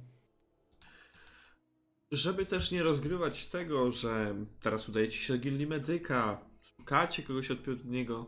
Żeby 2.11 2.45
też 2.45 2.71
nie 2.71 2.83
rozgrywać 2.83 3.47
tego, 3.49 3.91
że 3.91 4.35
teraz 4.61 4.89
udajecie 4.89 5.17
się 5.17 5.33
do 5.33 5.39
gildii 5.39 5.67
medyka, 5.67 6.45
szukacie 6.63 7.23
kogoś 7.23 7.51
odpowiedniego, 7.51 8.25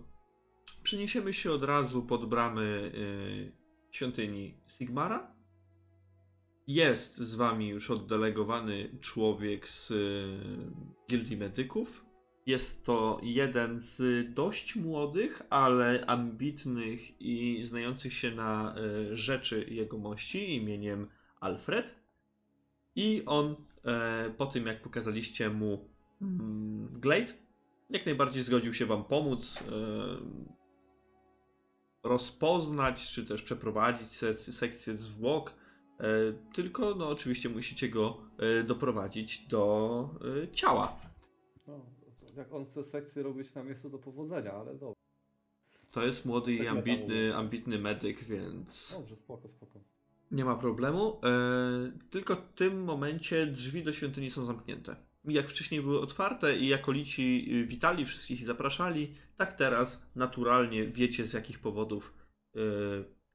przeniesiemy 0.84 1.34
się 1.34 1.52
od 1.52 1.64
razu 1.64 2.02
pod 2.06 2.30
bramy 2.30 2.92
y, 2.96 3.52
świątyni 3.92 4.58
Sigmara. 4.78 5.33
Jest 6.68 7.18
z 7.18 7.36
wami 7.36 7.68
już 7.68 7.92
oddelegowany 7.92 8.90
człowiek 9.02 9.68
z 9.68 9.92
y, 9.92 10.38
gildii 11.10 11.38
medyków. 11.38 12.06
Jest 12.46 12.86
to 12.86 13.20
jeden 13.24 13.80
z 13.80 14.34
dość 14.34 14.76
młodych, 14.76 15.42
ale 15.50 16.06
ambitnych 16.06 17.22
i 17.22 17.64
znających 17.66 18.14
się 18.14 18.32
na 18.32 18.76
y, 18.78 19.18
rzeczy 19.18 19.66
jegomości 19.70 20.56
imieniem 20.56 21.08
Alfred. 21.40 22.04
I 22.96 23.24
on 23.26 23.56
e, 23.86 24.34
po 24.38 24.46
tym, 24.46 24.68
jak 24.68 24.82
pokazaliście 24.82 25.50
mu 25.50 25.90
mm, 26.22 27.00
Glade, 27.00 27.34
jak 27.90 28.06
najbardziej 28.06 28.44
zgodził 28.44 28.74
się 28.74 28.86
wam 28.86 29.04
pomóc 29.04 29.60
e, 29.62 29.72
rozpoznać, 32.04 33.12
czy 33.12 33.26
też 33.26 33.42
przeprowadzić 33.42 34.08
sek- 34.08 34.52
sekcję 34.52 34.98
zwłok. 34.98 35.54
E, 36.00 36.06
tylko, 36.54 36.96
no, 36.96 37.10
oczywiście 37.10 37.50
musicie 37.50 37.90
go 37.90 38.18
e, 38.38 38.64
doprowadzić 38.64 39.48
do 39.48 40.10
e, 40.44 40.52
ciała. 40.52 41.00
No, 41.68 41.86
jak 42.36 42.54
on 42.54 42.66
chce 42.66 42.84
sekcję 42.84 43.24
robić 43.24 43.54
na 43.54 43.64
miejscu, 43.64 43.90
to 43.90 43.98
powodzenia, 43.98 44.52
ale 44.52 44.76
dobrze. 44.76 45.04
To 45.92 46.04
jest 46.04 46.26
młody 46.26 46.54
i 46.54 46.58
Tak 46.58 46.68
ambitny, 46.68 47.36
ambitny 47.36 47.80
medyk, 47.80 48.24
więc. 48.24 48.94
Dobrze, 48.98 49.16
spoko, 49.16 49.50
spoko. 49.50 49.80
Nie 50.32 50.46
ma 50.46 50.56
problemu. 50.56 51.22
Tylko 52.10 52.36
w 52.36 52.54
tym 52.54 52.84
momencie 52.84 53.48
drzwi 53.48 53.84
do 53.84 53.94
świątyni 53.94 54.32
są 54.32 54.46
zamknięte. 54.46 54.96
Jak 55.26 55.50
wcześniej 55.50 55.82
były 55.82 56.02
otwarte 56.02 56.58
i 56.58 56.68
jakolici 56.68 57.46
y, 57.54 57.66
witali 57.66 58.06
wszystkich 58.06 58.42
i 58.42 58.46
zapraszali, 58.46 59.16
tak 59.38 59.54
teraz 59.54 60.06
naturalnie 60.16 60.88
wiecie 60.88 61.26
z 61.26 61.34
jakich 61.34 61.60
powodów 61.60 62.14
e, 62.56 62.60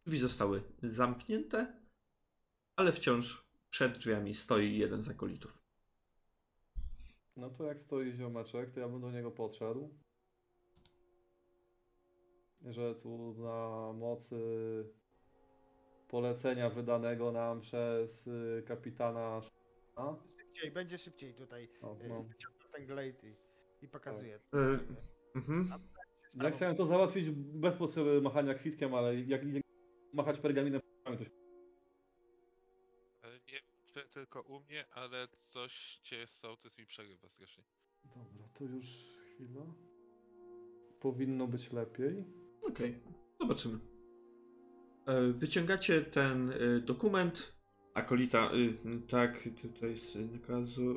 drzwi 0.06 0.18
zostały 0.18 0.62
zamknięte, 0.82 1.77
ale 2.78 2.92
wciąż 2.92 3.44
przed 3.70 3.98
drzwiami 3.98 4.34
stoi 4.34 4.78
jeden 4.78 5.02
z 5.02 5.08
akolitów. 5.08 5.58
No 7.36 7.50
to 7.50 7.64
jak 7.64 7.80
stoi 7.82 8.12
ziomeczek, 8.12 8.70
to 8.70 8.80
ja 8.80 8.88
bym 8.88 9.00
do 9.00 9.10
niego 9.10 9.30
podszedł. 9.30 9.88
Że 12.66 12.94
tu 12.94 13.34
na 13.38 13.92
mocy 13.92 14.36
polecenia 16.08 16.70
wydanego 16.70 17.32
nam 17.32 17.60
przez 17.60 18.26
y, 18.26 18.62
kapitana 18.66 19.36
Sz- 19.38 20.18
Szybciej, 20.40 20.70
będzie 20.70 20.98
szybciej 20.98 21.34
tutaj. 21.34 21.68
o, 21.82 21.96
e, 22.00 22.08
no. 22.08 22.24
Ten 22.72 22.86
glade 22.86 23.28
i, 23.28 23.34
i 23.84 23.88
pokazuje. 23.88 24.36
E, 24.54 24.78
Mhm. 25.34 25.68
Ja 26.34 26.50
chciałem 26.50 26.76
to 26.76 26.86
załatwić 26.86 27.30
bez 27.30 27.76
potrzeby 27.76 28.20
machania 28.22 28.54
kwitkiem, 28.54 28.94
ale 28.94 29.20
jak 29.20 29.44
idzie 29.44 29.60
machać 30.12 30.40
pergaminem, 30.40 30.80
to 31.04 31.16
się... 31.18 31.37
Tylko 34.18 34.42
u 34.42 34.60
mnie, 34.60 34.84
ale 34.94 35.28
coś 35.50 35.98
cię 36.02 36.26
sołtys 36.26 36.78
mi 36.78 36.86
przerywa 36.86 37.28
strasznie. 37.28 37.64
Dobra, 38.04 38.48
to 38.58 38.64
już 38.64 38.86
chwila. 39.34 39.62
Powinno 41.00 41.46
być 41.46 41.72
lepiej. 41.72 42.24
Okej, 42.62 43.00
zobaczymy. 43.40 43.78
E, 45.06 45.32
Wyciągacie 45.32 46.02
ten 46.02 46.50
e, 46.50 46.80
dokument. 46.80 47.52
Akolita, 47.94 48.50
y, 48.54 48.78
tak, 49.08 49.48
tutaj 49.62 49.90
jest 49.90 50.18
nakazu. 50.32 50.96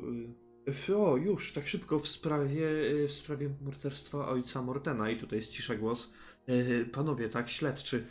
y, 0.88 0.96
O, 0.96 1.16
już, 1.16 1.52
tak 1.52 1.68
szybko 1.68 1.98
w 1.98 2.08
sprawie, 2.08 2.68
y, 2.68 3.08
w 3.08 3.12
sprawie 3.12 3.50
morderstwa 3.60 4.28
ojca 4.28 4.62
Mortena. 4.62 5.10
I 5.10 5.20
tutaj 5.20 5.38
jest 5.38 5.50
cisza 5.50 5.74
głos. 5.74 6.12
E, 6.46 6.84
Panowie, 6.84 7.28
tak, 7.28 7.50
śledczy. 7.50 8.06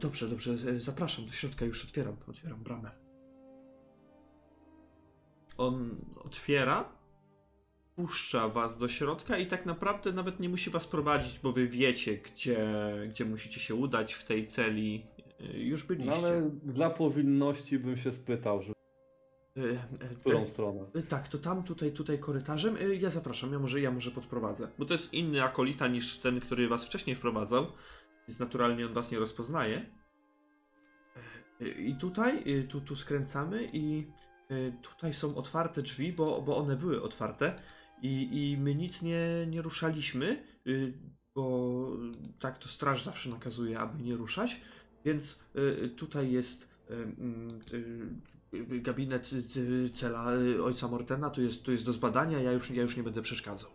Dobrze, 0.00 0.28
dobrze, 0.28 0.80
zapraszam 0.80 1.26
do 1.26 1.32
środka, 1.32 1.64
już 1.64 1.84
otwieram, 1.84 2.16
otwieram 2.28 2.62
bramę. 2.62 3.05
On 5.58 5.96
otwiera, 6.24 6.96
puszcza 7.96 8.48
was 8.48 8.78
do 8.78 8.88
środka 8.88 9.38
i 9.38 9.46
tak 9.46 9.66
naprawdę 9.66 10.12
nawet 10.12 10.40
nie 10.40 10.48
musi 10.48 10.70
was 10.70 10.86
prowadzić, 10.86 11.38
bo 11.38 11.52
wy 11.52 11.68
wiecie, 11.68 12.16
gdzie, 12.16 12.68
gdzie 13.08 13.24
musicie 13.24 13.60
się 13.60 13.74
udać 13.74 14.14
w 14.14 14.24
tej 14.24 14.46
celi. 14.46 15.06
E, 15.40 15.58
Już 15.58 15.84
byliście. 15.84 16.10
No 16.10 16.16
ale 16.16 16.50
dla 16.62 16.90
powinności 16.90 17.78
bym 17.78 17.96
się 17.96 18.12
spytał, 18.12 18.62
że 18.62 18.76
E, 19.56 20.04
e, 20.04 20.08
w 20.08 20.20
którą 20.20 20.46
stronę. 20.46 20.80
Tak, 21.08 21.28
to 21.28 21.38
tam, 21.38 21.62
tutaj, 21.62 21.92
tutaj 21.92 22.18
korytarzem. 22.18 22.76
Ja 23.00 23.10
zapraszam, 23.10 23.52
ja 23.52 23.58
może, 23.58 23.80
ja 23.80 23.90
może 23.90 24.10
podprowadzę. 24.10 24.68
Bo 24.78 24.84
to 24.84 24.94
jest 24.94 25.12
inny 25.14 25.42
akolita 25.42 25.88
niż 25.88 26.18
ten, 26.18 26.40
który 26.40 26.68
was 26.68 26.86
wcześniej 26.86 27.16
wprowadzał. 27.16 27.66
Więc 28.28 28.40
naturalnie 28.40 28.86
on 28.86 28.92
was 28.92 29.10
nie 29.10 29.18
rozpoznaje. 29.18 29.86
I 31.78 31.94
tutaj, 31.94 32.44
tu, 32.68 32.80
tu 32.80 32.96
skręcamy 32.96 33.68
i 33.72 34.06
tutaj 34.82 35.14
są 35.14 35.36
otwarte 35.36 35.82
drzwi, 35.82 36.12
bo, 36.12 36.42
bo 36.42 36.56
one 36.56 36.76
były 36.76 37.02
otwarte. 37.02 37.54
I, 38.02 38.28
I 38.52 38.58
my 38.58 38.74
nic 38.74 39.02
nie, 39.02 39.46
nie 39.48 39.62
ruszaliśmy, 39.62 40.44
y, 40.66 40.92
bo 41.34 41.88
tak 42.40 42.58
to 42.58 42.68
straż 42.68 43.04
zawsze 43.04 43.28
nakazuje, 43.30 43.78
aby 43.78 44.02
nie 44.02 44.16
ruszać. 44.16 44.60
Więc 45.04 45.38
y, 45.56 45.88
tutaj 45.88 46.32
jest 46.32 46.62
y, 46.90 46.94
mm, 46.94 47.60
y, 47.72 48.56
y, 48.74 48.80
gabinet 48.80 49.30
y, 49.32 49.60
y, 49.60 49.90
cela 49.90 50.34
y, 50.34 50.64
ojca 50.64 50.88
Mortena, 50.88 51.30
tu 51.30 51.42
jest, 51.42 51.62
tu 51.62 51.72
jest 51.72 51.84
do 51.84 51.92
zbadania, 51.92 52.40
ja 52.40 52.52
już, 52.52 52.70
ja 52.70 52.82
już 52.82 52.96
nie 52.96 53.02
będę 53.02 53.22
przeszkadzał. 53.22 53.70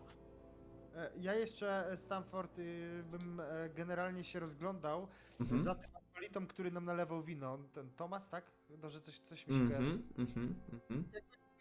E, 0.95 1.11
Ja 1.19 1.33
jeszcze, 1.33 1.91
e, 1.91 1.97
Stanford, 1.97 2.59
y, 2.59 3.03
bym 3.11 3.39
e, 3.39 3.69
generalnie 3.75 4.23
się 4.23 4.39
rozglądał 4.39 5.07
Mhm. 5.39 5.63
za 5.63 5.75
tym 5.75 5.91
akolitą, 6.21 6.47
który 6.47 6.71
nam 6.71 6.85
nalewał 6.85 7.23
wino. 7.23 7.57
Ten 7.73 7.89
Tomas, 7.97 8.29
tak? 8.29 8.51
Że 8.89 9.01
coś, 9.01 9.19
coś 9.19 9.47
mi 9.47 9.53
się 9.53 9.67
kojarzy. 9.67 9.87
Mhm, 9.87 10.03
mhm, 10.17 10.55
mhm. 10.73 11.03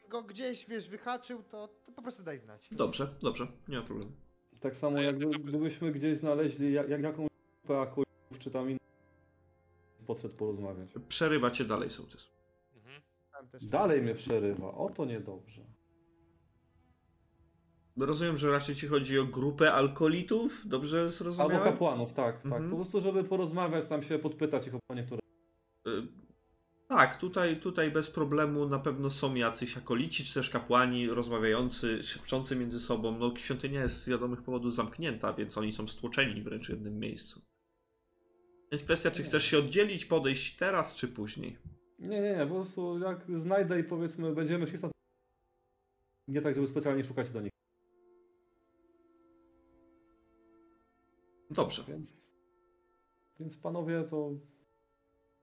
Go 0.08 0.22
gdzieś, 0.22 0.66
wiesz, 0.66 0.88
wyhaczył, 0.88 1.42
to, 1.42 1.68
to 1.86 1.92
po 1.92 2.02
prostu 2.02 2.22
daj 2.22 2.38
znać. 2.38 2.68
Dobrze, 2.72 3.14
dobrze, 3.20 3.46
nie 3.68 3.76
ma 3.78 3.82
problemu. 3.82 4.12
Tak 4.60 4.76
samo 4.76 4.98
A 4.98 5.00
ja 5.00 5.06
jakby, 5.06 5.26
tylko- 5.26 5.38
gdybyśmy 5.44 5.92
gdzieś 5.92 6.18
znaleźli 6.18 6.72
jak, 6.72 6.88
jak 6.88 7.02
jakąś 7.02 7.28
grupę 7.64 7.80
akolitów, 7.80 8.38
czy 8.38 8.50
tam 8.50 8.70
inną, 8.70 8.78
podszedł 10.06 10.36
porozmawiać. 10.36 10.90
Przerywacie 11.08 11.64
dalej 11.64 11.90
sołtys. 11.90 12.26
Mhm. 12.76 13.02
Dalej 13.62 14.02
mnie 14.02 14.14
przerywa, 14.14 14.74
o 14.74 14.90
to 14.90 15.04
niedobrze. 15.04 15.62
Rozumiem, 18.06 18.38
że 18.38 18.50
raczej 18.50 18.74
ci 18.74 18.86
chodzi 18.86 19.18
o 19.18 19.24
grupę 19.24 19.72
alkolitów, 19.72 20.68
dobrze 20.68 20.98
Albo 20.98 21.10
zrozumiałem? 21.10 21.64
kapłanów, 21.64 22.12
tak, 22.12 22.36
tak. 22.36 22.44
Mhm. 22.44 22.70
Po 22.70 22.76
prostu, 22.76 23.00
żeby 23.00 23.24
porozmawiać, 23.24 23.86
tam 23.86 24.02
się 24.02 24.18
podpytać 24.18 24.66
ich 24.66 24.74
o 24.74 24.94
niektóre. 24.94 25.20
Y, 25.88 25.90
Tak, 26.88 27.18
tutaj, 27.18 27.60
tutaj 27.60 27.90
bez 27.90 28.10
problemu 28.10 28.68
na 28.68 28.78
pewno 28.78 29.10
są 29.10 29.34
jacyś 29.34 29.76
akolici, 29.76 30.24
czy 30.24 30.34
też 30.34 30.50
kapłani 30.50 31.08
rozmawiający, 31.08 32.02
szepczący 32.02 32.56
między 32.56 32.80
sobą. 32.80 33.18
No, 33.18 33.36
świątynia 33.36 33.82
jest 33.82 34.04
z 34.04 34.08
wiadomych 34.08 34.42
powodów 34.42 34.74
zamknięta, 34.74 35.32
więc 35.32 35.58
oni 35.58 35.72
są 35.72 35.88
stłoczeni 35.88 36.42
wręcz 36.42 36.66
w 36.66 36.70
jednym 36.70 36.98
miejscu. 36.98 37.40
Więc 38.72 38.84
kwestia, 38.84 39.10
czy 39.10 39.22
chcesz 39.22 39.44
się 39.44 39.58
oddzielić, 39.58 40.04
podejść 40.04 40.56
teraz, 40.56 40.96
czy 40.96 41.08
później. 41.08 41.56
Nie, 41.98 42.20
nie, 42.20 42.36
nie, 42.36 42.46
po 42.46 42.54
prostu 42.54 42.98
jak 42.98 43.26
znajdę 43.42 43.80
i 43.80 43.84
powiedzmy, 43.84 44.34
będziemy 44.34 44.66
to 44.66 44.90
nie 46.28 46.42
tak, 46.42 46.54
żeby 46.54 46.66
specjalnie 46.66 47.04
szukać 47.04 47.30
do 47.30 47.40
nich. 47.40 47.59
Dobrze. 51.50 51.84
Więc, 51.88 52.10
więc 53.40 53.56
panowie, 53.58 54.04
to 54.10 54.30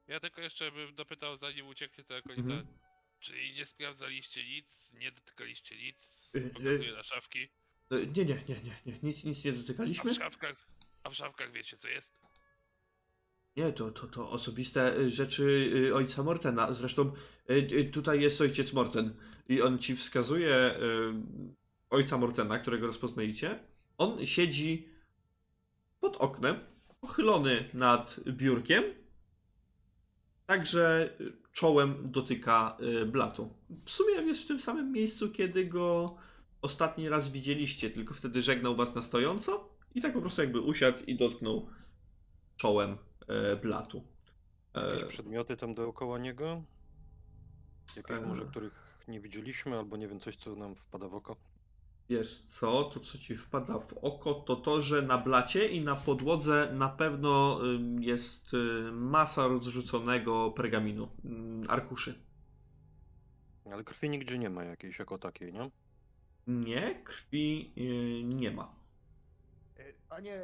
Ja 0.08 0.20
tylko 0.20 0.42
jeszcze 0.42 0.72
bym 0.72 0.96
dopytał, 0.96 1.38
zanim 1.38 1.68
ucieknie 1.68 2.04
to 2.04 2.16
akolita. 2.16 2.42
Mhm. 2.42 2.68
Czyli 3.20 3.54
nie 3.54 3.66
sprawdzaliście 3.66 4.44
nic, 4.50 4.94
nie 4.94 5.12
dotykaliście 5.12 5.76
nic, 5.78 6.30
Y, 6.36 6.40
y, 6.40 6.50
pokazuję 6.50 6.94
na 6.94 7.04
szafki. 7.04 7.40
Y, 7.94 8.08
Nie, 8.16 8.26
nie, 8.26 8.44
nie, 8.50 8.62
nie, 8.64 8.82
nie. 8.86 9.00
Nic, 9.04 9.24
nic 9.24 9.44
nie 9.46 9.52
A 9.52 9.54
w 9.54 9.58
dotykaliśmy. 9.58 10.16
szafkach, 10.16 10.68
a 11.04 11.10
w 11.10 11.14
szafkach 11.16 11.52
wiecie 11.52 11.78
co 11.78 11.88
jest? 11.88 12.18
Nie, 13.56 13.74
to, 13.74 13.92
to, 13.92 14.08
to 14.08 14.30
osobiste 14.30 15.10
rzeczy 15.10 15.72
ojca 15.96 16.24
Mortena. 16.24 16.74
Zresztą 16.74 17.12
tutaj 17.94 18.22
jest 18.22 18.42
ojciec 18.42 18.74
Morten 18.74 19.14
i 19.50 19.62
on 19.62 19.80
ci 19.80 19.96
wskazuje 19.96 20.80
ojca 21.90 22.18
Mortena, 22.18 22.60
którego 22.60 22.88
rozpoznajecie. 22.88 23.60
On 23.98 24.26
siedzi 24.26 24.90
pod 26.00 26.18
oknem, 26.18 26.60
pochylony 27.02 27.70
nad 27.74 28.20
biurkiem, 28.28 28.84
także 30.46 31.10
y, 31.22 31.34
czołem 31.54 32.12
dotyka 32.12 32.78
y, 33.02 33.06
blatu. 33.06 33.50
W 33.86 33.92
sumie 33.92 34.14
jest 34.14 34.44
w 34.44 34.48
tym 34.48 34.60
samym 34.60 34.92
miejscu, 34.92 35.32
kiedy 35.32 35.66
go 35.66 36.18
ostatni 36.62 37.10
raz 37.10 37.32
widzieliście, 37.32 37.90
tylko 37.90 38.14
wtedy 38.14 38.42
żegnał 38.42 38.76
was 38.76 38.96
na 38.96 39.02
stojąco 39.02 39.70
i 39.96 40.02
tak 40.02 40.14
po 40.14 40.22
prostu 40.22 40.42
jakby 40.42 40.62
usiadł 40.62 41.04
i 41.04 41.16
dotknął 41.18 41.70
czołem 42.58 42.98
e, 43.28 43.56
blatu. 43.56 44.04
Jakieś 44.76 45.04
E, 45.04 45.08
przedmioty 45.08 45.58
tam 45.58 45.74
dookoła 45.76 46.20
niego? 46.20 46.64
Jakieś 47.96 48.20
może, 48.28 48.44
Eee. 48.44 48.50
których 48.50 49.04
nie 49.08 49.20
widzieliśmy, 49.20 49.78
albo 49.78 49.98
nie 49.98 50.08
wiem, 50.08 50.20
coś, 50.20 50.36
co 50.36 50.56
nam 50.56 50.76
wpada 50.76 51.08
w 51.08 51.16
oko? 51.16 51.36
Wiesz 52.10 52.42
co, 52.42 52.84
to 52.84 53.00
co 53.00 53.18
ci 53.18 53.38
wpada 53.38 53.80
w 53.80 53.94
oko, 53.94 54.34
to 54.34 54.56
to, 54.56 54.82
że 54.82 55.02
na 55.02 55.18
blacie 55.18 55.68
i 55.68 55.82
na 55.84 55.96
podłodze 55.96 56.72
na 56.74 56.90
pewno 56.90 57.60
jest 58.00 58.54
y, 58.54 58.58
masa 58.92 59.48
rozrzuconego 59.48 60.52
pergaminu, 60.52 61.10
arkuszy. 61.68 62.24
Ale 63.72 63.84
krwi 63.84 64.10
nigdzie 64.10 64.38
nie 64.38 64.50
ma 64.50 64.64
jakiejś 64.64 65.00
jako 65.00 65.18
takiej, 65.18 65.54
nie? 65.54 65.72
Nie, 66.48 67.02
krwi 67.04 67.74
y, 67.78 68.24
nie 68.24 68.52
ma. 68.52 68.76
E, 69.78 69.94
Panie 70.10 70.36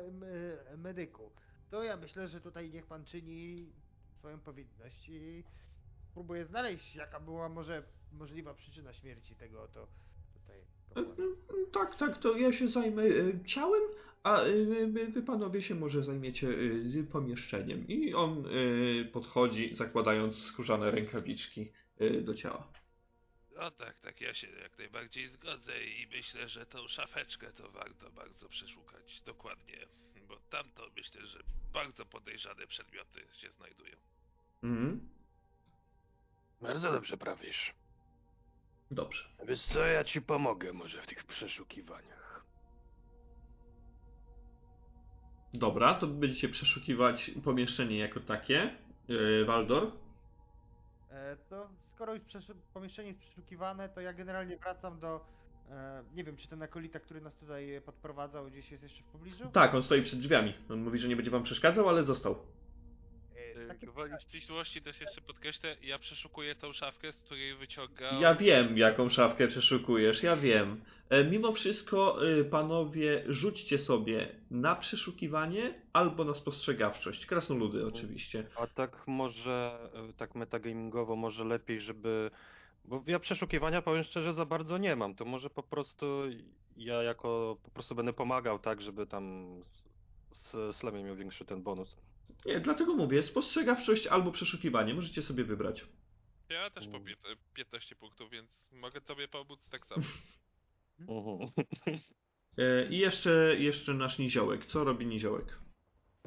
e, 0.71 0.77
medyku, 0.77 1.31
to 1.69 1.83
ja 1.83 1.97
myślę, 1.97 2.27
że 2.27 2.41
tutaj 2.41 2.69
niech 2.71 2.85
pan 2.87 3.05
czyni 3.05 3.73
swoją 4.19 4.39
powinność 4.39 5.09
i 5.09 5.43
próbuje 6.13 6.45
znaleźć, 6.45 6.95
jaka 6.95 7.19
była 7.19 7.49
może 7.49 7.83
możliwa 8.11 8.53
przyczyna 8.53 8.93
śmierci 8.93 9.35
tego 9.35 9.63
oto 9.63 9.87
tutaj 10.33 10.57
Y, 10.59 10.65
kapłana. 10.65 10.65
y, 10.65 10.65
Tak, 11.73 11.95
tak, 11.95 12.17
to 12.17 12.37
ja 12.37 12.53
się 12.53 12.67
zajmę 12.67 13.03
y, 13.03 13.39
ciałem, 13.45 13.81
a 14.23 14.41
wy, 15.13 15.21
panowie 15.21 15.61
się 15.61 15.75
może 15.75 16.03
zajmiecie 16.03 16.47
pomieszczeniem. 17.11 17.87
I 17.87 18.13
on 18.13 18.43
podchodzi, 19.13 19.75
zakładając 19.75 20.37
skórzane 20.37 20.91
rękawiczki 20.91 21.71
do 22.21 22.35
ciała. 22.35 22.67
No 23.55 23.71
tak, 23.71 23.99
tak, 23.99 24.21
ja 24.21 24.33
się 24.33 24.47
jak 24.47 24.77
najbardziej 24.77 25.27
zgodzę 25.27 25.83
i 25.83 26.07
myślę, 26.07 26.49
że 26.49 26.65
tą 26.65 26.87
szafeczkę 26.87 27.53
to 27.53 27.71
warto 27.71 28.11
bardzo 28.11 28.49
przeszukać 28.49 29.21
dokładnie, 29.25 29.77
bo 30.27 30.37
tam 30.49 30.69
to 30.75 30.89
myślę, 30.95 31.27
że 31.27 31.39
bardzo 31.73 32.05
podejrzane 32.05 32.67
przedmioty 32.67 33.19
się 33.37 33.51
znajdują. 33.51 33.95
Mhm. 34.63 35.09
Bardzo 36.61 36.91
dobrze 36.91 37.17
prawisz. 37.17 37.73
Dobrze. 38.91 39.23
Wiesz 39.47 39.63
co, 39.63 39.85
ja 39.85 40.03
ci 40.03 40.21
pomogę 40.21 40.73
może 40.73 41.01
w 41.01 41.07
tych 41.07 41.23
przeszukiwaniach. 41.23 42.45
Dobra, 45.53 45.95
to 45.95 46.07
będziecie 46.07 46.49
przeszukiwać 46.49 47.31
pomieszczenie 47.43 47.97
jako 47.97 48.19
takie. 48.19 48.75
Yy, 49.07 49.45
Waldor. 49.45 49.91
E, 51.11 51.37
to 51.49 51.69
skoro 51.87 52.13
już 52.13 52.23
pomieszczenie 52.73 53.07
jest 53.07 53.19
przeszukiwane, 53.19 53.89
to 53.89 54.01
ja 54.01 54.13
generalnie 54.13 54.57
wracam 54.57 54.99
do. 54.99 55.25
E, 55.69 56.03
nie 56.15 56.23
wiem, 56.23 56.37
czy 56.37 56.47
ten 56.47 56.63
akolita, 56.63 56.99
który 56.99 57.21
nas 57.21 57.35
tutaj 57.35 57.81
podprowadzał, 57.85 58.47
gdzieś 58.47 58.71
jest 58.71 58.83
jeszcze 58.83 59.03
w 59.03 59.07
pobliżu? 59.07 59.49
Tak, 59.49 59.73
on 59.73 59.83
stoi 59.83 60.01
przed 60.01 60.19
drzwiami. 60.19 60.53
On 60.69 60.83
mówi, 60.83 60.99
że 60.99 61.07
nie 61.07 61.15
będzie 61.15 61.31
wam 61.31 61.43
przeszkadzał, 61.43 61.89
ale 61.89 62.03
został. 62.03 62.35
Takie 63.73 63.87
Gwoli 63.87 64.13
ścisłości 64.21 64.81
też 64.81 65.01
jeszcze 65.01 65.21
podkreślę, 65.21 65.75
ja 65.81 65.99
przeszukuję 65.99 66.55
tą 66.55 66.73
szafkę, 66.73 67.13
z 67.13 67.21
której 67.21 67.55
wyciągał... 67.55 68.21
Ja 68.21 68.35
wiem, 68.35 68.77
jaką 68.77 69.09
szafkę 69.09 69.47
przeszukujesz, 69.47 70.23
ja 70.23 70.35
wiem. 70.35 70.81
E, 71.09 71.23
mimo 71.23 71.51
wszystko, 71.51 72.27
y, 72.27 72.45
panowie, 72.45 73.23
rzućcie 73.27 73.77
sobie 73.77 74.27
na 74.51 74.75
przeszukiwanie 74.75 75.73
albo 75.93 76.23
na 76.23 76.33
spostrzegawczość. 76.33 77.25
Krasnoludy 77.25 77.87
oczywiście. 77.87 78.45
A 78.55 78.67
tak 78.67 79.07
może, 79.07 79.79
e, 80.09 80.13
tak 80.13 80.35
metagamingowo, 80.35 81.15
może 81.15 81.43
lepiej, 81.43 81.81
żeby... 81.81 82.31
Bo 82.85 83.03
ja 83.07 83.19
przeszukiwania, 83.19 83.81
powiem 83.81 84.03
szczerze, 84.03 84.33
za 84.33 84.45
bardzo 84.45 84.77
nie 84.77 84.95
mam. 84.95 85.15
To 85.15 85.25
może 85.25 85.49
po 85.49 85.63
prostu 85.63 86.23
ja 86.77 87.03
jako, 87.03 87.57
po 87.63 87.71
prostu 87.71 87.95
będę 87.95 88.13
pomagał, 88.13 88.59
tak, 88.59 88.81
żeby 88.81 89.07
tam 89.07 89.45
s- 90.31 90.55
s- 90.69 90.75
Slemie 90.75 91.03
miał 91.03 91.15
większy 91.15 91.45
ten 91.45 91.63
bonus. 91.63 91.95
Nie, 92.45 92.59
dlatego 92.59 92.95
mówię, 92.95 93.23
spostrzegawczość 93.23 94.07
albo 94.07 94.31
przeszukiwanie, 94.31 94.93
możecie 94.93 95.21
sobie 95.21 95.43
wybrać. 95.43 95.85
Ja 96.49 96.69
też 96.69 96.87
po 96.87 96.97
pięt- 96.99 97.37
15 97.53 97.95
punktów, 97.95 98.29
więc 98.31 98.65
mogę 98.71 99.01
tobie 99.01 99.27
pomóc 99.27 99.69
tak 99.69 99.85
samo. 99.87 100.03
E, 102.57 102.87
I 102.89 102.97
jeszcze, 102.97 103.55
jeszcze 103.59 103.93
nasz 103.93 104.19
niziołek. 104.19 104.65
Co 104.65 104.83
robi 104.83 105.05
niziołek? 105.05 105.59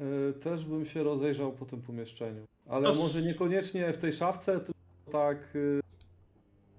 Y, 0.01 0.33
Też 0.39 0.65
bym 0.65 0.85
się 0.85 1.03
rozejrzał 1.03 1.53
po 1.53 1.65
tym 1.65 1.81
pomieszczeniu. 1.81 2.45
Ale 2.65 2.89
To 2.89 2.95
może 2.95 3.21
niekoniecznie 3.21 3.93
w 3.93 3.97
tej 3.97 4.13
szafce, 4.13 4.59
tylko 4.59 5.11
tak 5.11 5.55
y, 5.55 5.79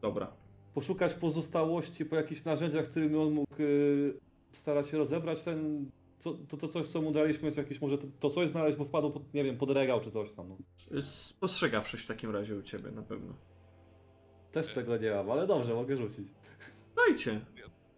Dobra. 0.03 0.33
poszukać 0.75 1.15
pozostałości 1.15 2.05
po 2.05 2.17
jakichś 2.17 2.45
narzędziach, 2.45 2.91
którymi 2.91 3.17
on 3.17 3.33
mógł 3.33 3.55
starać 4.53 4.89
się 4.89 4.99
rozebrać 4.99 5.43
ten, 5.43 5.91
co, 6.19 6.35
to, 6.49 6.57
to 6.57 6.69
coś, 6.69 6.89
co 6.89 7.03
mu 7.03 7.13
daliśmy, 7.13 7.53
czy 7.53 7.61
jakieś 7.61 7.81
może 7.81 7.99
to, 7.99 8.05
to 8.21 8.31
coś 8.31 8.49
znaleźć, 8.49 8.79
bo 8.79 8.85
wpadł 8.85 9.11
pod, 9.11 9.35
nie 9.35 9.45
wiem, 9.45 9.57
pod 9.57 9.71
regał 9.71 10.01
czy 10.01 10.11
coś 10.11 10.33
tam. 10.33 10.49
No. 10.49 10.57
Spostrzegawczość 11.03 12.05
w 12.05 12.09
takim 12.09 12.31
razie 12.31 12.57
u 12.57 12.63
ciebie 12.63 12.91
na 12.91 13.03
pewno. 13.03 13.35
Też 14.53 14.75
tego 14.75 14.97
nie 14.97 15.11
mam, 15.11 15.31
ale 15.31 15.47
dobrze, 15.47 15.75
mogę 15.75 15.97
rzucić. 15.97 16.29
Dajcie. 16.97 17.41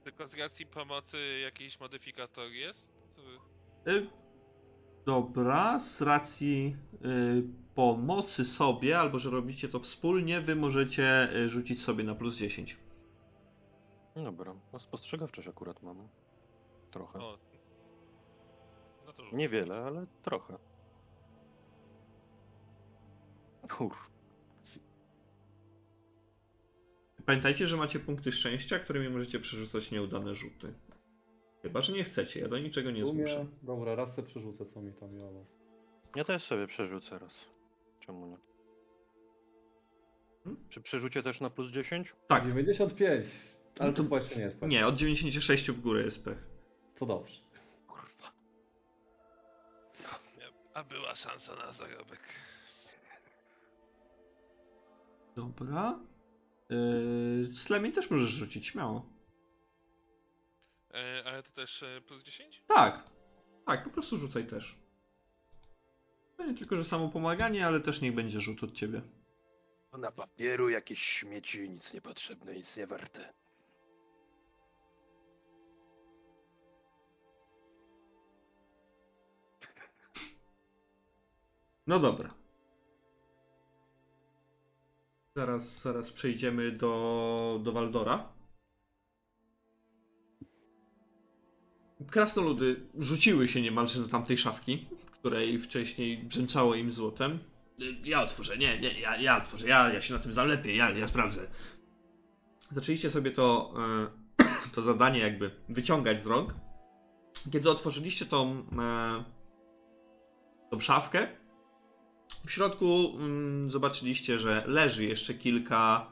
Tylko 0.05 0.29
z 0.29 0.35
racji 0.35 0.67
pomocy 0.67 1.17
jakiś 1.43 1.81
modyfikator 1.81 2.51
jest? 2.51 2.89
E, 3.87 4.07
Dobra, 5.07 5.81
z 5.81 6.01
racji 6.01 6.77
e, 6.95 6.99
pomocy 7.75 8.45
sobie, 8.45 8.99
albo 8.99 9.19
że 9.19 9.31
robicie 9.31 9.69
to 9.69 9.81
wspólnie, 9.81 10.41
wy 10.41 10.55
możecie 10.55 11.05
e, 11.05 11.49
rzucić 11.49 11.83
sobie 11.83 12.05
na 12.05 12.15
plus 12.15 12.37
10. 12.37 12.77
Dobra, 14.15 14.55
no 14.73 14.79
spostrzegawczość 14.79 15.49
akurat 15.49 15.83
mam. 15.83 16.09
Trochę. 16.91 17.19
O. 17.19 17.50
No 19.19 19.25
to. 19.31 19.37
Niewiele, 19.37 19.77
ale 19.77 20.07
trochę. 20.23 20.59
Uff. 23.81 24.11
Pamiętajcie, 27.27 27.67
że 27.67 27.77
macie 27.77 28.01
punkty 28.01 28.33
szczęścia, 28.33 28.79
którymi 28.79 29.09
możecie 29.09 29.41
przerzucać 29.41 29.91
nieudane 29.91 30.35
rzuty. 30.35 30.73
Chyba, 31.63 31.81
że 31.81 31.93
nie 31.93 32.05
chcecie, 32.05 32.41
ja 32.41 32.49
do 32.49 32.59
niczego 32.59 32.91
nie 32.91 33.05
zmuszę. 33.05 33.47
dobra, 33.63 33.95
raz 33.95 34.15
se 34.15 34.23
przerzucę, 34.23 34.67
co 34.67 34.83
mi 34.83 34.93
tam 34.93 35.15
miało. 35.15 35.45
Ja 36.17 36.25
też 36.25 36.45
sobie 36.45 36.67
przerzucę 36.67 37.19
raz. 37.19 37.35
Czemu 38.01 38.27
nie? 38.27 38.37
Hmm? 40.45 40.65
Czy 40.69 40.81
przerzucie 40.81 41.23
też 41.23 41.41
na 41.41 41.51
plus 41.51 41.71
10? 41.73 42.15
Tak, 42.29 42.47
95, 42.47 43.27
ale 43.79 43.91
No 43.91 43.97
to 43.97 44.05
to- 44.05 44.17
jeszcze 44.17 44.37
nie 44.37 44.43
jest. 44.43 44.61
tak? 44.61 44.69
nie, 44.71 44.87
od 44.87 44.97
96 44.97 45.71
w 45.71 45.81
górę 45.81 46.03
jest 46.05 46.25
pech. 46.25 46.39
To 46.99 47.07
dobrze. 47.07 47.41
A 50.81 50.85
była 50.85 51.15
szansa 51.15 51.57
na 51.57 51.73
zarobek. 51.73 52.21
Dobra. 55.37 55.99
Yy, 56.71 57.55
Slemi 57.55 57.93
też 57.93 58.11
możesz 58.11 58.31
rzucić, 58.31 58.67
śmiało. 58.67 59.07
E, 60.95 61.23
ale 61.27 61.43
to 61.43 61.51
też 61.51 61.83
e, 61.83 62.01
plus 62.01 62.23
10? 62.23 62.63
Tak, 62.69 63.05
tak, 63.67 63.85
po 63.85 63.91
prostu 63.91 64.17
rzucaj 64.17 64.47
też. 64.47 64.77
To 66.37 66.45
nie 66.45 66.55
tylko, 66.55 66.77
że 66.77 66.85
samo 66.85 67.09
pomaganie, 67.09 67.67
ale 67.67 67.81
też 67.81 68.01
niech 68.01 68.15
będzie 68.15 68.41
rzut 68.41 68.65
od 68.65 68.73
ciebie. 68.73 69.03
Na 69.99 70.13
papieru 70.13 70.69
jakieś 70.69 71.01
śmieci, 71.01 71.69
nic 71.69 71.95
niepotrzebne, 71.95 72.55
nic 72.55 72.77
nie 72.77 72.87
warte. 72.87 73.33
No 81.91 81.99
dobra. 81.99 82.35
Zaraz, 85.37 85.83
zaraz 85.83 86.13
przejdziemy 86.13 86.73
do, 86.73 87.61
do 87.63 87.73
Waldora. 87.73 88.29
Krasnoludy 92.11 92.87
rzuciły 92.99 93.49
się 93.49 93.63
niemalże 93.63 94.01
do 94.01 94.09
tamtej 94.09 94.39
szafki, 94.39 94.87
której 95.13 95.59
wcześniej 95.59 96.19
brzęczało 96.19 96.75
im 96.75 96.91
złotem. 96.91 97.39
Ja 98.05 98.23
otworzę, 98.23 98.59
nie, 98.59 98.81
nie, 98.81 99.01
ja, 99.01 99.17
ja 99.17 99.43
otworzę, 99.43 99.69
ja, 99.69 99.93
ja 99.93 100.01
się 100.01 100.15
na 100.15 100.21
tym 100.21 100.33
znam 100.33 100.49
lepiej, 100.49 100.77
ja, 100.77 100.91
ja 100.91 101.09
sprawdzę. 101.09 101.51
Zaczęliście 102.73 103.11
sobie 103.11 103.31
to, 103.31 103.75
e, 104.39 104.51
to 104.75 104.83
zadanie 104.83 105.19
jakby 105.19 105.51
wyciągać 105.69 106.23
z 106.23 106.27
rąk. 106.27 106.55
Kiedy 107.53 107.71
otworzyliście 107.71 108.27
tą, 108.27 108.67
e, 108.79 109.25
tą 110.71 110.81
szafkę, 110.81 111.40
w 112.47 112.51
środku 112.51 113.13
mm, 113.15 113.71
zobaczyliście, 113.71 114.39
że 114.39 114.65
leży 114.67 115.05
jeszcze 115.05 115.35
kilka 115.35 116.07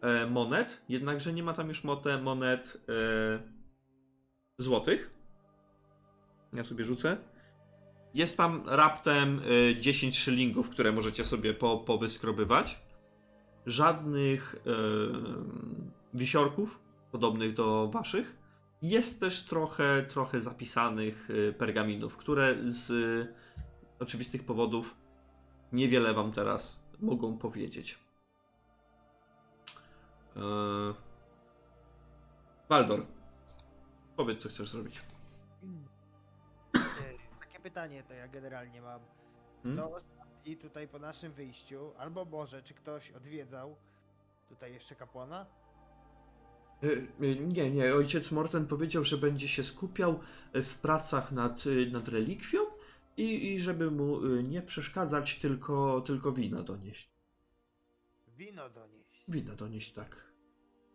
e, 0.00 0.26
monet, 0.26 0.82
jednakże 0.88 1.32
nie 1.32 1.42
ma 1.42 1.54
tam 1.54 1.68
już 1.68 1.84
monet 2.22 2.78
e, 2.88 3.42
złotych. 4.58 5.10
Ja 6.52 6.64
sobie 6.64 6.84
rzucę. 6.84 7.16
Jest 8.14 8.36
tam 8.36 8.62
raptem 8.66 9.40
e, 9.70 9.80
10 9.80 10.18
szylingów, 10.18 10.70
które 10.70 10.92
możecie 10.92 11.24
sobie 11.24 11.54
po, 11.54 11.78
powyskrobywać. 11.78 12.78
Żadnych 13.66 14.54
e, 14.54 14.70
wisiorków 16.14 16.78
podobnych 17.12 17.54
do 17.54 17.88
waszych. 17.88 18.36
Jest 18.82 19.20
też 19.20 19.44
trochę, 19.44 20.06
trochę 20.08 20.40
zapisanych 20.40 21.28
e, 21.30 21.52
pergaminów, 21.52 22.16
które 22.16 22.56
z 22.68 22.90
e, 22.90 23.34
oczywistych 23.98 24.44
powodów 24.44 24.94
niewiele 25.72 26.14
wam 26.14 26.32
teraz 26.32 26.76
mogą 27.00 27.38
powiedzieć. 27.38 27.98
Eee... 30.36 30.94
Waldor, 32.68 33.06
powiedz 34.16 34.42
co 34.42 34.48
chcesz 34.48 34.70
zrobić. 34.70 35.00
E, 36.74 36.80
Takie 37.40 37.60
pytanie 37.60 38.02
to 38.02 38.14
ja 38.14 38.28
generalnie 38.28 38.82
mam. 38.82 39.00
Hmm? 39.62 39.76
Kto 39.76 39.98
i 40.44 40.56
tutaj 40.56 40.88
po 40.88 40.98
naszym 40.98 41.32
wyjściu, 41.32 41.92
albo 41.98 42.24
może, 42.24 42.62
czy 42.62 42.74
ktoś 42.74 43.10
odwiedzał 43.10 43.76
tutaj 44.48 44.72
jeszcze 44.72 44.94
kapłana? 44.94 45.46
E, 46.82 46.86
e, 47.26 47.36
Nie, 47.36 47.70
nie, 47.70 47.94
ojciec 47.94 48.30
Morten 48.30 48.66
powiedział, 48.66 49.04
że 49.04 49.18
będzie 49.18 49.48
się 49.48 49.64
skupiał 49.64 50.20
w 50.54 50.74
pracach 50.74 51.32
nad, 51.32 51.64
e, 51.66 51.90
nad 51.90 52.08
relikwią 52.08 52.58
i, 53.16 53.52
i 53.52 53.60
żeby 53.60 53.90
mu 53.90 54.26
e, 54.26 54.42
nie 54.42 54.62
przeszkadzać, 54.62 55.38
tylko, 55.38 56.00
tylko 56.00 56.32
wina 56.32 56.62
donieść. 56.62 57.10
Wino 58.36 58.70
donieść. 58.70 59.24
Wina 59.28 59.54
donieść, 59.54 59.92
tak. 59.92 60.32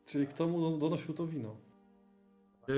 Czyli 0.05 0.27
kto 0.27 0.47
mu 0.47 0.77
donosił 0.77 1.13
to 1.13 1.27
wino? 1.27 1.57
E, 2.69 2.73
e, 2.73 2.75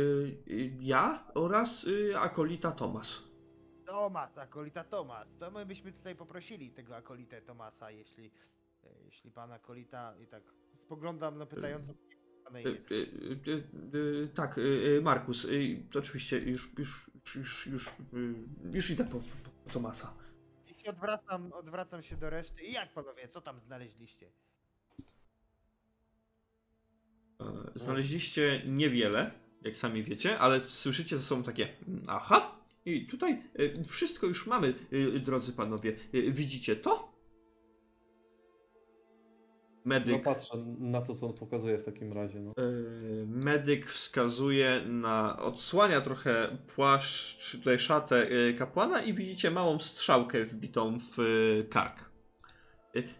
Ja 0.79 1.23
oraz 1.33 1.85
akolita 2.15 2.71
Tomas. 2.71 3.07
Tomas, 3.85 4.37
akolita 4.37 4.83
Tomas. 4.83 5.27
To 5.39 5.51
my 5.51 5.65
byśmy 5.65 5.93
tutaj 5.93 6.15
poprosili 6.15 6.71
tego 6.71 6.95
akolitę 6.95 7.41
Tomasa, 7.41 7.91
jeśli, 7.91 8.31
e, 8.83 8.89
jeśli 9.05 9.31
pan 9.31 9.51
akolita 9.51 10.13
i 10.23 10.27
tak 10.27 10.43
spoglądam 10.85 11.37
na 11.37 11.45
pytającą 11.45 11.93
Tak, 14.35 14.59
Markus, 15.01 15.47
to 15.91 15.99
oczywiście 15.99 16.39
już, 16.39 16.69
już, 16.77 17.08
już, 17.35 17.67
już, 17.67 17.87
e, 17.87 17.91
już 18.73 18.89
idę 18.89 19.03
po, 19.05 19.11
po, 19.19 19.49
po 19.65 19.69
Tomasa. 19.73 20.13
I 20.67 20.81
się 20.83 20.89
odwracam, 20.89 21.53
odwracam 21.53 22.03
się 22.03 22.17
do 22.17 22.29
reszty. 22.29 22.63
I 22.63 22.71
jak 22.71 22.93
panowie, 22.93 23.27
co 23.27 23.41
tam 23.41 23.59
znaleźliście? 23.59 24.27
E, 27.41 27.79
Znaleźliście 27.79 28.61
niewiele, 28.65 29.31
jak 29.61 29.77
sami 29.77 30.03
wiecie, 30.03 30.39
ale 30.39 30.61
słyszycie 30.61 31.17
ze 31.17 31.23
sobą 31.23 31.43
takie 31.43 31.67
"Mm, 31.87 32.03
aha, 32.07 32.55
i 32.85 33.07
tutaj 33.07 33.31
e, 33.33 33.83
wszystko 33.83 34.27
już 34.27 34.47
mamy, 34.47 34.73
e, 35.15 35.19
drodzy 35.19 35.53
panowie. 35.53 35.95
Widzicie 36.31 36.75
to? 36.75 37.08
No 39.85 39.89
Medyk, 39.89 40.23
patrzę 40.23 40.57
na 40.79 41.01
to, 41.01 41.15
co 41.15 41.27
on 41.27 41.33
pokazuje 41.33 41.77
w 41.77 41.85
takim 41.85 42.13
razie. 42.13 42.39
No. 42.39 42.51
e, 42.57 42.63
medyk 43.25 43.85
wskazuje 43.85 44.81
na, 44.85 45.39
odsłania 45.39 46.01
trochę 46.01 46.57
płaszcz, 46.75 47.51
tutaj 47.51 47.79
szatę 47.79 48.27
e, 48.27 48.53
kapłana 48.53 49.01
i 49.01 49.13
widzicie 49.13 49.51
małą 49.51 49.79
strzałkę 49.79 50.45
wbitą 50.45 50.99
w 50.99 51.19
e, 51.19 51.63
kark. 51.63 52.09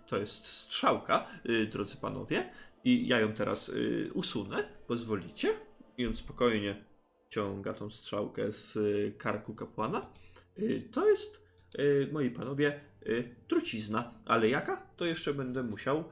To 0.07 0.18
jest 0.18 0.45
strzałka, 0.45 1.27
drodzy 1.72 1.98
panowie, 1.98 2.49
i 2.84 3.07
ja 3.07 3.19
ją 3.19 3.34
teraz 3.34 3.72
usunę, 4.14 4.64
pozwolicie. 4.88 5.53
I 5.98 6.07
on 6.07 6.15
spokojnie 6.15 6.86
ciąga 7.30 7.73
tą 7.73 7.90
strzałkę 7.90 8.52
z 8.52 8.77
karku 9.18 9.56
kapłana. 9.56 10.02
To 10.91 11.10
jest, 11.10 11.45
moi 12.11 12.30
panowie, 12.30 12.80
trucizna, 13.48 14.14
ale 14.26 14.49
jaka? 14.49 14.88
To 14.98 15.06
jeszcze 15.06 15.34
będę 15.34 15.64
musiał 15.64 16.03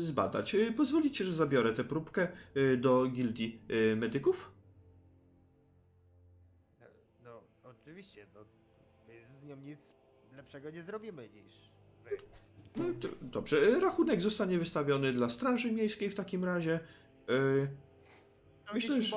zbadać. 0.00 0.54
E, 0.54 0.72
Pozwolicie, 0.72 1.24
że 1.24 1.32
zabiorę 1.32 1.72
tę 1.74 1.84
próbkę 1.84 2.28
e, 2.54 2.76
do 2.76 3.06
gildii 3.06 3.60
e, 3.92 3.96
medyków? 3.96 4.52
E, 6.80 6.86
No, 7.24 7.42
oczywiście, 7.64 8.26
no, 8.34 8.40
my 9.08 9.38
z 9.38 9.44
nią 9.44 9.56
nic 9.56 9.94
lepszego 10.36 10.70
nie 10.70 10.82
zrobimy 10.82 11.28
niż 11.28 11.54
wy. 12.04 12.10
No, 12.76 12.84
to, 13.00 13.08
dobrze, 13.22 13.80
rachunek 13.80 14.22
zostanie 14.22 14.58
wystawiony 14.58 15.12
dla 15.12 15.28
Straży 15.28 15.72
Miejskiej 15.72 16.10
w 16.10 16.14
takim 16.14 16.44
razie. 16.44 16.80
Myślę, 18.74 19.02
że- 19.02 19.16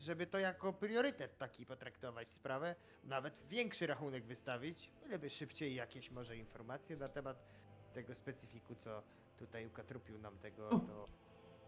żeby 0.00 0.26
to 0.26 0.38
jako 0.38 0.72
priorytet 0.72 1.38
taki 1.38 1.66
potraktować 1.66 2.32
sprawę, 2.32 2.74
nawet 3.04 3.34
większy 3.50 3.86
rachunek 3.86 4.24
wystawić, 4.24 4.90
byleby 5.02 5.30
szybciej 5.30 5.74
jakieś 5.74 6.10
może 6.10 6.36
informacje 6.36 6.96
na 6.96 7.08
temat 7.08 7.36
tego 7.94 8.14
specyfiku, 8.14 8.74
co 8.74 9.02
tutaj 9.38 9.66
ukatrupił 9.66 10.18
nam 10.18 10.38
tego, 10.38 10.68
to 10.68 11.06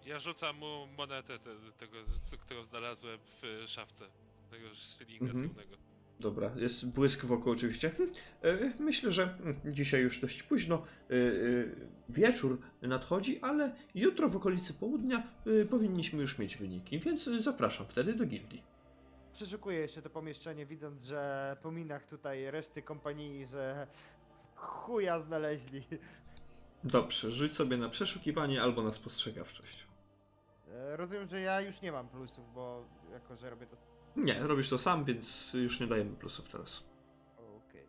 Ja 0.06 0.18
rzucam 0.18 0.56
mu 0.58 0.86
monetę 0.98 1.38
te, 1.38 1.50
tego, 1.78 1.96
którą 2.40 2.64
znalazłem 2.64 3.18
w 3.42 3.64
szafce. 3.66 4.04
Tego 4.50 4.74
szylinga 4.74 5.24
Mhm. 5.24 5.44
srebrnego. 5.44 5.76
Dobra, 6.20 6.50
jest 6.56 6.86
błysk 6.88 7.24
wokół 7.24 7.52
oczywiście. 7.52 7.90
Hm, 7.90 8.10
e, 8.42 8.72
Myślę, 8.78 9.10
że 9.12 9.38
dzisiaj 9.64 10.02
już 10.02 10.20
dość 10.20 10.42
późno. 10.42 10.76
e, 10.76 11.14
e, 11.14 11.16
Wieczór 12.08 12.58
nadchodzi, 12.82 13.40
ale 13.40 13.76
jutro 13.94 14.28
w 14.28 14.36
okolicy 14.36 14.74
południa 14.74 15.28
powinniśmy 15.70 16.22
już 16.22 16.38
mieć 16.38 16.56
wyniki, 16.56 16.98
więc 16.98 17.24
zapraszam 17.40 17.86
wtedy 17.86 18.14
do 18.14 18.26
gildii. 18.26 18.62
przeszukuję 19.34 19.78
jeszcze 19.78 20.02
to 20.02 20.10
pomieszczenie, 20.10 20.66
widząc, 20.66 21.02
że 21.02 21.56
po 21.62 21.70
minach 21.72 22.06
tutaj 22.06 22.50
reszty 22.50 22.82
kompanii, 22.82 23.46
że 23.46 23.86
chuja 24.56 25.20
znaleźli. 25.20 25.86
Dobrze, 26.84 27.30
rzuć 27.30 27.52
sobie 27.54 27.76
na 27.76 27.88
przeszukiwanie 27.88 28.62
albo 28.62 28.82
na 28.82 28.92
spostrzegawczość. 28.92 29.86
E, 30.68 30.96
Rozumiem, 30.96 31.28
że 31.28 31.40
ja 31.40 31.60
już 31.60 31.80
nie 31.82 31.92
mam 31.92 32.08
plusów, 32.08 32.54
bo 32.54 32.84
jako, 33.12 33.36
że 33.36 33.50
robię 33.50 33.66
to... 33.66 33.76
Nie, 34.16 34.40
robisz 34.40 34.68
to 34.70 34.78
sam, 34.78 35.04
więc 35.04 35.52
już 35.54 35.80
nie 35.80 35.86
dajemy 35.86 36.16
plusów 36.16 36.48
teraz. 36.48 36.82
Okej. 37.38 37.86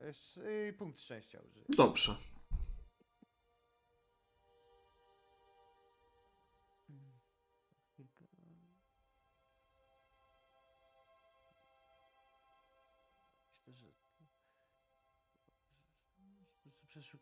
Jeszcze 0.00 0.40
y, 0.42 0.74
punkt 0.78 1.00
szczęścia 1.00 1.38
użyję. 1.50 1.64
Dobrze. 1.68 2.16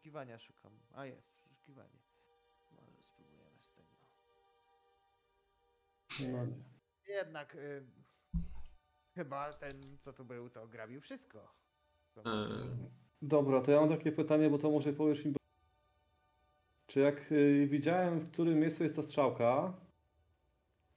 Przeszukiwania 0.00 0.38
szukam. 0.38 0.72
A 0.92 1.06
jest, 1.06 1.32
przeszukiwanie. 1.38 1.98
Może 2.72 3.02
spróbujemy 3.02 3.60
z 3.60 3.72
tego. 3.72 3.88
No 6.20 6.46
nie. 6.46 6.62
Jednak 7.14 7.54
y, 7.54 7.82
chyba 9.14 9.52
ten, 9.52 9.98
co 10.00 10.12
tu 10.12 10.24
był, 10.24 10.50
to 10.50 10.68
grabił 10.68 11.00
wszystko. 11.00 11.54
Co 12.14 12.20
E, 12.20 12.48
Dobra, 13.22 13.60
to 13.60 13.70
ja 13.70 13.80
mam 13.80 13.88
takie 13.88 14.12
pytanie, 14.12 14.50
bo 14.50 14.58
to 14.58 14.70
może 14.70 14.92
powiesz 14.92 15.24
mi. 15.24 15.34
Czy 16.86 17.00
jak 17.00 17.32
y, 17.32 17.66
widziałem, 17.70 18.20
w 18.20 18.32
którym 18.32 18.58
miejscu 18.58 18.82
jest 18.82 18.96
ta 18.96 19.02
strzałka, 19.02 19.72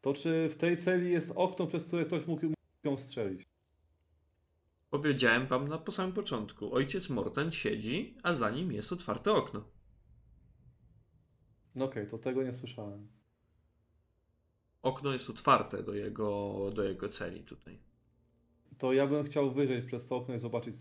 to 0.01 0.13
czy 0.13 0.49
w 0.49 0.57
tej 0.57 0.84
celi 0.84 1.11
jest 1.11 1.31
okno, 1.35 1.67
przez 1.67 1.85
które 1.85 2.05
ktoś 2.05 2.27
mógł 2.27 2.45
ją 2.84 2.97
strzelić? 2.97 3.52
Powiedziałem 4.94 5.48
wam 5.48 5.68
na 5.68 5.78
po 5.78 5.91
samym 5.91 6.14
początku. 6.14 6.76
Ojciec 6.76 7.10
Morten 7.10 7.52
siedzi, 7.52 8.15
a 8.24 8.34
za 8.34 8.49
nim 8.49 8.72
jest 8.72 8.94
otwarte 8.94 9.32
okno. 9.32 9.64
No 11.76 11.86
okej, 11.86 12.07
to 12.07 12.18
tego 12.18 12.44
nie 12.44 12.53
słyszałem. 12.53 13.07
Okno 14.84 15.14
jest 15.14 15.30
otwarte 15.30 15.84
do 15.84 15.94
jego, 15.94 16.57
do 16.76 16.84
jego 16.84 17.10
celi 17.10 17.44
tutaj. 17.44 17.78
To 18.78 18.94
ja 18.94 19.07
bym 19.07 19.24
chciał 19.24 19.52
wyjrzeć 19.52 19.86
przez 19.86 20.07
to 20.07 20.15
okno 20.15 20.36
i 20.36 20.40
zobaczyć. 20.40 20.76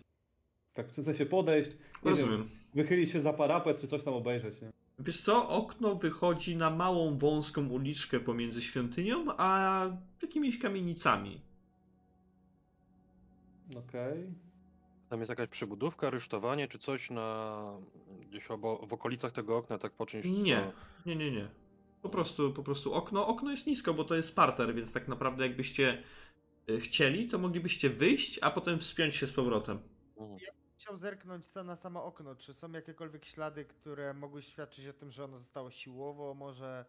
Tak, 0.74 0.88
chcę 0.88 1.14
się 1.14 1.26
podejść, 1.26 1.70
Rozumiem. 2.02 2.30
wiem, 2.30 2.48
wychylić 2.74 3.12
się 3.12 3.22
za 3.22 3.32
parapet, 3.32 3.80
czy 3.80 3.88
coś 3.88 4.04
tam 4.04 4.14
obejrzeć, 4.14 4.62
nie? 4.62 4.72
Wiesz 4.98 5.20
co, 5.20 5.48
okno 5.48 5.94
wychodzi 5.94 6.56
na 6.56 6.70
małą, 6.70 7.18
wąską 7.18 7.68
uliczkę 7.68 8.20
pomiędzy 8.20 8.62
świątynią 8.62 9.24
a 9.36 9.86
jakimiś 10.22 10.58
kamienicami. 10.58 11.40
Okej. 13.76 14.34
Tam 15.08 15.18
jest 15.18 15.30
jakaś 15.30 15.48
przebudówka, 15.48 16.10
rysztowanie 16.10 16.68
czy 16.68 16.78
coś 16.78 17.10
na 17.10 17.58
gdzieś 18.20 18.50
obo, 18.50 18.86
w 18.86 18.92
okolicach 18.92 19.32
tego 19.32 19.56
okna, 19.56 19.78
tak 19.78 19.92
po 19.92 20.06
czymś. 20.06 20.24
Nie, 20.24 20.72
nie, 21.06 21.16
nie, 21.16 21.30
nie. 21.30 21.48
Po 22.02 22.08
prostu, 22.08 22.52
po 22.52 22.62
prostu 22.62 22.94
okno. 22.94 23.26
Okno 23.26 23.50
jest 23.50 23.66
nisko, 23.66 23.94
bo 23.94 24.04
to 24.04 24.14
jest 24.14 24.34
parter, 24.34 24.74
więc 24.74 24.92
tak 24.92 25.08
naprawdę 25.08 25.46
jakbyście 25.46 26.02
y, 26.68 26.80
chcieli, 26.80 27.28
to 27.28 27.38
moglibyście 27.38 27.90
wyjść, 27.90 28.38
a 28.42 28.50
potem 28.50 28.78
wspiąć 28.78 29.16
się 29.16 29.26
z 29.26 29.32
powrotem. 29.32 29.78
Co... 30.14 30.22
Mhm. 30.22 30.38
Chciał 30.78 30.96
zerknąć 30.96 31.54
na 31.54 31.76
samo 31.76 32.04
okno, 32.04 32.36
czy 32.36 32.54
są 32.54 32.72
jakiekolwiek 32.72 33.24
ślady, 33.24 33.64
które 33.64 34.14
mogły 34.14 34.42
świadczyć 34.42 34.86
o 34.86 34.92
tym, 34.92 35.12
że 35.12 35.24
ono 35.24 35.38
zostało 35.38 35.70
siłowo, 35.70 36.34
może 36.34 36.84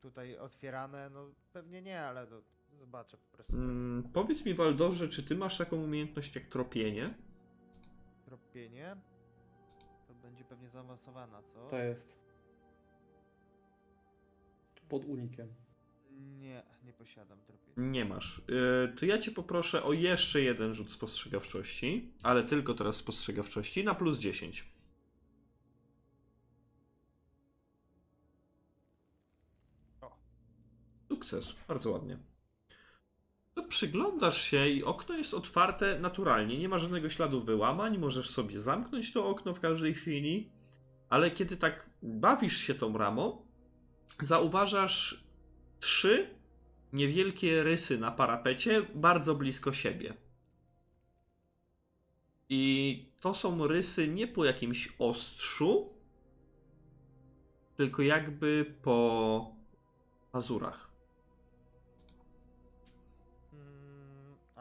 tutaj 0.00 0.38
otwierane, 0.38 1.10
no 1.10 1.30
pewnie 1.52 1.82
nie, 1.82 2.00
ale 2.00 2.26
no, 2.30 2.42
zobaczę 2.78 3.16
po 3.16 3.36
prostu 3.36 3.52
Mm, 3.56 4.02
powiedz 4.12 4.44
mi, 4.44 4.54
Waldorze, 4.54 5.08
czy 5.08 5.22
ty 5.22 5.36
masz 5.36 5.58
taką 5.58 5.76
umiejętność 5.84 6.34
jak 6.34 6.46
tropienie? 6.46 7.14
tropienie. 8.24 8.96
To 10.08 10.14
będzie 10.14 10.44
pewnie 10.44 10.68
zaawansowana, 10.68 11.42
co? 11.42 11.68
To 11.70 11.78
jest. 11.78 12.14
Pod 14.88 15.04
unikiem. 15.04 15.48
Nie, 16.40 16.62
nie 16.84 16.92
posiadam 16.92 17.38
tropienia. 17.40 17.74
Nie 17.90 18.04
masz. 18.04 18.38
Y, 18.38 18.94
to 19.00 19.06
ja 19.06 19.18
cię 19.18 19.30
poproszę 19.30 19.82
o 19.82 19.92
jeszcze 19.92 20.40
jeden 20.40 20.74
rzut 20.74 20.90
spostrzegawczości, 20.90 22.12
ale 22.22 22.44
tylko 22.44 22.74
teraz 22.74 22.96
spostrzegawczości 22.96 23.84
na 23.84 23.94
plus 23.94 24.18
10. 24.18 24.64
O. 30.00 30.16
Sukces, 31.08 31.54
bardzo 31.68 31.90
ładnie. 31.90 32.18
To 33.54 33.62
przyglądasz 33.62 34.42
się 34.42 34.68
i 34.68 34.84
okno 34.84 35.16
jest 35.16 35.34
otwarte 35.34 35.98
naturalnie, 35.98 36.58
nie 36.58 36.68
ma 36.68 36.78
żadnego 36.78 37.10
śladu 37.10 37.42
wyłamań, 37.42 37.98
możesz 37.98 38.30
sobie 38.30 38.60
zamknąć 38.60 39.12
to 39.12 39.28
okno 39.28 39.54
w 39.54 39.60
każdej 39.60 39.94
chwili, 39.94 40.50
ale 41.10 41.30
kiedy 41.30 41.56
tak 41.56 41.90
bawisz 42.02 42.56
się 42.56 42.74
tą 42.74 42.98
ramą, 42.98 43.46
zauważasz 44.22 45.24
trzy 45.80 46.28
niewielkie 46.92 47.62
rysy 47.62 47.98
na 47.98 48.10
parapecie 48.10 48.82
bardzo 48.94 49.34
blisko 49.34 49.72
siebie. 49.72 50.14
I 52.48 53.04
to 53.20 53.34
są 53.34 53.66
rysy 53.66 54.08
nie 54.08 54.28
po 54.28 54.44
jakimś 54.44 54.94
ostrzu, 54.98 55.92
tylko 57.76 58.02
jakby 58.02 58.74
po 58.82 59.50
pazurach. 60.32 60.93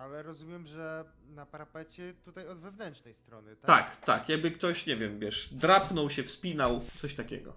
Ale 0.04 0.24
rozumiem, 0.24 0.68
że 0.68 1.06
na 1.30 1.46
parapecie 1.46 2.14
tutaj 2.14 2.48
od 2.48 2.60
wewnętrznej 2.60 3.14
strony, 3.14 3.56
tak? 3.56 3.66
Tak, 3.66 4.06
tak, 4.06 4.30
jakby 4.30 4.52
ktoś, 4.52 4.86
nie 4.86 4.98
wiem, 4.98 5.20
wiesz, 5.20 5.54
drapnął 5.54 6.10
się, 6.10 6.24
wspinał, 6.24 6.82
coś 7.02 7.16
takiego. 7.16 7.54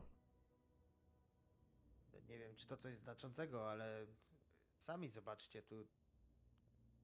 Nie 2.29 2.39
wiem, 2.39 2.57
czy 2.57 2.67
to 2.67 2.77
coś 2.77 2.97
znaczącego, 2.97 3.71
ale 3.71 4.07
sami 4.79 5.09
zobaczcie, 5.09 5.63
tu 5.63 5.87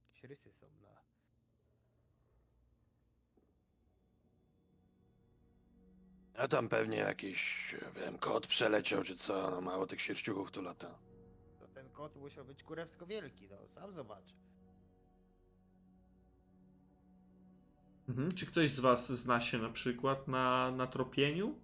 jakieś 0.06 0.24
rysy 0.24 0.52
są 0.52 0.66
na... 0.82 1.02
A 6.35 6.48
tam 6.48 6.69
pewnie 6.69 6.97
jakiś, 6.97 7.74
wiem, 7.97 8.19
kot 8.19 8.47
przeleciał 8.47 9.05
czy 9.05 9.16
co, 9.16 9.51
no 9.51 9.60
mało 9.60 9.86
tych 9.86 10.01
sierściuchów 10.01 10.51
tu 10.51 10.62
lata. 10.62 10.98
To 11.59 11.69
ten 11.69 11.90
kot 11.90 12.16
musiał 12.16 12.44
być 12.44 12.62
kurewsko 12.62 13.06
wielki, 13.06 13.48
no 13.48 13.69
sam 13.69 13.93
zobacz. 13.93 14.35
Mhm. 18.08 18.32
Czy 18.32 18.46
ktoś 18.46 18.70
z 18.70 18.80
Was 18.80 19.12
zna 19.12 19.40
się 19.40 19.58
na 19.58 19.68
przykład 19.68 20.28
na, 20.28 20.70
na 20.70 20.86
tropieniu? 20.86 21.54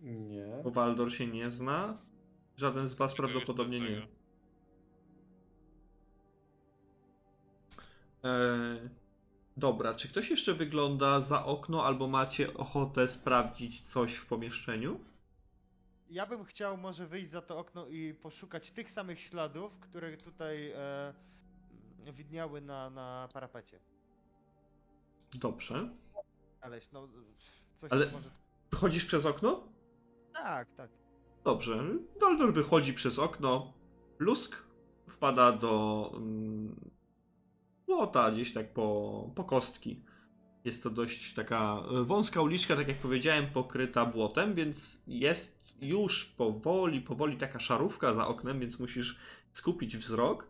Nie. 0.00 0.60
Bo 0.64 0.70
Waldor 0.70 1.12
się 1.12 1.26
nie 1.26 1.50
zna. 1.50 1.98
Żaden 2.56 2.88
z 2.88 2.94
Was 2.94 3.14
prawdopodobnie 3.14 3.80
nie. 3.80 3.86
mocnego. 3.90 4.12
E, 8.24 8.88
dobra, 9.56 9.94
czy 9.94 10.08
ktoś 10.08 10.30
jeszcze 10.30 10.54
wygląda 10.54 11.20
za 11.20 11.44
okno 11.44 11.84
albo 11.84 12.08
macie 12.08 12.54
ochotę 12.54 13.08
sprawdzić 13.08 13.82
coś 13.82 14.16
w 14.16 14.26
pomieszczeniu? 14.26 15.00
Ja 16.10 16.26
bym 16.26 16.44
chciał 16.44 16.76
może 16.76 17.06
wyjść 17.06 17.30
za 17.30 17.42
to 17.42 17.58
okno 17.58 17.86
i 17.86 18.14
poszukać 18.14 18.70
tych 18.70 18.90
samych 18.90 19.20
śladów, 19.20 19.78
które 19.80 20.16
tutaj 20.16 20.70
e, 20.70 21.14
widniały 22.12 22.60
na, 22.60 22.90
na 22.90 23.28
parapecie. 23.32 23.91
Dobrze. 25.34 25.88
Aleś, 26.60 26.92
no 26.92 27.08
coś 27.76 27.92
Ale- 27.92 28.12
może... 28.12 28.30
Wychodzisz 28.70 29.04
przez 29.04 29.26
okno? 29.26 29.68
Tak, 30.32 30.68
tak. 30.76 30.90
Dobrze. 31.44 31.84
Waldor 32.20 32.52
wychodzi 32.54 32.94
przez 32.94 33.18
okno. 33.18 33.72
Lusk 34.18 34.56
wpada 35.08 35.52
do 35.52 36.10
mm, 36.16 36.90
płota, 37.86 38.30
gdzieś 38.30 38.52
tak 38.54 38.74
po, 38.74 39.30
po 39.34 39.44
kostki. 39.44 40.04
Jest 40.64 40.82
to 40.82 40.90
dość 40.90 41.34
taka 41.34 41.82
wąska 42.04 42.42
uliczka, 42.42 42.76
tak 42.76 42.88
jak 42.88 42.98
powiedziałem, 42.98 43.46
pokryta 43.46 44.06
błotem, 44.06 44.54
więc 44.54 44.98
jest 45.06 45.62
już 45.80 46.24
powoli, 46.24 47.00
powoli 47.00 47.36
taka 47.36 47.60
szarówka 47.60 48.14
za 48.14 48.26
oknem, 48.26 48.60
więc 48.60 48.78
musisz 48.78 49.18
skupić 49.52 49.96
wzrok. 49.96 50.46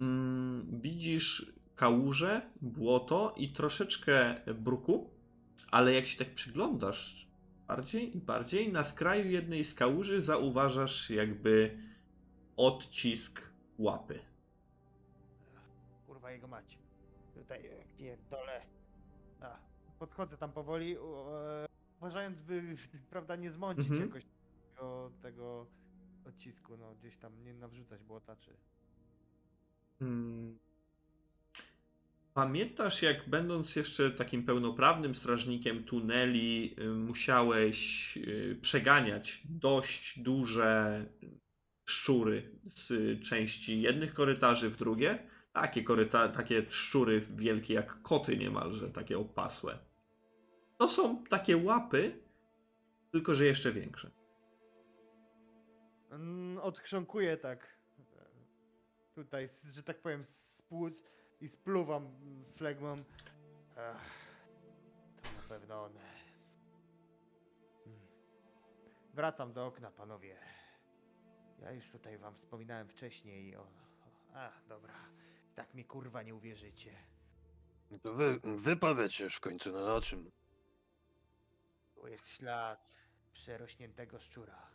Mm, 0.00 0.80
widzisz 0.80 1.52
kałuże, 1.78 2.50
błoto 2.62 3.34
i 3.36 3.52
troszeczkę 3.52 4.40
bruku, 4.54 5.10
ale 5.70 5.92
jak 5.92 6.06
się 6.06 6.18
tak 6.18 6.34
przyglądasz 6.34 7.28
bardziej 7.68 8.16
i 8.16 8.20
bardziej, 8.20 8.72
na 8.72 8.84
skraju 8.84 9.30
jednej 9.30 9.64
z 9.64 9.74
kałuży 9.74 10.20
zauważasz 10.20 11.10
jakby 11.10 11.78
odcisk 12.56 13.42
łapy. 13.78 14.20
Kurwa 16.06 16.30
jego 16.30 16.48
mać. 16.48 16.78
Tutaj 17.34 17.66
e, 17.66 17.70
pierdolę. 17.98 18.60
A, 19.40 19.56
podchodzę 19.98 20.36
tam 20.36 20.52
powoli, 20.52 20.96
e, 20.96 20.98
uważając 21.98 22.40
by, 22.40 22.76
prawda, 23.10 23.36
nie 23.36 23.50
zmącić 23.50 23.90
Mhm. 23.90 24.02
jakoś 24.08 24.24
tego, 24.74 25.10
tego 25.22 25.66
odcisku, 26.28 26.76
no 26.76 26.94
gdzieś 26.94 27.16
tam 27.16 27.44
nie 27.44 27.54
nawrzucać 27.54 28.02
błota, 28.02 28.36
czy... 28.36 28.50
Hmm. 29.98 30.58
Pamiętasz, 32.38 33.02
jak 33.02 33.28
będąc 33.28 33.76
jeszcze 33.76 34.10
takim 34.10 34.42
pełnoprawnym 34.44 35.14
strażnikiem 35.14 35.84
tuneli, 35.84 36.74
y, 36.78 36.88
musiałeś 36.88 37.78
y, 38.16 38.58
przeganiać 38.62 39.42
dość 39.44 40.18
duże 40.22 41.04
szczury 41.84 42.50
z 42.64 42.88
części 43.28 43.82
jednych 43.82 44.14
korytarzy 44.14 44.70
w 44.70 44.76
drugie? 44.76 45.18
Takie, 45.52 45.82
koryta- 45.82 46.28
takie 46.28 46.62
szczury 46.70 47.26
wielkie 47.36 47.74
jak 47.74 48.02
koty 48.02 48.36
niemalże, 48.36 48.90
takie 48.90 49.18
opasłe. 49.18 49.78
To 50.78 50.88
są 50.88 51.24
takie 51.24 51.56
łapy, 51.56 52.20
tylko 53.12 53.34
że 53.34 53.46
jeszcze 53.46 53.72
większe. 53.72 54.10
Mm, 56.10 56.58
odchrząkuję 56.58 57.36
tak 57.36 57.76
e, 57.98 58.24
tutaj, 59.14 59.48
że 59.64 59.82
tak 59.82 60.02
powiem, 60.02 60.24
z 60.24 60.32
płuc 60.68 61.02
i 61.40 61.48
spluwam 61.48 62.08
flegmą. 62.56 63.04
To 65.22 65.32
na 65.36 65.42
pewno 65.48 65.82
one. 65.84 66.00
Mm. 67.86 67.98
Wracam 69.14 69.52
do 69.52 69.66
okna, 69.66 69.90
panowie. 69.90 70.36
Ja 71.62 71.72
już 71.72 71.90
tutaj 71.90 72.18
wam 72.18 72.34
wspominałem 72.34 72.88
wcześniej 72.88 73.56
o... 73.56 73.60
o 73.60 73.68
a, 74.34 74.52
dobra. 74.68 74.94
Tak 75.54 75.74
mi 75.74 75.84
kurwa 75.84 76.22
nie 76.22 76.34
uwierzycie. 76.34 76.94
No 77.90 77.98
To 77.98 78.12
wy, 78.14 78.40
wypowiedzcie 78.44 79.24
już 79.24 79.36
w 79.36 79.40
końcu, 79.40 79.72
no 79.72 79.94
o 79.96 80.00
czym? 80.00 80.30
Tu 81.94 82.08
jest 82.08 82.26
ślad 82.28 82.96
przerośniętego 83.32 84.18
szczura. 84.18 84.66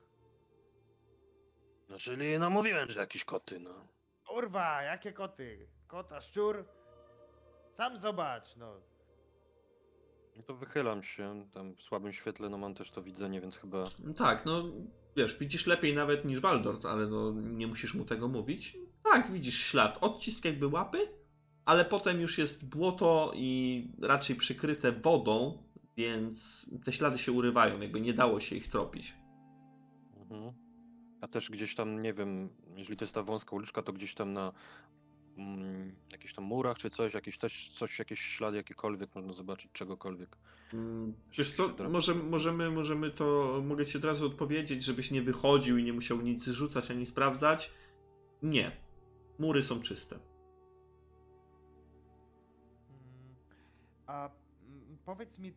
No 1.90 2.00
czyli 2.00 2.40
no 2.40 2.50
mówiłem, 2.50 2.92
że 2.92 3.00
jakieś 3.00 3.24
koty, 3.26 3.60
no. 3.60 3.88
Kurwa, 4.28 4.82
jakie 4.82 5.14
koty? 5.14 5.68
Kota, 5.94 6.22
szczur? 6.22 6.66
Sam 7.78 7.98
zobacz, 7.98 8.56
no. 8.58 8.74
No 10.38 10.44
to 10.44 10.56
wychylam 10.56 11.04
się, 11.04 11.46
tam 11.54 11.76
w 11.76 11.82
słabym 11.82 12.14
świetle, 12.14 12.50
no 12.50 12.58
mam 12.58 12.74
też 12.74 12.92
to 12.92 13.02
widzenie, 13.02 13.42
więc 13.42 13.58
chyba... 13.58 13.90
No 14.00 14.14
Tak, 14.14 14.46
no 14.46 14.64
wiesz, 15.18 15.40
widzisz 15.40 15.68
lepiej 15.68 15.96
nawet 15.96 16.26
niż 16.26 16.40
Waldort, 16.40 16.86
ale 16.86 17.08
no 17.08 17.32
nie 17.32 17.68
musisz 17.68 17.94
mu 17.94 18.06
tego 18.06 18.28
mówić. 18.28 18.78
Tak, 19.04 19.32
widzisz 19.32 19.56
ślad, 19.56 19.98
odcisk 20.02 20.46
jakby 20.46 20.68
łapy, 20.68 21.08
ale 21.66 21.86
potem 21.86 22.22
już 22.22 22.38
jest 22.38 22.66
błoto 22.66 23.32
i 23.36 23.88
raczej 24.02 24.36
przykryte 24.36 24.92
wodą, 24.92 25.64
więc 25.98 26.66
te 26.86 26.92
ślady 26.92 27.18
się 27.18 27.32
urywają, 27.32 27.82
jakby 27.82 28.02
nie 28.02 28.14
dało 28.14 28.40
się 28.40 28.56
ich 28.56 28.70
tropić. 28.70 29.14
Mhm. 30.18 30.54
A 31.22 31.28
też 31.28 31.50
gdzieś 31.50 31.76
tam, 31.76 32.02
nie 32.02 32.14
wiem, 32.14 32.50
jeżeli 32.76 32.98
to 32.98 33.06
jest 33.06 33.16
ta 33.16 33.24
wąska 33.24 33.56
uliczka, 33.56 33.82
to 33.82 33.94
gdzieś 33.94 34.16
tam 34.16 34.34
na 34.34 34.54
mm, 35.38 35.96
jakichś 36.12 36.34
tam 36.34 36.46
murach 36.46 36.78
czy 36.78 36.90
coś, 36.90 37.14
jakieś 37.14 37.38
też 37.38 37.70
coś, 37.70 38.00
jakieś 38.00 38.20
ślady 38.20 38.58
jakiekolwiek 38.58 39.16
można 39.16 39.34
zobaczyć, 39.34 39.72
czegokolwiek. 39.72 40.38
Mm, 40.74 41.14
Wiesz 41.38 41.56
co, 41.56 41.76
może, 41.90 42.16
możemy, 42.16 42.70
możemy 42.70 43.12
to, 43.12 43.62
mogę 43.66 43.86
ci 43.86 43.98
od 43.98 44.06
razu 44.06 44.26
odpowiedzieć, 44.26 44.84
żebyś 44.84 45.12
nie 45.12 45.22
wychodził 45.22 45.78
i 45.78 45.84
nie 45.84 45.94
musiał 45.94 46.22
nic 46.22 46.44
rzucać 46.44 46.92
ani 46.92 47.06
sprawdzać. 47.06 47.72
Nie. 48.44 48.72
Mury 49.40 49.64
są 49.64 49.82
czyste. 49.82 50.16
Mm, 50.16 50.26
A 54.08 54.30
mm, 54.68 54.98
powiedz 55.06 55.40
mi, 55.40 55.54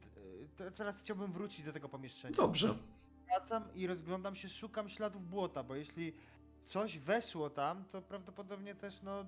teraz 0.76 0.98
chciałbym 0.98 1.32
wrócić 1.32 1.64
do 1.64 1.72
tego 1.72 1.88
pomieszczenia. 1.88 2.36
Dobrze. 2.36 2.78
Wracam 3.26 3.62
i 3.74 3.86
rozglądam 3.86 4.36
się, 4.36 4.48
szukam 4.48 4.88
śladów 4.88 5.30
błota, 5.30 5.62
bo 5.62 5.74
jeśli 5.74 6.12
coś 6.62 6.98
weszło 6.98 7.50
tam, 7.50 7.84
to 7.92 8.02
prawdopodobnie 8.02 8.74
też 8.74 9.02
no 9.02 9.26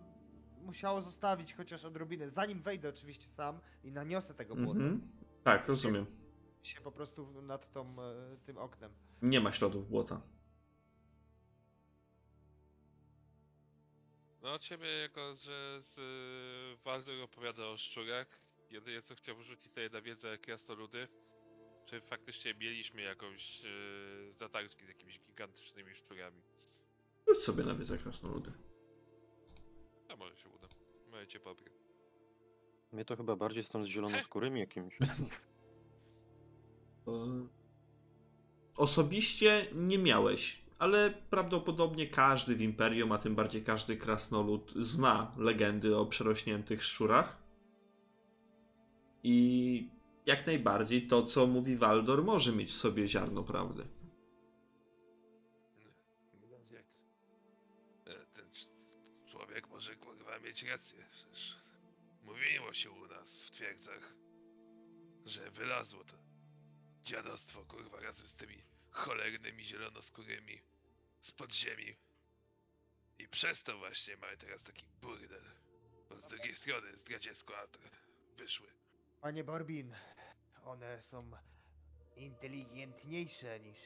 musiało 0.63 1.03
zostawić 1.03 1.55
chociaż 1.55 1.85
odrobinę, 1.85 2.31
zanim 2.31 2.63
wejdę 2.63 2.89
oczywiście 2.89 3.27
sam 3.27 3.61
i 3.85 3.91
naniosę 3.93 4.35
tego 4.35 4.55
błota, 4.57 4.71
Mhm. 4.81 5.01
Tak, 5.45 5.69
rozumiem. 5.69 6.07
się 6.63 6.81
po 6.81 6.93
prostu 6.93 7.43
nad 7.43 7.73
tą, 7.73 8.03
e, 8.03 8.37
tym 8.47 8.59
oknem. 8.59 8.93
Nie 9.23 9.41
ma 9.41 9.53
śladów 9.53 9.89
błota. 9.89 10.21
No 14.43 14.53
od 14.53 14.63
siebie 14.63 14.87
jako, 14.87 15.37
że 15.37 15.81
z 15.83 15.99
y, 16.79 16.83
Waldur 16.85 17.23
opowiada 17.23 17.67
o 17.67 17.77
szczurach, 17.79 18.27
jedynie 18.71 19.03
co 19.03 19.15
chciałbym 19.15 19.45
rzucić 19.45 19.73
sobie 19.73 19.89
na 19.89 20.01
wiedzę 20.01 20.29
jak 20.29 20.41
krasnoludy, 20.41 21.09
czy 21.87 22.01
faktycznie 22.01 22.55
mieliśmy 22.55 23.03
jakąś 23.03 23.65
y, 23.65 24.33
zatarczki 24.33 24.85
z 24.85 24.89
jakimiś 24.89 25.21
gigantycznymi 25.21 25.95
szczurami. 25.95 26.43
Rzuć 27.29 27.45
sobie 27.45 27.65
na 27.65 27.75
wiedzę 27.75 27.99
krasnoludy. 27.99 28.53
Może 30.19 30.37
się 30.37 30.49
uda. 30.49 30.69
Możecie 31.11 31.41
pobrać. 31.41 31.73
Mnie 32.93 33.05
to 33.05 33.17
chyba 33.17 33.37
bardziej 33.37 33.65
z 33.65 33.69
tam 33.69 33.85
z 33.85 33.89
zielonoskórymi 33.89 34.61
jakimiś. 34.61 34.99
E, 37.09 37.47
Osobiście 38.77 39.67
nie 39.75 39.99
miałeś, 39.99 40.63
ale 40.79 41.15
prawdopodobnie 41.31 42.07
każdy 42.07 42.55
w 42.55 42.61
Imperium, 42.61 43.13
a 43.13 43.19
tym 43.19 43.35
bardziej 43.35 43.65
każdy 43.65 43.97
krasnolud 43.97 44.73
zna 44.73 45.33
legendy 45.37 45.97
o 45.97 46.07
przerośniętych 46.07 46.85
szczurach. 46.85 47.43
I 49.23 49.89
jak 50.27 50.47
najbardziej 50.47 51.07
to, 51.07 51.23
co 51.23 51.47
mówi 51.47 51.77
Waldor, 51.77 52.25
może 52.25 52.53
mieć 52.53 52.71
w 52.71 52.77
sobie 52.77 53.09
ziarno 53.09 53.43
prawdy. 53.43 53.85
Mieć 60.49 60.63
rację, 60.63 61.07
mówiło 62.23 62.75
się 62.75 62.91
u 62.91 63.07
nas 63.07 63.29
w 63.47 63.51
twierdzach, 63.51 64.15
że 65.27 65.51
wylazło 65.51 66.05
to 66.05 66.17
dziadostwo 67.05 67.65
kurwa 67.65 68.01
razem 68.01 68.27
z 68.27 68.35
tymi 68.35 68.63
cholernymi 68.91 69.65
zielonoskórymi 69.65 70.61
z 71.23 71.33
podziemi. 71.33 71.97
I 73.19 73.29
przez 73.29 73.63
to 73.63 73.79
właśnie 73.79 74.17
mamy 74.17 74.37
teraz 74.37 74.63
taki 74.63 74.87
burdel. 75.01 75.45
Bo 76.09 76.21
z 76.21 76.29
drugiej 76.29 76.55
strony 76.55 76.97
zdradziecko 76.97 77.55
wyszły. 78.37 78.69
Panie 79.21 79.45
Borbin, 79.45 79.95
one 80.65 81.03
są 81.03 81.31
inteligentniejsze 82.17 83.61
niż 83.61 83.79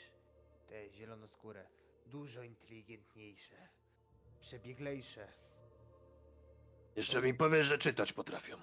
te 0.69 0.91
zielonoskóre. 0.91 1.67
Dużo 2.07 2.43
inteligentniejsze. 2.43 3.69
Przebieglejsze. 4.41 5.43
Jeszcze 6.97 7.23
mi 7.23 7.35
powiesz, 7.35 7.67
że 7.67 7.79
czytać 7.79 8.13
potrafią. 8.13 8.57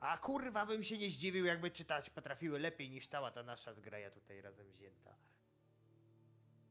A 0.00 0.18
kurwa 0.18 0.66
bym 0.66 0.84
się 0.84 0.98
nie 0.98 1.10
zdziwił, 1.10 1.44
jakby 1.44 1.70
czytać 1.70 2.10
potrafiły 2.10 2.58
lepiej 2.58 2.90
niż 2.90 3.06
cała 3.06 3.30
ta 3.30 3.42
nasza 3.42 3.74
zgraja 3.74 4.10
tutaj 4.10 4.40
razem 4.40 4.72
wzięta. 4.72 5.14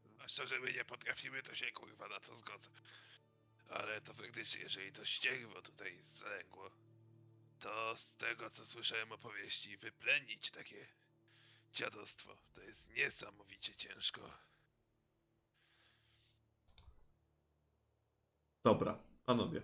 Zwłaszcza, 0.06 0.46
że 0.46 0.60
my 0.60 0.74
nie 0.74 0.86
potrafimy, 0.86 1.44
to 1.44 1.56
się 1.56 1.72
kurwa 1.72 2.08
na 2.08 2.20
to 2.20 2.38
zgodzę. 2.38 2.70
Ale 3.70 4.02
to 4.02 4.14
faktycznie, 4.14 4.62
jeżeli 4.62 4.92
to 4.92 5.06
ścierwo 5.06 5.62
tutaj 5.62 6.04
zalęgło, 6.14 6.70
to 7.60 7.96
z 7.96 8.18
tego 8.18 8.50
co 8.50 8.66
słyszałem 8.66 9.12
opowieści, 9.12 9.78
wyplenić 9.78 10.52
takie 10.52 10.88
dziadostwo 11.74 12.38
to 12.54 12.62
jest 12.62 12.90
niesamowicie 12.90 13.76
ciężko. 13.76 14.22
Dobra, 18.64 18.98
panowie. 19.26 19.62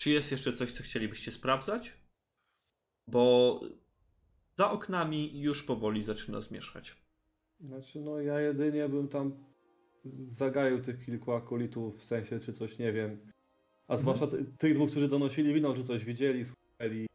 Czy 0.00 0.10
jest 0.10 0.32
jeszcze 0.32 0.52
coś, 0.52 0.72
co 0.72 0.82
chcielibyście 0.82 1.32
sprawdzać? 1.32 1.92
Bo 3.08 3.60
za 4.56 4.70
oknami 4.70 5.40
już 5.40 5.62
powoli 5.62 6.04
zaczyna 6.04 6.40
zmierzchać. 6.40 6.96
Znaczy, 7.60 8.00
no 8.00 8.20
ja 8.20 8.40
jedynie 8.40 8.88
bym 8.88 9.08
tam 9.08 9.32
zagaił 10.24 10.82
tych 10.82 11.04
kilku 11.04 11.32
akolitów, 11.32 11.96
w 11.96 12.02
sensie, 12.02 12.40
czy 12.40 12.52
coś, 12.52 12.78
nie 12.78 12.92
wiem, 12.92 13.18
A 13.88 13.96
zwłaszcza 13.96 14.26
ty- 14.26 14.44
tych 14.58 14.74
dwóch, 14.74 14.90
którzy 14.90 15.08
donosili 15.08 15.54
wino, 15.54 15.74
czy 15.74 15.84
coś 15.84 16.04
widzieli, 16.04 16.44
słyszeli. 16.44 17.06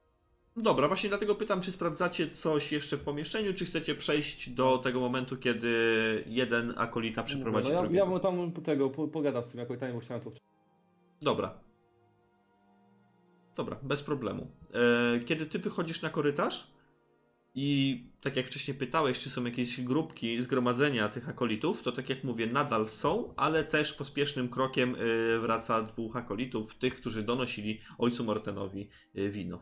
Dobra, 0.57 0.87
właśnie 0.87 1.09
dlatego 1.09 1.35
pytam, 1.35 1.61
czy 1.61 1.71
sprawdzacie 1.71 2.29
coś 2.29 2.71
jeszcze 2.71 2.97
w 2.97 3.03
pomieszczeniu, 3.03 3.53
czy 3.53 3.65
chcecie 3.65 3.95
przejść 3.95 4.49
do 4.49 4.77
tego 4.77 4.99
momentu, 4.99 5.37
kiedy 5.37 5.73
jeden 6.27 6.73
akolita 6.77 7.23
przeprowadzi 7.23 7.67
no 7.67 7.73
ja, 7.73 7.81
drugiego. 7.81 8.05
ja 8.05 8.11
bym 8.11 8.19
tam 8.19 8.51
tego 8.51 8.89
po, 8.89 9.07
pogadał 9.07 9.43
z 9.43 9.47
tym 9.47 9.59
jakoś 9.59 9.77
bo 9.93 9.99
chciałem 9.99 10.23
to 10.23 10.29
wcześniej. 10.29 10.51
Dobra. 11.21 11.64
Dobra, 13.55 13.79
bez 13.83 14.03
problemu. 14.03 14.47
E, 14.73 15.19
Kiedy 15.19 15.45
ty 15.45 15.59
wychodzisz 15.59 16.01
na 16.01 16.09
korytarz 16.09 16.67
i 17.55 17.99
tak 18.21 18.35
jak 18.35 18.47
wcześniej 18.47 18.77
pytałeś, 18.77 19.19
czy 19.19 19.29
są 19.29 19.45
jakieś 19.45 19.81
grupki, 19.81 20.43
zgromadzenia 20.43 21.09
tych 21.09 21.29
akolitów, 21.29 21.83
to 21.83 21.91
tak 21.91 22.09
jak 22.09 22.23
mówię, 22.23 22.47
nadal 22.47 22.87
są, 22.87 23.33
ale 23.35 23.63
też 23.63 23.93
pospiesznym 23.93 24.49
krokiem 24.49 24.95
e, 24.95 25.39
wraca 25.39 25.81
dwóch 25.81 26.15
akolitów, 26.15 26.75
tych, 26.77 26.95
którzy 26.95 27.23
donosili 27.23 27.81
ojcu 27.97 28.23
Mortenowi 28.23 28.89
e, 29.15 29.29
wino. 29.29 29.61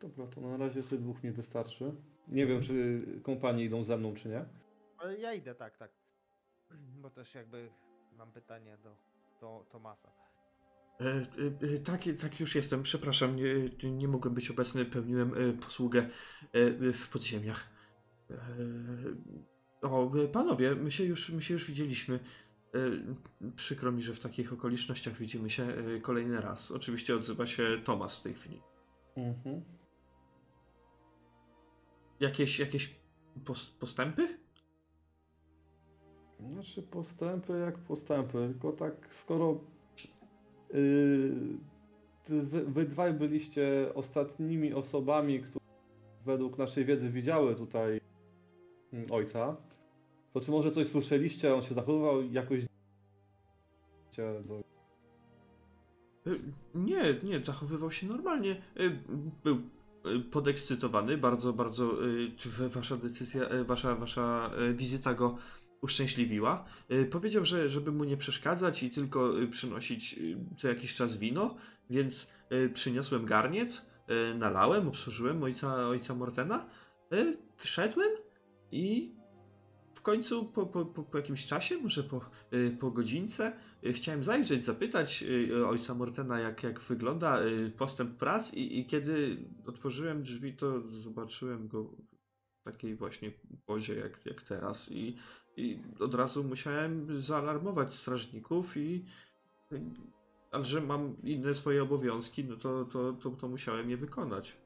Dobra, 0.00 0.26
to 0.26 0.40
na 0.40 0.56
razie 0.56 0.82
tych 0.82 1.00
dwóch 1.00 1.24
mi 1.24 1.30
wystarczy. 1.30 1.92
Nie 2.28 2.46
wiem, 2.46 2.62
czy 2.62 3.02
kompanie 3.22 3.64
idą 3.64 3.82
ze 3.82 3.96
mną, 3.96 4.14
czy 4.14 4.28
nie. 4.28 4.44
Ale 4.98 5.18
ja 5.18 5.34
idę, 5.34 5.54
tak, 5.54 5.78
tak. 5.78 5.90
Bo 7.02 7.10
też 7.10 7.34
jakby 7.34 7.70
mam 8.18 8.32
pytanie 8.32 8.78
do, 8.84 8.96
do 9.40 9.66
Tomasa. 9.72 10.25
E, 11.00 11.04
e, 11.04 11.74
e, 11.74 11.78
tak, 11.78 12.00
tak 12.20 12.40
już 12.40 12.54
jestem, 12.54 12.82
przepraszam, 12.82 13.36
nie, 13.36 13.90
nie 13.90 14.08
mogłem 14.08 14.34
być 14.34 14.50
obecny, 14.50 14.84
pełniłem 14.84 15.58
posługę 15.60 16.08
w 17.04 17.08
podziemiach. 17.12 17.68
O, 19.82 20.12
panowie, 20.32 20.74
my 20.74 20.90
się 20.90 21.04
już, 21.04 21.28
my 21.28 21.42
się 21.42 21.54
już 21.54 21.66
widzieliśmy. 21.66 22.20
Przykro 23.56 23.92
mi, 23.92 24.02
że 24.02 24.14
w 24.14 24.20
takich 24.20 24.52
okolicznościach 24.52 25.18
widzimy 25.18 25.50
się 25.50 25.66
kolejny 26.02 26.40
raz. 26.40 26.70
Oczywiście 26.70 27.16
odzywa 27.16 27.46
się 27.46 27.82
Tomas 27.84 28.20
w 28.20 28.22
tej 28.22 28.34
chwili. 28.34 28.60
Mhm. 29.16 29.64
Jakieś, 32.20 32.58
jakieś 32.58 32.94
pos, 33.44 33.70
postępy? 33.80 34.38
Znaczy 36.40 36.82
postępy 36.82 37.52
jak 37.58 37.78
postępy, 37.78 38.48
tylko 38.52 38.72
tak 38.72 39.14
skoro 39.22 39.60
wy, 42.28 42.64
wy 42.64 42.84
dwaj 42.84 43.12
byliście 43.12 43.90
ostatnimi 43.94 44.72
osobami, 44.72 45.40
które 45.40 45.64
według 46.26 46.58
naszej 46.58 46.84
wiedzy 46.84 47.10
widziały 47.10 47.54
tutaj 47.54 48.00
mm, 48.92 49.12
ojca, 49.12 49.56
to 50.32 50.40
czy 50.40 50.50
może 50.50 50.70
coś 50.70 50.86
słyszeliście, 50.86 51.54
on 51.54 51.62
się 51.62 51.74
zachowywał 51.74 52.22
jakoś... 52.22 52.64
E, 54.18 54.42
Nie, 56.74 57.20
nie, 57.22 57.40
zachowywał 57.40 57.90
się 57.90 58.06
normalnie. 58.06 58.62
E, 58.76 58.90
Był 59.44 59.58
podekscytowany, 60.32 61.18
bardzo, 61.18 61.52
bardzo 61.52 61.92
wasza 62.74 62.96
decyzja, 62.96 63.48
wasza, 63.64 63.94
wasza 63.94 64.50
wizyta 64.74 65.14
go 65.14 65.38
uszczęśliwiła. 65.86 66.64
E, 66.88 67.04
Powiedział, 67.04 67.44
że 67.44 67.70
żeby 67.70 67.92
mu 67.92 68.04
nie 68.04 68.16
przeszkadzać 68.16 68.82
i 68.82 68.90
tylko 68.90 69.42
e, 69.42 69.46
przynosić 69.46 70.14
e, 70.14 70.56
co 70.56 70.68
jakiś 70.68 70.94
czas 70.94 71.16
wino, 71.16 71.56
więc 71.90 72.26
przyniosłem 72.74 73.24
garniec, 73.24 73.82
nalałem, 74.34 74.88
obsłużyłem 74.88 75.42
ojca, 75.42 75.88
ojca 75.88 76.14
Mortena, 76.14 76.66
wszedłem 77.56 78.10
i 78.72 79.14
w 79.94 80.02
końcu 80.02 80.44
po, 80.44 80.66
po, 80.66 80.84
po, 80.84 81.18
jakimś 81.18 81.46
czasie, 81.46 81.78
może 81.78 82.02
po, 82.02 82.20
po 82.80 82.90
godzince, 82.90 83.52
Y, 83.86 83.92
Chciałem 83.92 84.24
zajrzeć, 84.24 84.64
zapytać 84.64 85.22
y, 85.22 85.66
ojca 85.66 85.94
Mortena, 85.94 86.40
jak, 86.40 86.62
jak 86.62 86.80
wygląda 86.80 87.42
y, 87.42 87.70
postęp 87.78 88.18
prac 88.18 88.54
i, 88.54 88.78
i 88.78 88.86
kiedy 88.86 89.36
otworzyłem 89.66 90.22
drzwi, 90.22 90.56
to 90.56 90.88
zobaczyłem 90.88 91.68
go 91.68 91.90
takiej 92.64 92.96
właśnie 92.96 93.32
pozie 93.66 93.94
jak, 93.94 94.26
jak 94.26 94.42
teraz 94.42 94.88
i, 94.90 95.16
i 95.56 95.78
od 96.00 96.14
razu 96.14 96.44
musiałem 96.44 97.20
zaalarmować 97.20 97.94
strażników 97.94 98.76
i 98.76 99.04
ale 100.50 100.64
że 100.64 100.80
mam 100.80 101.16
inne 101.22 101.54
swoje 101.54 101.82
obowiązki, 101.82 102.44
no 102.44 102.56
to, 102.56 102.84
to, 102.84 103.12
to, 103.12 103.30
to 103.30 103.48
musiałem 103.48 103.90
je 103.90 103.96
wykonać. 103.96 104.56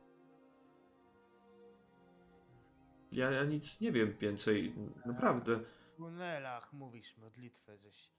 Ja, 3.13 3.31
ja 3.31 3.45
nic 3.45 3.81
nie 3.81 3.93
wiem 3.93 4.15
więcej, 4.21 4.75
naprawdę. 5.07 5.57
W 5.57 5.97
tunelach 5.97 6.73
mówisz 6.73 7.17
modlitwę, 7.19 7.77
żeś. 7.79 8.11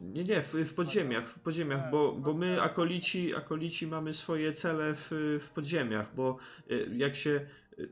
Nie, 0.00 0.24
nie, 0.24 0.42
w, 0.42 0.52
w 0.52 0.74
podziemiach, 0.74 1.28
w 1.28 1.40
podziemiach, 1.40 1.90
bo, 1.90 2.12
bo 2.12 2.34
my 2.34 2.62
akolici, 2.62 3.34
akolici 3.34 3.86
mamy 3.86 4.14
swoje 4.14 4.54
cele 4.54 4.94
w, 4.94 5.10
w 5.40 5.48
podziemiach, 5.54 6.14
bo 6.14 6.38
y, 6.70 6.90
jak 6.96 7.16
się 7.16 7.46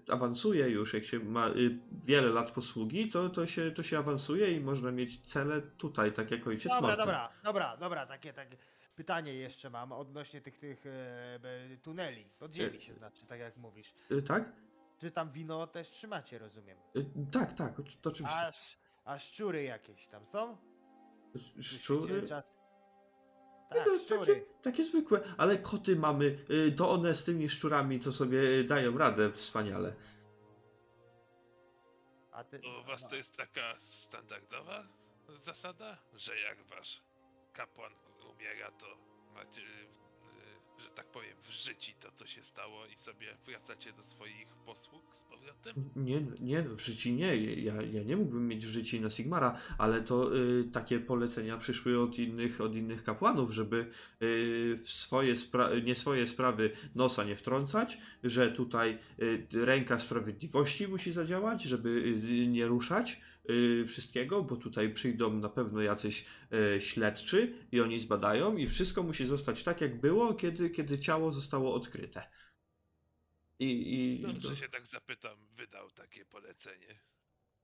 awansuje 0.08 0.68
już, 0.68 0.94
jak 0.94 1.04
się 1.04 1.18
ma 1.18 1.48
y, 1.48 1.78
wiele 2.04 2.28
lat 2.28 2.50
posługi, 2.52 3.10
to, 3.10 3.28
to, 3.28 3.46
się, 3.46 3.72
to 3.72 3.82
się 3.82 3.98
awansuje 3.98 4.52
i 4.56 4.60
można 4.60 4.90
mieć 4.90 5.20
cele 5.20 5.62
tutaj, 5.62 6.12
tak 6.12 6.30
jak 6.30 6.46
ojciec 6.46 6.72
Dobra, 6.72 6.80
Morten. 6.80 6.98
dobra, 6.98 7.30
dobra, 7.44 7.76
dobra, 7.76 8.06
takie, 8.06 8.32
takie 8.32 8.56
pytanie 8.96 9.34
jeszcze 9.34 9.70
mam 9.70 9.92
odnośnie 9.92 10.40
tych, 10.40 10.58
tych 10.58 10.86
e, 10.86 11.76
tuneli. 11.82 12.24
Podziemi 12.38 12.80
się 12.80 12.94
znaczy, 12.94 13.26
tak 13.26 13.40
jak 13.40 13.56
mówisz. 13.56 13.94
Y, 14.10 14.22
Tak? 14.22 14.52
Czy 15.00 15.10
tam 15.10 15.30
wino 15.32 15.66
też 15.66 15.88
trzymacie, 15.88 16.38
rozumiem? 16.38 16.78
Y, 16.96 17.04
Tak, 17.32 17.52
tak, 17.52 17.76
to 18.02 18.10
oczywiście. 18.10 18.36
A, 18.36 18.52
a 19.04 19.18
szczury 19.18 19.62
jakieś 19.62 20.06
tam 20.06 20.26
są? 20.26 20.56
Szczury? 21.60 22.28
Czas... 22.28 22.59
Tak, 23.70 23.84
takie, 23.84 23.98
szczury. 23.98 24.44
takie 24.62 24.84
zwykłe, 24.84 25.34
ale 25.38 25.58
koty 25.58 25.96
mamy, 25.96 26.24
y, 26.50 26.72
to 26.76 26.90
one 26.90 27.14
z 27.14 27.24
tymi 27.24 27.48
szczurami 27.48 28.00
to 28.00 28.12
sobie 28.12 28.64
dają 28.64 28.98
radę 28.98 29.32
wspaniale. 29.32 29.94
A 32.32 32.44
ty... 32.44 32.60
U 32.80 32.86
was 32.86 33.08
to 33.08 33.16
jest 33.16 33.36
taka 33.36 33.76
standardowa 33.80 34.86
zasada, 35.44 35.98
że 36.16 36.40
jak 36.40 36.62
wasz 36.62 37.02
kapłan 37.52 37.92
umiera, 38.30 38.70
to 38.70 38.86
macie, 39.34 39.62
że 40.90 40.96
tak 40.96 41.06
powiem, 41.06 41.36
w 41.42 41.50
życiu 41.50 41.92
to, 42.00 42.10
co 42.12 42.26
się 42.26 42.42
stało 42.42 42.86
i 42.86 42.96
sobie 42.96 43.26
wracacie 43.46 43.92
do 43.92 44.02
swoich 44.02 44.46
posług 44.66 45.02
z 45.14 45.30
powrotem? 45.30 45.74
Nie, 45.96 46.20
nie, 46.40 46.62
w 46.62 46.80
życiu 46.80 47.10
nie. 47.10 47.36
Ja, 47.36 47.82
ja 47.82 48.02
nie 48.02 48.16
mógłbym 48.16 48.48
mieć 48.48 48.66
w 48.66 48.70
życiu 48.70 49.00
na 49.00 49.10
Sigmara, 49.10 49.58
ale 49.78 50.02
to 50.02 50.36
y, 50.36 50.64
takie 50.72 51.00
polecenia 51.00 51.58
przyszły 51.58 52.00
od 52.02 52.18
innych, 52.18 52.60
od 52.60 52.74
innych 52.74 53.04
kapłanów, 53.04 53.50
żeby 53.50 53.90
y, 54.22 54.80
swoje 54.84 55.34
nie 55.84 55.94
swoje 55.94 56.26
sprawy 56.28 56.70
nosa 56.94 57.24
nie 57.24 57.36
wtrącać, 57.36 57.98
że 58.24 58.52
tutaj 58.52 58.98
y, 59.22 59.46
ręka 59.52 59.98
sprawiedliwości 59.98 60.88
musi 60.88 61.12
zadziałać, 61.12 61.62
żeby 61.62 61.88
y, 61.88 62.46
nie 62.46 62.66
ruszać 62.66 63.20
wszystkiego, 63.88 64.42
bo 64.42 64.56
tutaj 64.56 64.94
przyjdą 64.94 65.32
na 65.32 65.48
pewno 65.48 65.80
jacyś 65.80 66.24
y, 66.76 66.80
śledczy 66.80 67.54
i 67.72 67.80
oni 67.80 68.00
zbadają 68.00 68.56
i 68.56 68.66
wszystko 68.66 69.02
musi 69.02 69.26
zostać 69.26 69.64
tak, 69.64 69.80
jak 69.80 70.00
było, 70.00 70.34
kiedy, 70.34 70.70
kiedy 70.70 70.98
ciało 70.98 71.32
zostało 71.32 71.74
odkryte. 71.74 72.22
I, 73.58 73.94
i, 73.94 74.22
Dobrze 74.22 74.56
się 74.56 74.68
tak 74.68 74.86
zapytam, 74.86 75.38
wydał 75.56 75.90
takie 75.90 76.24
polecenie. 76.24 77.00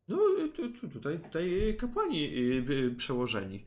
no, 0.08 0.18
tu, 0.56 0.72
tu, 0.72 0.88
tutaj, 0.88 1.18
tutaj 1.20 1.76
kapłani 1.80 2.24
y, 2.24 2.72
y, 2.72 2.94
przełożeni. 2.94 3.66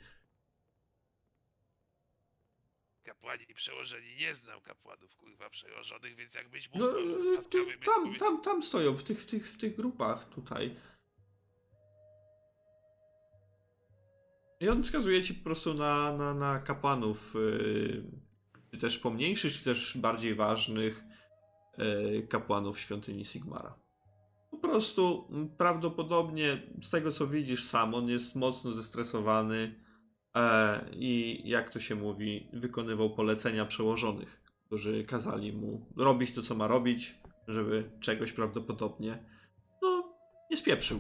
Kapłani 3.04 3.46
przełożeni, 3.56 4.16
nie 4.16 4.36
znam 4.36 4.62
kapłanów 4.62 5.16
kurwa 5.16 5.50
przełożonych, 5.50 6.16
więc 6.16 6.34
jakbyś 6.34 6.70
mógł 6.70 6.80
No, 6.80 7.00
y, 7.00 7.78
tam, 7.86 8.16
tam, 8.16 8.42
tam 8.42 8.64
stoją, 8.64 8.98
w 8.98 9.04
tych, 9.04 9.22
w 9.24 9.26
tych, 9.26 9.52
w 9.54 9.58
tych 9.58 9.76
grupach 9.76 10.30
tutaj. 10.30 10.76
I 14.60 14.70
on 14.70 14.84
wskazuje 14.84 15.24
ci 15.24 15.34
po 15.34 15.44
prostu 15.44 15.74
na, 15.74 16.18
na, 16.18 16.34
na 16.34 16.60
kapłanów, 16.60 17.36
y, 17.36 18.04
czy 18.72 18.78
też 18.78 18.98
pomniejszych, 18.98 19.54
czy 19.54 19.64
też 19.64 19.98
bardziej 19.98 20.36
ważnych 20.36 21.04
y, 21.80 22.28
kapłanów 22.28 22.80
świątyni 22.80 23.26
Sigmara. 23.26 23.76
Po 24.52 24.58
prostu 24.58 25.28
prawdopodobnie 25.58 26.62
z 26.84 26.90
tego 26.90 27.12
co 27.12 27.28
widzisz 27.28 27.70
sam, 27.70 27.94
on 27.96 28.10
jest 28.10 28.36
mocno 28.36 28.74
zestresowany 28.74 29.76
e, 30.36 30.86
i 30.92 31.42
jak 31.50 31.70
to 31.70 31.80
się 31.80 31.96
mówi, 31.96 32.48
wykonywał 32.54 33.10
polecenia 33.10 33.66
przełożonych, 33.66 34.42
którzy 34.66 35.04
kazali 35.04 35.54
mu 35.54 35.86
robić 35.98 36.36
to 36.36 36.42
co 36.42 36.56
ma 36.56 36.68
robić, 36.68 37.16
żeby 37.48 37.90
czegoś 38.00 38.32
prawdopodobnie 38.32 39.24
no 39.82 40.14
nie 40.52 40.58
spieprzył. 40.58 41.00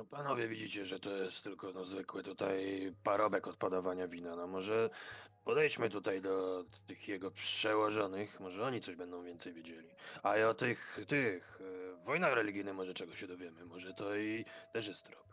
No 0.00 0.04
panowie 0.06 0.48
widzicie, 0.48 0.86
że 0.86 1.00
to 1.00 1.16
jest 1.16 1.42
tylko 1.42 1.72
no 1.72 1.84
zwykły 1.84 2.22
tutaj 2.22 2.92
parobek 3.04 3.46
od 3.46 3.56
podawania 3.56 4.08
wina. 4.08 4.36
No 4.36 4.46
może 4.46 4.90
podejdźmy 5.44 5.90
tutaj 5.90 6.22
do 6.22 6.64
tych 6.86 7.08
jego 7.08 7.30
przełożonych, 7.30 8.40
może 8.40 8.64
oni 8.64 8.80
coś 8.80 8.96
będą 8.96 9.24
więcej 9.24 9.52
wiedzieli. 9.52 9.88
A 10.22 10.36
i 10.36 10.42
o 10.42 10.54
tych, 10.54 11.00
tych, 11.08 11.60
e, 12.00 12.04
wojnach 12.04 12.34
religijnych 12.34 12.74
może 12.74 12.94
czego 12.94 13.16
się 13.16 13.26
dowiemy, 13.26 13.64
może 13.64 13.94
to 13.94 14.16
i 14.16 14.44
też 14.72 14.86
jest 14.86 15.04
trop. 15.04 15.24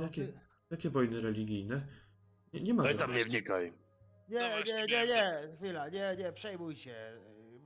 Jakie, 0.00 0.32
jakie 0.70 0.90
wojny 0.90 1.20
religijne? 1.20 1.86
Nie, 2.52 2.60
nie 2.60 2.74
ma 2.74 2.82
No 2.82 2.90
i 2.90 2.92
tam 2.92 3.00
żadnych. 3.00 3.18
nie 3.18 3.24
wnikaj. 3.30 3.72
Nie, 4.28 4.40
No 4.40 4.48
właśnie, 4.48 4.74
nie, 4.74 4.80
nie, 4.86 5.06
miałem 5.06 5.50
nie, 5.50 5.56
chwila, 5.56 5.88
nie, 5.88 6.16
nie, 6.18 6.32
przejmuj 6.32 6.76
się. 6.76 6.96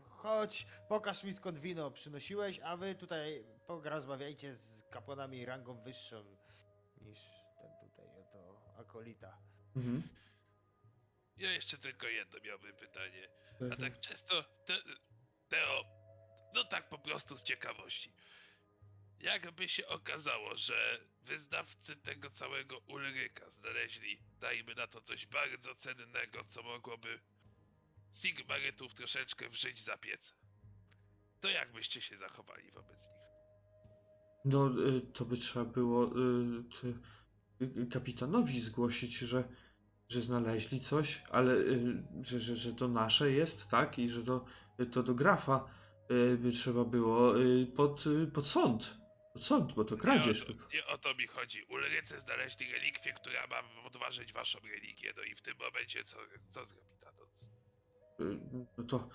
Chodź, 0.09 0.66
pokaż 0.89 1.24
mi 1.24 1.32
skąd 1.32 1.59
wino 1.59 1.90
przynosiłeś, 1.90 2.61
a 2.65 2.77
wy 2.77 2.94
tutaj 2.94 3.44
porozmawiajcie 3.66 4.57
z 4.57 4.80
kapłanami 4.90 5.44
rangą 5.44 5.82
wyższą 5.82 6.36
niż 7.00 7.18
ten 7.60 7.70
tutaj, 7.80 8.06
to 8.32 8.74
akolita. 8.78 9.38
Mhm. 9.76 10.02
Ja 11.36 11.52
jeszcze 11.52 11.78
tylko 11.78 12.06
jedno 12.06 12.40
miałbym 12.40 12.76
pytanie. 12.76 13.28
A 13.72 13.76
tak 13.76 14.00
często, 14.00 14.44
te, 14.66 14.76
Teo, 15.48 15.84
no 16.54 16.64
tak 16.64 16.88
po 16.88 16.98
prostu 16.98 17.36
z 17.36 17.44
ciekawości. 17.44 18.12
Jakby 19.20 19.68
się 19.68 19.86
okazało, 19.86 20.56
że 20.56 20.98
wyznawcy 21.22 21.96
tego 21.96 22.30
całego 22.30 22.78
Ulryka 22.78 23.50
znaleźli, 23.50 24.22
dajmy 24.40 24.74
na 24.74 24.86
to 24.86 25.00
coś 25.00 25.26
bardzo 25.26 25.74
cennego, 25.74 26.44
co 26.44 26.62
mogłoby 26.62 27.20
Sigmarytów 28.22 28.94
troszeczkę 28.94 29.48
wżyć 29.48 29.84
za 29.84 29.98
piec, 29.98 30.34
to 31.40 31.48
jak 31.48 31.72
byście 31.72 32.02
się 32.02 32.18
zachowali 32.18 32.70
wobec 32.70 33.06
nich? 33.06 33.19
No, 34.44 34.70
y, 34.88 35.00
to 35.00 35.24
by 35.24 35.36
trzeba 35.36 35.64
było 35.64 36.10
y, 37.62 37.88
kapitanowi 37.92 38.60
zgłosić, 38.60 39.18
że, 39.18 39.44
że 40.08 40.20
znaleźli 40.20 40.80
coś, 40.80 41.22
ale 41.30 41.54
y, 41.54 42.02
że, 42.22 42.40
że, 42.40 42.56
że 42.56 42.72
to 42.74 42.88
nasze 42.88 43.32
jest, 43.32 43.68
tak? 43.70 43.98
I 43.98 44.08
że 44.10 44.24
to, 44.24 44.44
to 44.92 45.02
do 45.02 45.14
grafa 45.14 45.80
by 46.38 46.52
trzeba 46.52 46.84
było 46.84 47.34
pod, 47.76 48.04
pod 48.34 48.46
sąd. 48.46 48.96
Pod 49.32 49.44
sąd, 49.44 49.72
bo 49.72 49.84
to 49.84 49.96
kradzież. 49.96 50.38
Nie 50.48 50.54
o, 50.54 50.58
to, 50.58 50.68
nie 50.74 50.86
o 50.86 50.98
to 50.98 51.14
mi 51.14 51.26
chodzi. 51.26 51.62
Ulrycy 51.68 52.20
znaleźli 52.20 52.72
relikwię, 52.72 53.12
która 53.12 53.46
ma 53.46 53.62
podważyć 53.82 54.32
waszą 54.32 54.58
religię, 54.74 55.12
no 55.16 55.22
i 55.22 55.34
w 55.34 55.42
tym 55.42 55.54
momencie 55.58 56.04
co, 56.04 56.18
co 56.52 56.60
tato? 57.00 57.22
Y, 58.20 58.40
No 58.78 58.84
to 58.84 59.08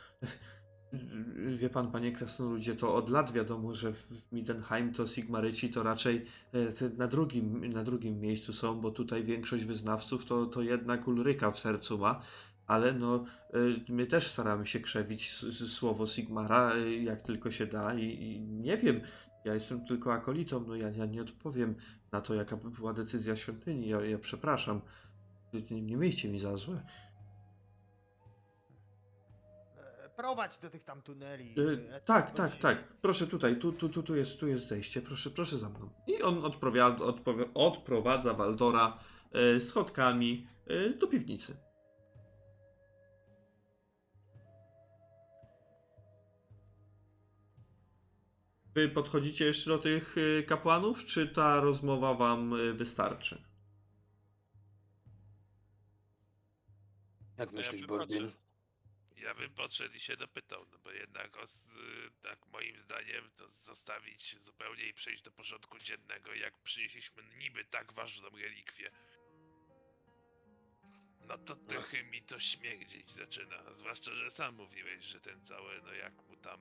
wie 1.58 1.70
pan, 1.70 1.92
panie 1.92 2.12
krasnoludzie, 2.12 2.76
to 2.76 2.96
od 2.96 3.10
lat 3.10 3.32
wiadomo, 3.32 3.74
że 3.74 3.94
w 3.94 4.08
Midenheim 4.32 4.94
to 4.94 5.08
Sigmaryci 5.08 5.70
to 5.70 5.84
raczej 5.84 6.26
e, 6.54 6.90
na 6.98 7.08
drugim, 7.08 7.74
na 7.74 7.84
drugim 7.84 8.20
miejscu 8.20 8.54
są, 8.54 8.82
bo 8.82 8.92
tutaj 8.92 9.24
większość 9.24 9.66
wyznawców 9.66 10.26
to, 10.26 10.46
to 10.46 10.62
jednak 10.62 11.08
Ulryka 11.08 11.52
w 11.52 11.60
sercu 11.60 11.98
ma, 11.98 12.22
ale 12.68 12.94
no 12.94 13.26
y, 13.56 13.82
my 13.90 14.08
też 14.08 14.32
staramy 14.32 14.68
się 14.68 14.80
krzewić 14.80 15.32
słowo 15.68 16.08
Sigmara 16.08 16.76
y, 16.76 16.96
jak 16.96 17.22
tylko 17.22 17.52
się 17.52 17.66
da 17.66 17.94
i, 17.94 18.04
i 18.04 18.42
nie 18.42 18.78
wiem, 18.78 19.02
ja 19.46 19.54
jestem 19.54 19.86
tylko 19.86 20.14
akolitą, 20.14 20.64
no 20.68 20.76
ja, 20.76 20.90
ja 20.90 21.06
nie 21.06 21.22
odpowiem 21.22 21.76
na 22.12 22.22
to, 22.22 22.34
jaka 22.34 22.58
by 22.58 22.70
była 22.72 22.94
decyzja 22.94 23.36
świątyni, 23.36 23.90
ja, 23.90 24.02
ja 24.02 24.18
przepraszam, 24.20 24.82
nie, 25.72 25.82
nie 25.82 25.98
miejcie 25.98 26.30
mi 26.30 26.40
za 26.40 26.58
złe. 26.58 26.82
Prowadź 30.16 30.60
do 30.60 30.70
tych 30.70 30.84
tam 30.84 31.02
tuneli. 31.02 31.60
Y, 31.60 31.90
e, 31.94 32.02
tak, 32.02 32.32
tak, 32.32 32.56
tak. 32.56 32.84
Proszę 33.02 33.28
tutaj, 33.28 33.60
tu, 33.60 33.74
tu, 33.74 33.90
tu, 33.90 34.04
tu, 34.04 34.16
jest, 34.16 34.40
tu 34.40 34.48
jest 34.48 34.68
zejście, 34.68 35.02
proszę, 35.02 35.30
proszę 35.30 35.58
za 35.58 35.70
mną. 35.70 35.90
I 36.08 36.22
on 36.22 36.42
odprowadza 37.54 38.34
Waldora 38.34 39.00
y, 39.56 39.60
schodkami 39.60 40.48
y, 40.72 40.98
do 41.00 41.08
piwnicy. 41.08 41.58
Wy 48.76 48.90
podchodzicie 48.90 49.46
jeszcze 49.46 49.70
do 49.70 49.78
tych 49.78 50.16
kapłanów, 50.48 51.06
czy 51.06 51.28
ta 51.28 51.60
rozmowa 51.60 52.14
wam 52.14 52.54
wystarczy? 52.78 53.42
Jak 57.38 57.52
No 57.52 57.62
ja 57.62 57.68
myślisz, 57.72 57.88
Borbin? 57.88 58.18
podszedł- 58.24 58.45
Ja 59.18 59.34
bym 59.34 59.50
podszedł 59.50 59.96
i 59.96 60.00
się 60.00 60.18
dopytał, 60.18 60.66
no 60.72 60.78
bo 60.84 60.92
jednak 60.92 61.38
os, 61.38 61.58
tak 62.22 62.48
moim 62.48 62.82
zdaniem 62.82 63.30
to 63.38 63.50
zostawić 63.50 64.36
zupełnie 64.40 64.84
i 64.84 64.94
przejść 64.94 65.24
do 65.24 65.32
porządku 65.32 65.80
dziennego, 65.80 66.34
jak 66.34 66.58
przynieśliśmy 66.64 67.24
niby 67.38 67.66
tak 67.66 67.94
ważną 67.94 68.30
relikwię. 68.30 68.92
No 71.28 71.38
to 71.38 71.56
trochę 71.56 72.04
mi 72.04 72.22
to 72.22 72.40
śmierdzieć 72.40 73.12
zaczyna, 73.12 73.74
zwłaszcza, 73.74 74.12
że 74.12 74.32
sam 74.32 74.56
mówiłeś, 74.56 75.06
że 75.06 75.20
ten 75.20 75.46
cały, 75.46 75.82
no 75.84 75.94
jak 75.94 76.14
mu 76.14 76.36
tam 76.36 76.60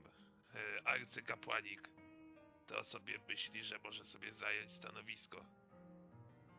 e, 0.55 0.89
arcykapłanik, 0.89 1.89
to 2.67 2.85
sobie 2.85 3.19
myśli, 3.29 3.65
że 3.65 3.79
może 3.85 4.05
sobie 4.05 4.33
zająć 4.33 4.73
stanowisko. 4.73 5.45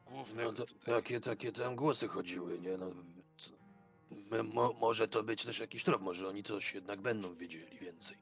Główne 0.06 0.44
No 0.44 0.54
to, 0.54 0.66
takie, 0.86 1.22
takie 1.22 1.52
tam 1.52 1.76
głosy 1.76 2.08
chodziły, 2.08 2.60
nie? 2.60 2.78
No, 2.78 2.92
mo, 4.54 4.74
może 4.74 5.08
to 5.08 5.24
być 5.24 5.46
też 5.46 5.60
jakiś 5.60 5.84
trop, 5.84 6.02
może 6.02 6.28
oni 6.28 6.44
coś 6.44 6.74
jednak 6.76 7.02
będą 7.02 7.36
wiedzieli 7.36 7.80
więcej. 7.80 8.18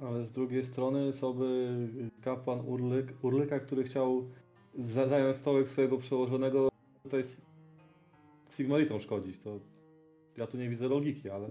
Ale 0.00 0.26
z 0.26 0.32
drugiej 0.32 0.64
strony 0.64 1.12
by 1.34 1.76
kapłan 2.22 2.60
Urlyk, 2.60 3.06
Urlyka, 3.24 3.60
który 3.60 3.84
chciał 3.84 4.30
za- 4.74 5.06
zająć 5.06 5.36
stołek 5.36 5.68
swojego 5.68 5.98
przełożonego 5.98 6.68
tutaj 7.02 7.24
Sigmaritom 8.56 9.00
szkodzić, 9.00 9.38
to 9.38 9.60
ja 10.36 10.46
tu 10.46 10.56
nie 10.56 10.68
widzę 10.68 10.88
logiki, 10.88 11.30
ale 11.30 11.48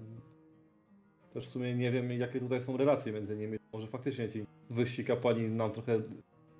też 1.33 1.45
w 1.47 1.49
sumie 1.49 1.75
nie 1.75 1.91
wiem 1.91 2.11
jakie 2.11 2.39
tutaj 2.39 2.61
są 2.61 2.77
relacje 2.77 3.11
między 3.11 3.35
nimi. 3.35 3.57
Może 3.73 3.87
faktycznie 3.87 4.29
ci 4.29 4.45
wyżsi 4.69 5.05
kapłani 5.05 5.49
nam 5.49 5.71
trochę 5.71 6.01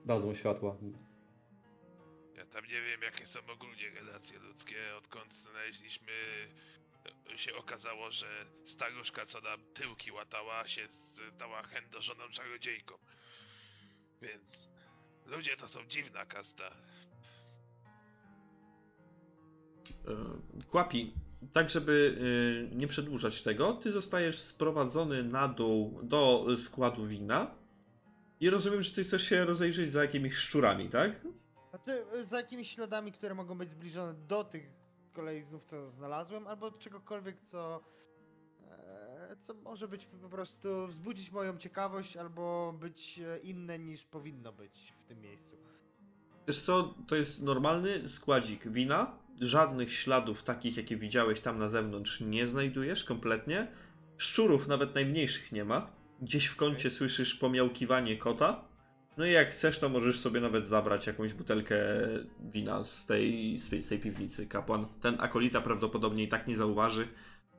dadzą 0.06 0.35
światła. 0.35 0.76
Ja 2.38 2.45
tam 2.45 2.64
nie 2.64 2.81
wiem, 2.81 3.02
jakie 3.03 3.26
są 3.27 3.39
ogólnie 3.53 3.89
relacje 3.95 4.39
ludzkie, 4.39 4.76
odkąd 4.98 5.40
znaleźliśmy... 5.62 6.12
się 7.36 7.56
okazało, 7.56 8.12
że 8.12 8.46
staruszka, 8.66 9.26
co 9.26 9.42
nam 9.42 9.60
tyłki 9.74 10.12
łatała, 10.12 10.68
się 10.68 10.88
stała 11.36 11.64
chędożoną 11.64 12.30
czarodziejką. 12.32 12.96
Więc... 14.22 14.72
Ludzie 15.26 15.58
to 15.58 15.68
są 15.68 15.86
dziwna 15.88 16.26
kasta. 16.26 16.72
E, 20.08 20.64
Kłapi, 20.72 21.14
tak 21.54 21.70
żeby 21.70 22.18
e, 22.72 22.76
nie 22.76 22.88
przedłużać 22.88 23.44
tego, 23.44 23.74
ty 23.74 23.92
zostajesz 23.92 24.40
sprowadzony 24.40 25.24
na 25.24 25.48
dół 25.48 26.00
do 26.04 26.46
składu 26.58 27.08
wina 27.08 27.56
i 28.40 28.50
rozumiem, 28.50 28.84
że 28.84 28.92
ty 28.92 29.04
chcesz 29.04 29.30
się 29.30 29.46
rozejrzeć 29.46 29.92
za 29.92 30.02
jakimiś 30.02 30.34
szczurami, 30.34 30.90
tak? 30.90 31.12
Znaczy, 31.70 32.06
za 32.24 32.38
jakimiś 32.38 32.72
śladami, 32.72 33.12
które 33.12 33.36
mogą 33.36 33.58
być 33.58 33.70
zbliżone 33.70 34.14
do 34.14 34.44
tych 34.44 34.81
z 35.12 35.14
kolei 35.14 35.44
znów, 35.44 35.64
co 35.64 35.90
znalazłem, 35.90 36.48
albo 36.48 36.72
czegokolwiek, 36.72 37.42
co... 37.42 37.82
E, 38.72 39.36
co 39.42 39.54
może 39.54 39.88
być 39.88 40.06
po 40.06 40.30
prostu 40.30 40.88
wzbudzić 40.88 41.32
moją 41.32 41.58
ciekawość, 41.58 42.18
albo 42.18 42.74
być 42.80 43.20
e, 43.20 43.40
inne 43.40 43.80
niż 43.80 44.06
powinno 44.06 44.52
być 44.52 44.94
w 45.04 45.08
tym 45.08 45.22
miejscu. 45.22 45.56
Wiesz 46.48 46.62
co, 46.62 46.96
to 47.08 47.16
jest 47.16 47.42
normalny 47.42 48.10
składzik 48.10 48.68
wina, 48.68 49.18
żadnych 49.42 49.94
śladów 49.94 50.44
takich, 50.44 50.78
jakie 50.78 50.98
widziałeś 50.98 51.42
tam 51.42 51.60
na 51.60 51.70
zewnątrz 51.70 52.22
nie 52.22 52.48
znajdujesz 52.48 53.04
kompletnie, 53.04 53.68
szczurów 54.18 54.68
nawet 54.68 54.96
najmniejszych 54.96 55.52
nie 55.52 55.66
ma, 55.66 55.92
gdzieś 56.22 56.48
w 56.48 56.56
kącie 56.56 56.88
Okej. 56.88 56.92
słyszysz 56.92 57.36
pomiałkiwanie 57.36 58.18
kota, 58.18 58.64
no 59.18 59.26
i 59.26 59.32
jak 59.32 59.50
chcesz, 59.50 59.80
to 59.80 59.90
możesz 59.90 60.20
sobie 60.20 60.42
nawet 60.42 60.68
zabrać 60.68 61.08
jakąś 61.08 61.34
butelkę 61.34 61.78
wina 62.40 62.84
z 62.84 63.06
tej, 63.06 63.58
z 63.60 63.70
tej, 63.70 63.84
z 63.84 63.90
tej 63.90 64.00
piwnicy. 64.00 64.48
Kapłan, 64.48 64.86
ten 65.02 65.18
akolita 65.20 65.62
prawdopodobnie 65.62 66.24
i 66.24 66.30
tak 66.30 66.48
nie 66.48 66.58
zauważy, 66.58 67.08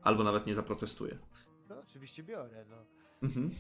albo 0.03 0.25
nawet 0.25 0.47
nie 0.47 0.55
zaprotestuje. 0.55 1.19
No 1.69 1.81
oczywiście 1.81 2.23
biorę, 2.23 2.65
no. 2.71 2.77
Mhm. 3.23 3.51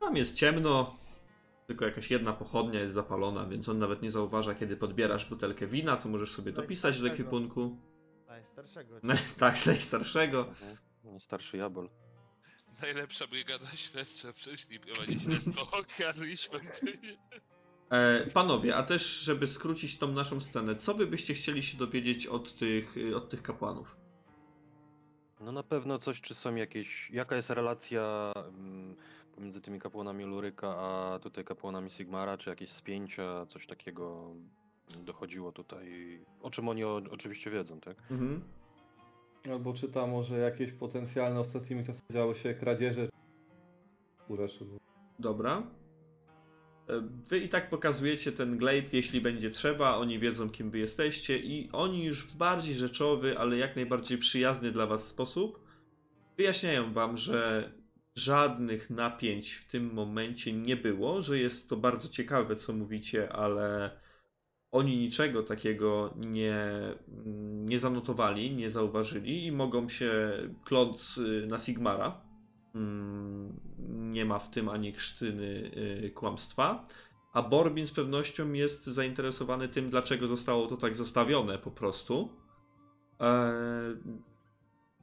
Tam 0.00 0.16
jest 0.16 0.34
ciemno, 0.34 0.96
tylko 1.66 1.84
jakaś 1.84 2.10
jedna 2.10 2.32
pochodnia 2.32 2.80
jest 2.80 2.94
zapalona, 2.94 3.46
więc 3.46 3.68
on 3.68 3.78
nawet 3.78 4.02
nie 4.02 4.10
zauważa, 4.10 4.54
kiedy 4.54 4.76
podbierasz 4.76 5.28
butelkę 5.28 5.66
wina, 5.66 5.96
co 5.96 6.08
możesz 6.08 6.30
sobie 6.30 6.52
dopisać 6.52 7.00
do 7.00 7.06
ekwipunku. 7.06 7.76
Najstarszego. 8.28 9.00
tak, 9.38 9.66
najstarszego. 9.66 10.48
Mhm. 10.48 10.76
Starszy 11.20 11.56
jabol. 11.56 11.88
Najlepsza 12.82 13.26
brygada 13.26 13.66
śledcza 13.76 14.32
przyszli 14.32 14.80
prowadzić 14.80 15.22
śledztwo 15.22 15.66
świątynię. 16.36 17.18
E, 17.90 18.26
panowie, 18.26 18.76
a 18.76 18.82
też, 18.82 19.20
żeby 19.20 19.46
skrócić 19.46 19.98
tą 19.98 20.12
naszą 20.12 20.40
scenę, 20.40 20.76
co 20.76 20.94
wy 20.94 21.06
byście 21.06 21.34
chcieli 21.34 21.62
się 21.62 21.78
dowiedzieć 21.78 22.26
od 22.26 22.54
tych, 22.54 22.94
od 23.16 23.30
tych 23.30 23.42
kapłanów? 23.42 23.96
No 25.40 25.52
na 25.52 25.62
pewno 25.62 25.98
coś, 25.98 26.20
czy 26.20 26.34
są 26.34 26.54
jakieś, 26.54 27.10
jaka 27.10 27.36
jest 27.36 27.50
relacja 27.50 28.32
mm, 28.36 28.96
pomiędzy 29.34 29.60
tymi 29.60 29.80
kapłanami 29.80 30.24
Luryka, 30.24 30.76
a 30.78 31.18
tutaj 31.18 31.44
kapłanami 31.44 31.90
Sigmara, 31.90 32.38
czy 32.38 32.50
jakieś 32.50 32.70
spięcia, 32.70 33.46
coś 33.46 33.66
takiego 33.66 34.34
dochodziło 34.98 35.52
tutaj, 35.52 36.18
o 36.42 36.50
czym 36.50 36.68
oni 36.68 36.84
o, 36.84 37.02
oczywiście 37.10 37.50
wiedzą, 37.50 37.80
tak? 37.80 37.96
Mhm. 38.10 38.42
Albo 39.44 39.74
czyta 39.74 40.06
może 40.06 40.38
jakieś 40.38 40.72
potencjalne 40.72 41.40
ostatnimi 41.40 41.84
czasy 41.84 42.00
działy 42.10 42.34
się 42.34 42.54
kradzieże. 42.54 43.08
Rzeczy. 44.36 44.64
Dobra. 45.18 45.62
E, 46.88 47.00
Wy 47.28 47.38
i 47.38 47.48
tak 47.48 47.70
pokazujecie 47.70 48.32
ten 48.32 48.58
glade, 48.58 48.88
jeśli 48.92 49.20
będzie 49.20 49.50
trzeba, 49.50 49.96
oni 49.96 50.18
wiedzą 50.18 50.50
kim 50.50 50.70
wy 50.70 50.78
jesteście 50.78 51.38
i 51.38 51.68
oni 51.72 52.04
już 52.04 52.26
w 52.26 52.36
bardziej 52.36 52.74
rzeczowy, 52.74 53.38
ale 53.38 53.56
jak 53.56 53.76
najbardziej 53.76 54.18
przyjazny 54.18 54.72
dla 54.72 54.86
was 54.86 55.04
sposób 55.04 55.60
wyjaśniają 56.36 56.92
wam, 56.92 57.16
że 57.16 57.70
żadnych 58.16 58.90
napięć 58.90 59.54
w 59.54 59.70
tym 59.70 59.92
momencie 59.92 60.52
nie 60.52 60.76
było, 60.76 61.22
że 61.22 61.38
jest 61.38 61.68
to 61.68 61.76
bardzo 61.76 62.08
ciekawe 62.08 62.56
co 62.56 62.72
mówicie, 62.72 63.32
ale 63.32 63.90
oni 64.72 64.96
niczego 64.96 65.42
takiego 65.42 66.14
nie, 66.16 66.56
nie 67.64 67.78
zanotowali, 67.78 68.56
nie 68.56 68.70
zauważyli 68.70 69.46
i 69.46 69.52
mogą 69.52 69.88
się 69.88 70.32
kląc 70.64 71.18
y, 71.18 71.46
na 71.46 71.58
Sigmara. 71.58 72.20
Mm, 72.74 73.60
Nie 74.12 74.24
ma 74.24 74.38
w 74.38 74.50
tym 74.50 74.68
ani 74.68 74.92
krztyny 74.92 75.70
y, 76.04 76.10
kłamstwa. 76.14 76.86
A 77.32 77.42
Borbin 77.42 77.86
z 77.86 77.92
pewnością 77.92 78.52
jest 78.52 78.86
zainteresowany 78.86 79.68
tym, 79.68 79.90
dlaczego 79.90 80.26
zostało 80.26 80.66
to 80.66 80.76
tak 80.76 80.96
zostawione 80.96 81.58
po 81.58 81.70
prostu. 81.70 82.28
Eee, 83.20 83.96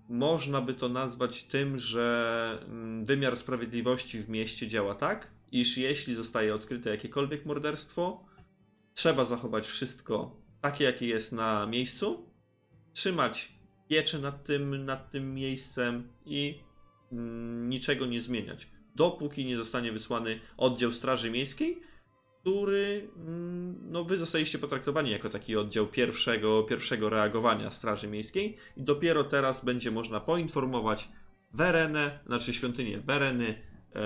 można 0.10 0.61
by 0.61 0.73
to 0.73 0.89
nazwać 0.89 1.44
tym, 1.44 1.80
że 1.80 2.60
mm, 2.68 3.06
wymiar 3.06 3.38
sprawiedliwości 3.38 4.22
w 4.22 4.30
mieście 4.30 4.68
działa 4.68 4.95
tak, 4.95 5.31
iż 5.52 5.77
jeśli 5.77 6.15
zostaje 6.15 6.56
odkryte 6.56 6.89
jakiekolwiek 6.89 7.45
morderstwo, 7.45 8.27
trzeba 9.07 9.25
zachować 9.25 9.67
wszystko 9.67 10.31
takie, 10.61 10.84
jakie 10.84 11.07
jest 11.07 11.31
na 11.31 11.65
miejscu, 11.65 12.29
trzymać 12.93 13.51
pieczę 13.89 14.19
nad 14.19 14.43
tym, 14.43 14.85
nad 14.85 15.11
tym 15.11 15.34
miejscem 15.34 16.07
i 16.25 16.59
mm, 17.11 17.69
niczego 17.69 18.05
nie 18.05 18.21
zmieniać. 18.21 18.67
Dopóki 18.95 19.45
nie 19.45 19.57
zostanie 19.57 19.91
wysłany 19.91 20.39
oddział 20.57 20.91
Straży 20.91 21.31
Miejskiej, 21.31 21.81
który 22.41 23.09
mm, 23.15 23.91
no, 23.91 24.03
wy 24.03 24.17
zostaliście 24.17 24.59
potraktowani 24.59 25.11
jako 25.11 25.29
taki 25.29 25.55
oddział 25.55 25.88
pierwszego, 25.88 26.63
pierwszego 26.63 27.09
reagowania 27.09 27.71
Straży 27.71 28.07
Miejskiej 28.07 28.57
i 28.77 28.84
dopiero 28.84 29.23
teraz 29.23 29.65
będzie 29.65 29.91
można 29.91 30.19
poinformować 30.19 31.09
Werenę, 31.53 32.19
znaczy 32.25 32.53
świątynię 32.53 32.99
Wereny 32.99 33.61
e, 33.95 33.99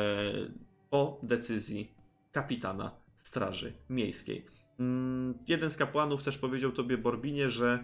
o 0.91 1.19
decyzji 1.23 1.91
kapitana 2.31 2.91
Straży 3.17 3.73
Miejskiej. 3.89 4.60
Mm, 4.79 5.37
jeden 5.47 5.71
z 5.71 5.77
kapłanów 5.77 6.23
też 6.23 6.37
powiedział 6.37 6.71
tobie, 6.71 6.97
Borbinie, 6.97 7.49
że 7.49 7.83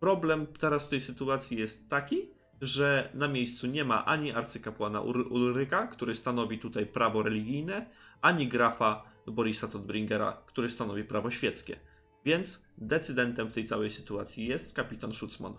problem 0.00 0.46
teraz 0.46 0.86
w 0.86 0.88
tej 0.88 1.00
sytuacji 1.00 1.58
jest 1.58 1.88
taki, 1.90 2.28
że 2.60 3.10
na 3.14 3.28
miejscu 3.28 3.66
nie 3.66 3.84
ma 3.84 4.04
ani 4.04 4.32
arcykapłana 4.32 5.00
Ulryka, 5.00 5.86
który 5.86 6.14
stanowi 6.14 6.58
tutaj 6.58 6.86
prawo 6.86 7.22
religijne, 7.22 7.86
ani 8.20 8.48
grafa 8.48 9.04
Borisa 9.26 9.68
Todbringera, 9.68 10.42
który 10.46 10.70
stanowi 10.70 11.04
prawo 11.04 11.30
świeckie. 11.30 11.80
Więc 12.24 12.62
decydentem 12.78 13.48
w 13.48 13.52
tej 13.52 13.66
całej 13.68 13.90
sytuacji 13.90 14.46
jest 14.46 14.72
kapitan 14.72 15.12
Schutzman. 15.12 15.54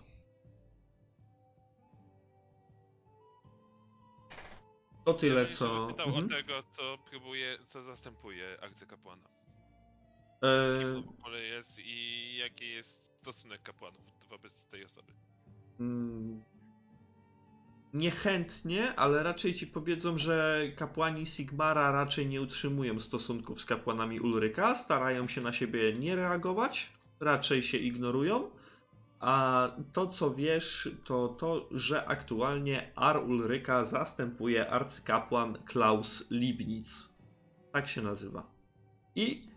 To 5.04 5.14
tyle, 5.14 5.50
Ja 5.50 5.56
co. 5.56 5.86
Pytał 5.86 6.06
Mhm. 6.06 6.24
o 6.24 6.28
tego, 6.28 6.62
co 6.76 6.98
próbuje, 7.10 7.58
co 7.66 7.82
zastępuje 7.82 8.58
arcykapłana. 8.62 9.43
E, 10.42 11.02
w 11.02 11.08
ogóle 11.18 11.40
jest 11.40 11.78
i 11.78 12.36
jaki 12.36 12.70
jest 12.70 13.18
stosunek 13.20 13.62
kapłanów 13.62 14.00
wobec 14.30 14.66
tej 14.70 14.84
osoby. 14.84 15.12
Mm, 15.80 16.42
Niechętnie, 17.94 18.94
ale 18.96 19.22
raczej 19.22 19.54
ci 19.54 19.66
powiedzą, 19.66 20.18
że 20.18 20.62
kapłani 20.76 21.26
Sigmara 21.26 21.90
raczej 21.90 22.26
nie 22.26 22.42
utrzymują 22.42 23.00
stosunków 23.00 23.60
z 23.60 23.64
kapłanami 23.64 24.20
Ulryka, 24.20 24.74
starają 24.74 25.28
się 25.28 25.40
na 25.40 25.52
siebie 25.52 25.92
nie 25.98 26.16
reagować, 26.16 26.92
raczej 27.20 27.62
się 27.62 27.78
ignorują. 27.78 28.50
A 29.20 29.68
to, 29.92 30.06
co 30.06 30.34
wiesz, 30.34 30.88
to 31.04 31.28
to, 31.28 31.68
że 31.70 32.06
aktualnie 32.06 32.92
Ar 32.96 33.24
Ulryka 33.24 33.84
zastępuje 33.84 34.70
arcykapłan 34.70 35.58
Klaus 35.66 36.26
Libnic. 36.30 36.88
Tak 37.72 37.88
się 37.88 38.02
nazywa. 38.02 38.46
I 39.14 39.48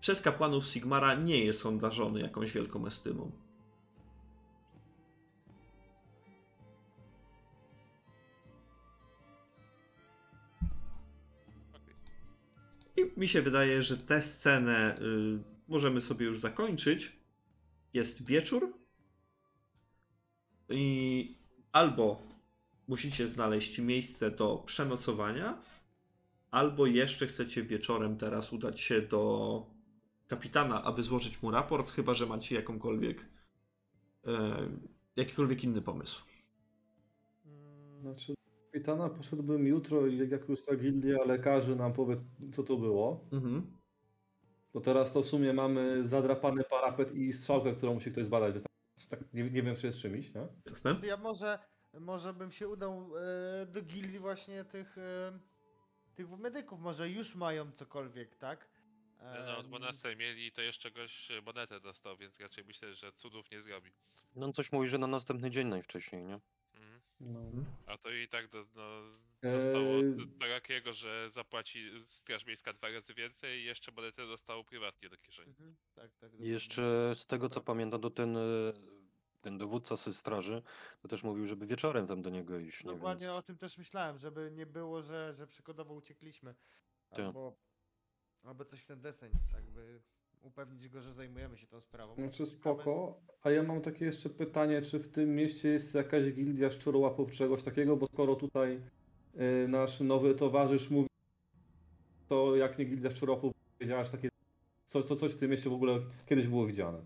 przez 0.00 0.20
kapłanów 0.20 0.66
Sigmara 0.66 1.14
nie 1.14 1.44
jest 1.44 1.66
on 1.66 1.78
darzony 1.78 2.20
jakąś 2.20 2.52
wielką 2.52 2.86
estymą. 2.86 3.32
I 12.96 13.20
mi 13.20 13.28
się 13.28 13.42
wydaje, 13.42 13.82
że 13.82 13.96
tę 13.96 14.22
scenę 14.22 14.98
y, 14.98 15.38
możemy 15.68 16.00
sobie 16.00 16.26
już 16.26 16.40
zakończyć. 16.40 17.12
Jest 17.94 18.26
wieczór 18.26 18.72
i 20.70 21.36
albo 21.72 22.22
musicie 22.88 23.28
znaleźć 23.28 23.78
miejsce 23.78 24.30
do 24.30 24.62
przenocowania, 24.66 25.58
albo 26.50 26.86
jeszcze 26.86 27.26
chcecie 27.26 27.62
wieczorem 27.62 28.18
teraz 28.18 28.52
udać 28.52 28.80
się 28.80 29.02
do 29.02 29.75
kapitana, 30.28 30.82
aby 30.84 31.02
złożyć 31.02 31.42
mu 31.42 31.50
raport, 31.50 31.90
chyba 31.90 32.14
że 32.14 32.26
macie 32.26 32.54
jakąkolwiek 32.54 33.26
e, 34.26 34.56
jakikolwiek 35.16 35.64
inny 35.64 35.82
pomysł. 35.82 36.22
Mm, 37.46 38.00
Znaczy, 38.00 38.34
kapitana 38.72 39.08
poszedłbym 39.08 39.66
jutro 39.66 40.06
i 40.06 40.30
jak 40.30 40.48
już 40.48 40.64
ta 40.64 40.76
gildia 40.76 41.24
lekarzy 41.24 41.76
nam 41.76 41.92
powie, 41.92 42.16
co 42.52 42.62
to 42.62 42.76
było. 42.76 43.20
Mhm. 43.32 43.76
Bo 44.74 44.80
teraz 44.80 45.12
to 45.12 45.22
w 45.22 45.26
sumie 45.26 45.52
mamy 45.52 46.08
zadrapany 46.08 46.64
parapet 46.64 47.14
i 47.14 47.32
strzałkę, 47.32 47.72
którą 47.72 47.94
musi 47.94 48.12
ktoś 48.12 48.26
zbadać. 48.26 48.54
Więc 48.54 49.08
tak 49.10 49.20
nie, 49.34 49.50
nie 49.50 49.62
wiem, 49.62 49.76
czy 49.76 49.86
jest 49.86 49.98
czymś, 49.98 50.34
nie? 50.34 50.48
Jasne? 50.66 50.96
Ja 51.02 51.16
może, 51.16 51.58
może 52.00 52.34
bym 52.34 52.52
się 52.52 52.68
udał 52.68 53.10
e, 53.16 53.66
do 53.66 53.82
gildii 53.82 54.18
właśnie 54.18 54.64
tych, 54.64 54.98
e, 54.98 55.38
tych 56.14 56.30
medyków, 56.30 56.80
może 56.80 57.10
już 57.10 57.34
mają 57.34 57.72
cokolwiek, 57.72 58.36
tak? 58.36 58.68
E, 59.20 59.44
No, 59.46 59.58
od 59.58 59.66
12 59.66 60.16
mieli, 60.16 60.52
to 60.52 60.62
jeszcze 60.62 60.90
goś 60.90 61.28
monetę 61.44 61.80
dostał, 61.80 62.16
więc 62.16 62.40
raczej 62.40 62.64
myślę, 62.64 62.94
że 62.94 63.12
cudów 63.12 63.50
nie 63.50 63.62
zrobi. 63.62 63.90
No 64.36 64.52
coś 64.52 64.72
mówi, 64.72 64.88
że 64.88 64.98
na 64.98 65.06
następny 65.06 65.50
dzień 65.50 65.66
najwcześniej, 65.68 66.22
nie? 66.24 66.40
Mhm. 66.74 67.00
No. 67.20 67.64
A 67.86 67.98
to 67.98 68.10
i 68.10 68.28
tak 68.28 68.48
do, 68.48 68.66
no, 68.74 68.82
Eee. 69.42 69.60
zostało 69.62 70.02
d- 70.02 70.38
takiego, 70.60 70.92
że 70.94 71.30
zapłaci 71.30 71.90
Straż 72.06 72.46
Miejska 72.46 72.72
dwa 72.72 72.90
razy 72.90 73.14
więcej 73.14 73.60
i 73.60 73.64
jeszcze 73.64 73.92
monetę 73.92 74.26
dostał 74.26 74.64
prywatnie 74.64 75.08
do 75.08 75.16
kieszeni. 75.16 75.48
Mhm, 75.50 75.76
tak, 75.94 76.10
tak. 76.20 76.30
Jeszcze 76.40 77.14
z 77.18 77.26
tego 77.26 77.48
co 77.48 77.60
pamiętam, 77.60 78.00
to 78.00 78.10
ten, 78.10 78.36
e, 78.36 78.40
ten 79.40 79.58
dowódca 79.58 79.96
ze 79.96 80.12
straży, 80.14 80.62
to 81.02 81.08
też 81.08 81.22
mówił, 81.22 81.46
żeby 81.46 81.66
wieczorem 81.66 82.06
tam 82.06 82.22
do 82.22 82.30
niego 82.30 82.58
iść, 82.58 82.84
nie? 82.84 82.92
Dokładnie 82.92 83.26
Więc... 83.26 83.38
o 83.38 83.42
tym 83.42 83.58
też 83.58 83.78
myślałem, 83.78 84.18
żeby 84.18 84.50
nie 84.52 84.66
było, 84.66 85.02
że, 85.02 85.34
że 85.34 85.46
przykładowo 85.46 85.94
uciekliśmy. 85.94 86.54
Tak. 87.10 87.18
Albo, 87.20 87.56
albo 88.46 88.64
coś 88.64 88.80
w 88.80 88.86
ten 88.86 89.00
deseń, 89.00 89.30
tak 89.52 89.64
by 89.64 90.00
upewnić 90.42 90.88
go, 90.88 91.00
że 91.00 91.12
zajmujemy 91.12 91.58
się 91.58 91.66
tą 91.66 91.80
sprawą. 91.80 92.14
Znaczy 92.14 92.46
spoko, 92.46 93.20
a 93.42 93.50
ja 93.50 93.62
mam 93.62 93.80
takie 93.80 94.04
jeszcze 94.04 94.30
pytanie, 94.30 94.82
czy 94.82 94.98
w 94.98 95.08
tym 95.08 95.34
mieście 95.34 95.68
jest 95.68 95.94
jakaś 95.94 96.32
gildia 96.32 96.70
szczurołapów, 96.70 97.32
czegoś 97.32 97.62
takiego, 97.62 97.96
bo 97.96 98.06
skoro 98.06 98.36
tutaj 98.36 98.80
y, 99.64 99.68
nasz 99.68 100.00
nowy 100.00 100.34
towarzysz 100.34 100.90
mówi, 100.90 101.08
to 102.28 102.56
jak 102.56 102.78
nie 102.78 102.84
gildia 102.84 103.10
szczurołapów, 103.10 103.52
wiedziałaś 103.80 104.10
takie, 104.10 104.28
co, 104.88 105.02
co 105.02 105.16
coś 105.16 105.32
w 105.32 105.38
tym 105.38 105.50
mieście 105.50 105.70
w 105.70 105.74
ogóle 105.74 106.00
kiedyś 106.26 106.46
było 106.46 106.66
widziane. 106.66 106.98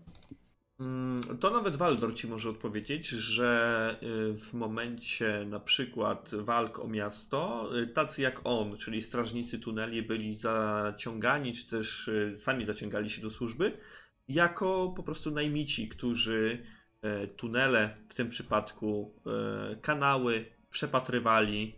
Mm, 0.81 1.21
To 1.39 1.49
nawet 1.51 1.75
Waldor 1.75 2.15
ci 2.15 2.27
może 2.27 2.49
odpowiedzieć, 2.49 3.07
że 3.07 3.95
y, 4.03 4.33
w 4.33 4.53
momencie 4.53 5.45
na 5.45 5.59
przykład 5.59 6.31
walk 6.35 6.79
o 6.79 6.87
miasto, 6.87 7.69
y, 7.79 7.87
tacy 7.87 8.21
jak 8.21 8.41
on, 8.43 8.77
czyli 8.77 9.01
strażnicy 9.01 9.59
tuneli, 9.59 10.01
byli 10.01 10.35
zaciągani, 10.35 11.53
czy 11.53 11.69
też 11.69 12.07
y, 12.07 12.37
sami 12.37 12.65
zaciągali 12.65 13.09
się 13.09 13.21
do 13.21 13.29
służby, 13.29 13.77
jako 14.27 14.93
po 14.97 15.03
prostu 15.03 15.31
najmici, 15.31 15.87
którzy 15.89 16.65
tunele, 17.37 17.97
w 18.09 18.15
tym 18.15 18.29
przypadku 18.29 19.15
kanały, 19.81 20.45
przepatrywali. 20.69 21.75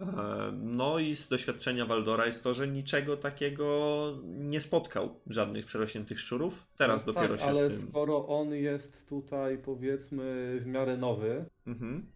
E, 0.00 0.52
No 0.62 0.98
i 0.98 1.16
z 1.16 1.28
doświadczenia 1.28 1.86
Waldora 1.86 2.26
jest 2.26 2.42
to, 2.42 2.54
że 2.54 2.68
niczego 2.68 3.16
takiego 3.16 4.12
nie 4.24 4.60
spotkał 4.60 5.20
żadnych 5.26 5.66
przerośniętych 5.66 6.20
szczurów. 6.20 6.66
Teraz 6.78 7.06
no 7.06 7.12
dopiero 7.12 7.34
tak, 7.36 7.44
się 7.44 7.50
ale 7.50 7.70
tym... 7.70 7.80
skoro 7.88 8.28
on 8.28 8.54
jest 8.54 9.08
tutaj 9.08 9.58
powiedzmy 9.58 10.58
w 10.60 10.66
miarę 10.66 10.96
nowy, 10.96 11.44
Mhm. 11.66 12.06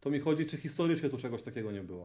to 0.00 0.10
mi 0.10 0.20
chodzi, 0.20 0.46
czy 0.46 0.56
historycznie 0.56 1.10
tu 1.10 1.18
czegoś 1.18 1.42
takiego 1.42 1.72
nie 1.72 1.82
było. 1.82 2.04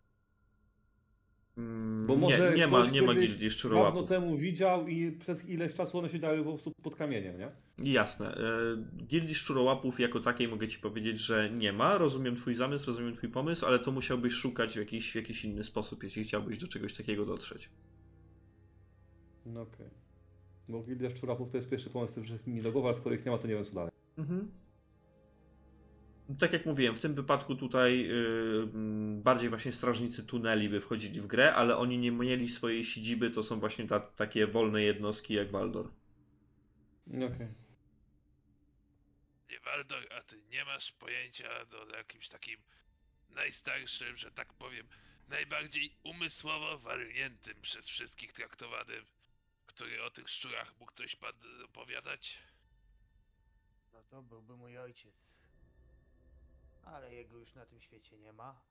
Bo 2.07 2.15
może 2.15 2.49
nie, 2.49 2.55
nie 2.55 2.67
ma, 2.67 2.89
nie 2.89 3.01
ma 3.01 3.13
gildii 3.13 3.37
Dawno 3.37 3.49
szczurołapów. 3.49 4.09
temu 4.09 4.37
widział 4.37 4.87
i 4.87 5.11
przez 5.11 5.49
ileś 5.49 5.73
czasu 5.73 5.97
one 5.97 6.09
siedziały 6.09 6.37
po 6.37 6.43
prostu 6.43 6.71
pod 6.83 6.95
kamieniem, 6.95 7.35
nie? 7.39 7.51
Jasne. 7.93 8.35
e, 8.35 9.03
Gildii 9.07 9.35
szczurołapów 9.35 9.99
jako 9.99 10.19
takiej 10.19 10.47
mogę 10.47 10.67
ci 10.67 10.79
powiedzieć, 10.79 11.19
że 11.19 11.49
nie 11.49 11.73
ma. 11.73 11.97
Rozumiem 11.97 12.35
twój 12.35 12.55
zamysł, 12.55 12.87
rozumiem 12.87 13.15
twój 13.15 13.29
pomysł, 13.29 13.65
ale 13.65 13.79
to 13.79 13.91
musiałbyś 13.91 14.33
szukać 14.33 14.73
w 14.73 14.75
jakiś, 14.75 15.11
w 15.11 15.15
jakiś 15.15 15.45
inny 15.45 15.63
sposób, 15.63 16.03
jeśli 16.03 16.23
chciałbyś 16.23 16.57
do 16.57 16.67
czegoś 16.67 16.93
takiego 16.93 17.25
dotrzeć. 17.25 17.69
No 19.45 19.61
okej. 19.61 19.87
Bo 20.69 20.83
Gildia 20.83 21.09
Szczurapów 21.09 21.51
to 21.51 21.57
jest 21.57 21.69
pierwszy 21.69 21.89
pomysł, 21.89 22.13
który 22.13 22.39
mi 22.47 22.61
do 22.61 22.71
głowy, 22.71 22.99
skoro 22.99 23.15
ich 23.15 23.25
nie 23.25 23.31
ma, 23.31 23.37
to 23.37 23.47
nie 23.47 23.55
wiem 23.55 23.65
co 23.65 23.75
dalej. 23.75 23.91
Mhm. 24.17 24.51
Tak 26.39 26.53
jak 26.53 26.65
mówiłem, 26.65 26.95
w 26.95 26.99
tym 26.99 27.15
wypadku 27.15 27.55
tutaj 27.55 27.99
yy, 27.99 28.69
mm, 28.73 29.21
bardziej 29.21 29.49
właśnie 29.49 29.71
strażnicy 29.71 30.23
tuneli 30.23 30.69
by 30.69 30.81
wchodzili 30.81 31.21
w 31.21 31.27
grę, 31.27 31.55
ale 31.55 31.77
oni 31.77 31.97
nie 31.97 32.11
mieli 32.11 32.49
swojej 32.49 32.85
siedziby, 32.85 33.31
to 33.31 33.43
są 33.43 33.59
właśnie 33.59 33.87
ta, 33.87 33.99
takie 33.99 34.47
wolne 34.47 34.81
jednostki 34.81 35.33
jak 35.33 35.51
Waldor. 35.51 35.91
Okej. 37.07 37.47
Nie, 39.49 39.59
Waldor, 39.59 40.07
a 40.13 40.21
ty 40.21 40.41
nie 40.51 40.65
masz 40.65 40.91
pojęcia 40.91 41.65
do 41.65 41.97
jakimś 41.97 42.29
takim 42.29 42.57
najstarszym, 43.29 44.17
że 44.17 44.31
tak 44.31 44.53
powiem, 44.53 44.87
najbardziej 45.29 45.91
umysłowo 46.03 46.79
walniętym 46.79 47.61
przez 47.61 47.87
wszystkich 47.87 48.33
traktowanym, 48.33 49.05
który 49.65 50.03
o 50.03 50.11
tych 50.11 50.29
szczurach 50.29 50.79
mógł 50.79 50.91
coś 50.91 51.15
pan 51.15 51.33
opowiadać? 51.65 52.37
No 53.93 54.03
to 54.09 54.21
byłby 54.21 54.57
mój 54.57 54.77
ojciec. 54.77 55.37
Ale 56.93 57.13
jego 57.13 57.37
już 57.37 57.55
na 57.55 57.65
tym 57.65 57.81
świecie 57.81 58.17
nie 58.17 58.33
ma. 58.33 58.61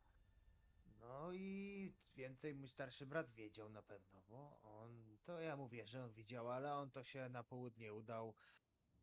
No 1.00 1.32
i 1.32 1.92
więcej 2.16 2.54
mój 2.54 2.68
starszy 2.68 3.06
brat 3.06 3.30
wiedział 3.30 3.68
na 3.68 3.82
pewno, 3.82 4.22
bo 4.28 4.60
on, 4.62 5.16
to 5.24 5.40
ja 5.40 5.56
mówię, 5.56 5.86
że 5.86 6.04
on 6.04 6.12
widział, 6.12 6.50
ale 6.50 6.74
on 6.74 6.90
to 6.90 7.04
się 7.04 7.28
na 7.28 7.42
południe 7.42 7.94
udał. 7.94 8.34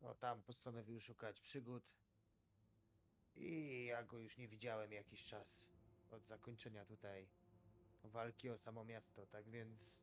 No 0.00 0.14
tam 0.14 0.42
postanowił 0.42 1.00
szukać 1.00 1.40
przygód. 1.40 1.84
I 3.36 3.84
ja 3.84 4.02
go 4.02 4.18
już 4.18 4.36
nie 4.38 4.48
widziałem 4.48 4.92
jakiś 4.92 5.24
czas 5.24 5.66
od 6.10 6.26
zakończenia 6.26 6.84
tutaj 6.84 7.28
walki 8.04 8.50
o 8.50 8.58
samo 8.58 8.84
miasto, 8.84 9.26
tak 9.26 9.48
więc... 9.48 10.02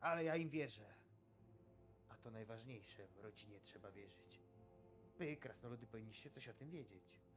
Ale 0.00 0.24
ja 0.24 0.36
im 0.36 0.50
wierzę. 0.50 0.94
A 2.08 2.16
to 2.16 2.30
najważniejsze, 2.30 3.08
w 3.08 3.20
rodzinie 3.20 3.60
trzeba 3.60 3.92
wierzyć. 3.92 4.40
Wy, 5.18 5.36
krasnoludy, 5.36 5.86
powinniście 5.86 6.30
coś 6.30 6.48
o 6.48 6.54
tym 6.54 6.70
wiedzieć. 6.70 7.27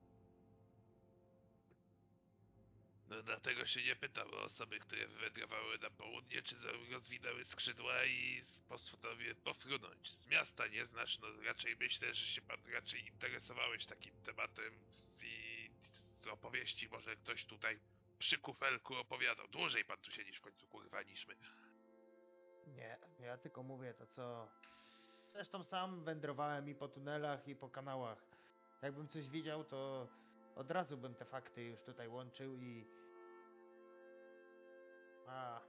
No 3.12 3.24
dlatego 3.24 3.66
się 3.66 3.84
nie 3.84 3.96
pytam 3.96 4.34
o 4.34 4.42
osoby, 4.42 4.80
które 4.80 5.08
wywędrowały 5.08 5.78
na 5.78 5.90
południe, 5.90 6.42
czy 6.42 6.56
rozwinęły 6.92 7.46
skrzydła 7.46 8.06
i 8.06 8.44
postanowiły 8.70 9.36
pofrunąć. 9.36 10.10
Z 10.10 10.28
miasta 10.28 10.68
nie 10.68 10.86
znasz, 10.86 11.20
no 11.20 11.28
raczej 11.46 11.76
myślę, 11.80 12.14
że 12.14 12.26
się 12.26 12.42
pan 12.42 12.58
raczej 12.74 13.08
interesowałeś 13.08 13.86
takim 13.86 14.22
tematem 14.22 14.74
i 15.24 15.70
z 16.24 16.28
opowieści 16.28 16.90
może 16.90 17.16
ktoś 17.16 17.46
tutaj 17.46 17.80
przy 18.20 18.38
kufelku 18.38 18.96
opowiadał. 18.96 19.48
Dłużej 19.48 19.86
pan 19.86 19.98
tu 19.98 20.12
siedzisz 20.12 20.38
w 20.38 20.42
końcu, 20.42 20.68
kurwa, 20.68 21.02
niż 21.02 21.28
my. 21.28 21.36
Nie, 22.68 22.98
ja 23.20 23.38
tylko 23.38 23.64
mówię 23.64 23.94
to, 23.94 24.08
co... 24.08 24.48
Zresztą 25.28 25.64
sam 25.64 26.04
wędrowałem 26.04 26.70
i 26.70 26.76
po 26.76 26.88
tunelach, 26.88 27.48
i 27.48 27.56
po 27.56 27.70
kanałach. 27.70 28.26
Jakbym 28.82 29.08
coś 29.08 29.30
widział, 29.30 29.64
to 29.64 30.08
od 30.56 30.72
razu 30.72 30.98
bym 30.98 31.16
te 31.16 31.26
fakty 31.26 31.64
już 31.64 31.82
tutaj 31.82 32.08
łączył 32.08 32.58
i... 32.58 33.01
A... 35.32 35.62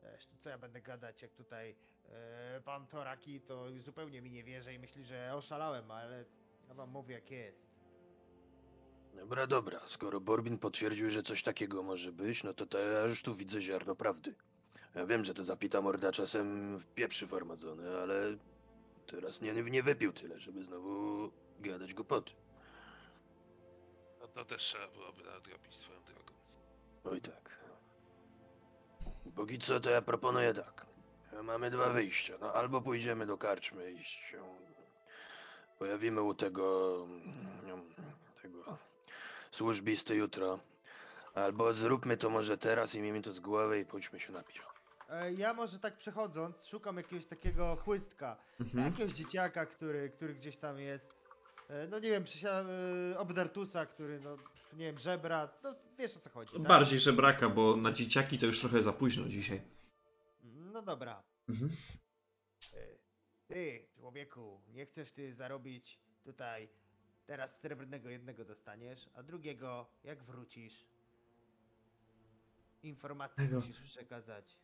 Zresztą 0.00 0.36
co 0.40 0.50
ja 0.50 0.58
będę 0.58 0.80
gadać, 0.80 1.22
jak 1.22 1.34
tutaj 1.34 1.76
e, 2.08 2.60
pan 2.64 2.86
Toraki 2.86 3.40
to 3.40 3.66
zupełnie 3.78 4.22
mi 4.22 4.30
nie 4.30 4.44
wierzy 4.44 4.74
i 4.74 4.78
myśli, 4.78 5.04
że 5.04 5.34
oszalałem, 5.34 5.90
ale 5.90 6.24
ja 6.68 6.74
wam 6.74 6.90
mówię 6.90 7.14
jak 7.14 7.30
jest. 7.30 7.72
Dobra, 9.14 9.46
dobra. 9.46 9.80
Skoro 9.88 10.20
Borbin 10.20 10.58
potwierdził, 10.58 11.10
że 11.10 11.22
coś 11.22 11.42
takiego 11.42 11.82
może 11.82 12.12
być, 12.12 12.44
no 12.44 12.54
to, 12.54 12.66
to 12.66 12.78
ja 12.78 13.00
już 13.00 13.22
tu 13.22 13.34
widzę 13.34 13.62
ziarno 13.62 13.96
prawdy. 13.96 14.34
Ja 14.94 15.06
wiem, 15.06 15.24
że 15.24 15.34
to 15.34 15.44
zapita 15.44 15.80
morda 15.80 16.12
czasem 16.12 16.78
w 16.78 16.86
pieprzy 16.86 17.26
farmazony, 17.26 17.98
ale 17.98 18.36
teraz 19.06 19.40
nie, 19.40 19.52
nie 19.52 19.82
wypił 19.82 20.12
tyle, 20.12 20.40
żeby 20.40 20.64
znowu 20.64 21.30
gadać 21.60 21.94
głupoty. 21.94 22.32
No 24.20 24.28
to 24.28 24.44
też 24.44 24.62
trzeba 24.62 24.88
byłoby 24.88 25.22
nadrobić 25.22 25.76
swoją 25.76 26.02
drogą. 26.02 26.21
Oj 27.04 27.20
tak. 27.20 27.50
Póki 29.36 29.58
co 29.58 29.80
to 29.80 29.90
ja 29.90 30.02
proponuję 30.02 30.54
tak. 30.54 30.86
Mamy 31.42 31.70
dwa 31.70 31.88
wyjścia. 31.90 32.34
No 32.40 32.52
albo 32.52 32.80
pójdziemy 32.80 33.26
do 33.26 33.38
karczmy 33.38 33.92
i 33.92 34.04
się 34.04 34.42
pojawimy 35.78 36.22
u 36.22 36.34
tego 36.34 37.06
tego 38.42 38.78
służbisty 39.52 40.14
jutro. 40.14 40.58
Albo 41.34 41.74
zróbmy 41.74 42.16
to 42.16 42.30
może 42.30 42.58
teraz 42.58 42.94
i 42.94 43.00
miejmy 43.00 43.22
to 43.22 43.32
z 43.32 43.40
głowy 43.40 43.80
i 43.80 43.84
pójdźmy 43.84 44.20
się 44.20 44.32
napić. 44.32 44.62
E, 45.10 45.32
ja 45.32 45.54
może 45.54 45.78
tak 45.78 45.96
przechodząc, 45.96 46.66
szukam 46.66 46.96
jakiegoś 46.96 47.26
takiego 47.26 47.76
chłystka. 47.76 48.36
Mhm. 48.60 48.84
Jakiegoś 48.84 49.12
dzieciaka, 49.12 49.66
który, 49.66 50.10
który 50.10 50.34
gdzieś 50.34 50.56
tam 50.56 50.78
jest. 50.78 51.21
E, 51.70 51.86
No 51.86 51.98
nie 51.98 52.10
wiem, 52.10 52.24
przysia- 52.24 52.64
e, 53.12 53.18
Obdartusa, 53.18 53.86
który, 53.86 54.20
no 54.20 54.36
nie 54.72 54.84
wiem, 54.86 54.98
żebra, 54.98 55.48
no 55.62 55.74
wiesz 55.98 56.16
o 56.16 56.20
co 56.20 56.30
chodzi. 56.30 56.52
tak? 56.52 56.62
Bardziej 56.62 57.00
żebraka, 57.00 57.48
bo 57.48 57.76
na 57.76 57.92
dzieciaki 57.92 58.38
to 58.38 58.46
już 58.46 58.60
trochę 58.60 58.82
za 58.82 58.92
późno 58.92 59.28
dzisiaj. 59.28 59.62
No 60.44 60.82
dobra. 60.82 61.22
Mhm. 61.48 61.70
E, 62.74 62.76
Ty, 63.48 63.86
człowieku, 63.94 64.60
nie 64.68 64.86
chcesz 64.86 65.12
ty 65.12 65.34
zarobić 65.34 65.98
tutaj, 66.24 66.68
teraz 67.26 67.60
srebrnego 67.60 68.08
jednego 68.08 68.44
dostaniesz, 68.44 69.08
a 69.14 69.22
drugiego, 69.22 69.86
jak 70.04 70.22
wrócisz, 70.24 70.84
informację 72.82 73.44
Tego. 73.44 73.56
musisz 73.60 73.80
przekazać. 73.80 74.56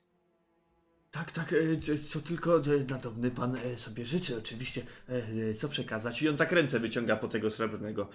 Tak, 1.11 1.33
tak, 1.33 1.53
e, 1.53 1.99
co 2.13 2.21
tylko 2.21 2.57
e, 2.57 2.85
nadobny 2.91 3.31
pan 3.31 3.57
e, 3.57 3.79
sobie 3.79 4.07
życzy, 4.07 4.39
oczywiście, 4.39 4.87
co 5.61 5.69
przekazać. 5.69 6.23
I 6.23 6.29
on 6.29 6.37
tak 6.37 6.53
ręce 6.53 6.81
wyciąga 6.81 7.17
po 7.17 7.29
tego 7.29 7.51
srebrnego. 7.51 8.09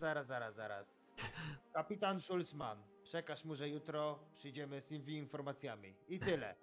Zaraz, 0.00 0.26
zaraz, 0.26 0.54
zaraz. 0.54 0.86
Kapitan 1.72 2.20
Schulzman, 2.20 2.82
przekaż 3.02 3.44
mu, 3.44 3.54
że 3.54 3.68
jutro 3.68 4.18
przyjdziemy 4.34 4.80
z 4.80 5.08
informacjami. 5.08 5.94
I 6.08 6.18
tyle. 6.18 6.54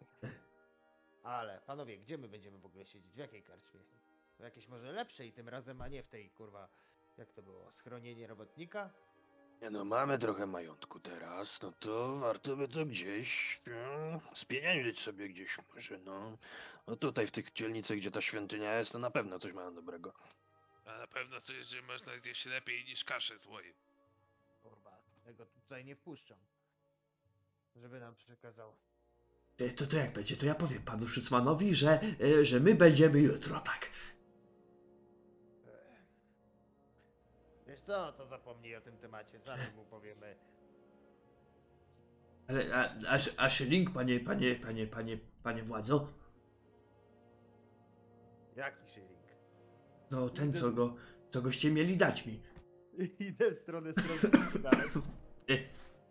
Ale, 1.23 1.61
panowie, 1.65 1.97
gdzie 1.97 2.17
my 2.17 2.27
będziemy 2.27 2.57
w 2.57 2.65
ogóle 2.65 2.85
siedzieć? 2.85 3.13
W 3.13 3.17
jakiej 3.17 3.43
karczmie? 3.43 3.79
W 4.39 4.43
jakiejś 4.43 4.67
może 4.67 4.91
lepszej 4.91 5.33
tym 5.33 5.49
razem, 5.49 5.81
a 5.81 5.88
nie 5.88 6.03
w 6.03 6.07
tej, 6.07 6.29
kurwa, 6.29 6.69
jak 7.17 7.33
to 7.33 7.43
było, 7.43 7.71
schronienie 7.71 8.27
robotnika? 8.27 8.89
Nie 9.61 9.69
no, 9.69 9.85
mamy 9.85 10.19
trochę 10.19 10.45
majątku 10.45 10.99
teraz, 10.99 11.59
no 11.61 11.71
to 11.71 12.17
warto 12.17 12.55
by 12.55 12.67
to 12.67 12.85
gdzieś 12.85 13.59
e, 13.67 14.19
spieniężyć 14.35 14.99
sobie 14.99 15.29
gdzieś 15.29 15.57
może, 15.75 15.97
no. 15.97 16.38
No 16.88 16.95
tutaj 16.95 17.27
w 17.27 17.31
tych 17.31 17.53
dzielnicach, 17.53 17.97
gdzie 17.97 18.11
ta 18.11 18.21
świątynia 18.21 18.77
jest, 18.79 18.91
to 18.91 18.99
na 18.99 19.11
pewno 19.11 19.39
coś 19.39 19.53
mają 19.53 19.75
dobrego. 19.75 20.13
A 20.85 20.97
na 20.97 21.07
pewno 21.07 21.41
coś, 21.41 21.55
że 21.65 21.81
można 21.81 22.15
gdzieś 22.17 22.45
lepiej 22.45 22.85
niż 22.85 23.03
kaszę 23.03 23.39
z 23.39 23.45
łojem. 23.45 23.73
Kurwa, 24.63 24.91
tego 25.25 25.45
tutaj 25.45 25.85
nie 25.85 25.95
wpuszczą. 25.95 26.35
Żeby 27.75 27.99
nam 27.99 28.15
przekazał. 28.15 28.75
E, 29.59 29.69
To, 29.69 29.88
to 29.88 29.97
jak 29.97 30.13
będzie, 30.13 30.38
to 30.38 30.45
ja 30.45 30.55
powiem 30.55 30.83
panu 30.83 31.07
Szysmanowi, 31.07 31.75
że, 31.75 31.99
e, 32.21 32.45
że 32.45 32.59
my 32.59 32.75
będziemy 32.75 33.19
jutro, 33.19 33.59
tak. 33.59 33.89
Wiesz 37.72 37.81
co, 37.81 38.11
to 38.11 38.26
zapomnij 38.26 38.76
o 38.76 38.81
tym 38.81 38.98
temacie, 38.98 39.39
zaraz 39.39 39.76
mu 39.76 39.85
powiemy. 39.85 40.35
Ale, 42.48 42.76
a, 42.76 42.95
a, 43.07 43.19
a 43.38 43.49
szyling, 43.49 43.91
panie, 43.93 44.19
panie, 44.19 44.56
panie, 44.56 44.88
panie, 44.88 45.18
panie 45.43 45.64
władzo? 45.64 46.07
Jaki 48.56 48.88
szyring? 48.88 49.26
No 50.11 50.30
ten, 50.30 50.53
co 50.53 50.72
go, 50.72 50.95
co 51.30 51.41
goście 51.41 51.72
mieli 51.72 51.98
dać 51.98 52.26
mi. 52.26 52.41
Idę 53.30 53.52
w 53.52 53.60
stronę 53.60 53.91
strony 53.91 54.60
dalej. 54.60 54.89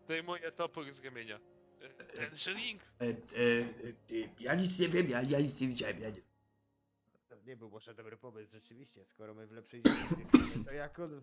Zdejmuję 0.05 0.53
topór 0.53 0.93
z 0.93 1.05
ramienia. 1.05 1.41
E, 1.81 2.17
Ten 2.17 2.37
szyling? 2.37 2.83
E, 3.01 3.05
e, 3.05 3.11
e, 3.11 4.29
ja 4.41 4.55
nic 4.55 4.79
nie 4.79 4.89
wiem, 4.89 5.11
ja, 5.11 5.23
ja 5.23 5.41
nic 5.41 5.61
nie 5.61 5.69
widziałem, 5.69 6.01
ja 6.01 6.11
nie... 6.11 6.30
Nie 7.51 7.57
był 7.57 7.71
może 7.71 7.95
dobry 7.95 8.17
pomysł, 8.17 8.53
rzeczywiście. 8.53 9.05
Skoro 9.05 9.35
my 9.35 9.47
w 9.47 9.53
lepszej 9.53 9.83
dzielnicy 9.83 10.17
jesteśmy, 10.23 10.65
to 10.65 10.73
jak 10.73 10.99
on 10.99 11.23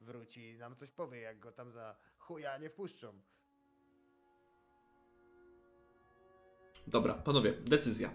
wróci 0.00 0.50
i 0.50 0.58
nam 0.58 0.74
coś 0.76 0.90
powie, 0.90 1.20
jak 1.20 1.38
go 1.38 1.52
tam 1.52 1.72
za 1.72 1.96
chuja 2.18 2.58
nie 2.58 2.70
wpuszczą. 2.70 3.12
Dobra, 6.86 7.14
panowie, 7.14 7.52
decyzja. 7.52 8.10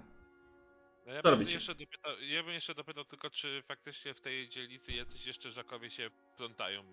No 1.06 1.14
ja, 1.14 1.22
Co 1.22 1.24
bym 1.30 1.32
robicie? 1.40 1.54
jeszcze 1.54 1.76
dopytał, 1.76 2.12
ja 2.22 2.44
bym 2.44 2.54
jeszcze 2.54 2.76
dopytał 2.76 3.06
tylko, 3.06 3.30
czy 3.30 3.64
faktycznie 3.68 4.14
w 4.14 4.22
tej 4.22 4.50
dzielnicy 4.50 4.92
jacyś 4.92 5.28
jeszcze 5.28 5.52
żakowie 5.52 5.92
się 5.92 6.10
plątają. 6.38 6.84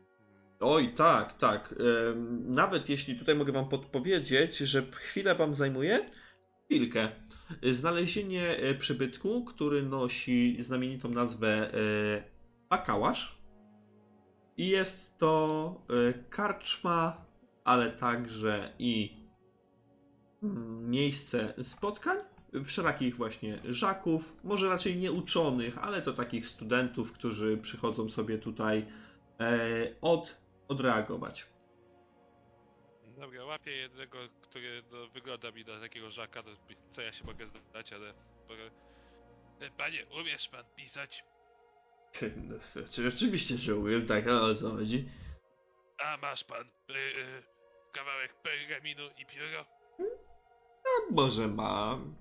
Oj, 0.61 0.95
tak, 0.95 1.39
tak. 1.39 1.75
Nawet 2.45 2.89
jeśli 2.89 3.19
tutaj 3.19 3.35
mogę 3.35 3.53
wam 3.53 3.69
podpowiedzieć, 3.69 4.57
że 4.57 4.83
chwilę 4.83 5.35
wam 5.35 5.55
zajmuje, 5.55 6.11
chwilkę. 6.71 7.09
Znalezienie 7.71 8.57
e, 8.57 8.75
przybytku, 8.75 9.45
który 9.45 9.83
nosi 9.83 10.57
znamienitą 10.61 11.09
nazwę 11.09 11.75
e, 11.75 12.23
Akałasz. 12.69 13.39
I 14.57 14.69
jest 14.69 15.19
to 15.19 15.75
e, 16.09 16.13
karczma, 16.13 17.25
ale 17.65 17.91
także 17.91 18.73
i 18.79 19.17
mm, 20.43 20.91
miejsce 20.91 21.55
spotkań 21.63 22.17
wszelakich 22.65 23.17
właśnie 23.17 23.59
żaków, 23.65 24.37
może 24.45 24.69
raczej 24.69 24.97
nie 24.97 25.13
uczonych, 25.13 25.79
ale 25.79 26.03
to 26.03 26.13
takich 26.13 26.49
studentów, 26.49 27.13
którzy 27.13 27.57
przychodzą 27.57 28.09
sobie 28.09 28.39
tutaj 28.39 28.87
e, 29.41 29.55
od, 30.01 30.37
odreagować. 30.69 31.50
Dobra, 33.21 33.45
łapię 33.45 33.71
jednego, 33.71 34.19
który 34.43 34.83
no, 34.93 35.09
wygląda 35.09 35.51
mi 35.51 35.65
na 35.65 35.81
takiego 35.81 36.11
żaka, 36.11 36.43
no, 36.47 36.51
co 36.91 37.03
ja 37.03 37.13
się 37.13 37.25
mogę 37.25 37.47
zdać, 37.47 37.93
ale... 37.93 38.15
E, 39.61 39.71
Panie, 39.79 40.07
umiesz 40.21 40.49
pan 40.49 40.65
pisać? 40.77 41.25
No, 42.37 42.59
znaczy, 42.73 43.09
oczywiście, 43.15 43.57
że 43.57 43.77
umiem, 43.77 44.07
tak, 44.07 44.27
a 44.27 44.41
o 44.41 44.55
co 44.55 44.71
chodzi? 44.71 45.09
A 45.99 46.17
masz 46.17 46.45
pan 46.45 46.69
y, 46.91 46.93
y, 46.93 47.43
kawałek 47.93 48.35
pergaminu 48.35 49.03
i 49.19 49.27
pióro? 49.27 49.65
A 50.85 51.13
może 51.13 51.49
mam. 51.49 52.15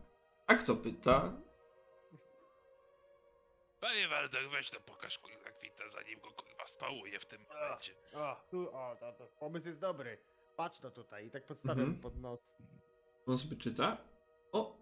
A 0.47 0.55
kto 0.55 0.75
pyta? 0.75 1.31
Panie 3.81 4.07
Waldor, 4.07 4.49
weź 4.49 4.69
to 4.69 4.79
pokaż 4.79 5.17
kurwa 5.17 5.51
kwita, 5.51 5.89
zanim 5.89 6.19
go 6.19 6.31
kurwa 6.31 6.67
spałuję 6.67 7.19
w 7.19 7.25
tym 7.25 7.41
momencie. 7.41 7.93
O, 8.13 8.35
tu, 8.51 8.75
o, 8.75 8.95
to, 8.99 9.13
to 9.13 9.25
pomysł 9.39 9.67
jest 9.67 9.79
dobry. 9.79 10.17
Patrz 10.59 10.79
to 10.79 10.91
tutaj 10.91 11.27
i 11.27 11.31
tak 11.31 11.45
podstawiam 11.45 11.79
Mhm. 11.79 12.01
pod 12.01 12.15
nos. 12.21 12.39
On 13.25 13.37
sobie 13.39 13.57
czyta? 13.57 13.97
O! 14.51 14.77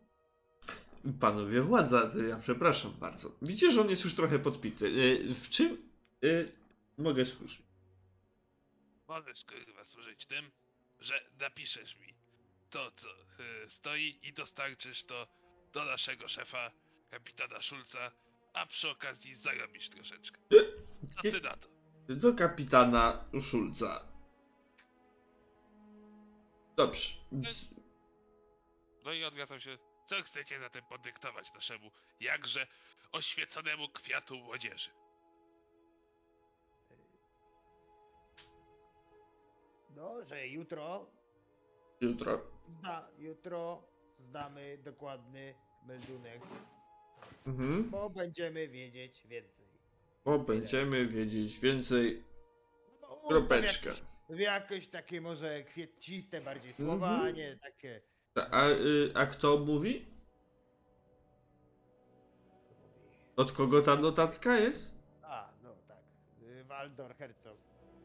Panowie 1.20 1.62
władza, 1.62 2.12
ja 2.30 2.40
przepraszam 2.40 2.92
bardzo. 2.94 3.32
Widzicie, 3.42 3.72
że 3.72 3.82
on 3.82 3.90
jest 3.90 4.04
już 4.04 4.16
trochę 4.16 4.40
podpity. 4.40 4.86
Y, 4.86 5.34
W 5.34 5.50
czym 5.50 5.78
y, 6.24 6.52
mogę 6.98 7.26
służyć? 7.26 7.62
Możesz 9.08 9.46
kurwa 9.46 9.86
służyć 9.86 10.26
tym, 10.26 10.52
że 11.00 11.22
napiszesz 11.40 12.00
mi 12.00 12.14
to, 12.70 12.92
co 12.92 13.08
y, 13.10 13.70
stoi 13.70 14.20
i 14.24 14.34
dostarczysz 14.34 15.04
to 15.04 15.28
do 15.74 15.86
naszego 15.86 16.28
szefa, 16.28 16.72
kapitana 17.12 17.62
Szulca, 17.62 18.12
a 18.54 18.66
przy 18.66 18.90
okazji 18.90 19.36
zarobisz 19.36 19.90
troszeczkę. 19.90 20.38
Co 21.16 21.22
ty 21.22 21.42
na 21.42 21.58
to? 21.58 21.68
Do 22.16 22.34
kapitana 22.34 23.26
Szulca. 23.52 24.17
Dobrze. 26.78 27.10
No 29.06 29.14
i 29.14 29.24
odwracam 29.24 29.60
się, 29.60 29.78
co 30.10 30.16
chcecie 30.24 30.60
zatem 30.60 30.84
podyktować 30.90 31.54
naszemu 31.54 31.92
jakże 32.20 32.68
oświeconemu 33.12 33.90
kwiatu 33.90 34.36
młodzieży? 34.38 34.90
No, 39.96 40.26
że 40.26 40.48
jutro, 40.48 41.06
Jutro. 42.02 42.42
zda, 42.80 43.08
jutro 43.18 43.84
zdamy 44.20 44.78
dokładny 44.78 45.56
meldunek, 45.86 46.42
Mhm. 47.48 47.90
bo 47.90 48.10
będziemy 48.10 48.68
wiedzieć 48.68 49.28
więcej. 49.28 49.66
Bo 50.26 50.40
będziemy 50.40 51.08
wiedzieć 51.08 51.60
więcej. 51.60 52.24
No, 53.02 53.08
bo 53.08 53.28
Kropeczka. 53.30 53.92
Jakieś 54.30 54.88
takie 54.88 55.22
może 55.22 55.64
kwieciste 55.64 56.42
bardziej 56.42 56.74
słowa, 56.74 57.10
Mhm. 57.10 57.28
a 57.28 57.32
nie 57.32 57.58
takie... 57.58 58.02
Ta- 58.34 58.50
A, 58.52 58.70
y, 58.70 59.12
a 59.16 59.26
kto 59.26 59.58
mówi? 59.58 60.06
Od 63.36 63.52
kogo 63.52 63.82
ta 63.82 63.96
notatka 63.96 64.58
jest? 64.58 64.92
A, 65.24 65.50
no 65.64 65.70
tak. 65.88 65.98
y, 66.44 66.64
Waldor 66.64 67.16
Herzog. 67.16 67.58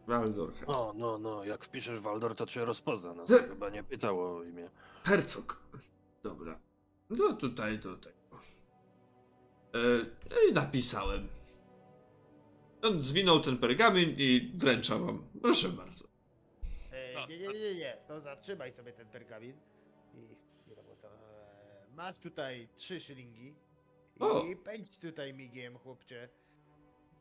Waldor. 0.07 0.53
No, 0.69 0.93
no, 0.97 1.19
no, 1.19 1.44
jak 1.44 1.65
wpiszesz 1.65 2.01
Waldor, 2.01 2.35
to 2.36 2.47
cię 2.47 2.65
rozpozna. 2.65 3.15
Nas 3.15 3.28
Ze- 3.28 3.49
chyba 3.49 3.70
nie 3.70 3.82
pytało 3.85 4.36
o 4.36 4.43
imię. 4.44 4.70
Hercog. 5.05 5.62
Dobra. 6.23 6.59
No 7.11 7.32
tutaj 7.36 7.78
do 7.78 7.97
tego. 7.97 8.16
E, 9.74 10.51
I 10.51 10.53
napisałem. 10.53 11.28
On 12.82 13.03
zwinął 13.03 13.40
ten 13.40 13.59
pergamin 13.59 14.11
i 14.19 14.53
wręcza 14.55 14.99
wam. 14.99 15.23
Proszę 15.43 15.69
bardzo. 15.69 15.91
Nie, 17.28 17.39
nie, 17.39 17.49
nie, 17.49 17.74
nie, 17.74 17.97
to 18.09 18.20
zatrzymaj 18.20 18.73
sobie 18.73 18.93
ten 18.93 19.09
pergamin. 19.09 19.57
I, 20.15 20.19
nie 20.69 20.77
wiem, 20.77 20.85
to, 21.03 21.09
e, 21.09 21.86
masz 21.90 22.19
tutaj 22.19 22.69
trzy 22.77 23.01
szylingi. 23.01 23.55
O. 24.20 24.44
I 24.44 24.57
pędź 24.57 24.99
tutaj 24.99 25.35
migiem, 25.35 25.78
chłopcze. 25.78 26.28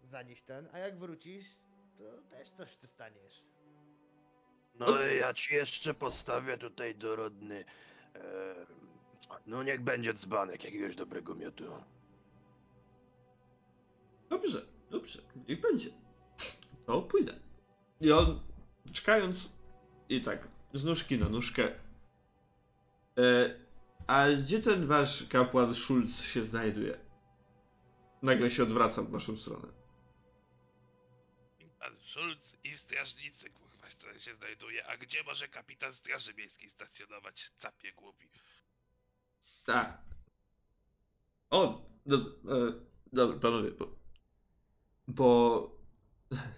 Zanieś 0.03 0.41
ten, 0.41 0.69
a 0.73 0.79
jak 0.79 0.99
wrócisz, 0.99 1.45
to 1.97 2.03
też 2.35 2.49
coś 2.49 2.77
dostaniesz. 2.77 3.43
No 4.75 5.01
ja 5.01 5.33
ci 5.33 5.53
jeszcze 5.53 5.93
postawię 5.93 6.57
tutaj 6.57 6.95
dorodny. 6.95 7.65
E, 8.15 8.55
no 9.45 9.63
niech 9.63 9.81
będzie 9.81 10.13
dzbanek 10.13 10.63
jakiegoś 10.63 10.95
dobrego 10.95 11.35
miotu. 11.35 11.63
Dobrze, 14.29 14.65
dobrze. 14.89 15.21
Niech 15.47 15.61
będzie. 15.61 15.89
To 16.85 17.01
pójdę. 17.01 17.39
I 18.01 18.11
on, 18.11 18.39
czekając, 18.93 19.49
i 20.11 20.21
tak, 20.21 20.47
z 20.73 20.83
nóżki 20.83 21.17
na 21.17 21.29
nóżkę. 21.29 21.79
E, 23.17 23.55
a 24.07 24.27
gdzie 24.31 24.61
ten 24.61 24.87
wasz 24.87 25.23
kapłan 25.29 25.75
Schulz 25.75 26.21
się 26.21 26.43
znajduje? 26.43 26.99
Nagle 28.21 28.51
się 28.51 28.63
odwracam 28.63 29.05
w 29.05 29.11
waszą 29.11 29.37
stronę. 29.37 29.67
Pan 31.79 31.99
Szulc 31.99 32.53
i 32.63 32.77
strażnicy, 32.77 33.49
kurwa, 33.49 33.87
co 33.97 34.19
się 34.19 34.35
znajduje. 34.35 34.87
A 34.87 34.97
gdzie 34.97 35.23
może 35.23 35.47
kapitan 35.47 35.93
Straży 35.93 36.33
Miejskiej 36.33 36.69
stacjonować? 36.69 37.51
Capie 37.57 37.93
głupi. 37.93 38.27
Tak. 39.65 40.01
O, 41.49 41.85
do, 42.05 42.17
e, 42.17 42.21
dobra, 43.13 43.39
panowie, 43.39 43.71
bo, 43.71 43.95
bo 45.07 45.80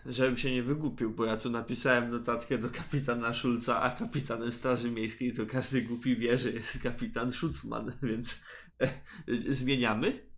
żebym 0.06 0.38
się 0.38 0.52
nie 0.52 0.64
wygłupił, 0.64 1.12
bo 1.12 1.26
ja 1.26 1.38
tu 1.38 1.50
napisałem 1.50 2.10
notatkę 2.10 2.58
do 2.58 2.70
kapitana 2.70 3.34
Schulza, 3.34 3.82
a 3.82 3.91
kapitanem 3.91 4.52
Straży 4.52 4.91
Miejskiej 4.91 5.34
to 5.34 5.45
każdy 5.45 5.82
głupi 5.82 6.16
wie, 6.16 6.38
że 6.38 6.50
jest 6.52 6.84
kapitan 6.84 7.32
Schutzman, 7.32 7.98
więc 8.04 8.40
e, 8.82 9.02
zmieniamy? 9.28 10.30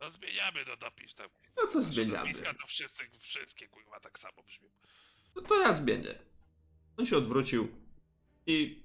No 0.00 0.10
zmieniamy, 0.10 0.64
no 0.68 0.76
dopisz 0.76 1.14
tam. 1.14 1.28
No 1.56 1.66
to 1.72 1.82
zmieniamy. 1.82 2.14
nazwiska 2.14 2.54
to 2.54 2.66
wszyscy, 2.66 3.04
wszystkie 3.20 3.68
kurwa 3.68 4.00
tak 4.00 4.18
samo 4.18 4.42
brzmią. 4.42 4.68
No 5.36 5.42
to 5.42 5.60
ja 5.60 5.76
zmienię. 5.76 6.18
On 6.96 7.06
się 7.06 7.16
odwrócił 7.16 7.68
i 8.46 8.84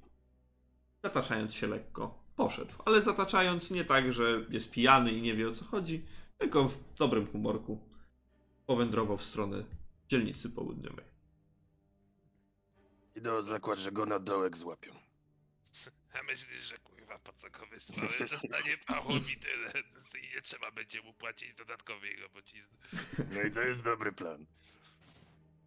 zataczając 1.03 1.53
się 1.53 1.67
lekko 1.67 2.23
poszedł. 2.35 2.73
Ale 2.85 3.01
zataczając 3.01 3.71
nie 3.71 3.85
tak, 3.85 4.13
że 4.13 4.45
jest 4.49 4.71
pijany 4.71 5.11
i 5.11 5.21
nie 5.21 5.35
wie 5.35 5.49
o 5.49 5.53
co 5.53 5.65
chodzi, 5.65 6.05
tylko 6.37 6.69
w 6.69 6.93
dobrym 6.97 7.27
humorku 7.27 7.94
powędrował 8.67 9.17
w 9.17 9.23
stronę 9.23 9.63
dzielnicy 10.07 10.49
południowej. 10.49 11.05
Idę 13.15 13.33
o 13.33 13.43
zakład, 13.43 13.79
że 13.79 13.91
go 13.91 14.05
na 14.05 14.19
dołek 14.19 14.57
złapią. 14.57 14.95
A 16.13 16.23
myślisz, 16.23 16.61
że 16.61 16.77
kurwa 16.77 17.19
po 17.19 17.33
co 17.33 17.49
go 17.49 17.65
wysłałem? 17.65 18.09
Dostanie 18.19 18.77
pałą 18.77 19.17
i 19.17 19.37
tyle. 19.37 19.73
I 20.21 20.35
nie 20.35 20.41
trzeba 20.41 20.71
będzie 20.71 21.01
mu 21.01 21.13
płacić 21.13 21.53
dodatkowej 21.53 22.15
robocizny. 22.15 22.77
No 23.31 23.41
i 23.41 23.51
to 23.51 23.61
jest 23.61 23.81
dobry 23.81 24.11
plan. 24.11 24.45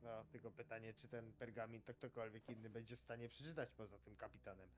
No, 0.02 0.24
tylko 0.32 0.50
pytanie, 0.50 0.94
czy 0.94 1.08
ten 1.08 1.32
pergamin 1.32 1.82
to 1.82 1.94
ktokolwiek 1.94 2.48
inny 2.48 2.70
będzie 2.70 2.96
w 2.96 3.00
stanie 3.00 3.28
przeczytać 3.28 3.68
poza 3.76 3.98
tym 3.98 4.16
kapitanem. 4.16 4.68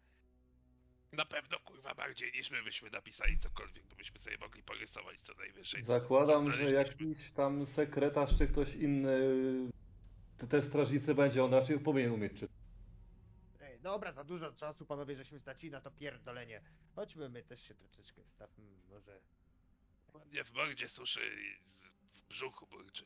Na 1.12 1.24
pewno 1.24 1.58
kurwa 1.58 1.94
bardziej 1.94 2.32
niż 2.32 2.50
my 2.50 2.62
byśmy 2.62 2.90
napisali 2.90 3.38
cokolwiek, 3.38 3.86
bo 3.86 3.96
byśmy 3.96 4.18
sobie 4.20 4.38
mogli 4.38 4.62
porysować 4.62 5.20
co 5.20 5.34
najwyżej. 5.34 5.84
Zakładam, 5.84 6.52
że 6.52 6.70
jakiś 6.72 7.30
tam 7.30 7.66
sekretarz 7.66 8.30
czy 8.38 8.46
ktoś 8.48 8.74
inny 8.74 9.18
te- 10.38 10.46
te 10.46 10.62
strażnicy 10.62 11.14
będzie, 11.14 11.44
on 11.44 11.54
raczej 11.54 11.78
powinien 11.80 12.12
umieć 12.12 12.32
czytać. 12.32 12.50
Ej, 13.60 13.80
dobra, 13.80 14.12
za 14.12 14.24
dużo 14.24 14.52
czasu 14.52 14.86
panowie 14.86 15.16
żeśmy 15.16 15.40
stracili 15.40 15.70
na 15.72 15.80
to 15.80 15.90
pierdolenie. 15.90 16.60
Chodźmy, 16.94 17.28
my 17.28 17.42
też 17.42 17.62
się 17.68 17.74
troszeczkę 17.74 18.22
wstawmy, 18.24 18.64
może... 18.90 19.20
Ładnie 20.14 20.44
w 20.44 20.52
mordzie 20.52 20.88
suszy 20.88 21.20
i 21.20 21.64
w 22.20 22.28
brzuchu 22.28 22.66
burczy. 22.66 23.04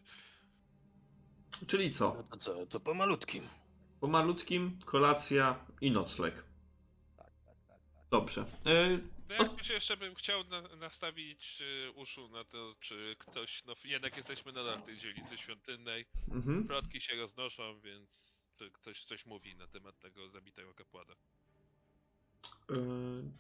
Czyli 1.66 1.90
No 1.90 1.98
co? 1.98 2.22
to 2.31 2.36
co, 2.36 2.66
to 2.66 2.81
pomalutkim. 2.81 3.48
Po 4.01 4.06
malutkim 4.06 4.78
kolacja 4.85 5.66
i 5.81 5.90
nocleg. 5.90 6.35
Tak, 7.16 7.26
tak, 7.44 7.56
tak, 7.68 7.78
tak. 7.94 8.03
Dobrze. 8.15 8.45
E, 8.66 8.99
No 9.28 9.35
jakoś 9.35 9.70
jeszcze 9.70 9.97
bym 9.97 10.15
chciał 10.15 10.45
na, 10.45 10.62
nastawić 10.62 11.62
y, 11.89 11.93
uszu 11.93 12.28
na 12.28 12.45
to, 12.45 12.74
czy 12.81 13.16
ktoś, 13.19 13.65
no 13.65 13.74
jednak 13.85 14.16
jesteśmy 14.16 14.53
nadal 14.53 14.78
w 14.78 14.85
tej 14.85 14.99
dzielnicy 14.99 15.39
świątynnej. 15.39 16.05
mhm. 16.31 16.66
Plotki 16.66 17.01
się 17.01 17.16
roznoszą, 17.16 17.81
więc 17.81 18.35
czy 18.59 18.70
ktoś 18.70 19.05
coś 19.05 19.27
mówi 19.27 19.57
na 19.57 19.66
temat 19.66 19.99
tego 20.01 20.28
zabitego 20.28 20.74
kapłana. 20.74 21.15
E, 22.70 22.74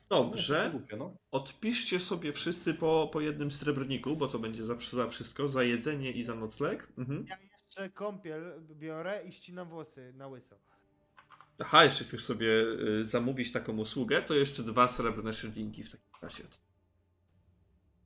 dobrze. 0.08 0.80
No. 0.98 1.16
Odpiszcie 1.30 2.00
sobie 2.00 2.32
wszyscy 2.32 2.74
po, 2.74 3.10
po 3.12 3.20
jednym 3.20 3.50
srebrniku, 3.50 4.16
bo 4.16 4.28
to 4.28 4.38
będzie 4.38 4.64
za, 4.64 4.74
za 4.92 5.08
wszystko, 5.08 5.48
za 5.48 5.62
jedzenie 5.62 6.10
i 6.12 6.22
za 6.24 6.34
nocleg. 6.34 6.88
Mhm. 6.98 7.26
Ja 7.28 7.38
jeszcze 7.52 7.90
kąpiel 7.90 8.62
biorę 8.74 9.24
i 9.28 9.32
ścinam 9.32 9.68
włosy 9.68 10.12
na 10.14 10.26
łyso. 10.28 10.56
Aha, 11.58 11.84
jeszcze 11.84 12.04
chcesz 12.04 12.24
sobie 12.24 12.48
y, 12.48 13.04
zamówić 13.04 13.52
taką 13.52 13.76
usługę, 13.78 14.22
to 14.22 14.34
jeszcze 14.34 14.62
dwa 14.62 14.88
srebrne 14.88 15.34
szylinggi 15.34 15.84
w 15.84 15.90
takim 15.90 16.12
razie. 16.22 16.44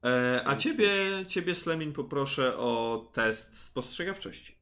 E, 0.04 0.42
a 0.46 0.56
ciebie, 0.56 1.24
ciebie 1.28 1.54
Slemin 1.54 1.92
poproszę 1.92 2.56
o 2.56 3.04
test 3.14 3.58
spostrzegawczości. 3.66 4.58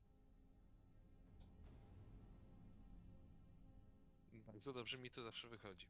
Bardzo 4.47 4.73
dobrze 4.73 4.99
mi 4.99 5.11
to 5.11 5.23
zawsze 5.23 5.49
wychodzi. 5.49 5.87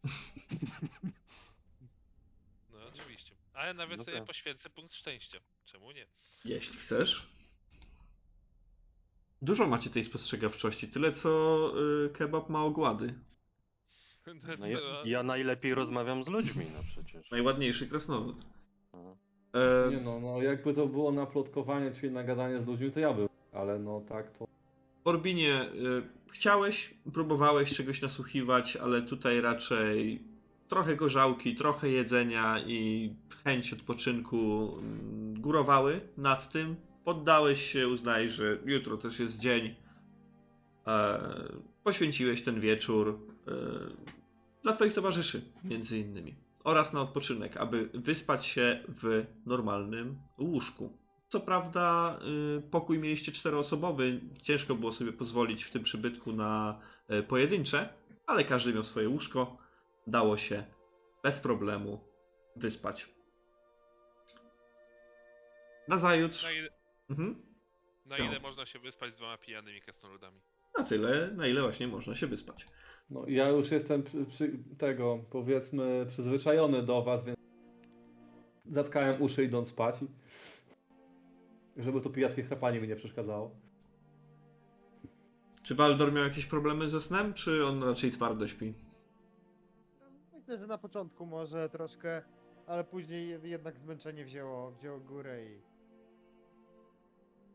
No 2.73 2.79
oczywiście. 2.89 3.35
A 3.55 3.67
ja 3.67 3.75
nawet 3.75 3.99
No 3.99 4.05
sobie 4.05 4.17
tak. 4.19 4.27
poświęcę 4.27 4.71
punkt 4.71 4.95
szczęścia. 4.95 5.39
Czemu 5.65 5.93
nie? 5.93 6.07
Jeśli 6.45 6.77
chcesz. 6.79 7.27
Dużo 9.43 9.67
macie 9.67 9.91
tej 9.91 10.05
spostrzegawczości, 10.05 10.89
tyle 10.89 11.13
co 11.13 11.73
y, 12.07 12.11
kebab 12.11 12.49
ma 12.49 12.65
ogłady. 12.65 13.15
No 14.59 14.67
ja, 14.67 14.79
ja 15.05 15.23
najlepiej 15.23 15.75
rozmawiam 15.75 16.25
z 16.25 16.29
ludźmi, 16.29 16.67
no 16.75 16.81
przecież. 16.87 17.31
Najładniejszy 17.31 17.89
krasnolud. 17.89 18.37
No. 18.93 19.17
E, 19.55 19.91
Nie 19.91 20.01
no, 20.01 20.21
no 20.21 20.43
jakby 20.43 20.75
to 20.75 20.87
było 20.87 21.13
na 21.13 21.27
plotkowanie, 21.27 21.93
czyli 21.93 22.13
na 22.13 22.25
gadanie 22.25 22.61
z 22.63 22.67
ludźmi, 22.67 22.91
to 22.91 23.01
ja 23.01 23.15
bym. 23.15 23.29
Ale 23.53 23.79
no 23.79 24.01
tak 24.09 24.31
to... 24.39 24.47
Orbinie, 25.05 25.71
y, 25.75 26.03
chciałeś, 26.33 26.95
próbowałeś 27.15 27.77
czegoś 27.77 28.03
nasłuchiwać, 28.03 28.77
ale 28.77 29.03
tutaj 29.03 29.41
raczej 29.41 30.23
trochę 30.69 30.97
gorzałki, 30.97 31.55
trochę 31.55 31.89
jedzenia 31.89 32.61
i 32.67 33.11
chęć 33.45 33.73
odpoczynku 33.73 34.73
mm, 34.79 35.35
górowały 35.41 36.01
nad 36.17 36.53
tym. 36.53 36.77
Poddałeś 37.07 37.73
się, 37.73 37.89
uznałeś, 37.89 38.33
że 38.33 38.59
jutro 38.65 38.97
też 38.97 39.19
jest 39.19 39.39
dzień. 39.39 39.75
E, 40.87 41.21
poświęciłeś 41.85 42.45
ten 42.45 42.61
wieczór 42.61 43.19
e, 43.49 43.53
dla 44.63 44.73
Twoich 44.73 44.93
towarzyszy, 44.93 45.43
między 45.65 45.99
innymi. 45.99 46.35
Oraz 46.65 46.93
na 46.93 47.01
odpoczynek, 47.01 47.57
aby 47.57 47.91
wyspać 47.95 48.47
się 48.47 48.85
w 48.89 49.25
normalnym 49.47 50.17
łóżku. 50.39 50.93
Co 51.29 51.41
prawda, 51.41 52.19
y, 52.59 52.71
pokój 52.71 52.99
mieliście 52.99 53.33
czteroosobowy, 53.33 54.21
ciężko 54.43 54.75
było 54.75 54.93
sobie 54.93 55.13
pozwolić 55.13 55.65
w 55.65 55.71
tym 55.71 55.83
przybytku 55.83 56.33
na 56.33 56.81
y, 57.11 57.23
pojedyncze, 57.23 57.89
ale 58.27 58.45
każdy 58.45 58.75
miał 58.75 58.83
swoje 58.83 59.09
łóżko. 59.09 59.57
Dało 60.07 60.37
się 60.37 60.65
bez 61.23 61.41
problemu 61.41 62.01
wyspać. 62.57 63.09
Nazajutrz. 65.89 66.43
Na 66.43 66.53
ile, 66.53 66.76
Mhm. 67.11 67.43
na 68.07 68.19
No. 68.19 68.25
ile 68.25 68.41
można 68.41 68.67
się 68.67 68.79
wyspać 68.79 69.13
z 69.13 69.17
dwoma 69.17 69.39
pijanymi 69.39 69.81
krasnoludami? 69.81 70.41
Na 70.79 70.85
tyle, 70.85 71.31
na 71.31 71.47
ile 71.47 71.63
właśnie 71.63 71.89
można 71.89 72.15
się 72.15 72.27
wyspać. 72.27 72.67
No 73.11 73.25
ja 73.29 73.49
już 73.49 73.71
jestem 73.71 74.03
przy, 74.03 74.25
przy 74.25 74.53
tego, 74.79 75.19
powiedzmy, 75.31 76.07
przyzwyczajony 76.09 76.83
do 76.83 77.03
was, 77.03 77.25
więc 77.25 77.39
zatkałem 78.73 79.23
uszy 79.23 79.45
idąc 79.45 79.69
spać. 79.69 79.95
Żeby 81.77 82.01
to 82.01 82.11
pijackie 82.11 82.43
chrapanie 82.43 82.81
mi 82.81 82.89
nie 82.89 82.97
przeszkadzało. 82.97 83.51
Czy 85.63 85.75
Waldor 85.75 86.13
miał 86.13 86.25
jakieś 86.25 86.47
problemy 86.47 86.89
ze 86.89 87.01
snem, 87.01 87.35
czy 87.35 87.65
on 87.67 87.83
raczej 87.83 88.13
twardo 88.13 88.49
śpi? 88.49 88.75
Myślę, 90.35 90.59
że 90.59 90.67
na 90.67 90.79
początku 90.79 91.27
może 91.27 91.69
troszkę, 91.69 92.23
ale 92.67 92.85
później 92.85 93.39
jed- 93.39 93.45
jednak 93.45 93.79
zmęczenie 93.79 94.25
wzięło, 94.25 94.71
wzięło 94.71 95.01
górę 95.01 95.45
i... 95.45 95.76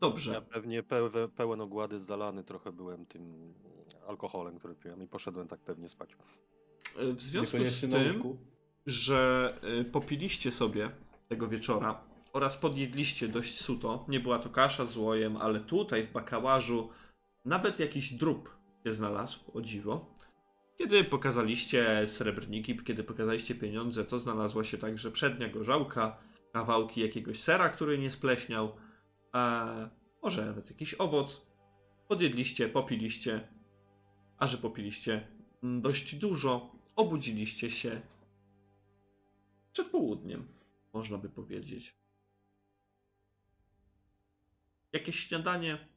Dobrze. 0.02 0.32
Ja 0.32 0.40
pewnie 0.40 0.82
pełen, 0.82 1.12
pełen 1.36 1.60
ogłady, 1.60 1.98
zalany 1.98 2.44
trochę 2.44 2.72
byłem 2.72 3.06
tym 3.06 3.54
alkoholem, 4.08 4.58
który 4.58 4.74
piłem 4.74 5.02
i 5.02 5.06
poszedłem 5.06 5.48
tak 5.48 5.60
pewnie 5.60 5.88
spać. 5.88 6.10
Y, 7.00 7.12
W 7.12 7.20
związku 7.22 7.56
z 7.64 7.80
tym, 7.80 7.92
że 8.86 9.54
y, 9.80 9.84
popiliście 9.84 10.50
sobie 10.50 10.90
tego 11.28 11.48
wieczora 11.48 12.00
oraz 12.32 12.56
podjedliście 12.56 13.28
dość 13.28 13.60
suto. 13.60 14.04
Nie 14.08 14.20
była 14.20 14.38
to 14.38 14.50
kasza 14.50 14.84
z 14.84 14.96
łojem, 14.96 15.36
ale 15.36 15.60
tutaj 15.60 16.06
w 16.06 16.12
bakałażu 16.12 16.88
nawet 17.44 17.78
jakiś 17.78 18.12
drób 18.12 18.56
się 18.84 18.94
znalazł, 18.94 19.38
o 19.54 19.60
dziwo. 19.60 20.06
Kiedy 20.78 21.04
pokazaliście 21.04 22.06
srebrniki, 22.06 22.76
kiedy 22.78 23.04
pokazaliście 23.04 23.54
pieniądze, 23.54 24.04
to 24.04 24.18
znalazła 24.18 24.64
się 24.64 24.78
także 24.78 25.10
przednia 25.10 25.48
gorzałka, 25.48 26.16
kawałki 26.52 27.00
jakiegoś 27.00 27.38
sera, 27.40 27.68
który 27.68 27.98
nie 27.98 28.10
spleśniał, 28.10 28.72
a 29.32 29.74
może 30.22 30.46
nawet 30.46 30.70
jakiś 30.70 30.94
owoc. 30.94 31.46
Podjedliście, 32.08 32.68
popiliście, 32.68 33.48
a 34.38 34.46
że 34.46 34.58
popiliście 34.58 35.28
mm, 35.62 35.82
dość 35.82 36.14
dużo, 36.14 36.72
obudziliście 36.96 37.70
się 37.70 38.00
przed 39.72 39.88
południem, 39.88 40.48
można 40.92 41.18
by 41.18 41.28
powiedzieć. 41.28 41.94
Jakieś 44.92 45.16
śniadanie, 45.16 45.88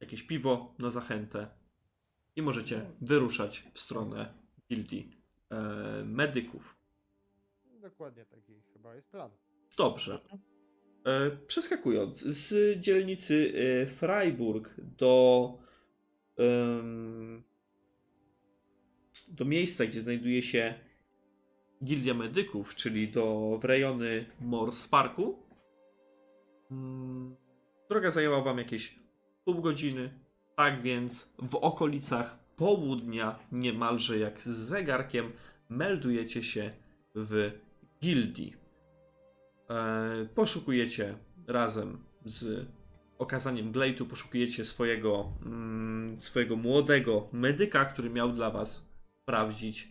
jakieś 0.00 0.22
piwo 0.22 0.74
na 0.78 0.90
zachętę 0.90 1.48
i 2.36 2.42
możecie 2.42 2.90
wyruszać 3.00 3.64
w 3.74 3.80
stronę 3.80 4.34
gildii 4.68 5.16
e, 5.50 5.56
medyków. 6.04 6.76
Dokładnie 7.80 8.24
taki 8.24 8.62
chyba 8.72 8.94
jest 8.94 9.10
plan. 9.10 9.30
Dobrze. 9.76 10.20
E, 11.06 11.30
Przeskakując 11.46 12.18
z 12.20 12.80
dzielnicy 12.80 13.52
e, 13.54 13.86
Freiburg 13.86 14.74
do, 14.98 15.58
do 19.28 19.44
miejsca, 19.44 19.86
gdzie 19.86 20.02
znajduje 20.02 20.42
się 20.42 20.74
Gildia 21.84 22.14
Medyków, 22.14 22.74
czyli 22.74 23.08
do 23.08 23.58
w 23.62 23.64
rejony 23.64 24.26
Mors 24.40 24.88
Parku, 24.88 25.38
mm, 26.70 27.36
droga 27.88 28.10
zajęła 28.10 28.42
Wam 28.42 28.58
jakieś 28.58 28.98
pół 29.44 29.54
godziny. 29.54 30.10
Tak 30.56 30.82
więc 30.82 31.28
w 31.38 31.54
okolicach 31.54 32.38
południa, 32.56 33.38
niemalże 33.52 34.18
jak 34.18 34.42
z 34.42 34.48
zegarkiem, 34.48 35.32
meldujecie 35.68 36.42
się 36.42 36.70
w 37.14 37.50
gildii. 38.02 38.61
E, 39.72 40.28
poszukujecie 40.34 41.14
razem 41.46 41.98
z 42.24 42.66
okazaniem 43.18 43.72
Blade'u, 43.72 44.04
poszukujecie 44.04 44.64
swojego, 44.64 45.32
mm, 45.46 46.20
swojego 46.20 46.56
młodego 46.56 47.28
medyka, 47.32 47.84
który 47.84 48.10
miał 48.10 48.32
dla 48.32 48.50
was 48.50 48.86
sprawdzić, 49.22 49.88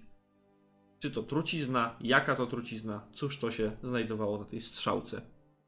czy 0.99 1.11
to 1.11 1.23
trucizna, 1.23 1.95
jaka 2.01 2.35
to 2.35 2.47
trucizna, 2.47 3.07
cóż 3.13 3.39
to 3.39 3.51
się 3.51 3.71
znajdowało 3.83 4.39
na 4.39 4.45
tej 4.45 4.61
strzałce. 4.61 5.21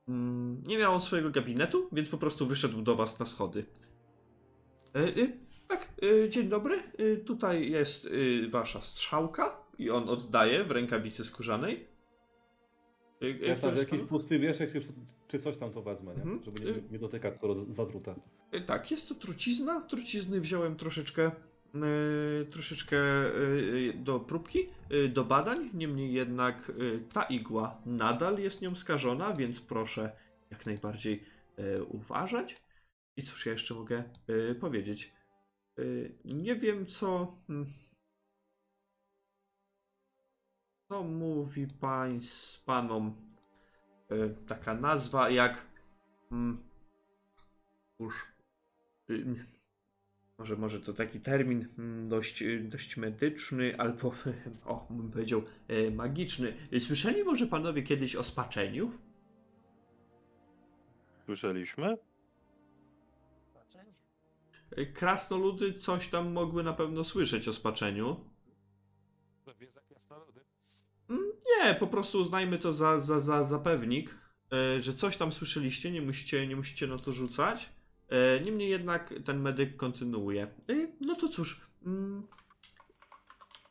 Mm, 0.08 0.64
nie 0.68 0.78
miał 0.78 0.94
on 0.94 1.02
swojego 1.02 1.30
gabinetu, 1.30 1.90
więc 1.92 2.10
po 2.10 2.18
prostu 2.18 2.48
wyszedł 2.48 2.82
do 2.82 2.96
was 2.96 3.20
na 3.20 3.26
schody. 3.26 3.66
E, 4.96 5.00
e, 5.00 5.28
tak, 5.68 5.88
e, 6.04 6.30
dzień 6.30 6.50
dobry. 6.50 6.76
E, 6.76 7.18
tutaj 7.18 7.72
jest 7.72 8.08
wasza 8.50 8.82
strzałka 8.82 9.58
i 9.78 9.90
on 9.90 10.10
oddaje 10.10 10.64
w 10.64 10.72
rękawicy 10.72 11.26
skórzanej. 11.26 11.93
Jak 13.30 13.60
tam 13.60 13.78
jakiś 13.78 14.02
pusty 14.10 14.40
wieszek, 14.40 14.72
czy, 14.72 14.82
czy 15.28 15.40
coś 15.40 15.58
tam 15.58 15.72
to 15.72 15.82
wezmę, 15.82 16.12
nie? 16.16 16.22
Mhm. 16.22 16.44
Żeby 16.44 16.60
nie, 16.66 16.82
nie 16.92 17.00
dotykać, 17.00 17.36
skoro 17.36 17.56
z- 17.56 17.70
zatrute. 17.76 18.16
E, 18.52 18.62
Tak, 18.62 18.92
jest 18.92 19.10
to 19.10 19.16
trucizna. 19.16 19.82
Trucizny 19.82 20.42
wziąłem 20.42 20.76
troszeczkę, 20.76 21.32
e, 21.76 22.46
troszeczkę 22.52 22.98
e, 22.98 23.32
do 23.96 24.20
próbki, 24.20 24.60
do 25.10 25.24
badań. 25.24 25.70
Niemniej 25.74 26.14
jednak 26.14 26.72
ta 27.14 27.24
igła 27.24 27.82
nadal 27.86 28.40
jest 28.40 28.62
nią 28.62 28.76
skażona, 28.76 29.34
więc 29.34 29.62
proszę 29.62 30.12
jak 30.52 30.66
najbardziej 30.66 31.24
uważać. 31.90 32.56
I 33.18 33.24
cóż 33.24 33.46
ja 33.46 33.52
jeszcze 33.52 33.74
mogę 33.74 34.04
powiedzieć? 34.60 35.12
Nie 36.26 36.56
wiem 36.56 36.86
co. 36.86 37.36
Co 40.90 41.04
mówi 41.04 41.68
pańs, 41.82 42.60
panom 42.66 43.16
e, 44.10 44.30
taka 44.48 44.74
nazwa 44.76 45.30
jak. 45.30 45.66
mm, 46.32 46.58
Cóż. 47.98 48.26
y, 49.10 49.46
Może, 50.38 50.56
może 50.56 50.80
to 50.82 50.94
taki 50.94 51.20
termin 51.22 51.68
mm, 51.78 52.10
dość, 52.10 52.42
y, 52.42 52.60
dość 52.60 52.98
medyczny, 52.98 53.76
albo 53.80 54.14
o, 54.66 54.88
bym 54.90 55.12
powiedział 55.12 55.42
e, 55.68 55.92
magiczny. 55.92 56.58
Słyszeli 56.88 57.24
może 57.24 57.48
panowie 57.48 57.84
kiedyś 57.84 58.16
o 58.16 58.24
spaczeniu? 58.24 58.92
Słyszeliśmy? 61.26 61.98
E, 64.78 64.86
Krasnoludy 64.86 65.80
coś 65.80 66.10
tam 66.10 66.32
mogły 66.32 66.64
na 66.64 66.74
pewno 66.74 67.04
słyszeć 67.04 67.48
o 67.48 67.54
spaczeniu. 67.54 68.20
Nie, 71.14 71.76
po 71.76 71.88
prostu 71.88 72.20
uznajmy 72.22 72.60
to 72.60 72.74
za, 72.74 73.00
za, 73.00 73.20
za, 73.20 73.44
za 73.44 73.60
pewnik, 73.60 74.16
e, 74.54 74.82
że 74.82 74.94
coś 74.94 75.18
tam 75.18 75.32
słyszeliście, 75.32 75.92
nie 75.92 76.02
musicie, 76.02 76.48
nie 76.48 76.56
musicie 76.56 76.88
na 76.88 76.98
to 76.98 77.12
rzucać. 77.12 77.70
E, 78.10 78.40
Niemniej 78.40 78.70
jednak 78.70 79.14
ten 79.26 79.42
medyk 79.42 79.76
kontynuuje. 79.78 80.44
E, 80.44 80.88
No 81.02 81.16
to 81.16 81.30
cóż, 81.30 81.62
mm, 81.86 82.28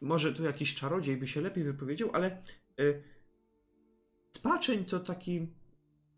może 0.01 0.33
tu 0.33 0.45
jakiś 0.45 0.75
czarodziej 0.75 1.17
by 1.17 1.29
się 1.29 1.41
lepiej 1.41 1.65
wypowiedział, 1.65 2.11
ale 2.13 2.43
spaczeń 4.31 4.85
to 4.85 5.01
taki 5.01 5.47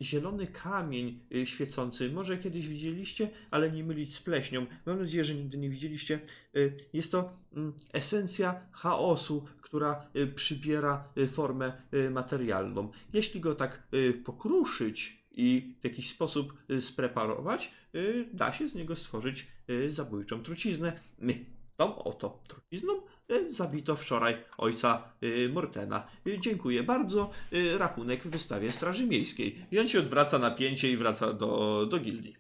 zielony 0.03 0.47
kamień 0.47 1.21
y, 1.35 1.47
świecący. 1.47 2.11
Może 2.11 2.39
kiedyś 2.39 2.69
widzieliście, 2.69 3.31
ale 3.51 3.71
nie 3.71 3.85
mylić 3.85 4.15
z 4.17 4.21
pleśnią. 4.21 4.67
Mam 4.87 4.99
nadzieję, 4.99 5.25
że 5.25 5.35
nigdy 5.35 5.59
nie 5.59 5.71
widzieliście. 5.71 6.21
Y, 6.57 6.77
jest 6.93 7.13
to 7.13 7.33
mm, 7.57 7.73
esencja 7.93 8.61
chaosu, 8.73 9.45
która 9.61 10.07
y, 10.17 10.27
przybiera 10.27 11.09
formę 11.33 11.73
materialną. 12.11 12.93
Jeśli 13.13 13.41
go 13.41 13.55
tak 13.55 13.89
pokruszyć 14.25 15.25
i 15.33 15.75
w 15.81 15.85
jakiś 15.85 16.11
sposób 16.11 16.55
spreparować, 16.81 17.71
da 18.33 18.53
się 18.53 18.69
z 18.69 18.75
niego 18.75 18.97
stworzyć 18.97 19.47
zabójczą 19.89 20.43
truciznę. 20.43 20.93
Tą 21.77 21.99
oto 21.99 22.43
trucizną 22.49 22.93
zabito 23.51 23.97
wczoraj 23.97 24.45
ojca 24.59 25.13
y, 25.23 25.49
Mortena. 25.53 26.07
Y, 26.27 26.39
Dziękuję 26.41 26.83
bardzo. 26.83 27.31
Rachunek 27.79 28.23
w 28.23 28.31
wystawie 28.31 28.73
Straży 28.73 29.07
Miejskiej. 29.07 29.67
I 29.71 29.79
on 29.81 29.89
się 29.89 29.99
odwraca 29.99 30.39
na 30.39 30.51
pięcie 30.51 30.91
i 30.91 30.97
wraca 30.97 31.33
do, 31.33 31.87
do 31.87 31.99
gildii. 31.99 32.37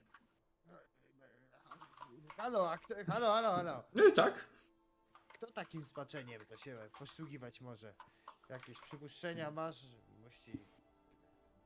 Halo, 2.37 2.71
a 2.71 2.79
kto, 2.79 2.95
halo, 3.07 3.27
halo, 3.33 3.53
halo. 3.53 3.85
No 3.95 4.05
i 4.05 4.13
tak. 4.13 4.45
Kto 5.35 5.47
takim 5.47 5.85
spaczeniem 5.85 6.47
to 6.47 6.57
się 6.57 6.79
posługiwać 6.99 7.61
może? 7.61 7.95
Jakieś 8.49 8.81
przypuszczenia 8.81 9.51
masz? 9.51 9.77
Mości... 10.25 10.53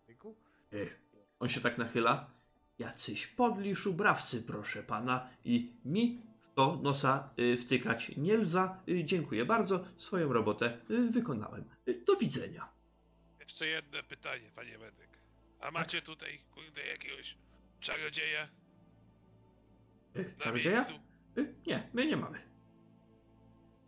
Tyku? 0.06 0.34
On 1.40 1.48
się 1.48 1.60
tak 1.60 1.78
nachyla. 1.78 2.30
Jacyś 2.78 3.26
podli 3.26 3.76
szubrawcy, 3.76 4.42
proszę 4.42 4.82
pana, 4.82 5.28
i 5.44 5.72
mi 5.84 6.22
to 6.58 6.76
nosa 6.82 7.30
y, 7.38 7.56
wtykać 7.56 8.12
nie 8.16 8.36
lza. 8.36 8.82
Y, 8.88 9.04
Dziękuję 9.04 9.44
bardzo, 9.44 9.84
swoją 9.96 10.32
robotę 10.32 10.78
y, 10.90 11.10
wykonałem. 11.10 11.64
Do 12.06 12.16
widzenia. 12.16 12.68
Jeszcze 13.40 13.66
jedno 13.66 14.02
pytanie, 14.02 14.50
panie 14.56 14.78
medyk. 14.78 15.08
A 15.60 15.70
macie 15.70 16.02
tutaj, 16.02 16.38
kurde, 16.54 16.86
jakiegoś 16.86 17.34
czarodzieja 17.80 18.48
na 20.14 20.44
Czarodzieja? 20.44 20.84
miejscu? 20.84 21.00
Nie, 21.66 21.88
my 21.94 22.06
nie 22.06 22.16
mamy. 22.16 22.38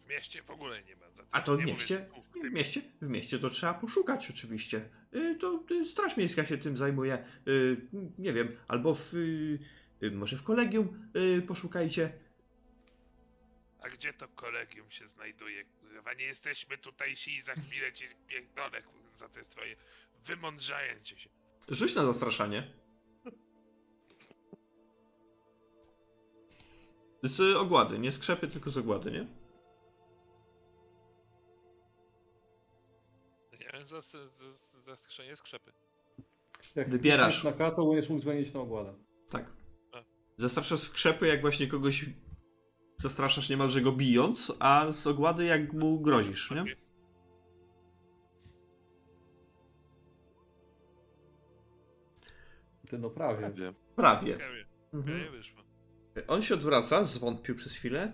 W 0.05 0.09
mieście 0.09 0.43
w 0.43 0.51
ogóle 0.51 0.83
nie 0.83 0.97
ma. 0.97 1.07
A 1.31 1.41
to 1.41 1.57
w 1.57 1.65
mieście? 1.65 2.07
w 2.43 2.53
mieście, 2.53 2.83
w 3.03 3.09
mieście 3.09 3.39
to 3.39 3.51
trzeba 3.51 3.75
poszukać 3.75 4.31
oczywiście. 4.31 4.89
To 5.41 5.65
Straż 5.93 6.17
Miejska 6.17 6.45
się 6.45 6.59
tym 6.59 6.77
zajmuje. 6.77 7.25
Nie 8.19 8.33
wiem, 8.33 8.57
albo 8.69 8.95
w, 8.95 9.13
może 10.13 10.37
w 10.37 10.43
kolegium 10.43 11.11
poszukajcie. 11.47 12.13
A 13.83 13.89
gdzie 13.89 14.13
to 14.13 14.29
kolegium 14.29 14.91
się 14.91 15.09
znajduje? 15.09 15.65
Kurwa, 15.65 16.13
nie 16.15 16.25
jesteśmy 16.25 16.79
tutejsi 16.79 17.37
i 17.37 17.43
za 17.43 17.55
chwilę 17.55 17.93
ci 17.93 18.05
pierdolę, 18.27 18.83
kurwa, 18.83 19.17
za 19.19 19.29
te 19.29 19.45
swoje 19.45 19.77
wymądrzające 20.27 21.19
się. 21.19 21.31
Rzuć 21.69 21.95
na 21.95 22.07
zastraszanie. 22.07 22.71
Z 27.23 27.57
ogłady, 27.57 27.99
nie 27.99 28.13
skrzepy, 28.13 28.49
tylko 28.49 28.71
z 28.71 28.77
ogłady, 28.77 29.11
nie? 29.11 29.27
Nie, 33.61 33.85
za, 33.87 34.01
za, 34.01 34.19
za, 34.87 34.97
skrzenie 34.97 35.37
skrzepy. 35.37 35.73
Jak 36.77 36.91
Wybierasz. 36.91 37.45
na 37.45 37.53
K, 37.53 37.71
to 37.71 37.87
będziesz 37.87 38.11
mógł 38.11 38.23
zmienić 38.23 38.55
na 38.55 38.61
ogładę. 38.61 38.95
Tak. 39.31 39.53
Zastraszasz 40.39 40.81
skrzepy, 40.81 41.27
jak 41.27 41.41
właśnie 41.41 41.67
kogoś 41.69 42.05
zastraszasz 43.03 43.49
niemalże 43.49 43.81
go 43.81 43.93
bijąc, 43.93 44.53
a 44.59 44.93
z 44.93 45.07
ogłady 45.07 45.45
jak 45.45 45.73
mu 45.73 46.01
grozisz, 46.01 46.51
nie? 46.51 46.65
Ty 52.89 52.99
no 52.99 53.11
prawie. 53.11 53.41
Prawie. 53.41 53.73
Prawie. 53.97 54.37
Prawie, 54.37 54.65
Mhm. 54.93 55.21
On 56.29 56.43
się 56.43 56.55
odwraca, 56.55 57.05
zwątpił 57.05 57.57
przez 57.57 57.73
chwilę. 57.73 58.13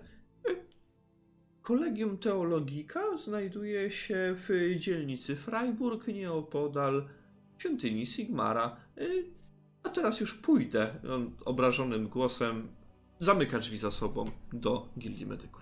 Kolegium 1.61 2.17
Teologika 2.17 3.17
znajduje 3.17 3.91
się 3.91 4.35
w 4.47 4.75
dzielnicy 4.79 5.35
Freiburg, 5.35 6.07
nieopodal 6.07 7.07
świątyni 7.57 8.05
Sigmara. 8.05 8.77
Y, 8.97 9.25
A 9.83 9.89
teraz 9.89 10.19
już 10.19 10.33
pójdę. 10.33 10.95
On 11.13 11.31
obrażonym 11.45 12.07
głosem 12.07 12.67
zamyka 13.19 13.59
drzwi 13.59 13.77
za 13.77 13.91
sobą 13.91 14.25
do 14.53 14.87
gildii 14.99 15.25
medyków. 15.25 15.61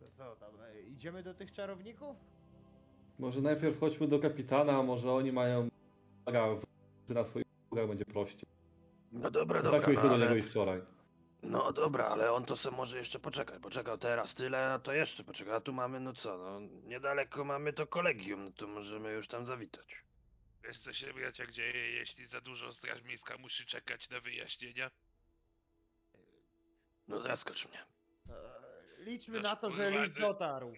To 0.00 0.06
co 0.16 0.36
tam, 0.36 0.50
e, 0.60 0.82
idziemy 0.82 1.22
do 1.22 1.34
tych 1.34 1.52
czarowników? 1.52 2.16
Może 3.18 3.40
najpierw 3.40 3.80
chodźmy 3.80 4.08
do 4.08 4.18
kapitana, 4.18 4.72
a 4.78 4.82
może 4.82 5.12
oni 5.12 5.32
mają 5.32 5.68
maga 6.26 6.46
w- 7.08 7.14
na 7.14 7.24
swoich 7.24 7.46
usługach 7.66 7.88
będzie 7.88 8.04
prościej. 8.04 8.48
No 9.12 9.30
dobra, 9.30 9.62
Tak 9.62 9.64
dobra, 9.72 9.86
byliśmy 9.86 10.08
do 10.08 10.16
niego 10.16 10.30
ale... 10.30 10.38
i 10.38 10.42
wczoraj. 10.42 10.80
No 11.42 11.72
dobra, 11.72 12.04
ale 12.06 12.32
on 12.32 12.44
to 12.44 12.56
se 12.56 12.70
może 12.70 12.98
jeszcze 12.98 13.18
poczekać. 13.18 13.62
Poczekał 13.62 13.98
teraz 13.98 14.34
tyle, 14.34 14.72
a 14.72 14.78
to 14.78 14.92
jeszcze 14.92 15.24
poczeka. 15.24 15.56
A 15.56 15.60
tu 15.60 15.72
mamy, 15.72 16.00
no 16.00 16.12
co, 16.12 16.38
no 16.38 16.60
niedaleko 16.88 17.44
mamy 17.44 17.72
to 17.72 17.86
kolegium, 17.86 18.44
no 18.44 18.50
to 18.50 18.66
możemy 18.66 19.12
już 19.12 19.28
tam 19.28 19.44
zawitać. 19.44 20.02
Wiesz 20.64 20.78
co 20.78 20.92
się 20.92 21.14
bracia 21.14 21.46
dzieje, 21.46 21.90
jeśli 21.90 22.26
za 22.26 22.40
dużo 22.40 22.72
straż 22.72 23.02
miejska 23.02 23.38
musi 23.38 23.66
czekać 23.66 24.08
na 24.10 24.20
wyjaśnienia? 24.20 24.90
No 27.08 27.20
zaskocz 27.20 27.66
mnie. 27.68 27.84
E, 28.28 29.04
liczmy 29.04 29.34
Nasz 29.34 29.42
na 29.42 29.56
to, 29.56 29.70
że 29.70 29.90
list 29.90 30.16
e, 30.16 30.20
dotarł. 30.20 30.76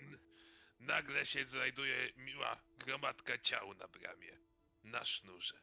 Nagle 0.80 1.26
się 1.26 1.44
znajduje 1.44 2.12
miła 2.16 2.60
gromadka 2.78 3.38
ciał 3.38 3.74
na 3.74 3.88
bramie. 3.88 4.38
Na 4.84 5.04
sznurze. 5.04 5.58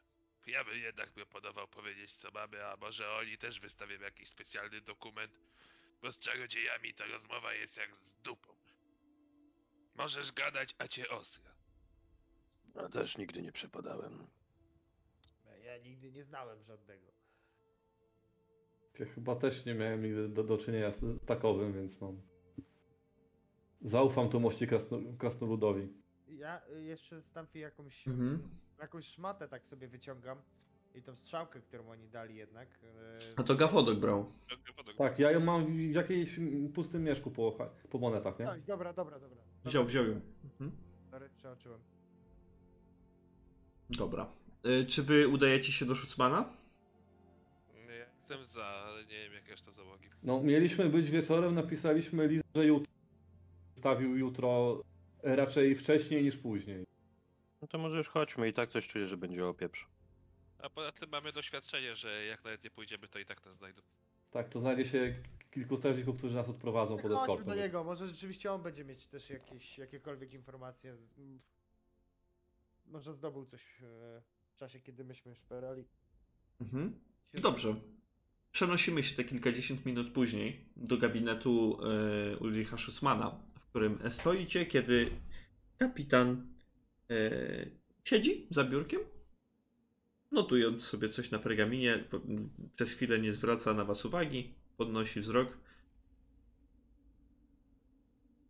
Ja 0.48 0.64
bym 0.64 0.80
jednak 0.80 1.11
proponował 1.11 1.67
powiedzieć 1.67 2.16
co 2.16 2.32
mamy, 2.32 2.66
a 2.66 2.77
może 2.77 3.11
oni 3.11 3.38
też 3.38 3.59
wystawią 3.59 4.00
jakiś 4.00 4.30
specjalny 4.30 4.82
dokument, 4.82 5.33
bo 6.01 6.11
z 6.11 6.19
czarodziejami 6.19 6.93
ta 6.93 7.06
rozmowa 7.06 7.53
jest 7.53 7.77
jak 7.77 7.95
z 7.95 8.22
dupą. 8.22 8.56
Możesz 9.95 10.32
gadać, 10.32 10.75
a 10.77 10.88
cię 10.88 11.09
ostra. 11.09 11.50
No 12.75 12.90
też 12.90 13.17
nigdy 13.17 13.41
nie 13.41 13.51
przepadałem. 13.51 14.27
Ja 15.66 15.77
nigdy 15.77 16.11
nie 16.11 16.24
znałem 16.24 16.64
żadnego. 16.64 17.06
Ja 19.00 19.06
chyba 19.06 19.35
też 19.35 19.66
nie 19.66 19.74
miałem 19.74 20.03
nigdy 20.03 20.30
do, 20.30 20.43
do 20.43 20.58
czynienia 20.58 20.91
z 20.91 21.25
takowym, 21.25 21.74
więc 21.74 22.01
no. 22.01 22.14
Zaufam 23.82 24.30
tu 24.30 24.40
mości 24.40 24.67
krasno, 24.67 24.98
krasnoludowi. 25.19 25.88
Ja 26.27 26.61
y, 26.77 26.83
jeszcze 26.83 27.22
stamfi 27.22 27.59
jakąś, 27.59 28.08
Mhm. 28.08 28.50
jakąś 28.80 29.06
szmatę 29.06 29.48
tak 29.48 29.67
sobie 29.67 29.88
wyciągam. 29.88 30.41
I 30.95 31.01
tą 31.01 31.16
strzałkę, 31.16 31.61
którą 31.61 31.90
oni 31.90 32.09
dali 32.09 32.35
jednak. 32.35 32.67
e, 32.83 33.19
A 33.35 33.43
to 33.43 33.56
Gafodok 33.56 34.00
brał. 34.00 34.32
Tak, 34.98 35.19
ja 35.19 35.32
ją 35.32 35.40
mam 35.40 35.66
w 35.66 35.80
jakiejś 35.80 36.40
pustym 36.75 37.03
mieszku 37.03 37.32
po, 37.32 37.58
po 37.90 37.98
monetach, 38.00 38.40
nie? 38.40 38.45
Tak, 38.45 38.61
dobra, 38.61 38.93
dobra, 38.93 39.19
dobra. 39.19 39.38
Wziął, 39.66 39.85
wziął 39.85 40.06
ją. 40.08 40.22
Mhm. 40.43 40.72
Sorry, 41.11 41.30
przeoczyłem. 41.30 41.80
Dobra. 43.98 44.28
Y, 44.66 44.86
Czy 44.86 45.03
wy 45.03 45.28
udajecie 45.28 45.72
się 45.72 45.86
do 45.86 45.95
Szucmana? 45.95 46.53
Ja 47.88 47.95
jestem 47.95 48.44
za, 48.44 48.66
ale 48.66 49.06
nie 49.06 49.18
wiem 49.24 49.34
jak 49.34 49.50
reszta 49.50 49.72
załogi. 49.72 50.10
No, 50.24 50.44
mieliśmy 50.44 50.90
być 50.90 51.10
wieczorem, 51.11 51.56
napisaliśmy 51.56 52.28
list, 52.28 52.45
że 52.56 52.66
jutro. 52.66 52.92
Stawił 53.80 54.18
jutro 54.18 54.82
e, 55.24 55.36
raczej 55.36 55.76
wcześniej 55.76 56.24
niż 56.24 56.38
później. 56.38 56.86
No 57.61 57.68
to 57.68 57.78
może 57.78 57.98
już 57.98 58.08
chodźmy 58.08 58.50
i 58.50 58.53
tak 58.53 58.70
coś 58.70 58.88
czuję, 58.88 59.08
że 59.08 59.18
będzie 59.18 59.45
opieprz. 59.45 59.88
A 60.60 60.70
poza 60.70 60.92
tym 60.92 61.10
mamy 61.10 61.32
doświadczenie, 61.32 61.95
że 61.95 62.26
jak 62.26 62.44
nawet 62.44 62.64
nie 62.64 62.70
pójdziemy, 62.72 63.08
to 63.08 63.20
i 63.20 63.26
tak 63.26 63.45
nas 63.45 63.58
znajdą. 63.58 63.82
Tak, 64.32 64.50
to 64.50 64.60
znajdzie 64.60 64.86
się 64.86 65.16
kilku 65.52 65.78
strażników, 65.78 66.18
którzy 66.18 66.36
nas 66.36 66.50
odprowadzą 66.50 66.94
pod 66.98 67.02
Chodźmy 67.02 67.18
eskortem. 67.22 67.45
do 67.45 67.56
niego, 67.56 67.84
może 67.84 68.08
rzeczywiście 68.08 68.52
on 68.53 68.64
będzie 68.64 68.84
mieć 68.86 69.08
też 69.08 69.30
jakieś, 69.30 69.78
jakiekolwiek 69.78 70.34
informacje. 70.34 70.95
Może 72.85 73.14
zdobył 73.14 73.45
coś 73.45 73.61
e, 73.61 74.22
w 74.56 74.56
czasie, 74.56 74.80
kiedy 74.80 75.03
myśmy 75.03 75.35
szperali. 75.35 75.85
Mhm. 76.61 77.00
Dobrze. 77.34 77.76
Przenosimy 78.51 79.03
się 79.03 79.16
te 79.16 79.24
kilkadziesiąt 79.24 79.85
minut 79.85 80.14
później 80.14 80.66
do 80.76 80.98
gabinetu 80.98 81.77
e, 81.84 82.38
Ulricha 82.38 82.77
Schussmana, 82.77 83.32
w 83.60 83.69
którym 83.69 84.00
stoicie, 84.11 84.66
kiedy 84.66 85.11
kapitan 85.77 86.48
e, 87.10 87.82
siedzi 88.03 88.48
za 88.50 88.64
biurkiem, 88.64 89.01
notując 90.32 90.84
sobie 90.84 91.10
coś 91.10 91.32
na 91.32 91.40
pergaminie. 91.40 92.03
Przez 92.76 92.90
chwilę 92.90 93.19
nie 93.19 93.34
zwraca 93.34 93.74
na 93.74 93.85
was 93.85 94.06
uwagi, 94.06 94.53
podnosi 94.77 95.19
wzrok. 95.19 95.58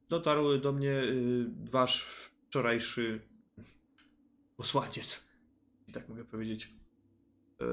Dotarł 0.10 0.58
do 0.58 0.72
mnie 0.72 0.92
y, 0.92 1.46
wasz 1.72 2.06
wczorajszy 2.48 3.20
posłaniec, 4.62 5.24
i 5.88 5.94
tak 5.94 6.10
mogę 6.10 6.26
powiedzieć. 6.26 6.74
E, 7.62 7.66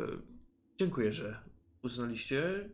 Dziękuję, 0.78 1.12
że 1.12 1.42
uznaliście 1.82 2.68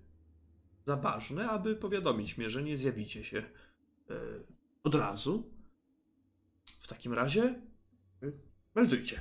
za 0.86 0.97
ważne, 0.97 1.51
aby 1.51 1.76
powiadomić 1.76 2.39
mnie, 2.39 2.51
że 2.51 2.62
nie 2.62 2.78
zjawicie 2.78 3.25
się 3.25 3.39
e, 3.39 4.15
od 4.84 4.94
razu. 4.94 5.51
W 6.81 6.89
takim 6.89 7.12
razie 7.12 7.43
e, 8.23 8.26
meldujcie. 8.75 9.20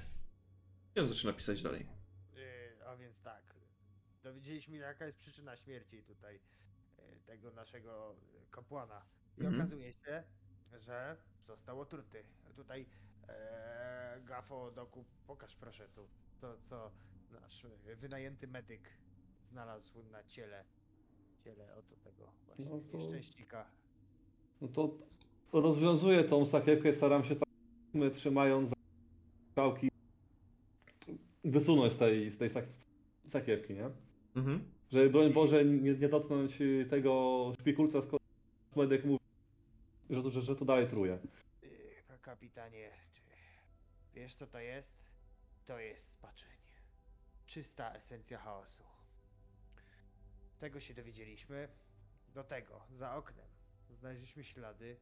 I 0.96 1.00
on 1.00 1.08
zaczyna 1.08 1.34
pisać 1.34 1.62
dalej. 1.64 1.86
A 2.88 2.96
więc 2.96 3.22
tak, 3.22 3.44
dowiedzieliśmy 4.24 4.76
się 4.76 4.82
jaka 4.82 5.06
jest 5.06 5.20
przyczyna 5.20 5.58
śmierci 5.58 6.04
tutaj 6.04 6.40
tego 7.26 7.52
naszego 7.52 8.16
kapłana. 8.52 9.02
I 9.38 9.42
Mhm. 9.42 9.56
okazuje 9.62 9.94
się, 9.94 10.24
że 10.80 11.18
został 11.48 11.80
otruty. 11.80 12.24
Tutaj 12.56 12.86
e, 13.30 14.22
Gafo, 14.26 14.72
Doku, 14.72 15.04
pokaż 15.28 15.56
proszę 15.56 15.88
tu 15.96 16.08
to, 16.42 16.58
co 16.64 16.92
nasz 17.42 17.64
yy, 17.88 17.96
wynajęty 17.96 18.48
medyk 18.48 18.90
znalazł 19.52 20.04
na 20.12 20.24
ciele. 20.24 20.64
Ciele 21.44 21.76
oto 21.76 21.96
tego 22.04 22.32
właśnie 22.46 22.66
No 22.66 22.80
to- 22.92 22.98
nieszczęśnika. 22.98 23.66
No 24.62 24.68
to 24.68 24.98
rozwiązuję 25.54 26.24
tą 26.24 26.46
sakiewkę, 26.46 26.94
staram 26.94 27.24
się 27.24 27.36
tak 27.36 27.50
my 27.94 28.12
trzymając 28.12 28.70
za 28.70 28.76
strzałki 29.52 29.90
wysunąć 31.44 31.94
z 31.94 31.98
tej, 31.98 32.32
z 32.32 32.38
tej 32.38 32.50
sak 32.50 32.66
sakiewki, 33.32 33.74
nie? 33.74 33.90
Mhm. 34.36 34.64
Żeby 34.92 35.10
broń 35.10 35.34
Boże 35.34 35.66
nie, 35.66 35.94
nie 35.94 36.10
dotknąć 36.10 36.62
y, 36.62 36.88
tego 36.90 37.54
szpikulca, 37.60 38.02
skoro 38.02 38.24
medyk 38.76 39.06
mówi, 39.06 39.20
że, 40.10 40.24
to- 40.24 40.30
że, 40.32 40.42
że 40.42 40.56
to 40.56 40.66
dalej 40.66 40.88
truje. 40.90 41.18
Yy, 41.62 41.70
kapitanie, 42.22 42.92
wiesz 44.14 44.36
co 44.36 44.48
to 44.48 44.60
jest? 44.60 45.04
To 45.66 45.80
jest 45.80 46.12
spaczeń. 46.12 46.50
Czysta 47.46 47.94
esencja 47.94 48.40
chaosu. 48.40 48.84
Tego 50.60 50.80
się 50.80 50.94
dowiedzieliśmy. 50.94 51.70
Do 52.28 52.44
tego, 52.44 52.86
za 52.92 53.16
oknem, 53.16 53.48
znaleźliśmy 53.90 54.44
ślady 54.44 54.98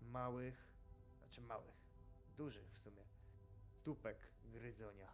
małych, 0.00 0.68
znaczy 1.18 1.40
małych, 1.40 1.74
dużych 2.36 2.72
w 2.72 2.78
sumie, 2.78 3.02
stópek 3.80 4.18
gryzonia. 4.44 5.12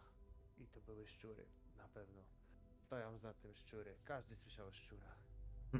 I 0.57 0.67
to 0.67 0.81
były 0.81 1.07
szczury, 1.07 1.45
na 1.77 1.87
pewno. 1.87 2.23
Stoją 2.85 3.17
za 3.17 3.33
tym 3.33 3.55
szczury. 3.55 3.95
Każdy 4.05 4.35
słyszał 4.35 4.67
o 4.67 4.71
szczurach. 4.71 5.17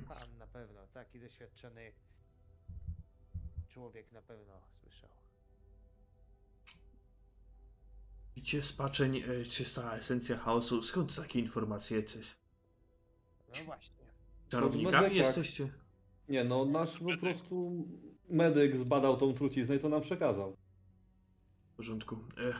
Pan 0.07 0.37
na 0.37 0.47
pewno, 0.47 0.87
taki 0.87 1.19
doświadczony 1.19 1.91
człowiek 3.67 4.11
na 4.11 4.21
pewno 4.21 4.61
słyszał. 4.79 5.28
Widzicie, 8.39 8.61
spaczeń, 8.61 9.17
e, 9.17 9.45
czysta 9.45 9.97
esencja 9.97 10.37
chaosu. 10.37 10.83
Skąd 10.83 11.15
takie 11.15 11.39
informacje? 11.39 12.03
Czy 12.03 12.19
No 13.49 13.63
właśnie. 13.65 14.05
czarownikami 14.49 15.15
jesteście? 15.15 15.69
Nie 16.29 16.43
no, 16.43 16.65
nasz 16.65 16.99
po 16.99 17.17
prostu 17.17 17.85
medyk 18.29 18.77
zbadał 18.77 19.17
tą 19.17 19.33
truciznę 19.33 19.75
i 19.75 19.79
to 19.79 19.89
nam 19.89 20.01
przekazał. 20.01 20.57
W 21.73 21.75
porządku. 21.77 22.15
E, 22.15 22.53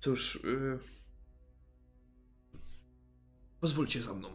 cóż, 0.00 0.36
e, 0.36 0.78
pozwólcie 3.60 4.02
za 4.02 4.14
mną. 4.14 4.28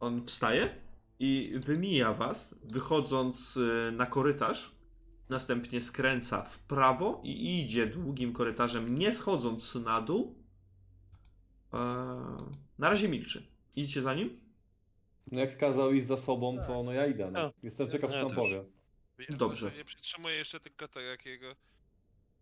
On 0.00 0.26
wstaje 0.26 0.74
i 1.18 1.52
wymija 1.56 2.14
was, 2.14 2.54
wychodząc 2.64 3.56
e, 3.56 3.92
na 3.92 4.06
korytarz. 4.06 4.77
Następnie 5.28 5.82
skręca 5.82 6.42
w 6.42 6.58
prawo 6.58 7.20
i 7.24 7.60
idzie 7.60 7.86
długim 7.86 8.32
korytarzem, 8.32 8.98
nie 8.98 9.14
schodząc 9.14 9.74
na 9.74 10.00
dół. 10.00 10.34
E, 11.72 11.78
na 12.78 12.90
razie 12.90 13.08
milczy. 13.08 13.46
Idziecie 13.76 14.02
za 14.02 14.14
nim? 14.14 14.40
No 15.32 15.40
jak 15.40 15.58
kazał 15.58 15.92
iść 15.92 16.06
za 16.06 16.16
sobą, 16.16 16.58
to 16.66 16.82
no 16.82 16.92
ja 16.92 17.06
idę. 17.06 17.30
No. 17.30 17.42
No. 17.42 17.52
Jestem 17.62 17.90
ciekaw, 17.90 18.10
co 18.10 18.26
tam 18.26 18.34
powie. 18.34 18.64
Ja 19.18 19.36
Dobrze. 19.36 19.72
nie 19.76 19.84
przytrzymuję 19.84 20.36
jeszcze 20.36 20.60
tylko 20.60 20.88
takiego. 20.88 21.56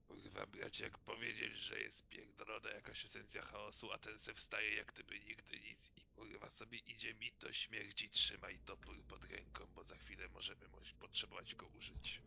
Kurwa, 0.08 0.46
bracie, 0.46 0.84
jak 0.84 0.98
powiedzieć, 0.98 1.56
że 1.56 1.80
jest 1.80 2.08
pierdolona 2.08 2.70
jakaś 2.70 3.04
esencja 3.04 3.42
chaosu, 3.42 3.92
a 3.92 3.98
ten 3.98 4.18
se 4.18 4.34
wstaje 4.34 4.74
jak 4.74 4.92
gdyby 4.92 5.20
nigdy 5.20 5.60
nic 5.60 5.90
i 5.96 6.00
kurwa 6.16 6.50
sobie 6.50 6.78
idzie 6.78 7.14
mi 7.14 7.32
to 7.38 7.52
śmierci, 7.52 8.10
trzymaj 8.10 8.58
topór 8.58 9.02
pod 9.08 9.24
ręką, 9.24 9.64
bo 9.74 9.84
za 9.84 9.96
chwilę 9.96 10.28
możemy 10.34 10.60
potrzebować 11.00 11.54
go 11.54 11.66
użyć. 11.78 12.20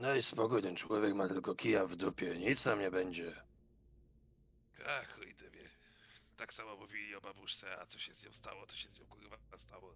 No 0.00 0.14
i 0.14 0.22
spokój, 0.22 0.62
ten 0.62 0.76
człowiek 0.76 1.14
ma 1.14 1.28
tylko 1.28 1.54
kija 1.54 1.86
w 1.86 1.96
dupie, 1.96 2.36
nic 2.36 2.64
nam 2.64 2.80
nie 2.80 2.90
będzie. 2.90 3.42
A 4.86 5.04
chuj 5.04 5.34
ty 5.34 5.50
wie. 5.50 5.68
Tak 6.36 6.52
samo 6.54 6.76
mówili 6.76 7.14
o 7.14 7.20
babuszce, 7.20 7.80
a 7.80 7.86
co 7.86 7.98
się 7.98 8.14
z 8.14 8.24
nią 8.24 8.32
stało, 8.32 8.66
to 8.66 8.76
się 8.76 8.88
z 8.88 8.98
nią 9.00 9.06
kurwa 9.06 9.36
stało. 9.58 9.94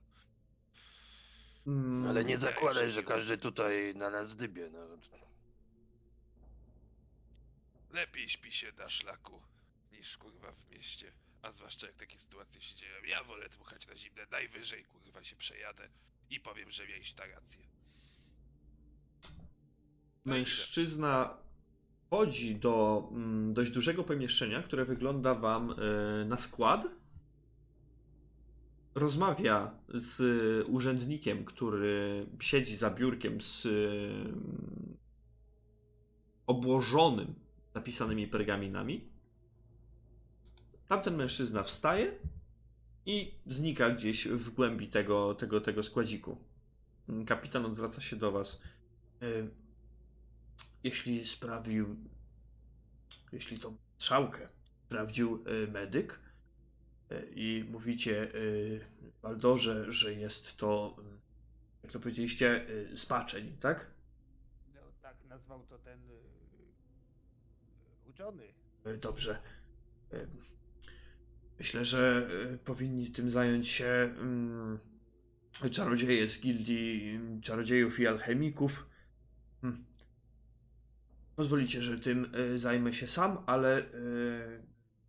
Mm, 1.66 2.06
Ale 2.06 2.24
nie 2.24 2.38
zakładaj, 2.38 2.90
że 2.90 3.02
każdy 3.02 3.38
tutaj 3.38 3.94
na 3.96 4.10
nas 4.10 4.36
dybie, 4.36 4.70
no. 4.70 4.78
Lepiej 7.90 8.28
śpi 8.28 8.52
się 8.52 8.72
na 8.72 8.88
szlaku 8.88 9.42
niż 9.92 10.16
kurwa 10.16 10.52
w 10.52 10.70
mieście. 10.70 11.12
A 11.42 11.52
zwłaszcza 11.52 11.86
jak 11.86 11.96
takie 11.96 12.18
sytuacje 12.18 12.60
się 12.62 12.74
dzieją. 12.74 13.04
Ja 13.04 13.24
wolę 13.24 13.48
dmuchać 13.48 13.86
na 13.86 13.96
zimne. 13.96 14.26
Najwyżej 14.30 14.84
kurwa 14.84 15.24
się 15.24 15.36
przejadę 15.36 15.88
i 16.30 16.40
powiem, 16.40 16.70
że 16.70 16.86
mieliście 16.86 17.16
ta 17.16 17.26
rację. 17.26 17.58
Mężczyzna 20.28 21.34
wchodzi 22.06 22.56
do 22.56 23.08
mm, 23.12 23.54
dość 23.54 23.70
dużego 23.70 24.04
pomieszczenia, 24.04 24.62
które 24.62 24.84
wygląda 24.84 25.34
wam 25.34 25.70
e, 25.70 25.74
na 26.24 26.36
skład. 26.36 26.86
Rozmawia 28.94 29.70
z 29.88 30.18
urzędnikiem, 30.68 31.44
który 31.44 32.26
siedzi 32.40 32.76
za 32.76 32.90
biurkiem 32.90 33.40
z 33.40 33.66
mm, 33.66 34.96
obłożonym 36.46 37.34
zapisanymi 37.74 38.28
pergaminami. 38.28 39.04
Tamten 40.88 41.16
mężczyzna 41.16 41.62
wstaje 41.62 42.12
i 43.06 43.34
znika 43.46 43.90
gdzieś 43.90 44.28
w 44.28 44.50
głębi 44.50 44.88
tego, 44.88 45.34
tego, 45.34 45.60
tego 45.60 45.82
składziku. 45.82 46.38
Kapitan 47.26 47.66
odwraca 47.66 48.00
się 48.00 48.16
do 48.16 48.32
was. 48.32 48.60
Jeśli 50.88 51.26
sprawił, 51.26 51.96
jeśli 53.32 53.58
tą 53.58 53.76
strzałkę 53.98 54.48
sprawdził 54.86 55.44
e, 55.46 55.70
medyk 55.70 56.20
e, 57.10 57.22
i 57.26 57.64
mówicie 57.70 58.22
e, 58.22 58.30
Baldorze, 59.22 59.92
że 59.92 60.14
jest 60.14 60.56
to, 60.56 60.96
jak 61.82 61.92
to 61.92 62.00
powiedzieliście, 62.00 62.66
spaczeń, 62.96 63.56
tak? 63.60 63.86
No, 64.74 64.80
tak 65.02 65.16
nazwał 65.28 65.66
to 65.66 65.78
ten 65.78 66.00
uczony. 68.10 68.44
Dobrze. 69.00 69.38
Myślę, 71.58 71.84
że 71.84 72.28
powinni 72.64 73.10
tym 73.10 73.30
zająć 73.30 73.68
się 73.68 73.86
mm, 73.86 74.78
czarodzieje 75.72 76.28
z 76.28 76.40
gildii 76.40 77.20
czarodziejów 77.42 78.00
i 78.00 78.06
alchemików. 78.06 78.86
Hmm. 79.60 79.87
Pozwolicie, 81.38 81.82
że 81.82 81.98
tym 81.98 82.32
e, 82.34 82.58
zajmę 82.58 82.94
się 82.94 83.06
sam, 83.06 83.38
ale 83.46 83.78
e, 83.78 83.84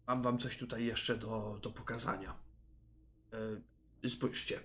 mam 0.08 0.22
wam 0.22 0.38
coś 0.38 0.58
tutaj 0.58 0.86
jeszcze 0.86 1.18
do, 1.18 1.60
do 1.62 1.70
pokazania. 1.70 2.36
E, 4.04 4.10
Spójrzcie. 4.10 4.60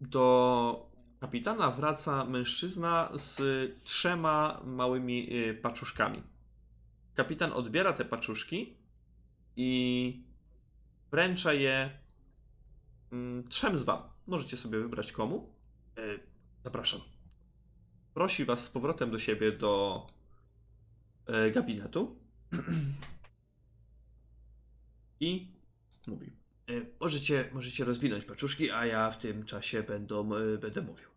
Do 0.00 0.90
kapitana 1.20 1.70
wraca 1.70 2.24
mężczyzna 2.24 3.12
z 3.14 3.38
trzema 3.84 4.60
małymi 4.64 5.28
paczuszkami. 5.62 6.22
Kapitan 7.14 7.52
odbiera 7.52 7.92
te 7.92 8.04
paczuszki 8.04 8.76
i 9.56 10.22
wręcza 11.10 11.52
je 11.52 11.98
mm, 13.12 13.48
trzem 13.48 13.78
z 13.78 13.82
wam. 13.82 14.02
Możecie 14.26 14.56
sobie 14.56 14.78
wybrać 14.78 15.12
komu. 15.12 15.54
Zapraszam. 16.64 17.00
Prosi 18.20 18.44
was 18.44 18.64
z 18.64 18.68
powrotem 18.68 19.10
do 19.10 19.18
siebie 19.18 19.52
do 19.52 20.06
e, 21.26 21.50
gabinetu 21.50 22.16
i 25.20 25.48
mówi. 26.06 26.32
e, 26.68 26.72
Możecie, 27.00 27.50
możecie 27.52 27.84
rozwinąć 27.84 28.24
paczuszki, 28.24 28.70
a 28.70 28.86
ja 28.86 29.10
w 29.10 29.18
tym 29.18 29.44
czasie 29.44 29.82
będą, 29.82 30.34
e, 30.34 30.58
będę 30.58 30.82
mówił. 30.82 31.08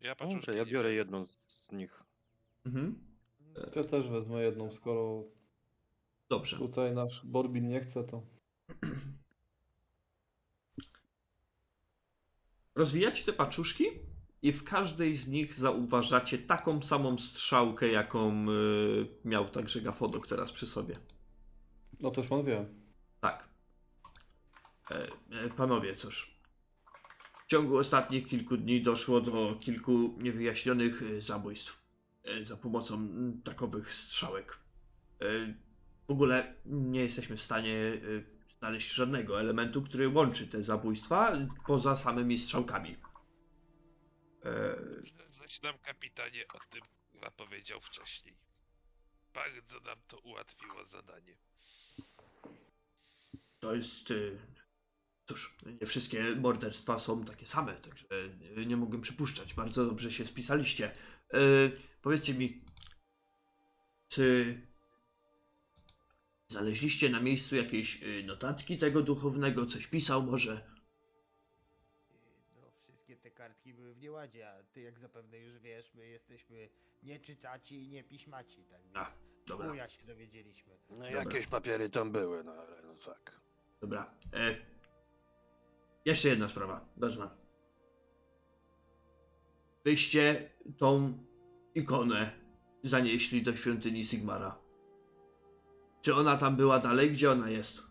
Ja 0.00 0.14
paczuszki 0.14 0.56
ja 0.56 0.64
biorę 0.64 0.92
jedną 0.92 1.26
z 1.26 1.72
nich. 1.72 2.02
Mhm. 2.66 2.98
Ja 3.76 3.84
też 3.84 4.08
wezmę 4.08 4.42
jedną, 4.42 4.72
skoro 4.72 5.24
Dobrze. 6.28 6.56
tutaj 6.58 6.94
nasz 6.94 7.26
Borbin 7.26 7.68
nie 7.68 7.80
chce, 7.80 8.04
to... 8.04 8.22
Rozwijacie 12.80 13.24
te 13.24 13.32
paczuszki 13.32 13.84
i 14.42 14.52
w 14.52 14.64
każdej 14.64 15.16
z 15.16 15.28
nich 15.28 15.54
zauważacie 15.54 16.38
taką 16.38 16.82
samą 16.82 17.18
strzałkę, 17.18 17.88
jaką 17.88 18.46
y, 18.50 19.06
miał 19.24 19.48
także 19.48 19.80
Gafodok 19.80 20.26
teraz 20.26 20.52
przy 20.52 20.66
sobie. 20.66 20.98
No 22.00 22.10
toż 22.10 22.26
pan 22.26 22.44
wie. 22.44 22.66
Tak. 23.20 23.48
E, 24.90 25.08
e, 25.30 25.50
panowie, 25.56 25.94
cóż. 25.94 26.34
ciągu 27.48 27.76
ostatnich 27.78 28.26
kilku 28.26 28.56
dni 28.56 28.82
doszło 28.82 29.20
do 29.20 29.56
kilku 29.60 30.14
niewyjaśnionych 30.18 31.02
e, 31.02 31.20
zabójstw 31.20 31.82
e, 32.24 32.44
za 32.44 32.56
pomocą 32.56 33.08
takowych 33.44 33.94
strzałek. 33.94 34.58
E, 35.20 35.26
W 36.08 36.10
ogóle 36.10 36.54
nie 36.66 37.00
jesteśmy 37.00 37.36
w 37.36 37.40
stanie 37.40 37.76
znaleźć 38.60 38.92
żadnego 38.92 39.40
elementu, 39.40 39.82
który 39.82 40.08
łączy 40.08 40.46
te 40.46 40.62
zabójstwa 40.62 41.32
poza 41.66 41.96
samymi 41.96 42.38
strzałkami. 42.38 42.96
E, 44.44 44.76
Coś 45.38 45.62
nam 45.62 45.78
kapitanie 45.78 46.44
o 46.48 46.58
tym 46.70 46.82
powiedział 47.36 47.80
wcześniej. 47.80 48.34
Bardzo 49.34 49.80
nam 49.80 49.98
to 50.08 50.18
ułatwiło 50.18 50.84
zadanie. 50.84 51.36
To 53.60 53.74
jest. 53.74 54.10
y, 54.10 54.38
Cóż, 55.28 55.54
nie 55.80 55.86
wszystkie 55.86 56.36
morderstwa 56.36 56.98
są 56.98 57.24
takie 57.24 57.46
same, 57.46 57.76
także 57.76 58.06
nie 58.66 58.76
mogłem 58.76 59.02
przypuszczać. 59.02 59.54
Bardzo 59.54 59.86
dobrze 59.86 60.10
się 60.12 60.26
spisaliście. 60.26 60.94
Y, 61.34 61.80
Powiedzcie 62.02 62.34
mi, 62.34 62.60
czy 64.08 64.54
znaleźliście 66.50 67.10
na 67.10 67.20
miejscu 67.20 67.56
jakieś 67.56 68.02
y, 68.02 68.22
notatki 68.26 68.78
tego 68.78 69.02
duchownego? 69.02 69.66
Coś 69.66 69.86
pisał 69.86 70.22
może? 70.22 70.70
No, 72.56 72.70
wszystkie 72.82 73.16
te 73.16 73.30
kartki 73.30 73.74
były 73.74 73.94
w 73.94 73.98
nieładzie, 73.98 74.50
a 74.50 74.62
ty 74.62 74.80
jak 74.80 74.98
zapewne 74.98 75.38
już 75.38 75.58
wiesz, 75.58 75.94
my 75.94 76.06
jesteśmy 76.06 76.68
nie 77.02 77.20
czytaci 77.20 77.82
i 77.82 77.88
nie 77.88 78.04
piśmaci, 78.04 78.64
tak 78.64 78.82
więc 78.82 78.96
A, 78.96 79.12
dobra. 79.46 79.68
chuja 79.68 79.88
się 79.88 80.04
dowiedzieliśmy. 80.04 80.76
No 80.90 81.10
jakieś 81.10 81.46
papiery 81.46 81.90
tam 81.90 82.12
były, 82.12 82.44
no 82.44 82.52
ale 82.52 82.82
no 82.82 82.94
tak. 82.94 83.40
Dobra. 83.80 84.14
E, 84.32 84.56
jeszcze 86.04 86.28
jedna 86.28 86.48
sprawa, 86.48 86.88
ważna. 86.96 87.36
Wyście 89.84 90.50
tą 90.78 91.18
ikonę 91.74 92.32
zanieśli 92.84 93.42
do 93.42 93.56
świątyni 93.56 94.04
Sigmara. 94.04 94.59
Czy 96.02 96.14
ona 96.14 96.36
tam 96.36 96.56
była 96.56 96.78
dalej? 96.78 97.10
Gdzie 97.10 97.30
ona 97.30 97.50
jest? 97.50 97.82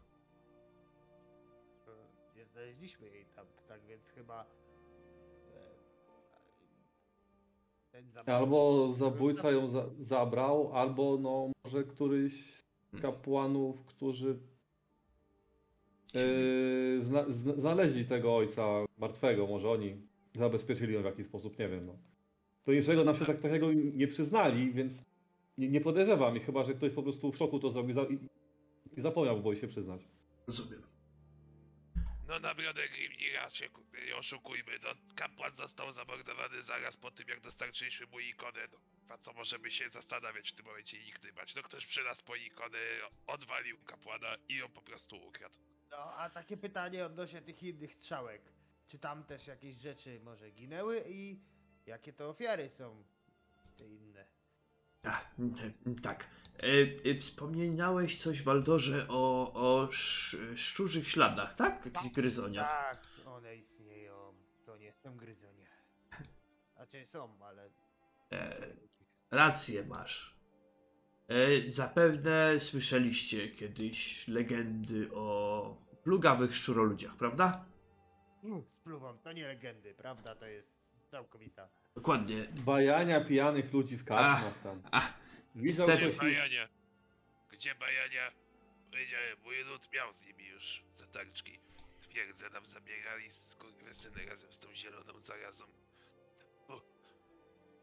Nie 2.35 2.45
znaleźliśmy 2.45 3.07
jej 3.07 3.25
tam, 3.35 3.45
tak 3.67 3.81
więc 3.85 4.09
chyba... 4.09 4.45
e, 7.93 8.03
zabójca... 8.03 8.38
Albo 8.38 8.93
zabójca 8.93 9.51
ją 9.51 9.67
za 9.67 9.85
zabrał, 9.99 10.73
albo 10.73 11.17
no 11.17 11.51
może 11.63 11.83
któryś 11.83 12.63
z 12.93 13.01
kapłanów, 13.01 13.85
którzy 13.85 14.39
yy, 16.13 17.01
zna 17.01 17.25
zna 17.29 17.53
znaleźli 17.53 18.05
tego 18.05 18.35
ojca 18.35 18.85
martwego, 18.97 19.47
może 19.47 19.69
oni 19.69 19.95
zabezpieczyli 20.35 20.93
ją 20.93 21.01
w 21.01 21.05
jakiś 21.05 21.27
sposób, 21.27 21.59
nie 21.59 21.69
wiem. 21.69 21.85
No. 21.85 21.93
To 22.65 22.73
niczego 22.73 23.03
nam 23.03 23.15
się 23.15 23.25
tak 23.25 23.41
takiego 23.41 23.73
nie 23.73 24.07
przyznali, 24.07 24.73
więc 24.73 24.93
nie, 25.59 25.69
nie 25.69 25.81
podejrzewam 25.81 26.38
ich, 26.38 26.45
chyba 26.45 26.63
że 26.63 26.73
ktoś 26.73 26.91
po 26.93 27.03
prostu 27.03 27.31
w 27.31 27.38
szoku 27.38 27.59
to 27.59 27.71
zrobił 27.71 27.95
za 27.95 28.01
i, 28.01 28.19
i 28.97 29.01
zapomniał, 29.01 29.35
bo 29.35 29.41
boi 29.41 29.57
się 29.57 29.67
przyznać. 29.67 30.01
Rozumiem. 30.47 30.83
No 32.27 32.39
naprawdę 32.39 32.89
Grimnira 32.89 33.49
się 33.49 33.69
kurde, 33.69 34.05
nie 34.05 34.15
oszukujmy, 34.15 34.71
no 34.83 34.89
kapłan 35.15 35.55
został 35.55 35.93
zamordowany 35.93 36.63
zaraz 36.63 36.97
po 36.97 37.11
tym 37.11 37.27
jak 37.27 37.41
dostarczyliśmy 37.41 38.05
mu 38.05 38.19
ikonę, 38.19 38.67
no 38.71 38.77
a 39.09 39.17
co 39.17 39.33
możemy 39.33 39.71
się 39.71 39.89
zastanawiać 39.89 40.51
w 40.51 40.55
tym 40.55 40.65
momencie 40.65 40.97
i 40.97 41.05
nikt 41.05 41.31
bać, 41.31 41.55
no 41.55 41.63
ktoś 41.63 41.85
przy 41.85 42.03
nas 42.03 42.21
po 42.21 42.35
ikonę 42.35 42.77
odwalił 43.27 43.77
kapłana 43.85 44.35
i 44.49 44.55
ją 44.55 44.69
po 44.69 44.81
prostu 44.81 45.15
ukradł. 45.27 45.55
No, 45.91 45.97
a 45.97 46.29
takie 46.29 46.57
pytanie 46.57 47.05
odnośnie 47.05 47.41
tych 47.41 47.63
innych 47.63 47.93
strzałek. 47.95 48.41
Czy 48.88 48.99
tam 48.99 49.23
też 49.23 49.47
jakieś 49.47 49.75
rzeczy 49.75 50.19
może 50.23 50.51
ginęły 50.51 51.03
i 51.07 51.39
jakie 51.85 52.13
to 52.13 52.29
ofiary 52.29 52.69
są 52.69 53.03
te 53.77 53.88
inne? 53.88 54.38
A, 55.09 55.21
mm, 55.39 55.99
tak. 56.03 56.27
E, 56.59 57.11
e, 57.11 57.19
wspomniałeś 57.19 58.21
coś, 58.21 58.43
Waldorze, 58.43 59.05
o, 59.09 59.53
o 59.53 59.83
sz, 59.83 60.59
szczurzych 60.59 61.07
śladach, 61.07 61.55
tak? 61.55 61.85
Jakichś 61.85 62.15
gryzoniach. 62.15 62.67
Tak, 62.67 63.01
one 63.25 63.55
istnieją. 63.55 64.33
To 64.65 64.77
nie 64.77 64.93
są 64.93 65.17
gryzonie. 65.17 65.67
Znaczy 66.75 67.05
są, 67.05 67.43
ale... 67.43 67.69
E, 68.31 68.67
rację 69.31 69.83
masz. 69.83 70.35
E, 71.27 71.69
zapewne 71.71 72.59
słyszeliście 72.59 73.49
kiedyś 73.49 74.27
legendy 74.27 75.09
o 75.13 75.77
plugawych 76.03 76.55
szczuroludziach, 76.55 77.17
prawda? 77.17 77.65
Spluwam, 78.67 79.19
to 79.19 79.33
nie 79.33 79.47
legendy, 79.47 79.93
prawda? 79.93 80.35
To 80.35 80.45
jest 80.45 80.78
całkowita. 81.11 81.69
Dokładnie. 81.95 82.47
Bajania 82.65 83.25
pijanych 83.25 83.73
ludzi 83.73 83.97
w 83.97 84.05
karczmach 84.05 84.63
tam. 84.63 84.81
A, 84.91 85.13
Widział 85.55 85.88
Gdzie 85.88 86.09
bajania? 86.09 86.67
Gdzie 87.51 87.75
bajania? 87.75 88.31
Powiedziałem, 88.91 89.38
mój 89.43 89.63
lud 89.63 89.93
miał 89.93 90.13
z 90.13 90.25
nimi 90.25 90.45
już 90.47 90.83
zatarczki. 90.97 91.59
Twierdzę 92.01 92.49
nam 92.49 92.65
zabierali 92.65 93.29
skurwysyny 93.29 94.25
razem 94.25 94.53
z 94.53 94.59
tą 94.59 94.75
zieloną 94.75 95.19
zarazą. 95.21 95.63
U, 96.69 96.73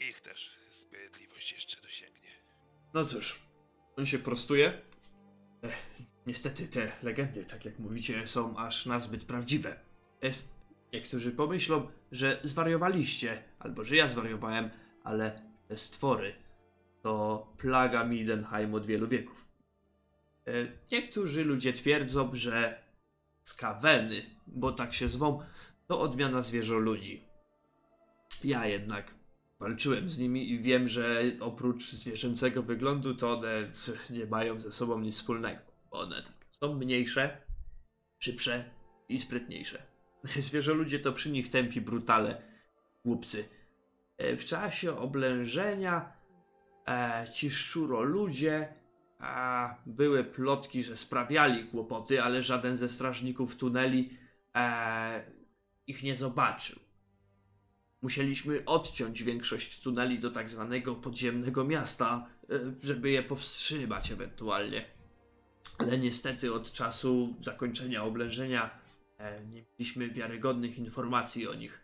ich 0.02 0.20
też 0.20 0.56
sprawiedliwość 0.70 1.52
jeszcze 1.52 1.80
dosięgnie. 1.80 2.30
no 2.94 3.05
cóż, 3.05 3.40
on 3.96 4.06
się 4.06 4.18
prostuje. 4.18 4.82
Ech, 5.62 5.86
niestety 6.26 6.68
te 6.68 6.92
legendy, 7.02 7.44
tak 7.44 7.64
jak 7.64 7.78
mówicie, 7.78 8.28
są 8.28 8.56
aż 8.58 8.86
nazbyt 8.86 9.24
prawdziwe. 9.24 9.80
Ech, 10.22 10.36
niektórzy 10.92 11.32
pomyślą, 11.32 11.86
że 12.12 12.40
zwariowaliście, 12.44 13.42
albo 13.58 13.84
że 13.84 13.97
ja 13.97 14.08
zwariowałem, 14.08 14.70
ale 15.05 15.42
te 15.68 15.78
stwory 15.78 16.34
to 17.02 17.47
plaga 17.58 18.05
Midenheim 18.05 18.74
od 18.74 18.86
wielu 18.86 19.08
wieków. 19.08 19.44
E, 20.47 20.52
Niektórzy 20.92 21.44
ludzie 21.44 21.73
twierdzą, 21.73 22.31
że 22.34 22.82
skaweny, 23.44 24.23
bo 24.47 24.73
tak 24.73 24.94
się 24.94 25.08
zwą, 25.08 25.42
to 25.89 26.00
odmiana 26.00 26.42
zwierzoludzi. 26.42 27.24
Ja 28.44 28.66
jednak 28.66 29.15
walczyłem 29.60 30.10
z 30.10 30.18
nimi 30.18 30.50
i 30.50 30.60
wiem, 30.60 30.89
że 30.89 31.23
oprócz 31.40 31.92
zwierzęcego 31.92 32.62
wyglądu 32.62 33.15
to 33.15 33.32
one 33.39 33.73
nie 34.10 34.26
mają 34.26 34.60
ze 34.60 34.73
sobą 34.73 35.00
nic 35.00 35.15
wspólnego. 35.15 35.60
One 35.90 36.23
są 36.50 36.74
mniejsze, 36.74 37.40
szybsze 38.18 38.70
i 39.08 39.18
sprytniejsze. 39.18 39.95
Zwierzoludzie 40.40 40.98
to 40.98 41.12
przy 41.12 41.30
nich 41.30 41.50
tępi 41.50 41.80
brutale, 41.80 42.42
głupcy. 43.05 43.48
E, 44.18 44.36
W 44.36 44.44
czasie 44.44 44.98
oblężenia 44.98 46.12
e, 46.88 47.26
ci 47.34 47.50
szczuroludzie 47.50 48.68
a, 49.18 49.74
były 49.86 50.24
plotki, 50.24 50.82
że 50.82 50.96
sprawiali 50.96 51.64
kłopoty, 51.64 52.22
ale 52.22 52.42
żaden 52.42 52.76
ze 52.76 52.88
strażników 52.88 53.56
tuneli 53.56 54.10
e, 54.55 55.24
ich 55.86 56.02
nie 56.02 56.16
zobaczył. 56.16 56.78
Musieliśmy 58.02 58.64
odciąć 58.64 59.22
większość 59.22 59.80
tuneli 59.80 60.18
do 60.18 60.30
tak 60.30 60.48
zwanego 60.50 60.94
podziemnego 60.94 61.64
miasta, 61.64 62.26
e, 62.50 62.58
żeby 62.82 63.10
je 63.10 63.22
powstrzymać 63.22 64.10
ewentualnie. 64.10 64.84
Ale 65.78 65.98
niestety 65.98 66.52
od 66.52 66.72
czasu 66.72 67.34
zakończenia 67.40 68.05
oblężenia 68.05 68.85
nie 69.50 69.62
mieliśmy 69.62 70.08
wiarygodnych 70.10 70.78
informacji 70.78 71.48
o 71.48 71.54
nich. 71.54 71.80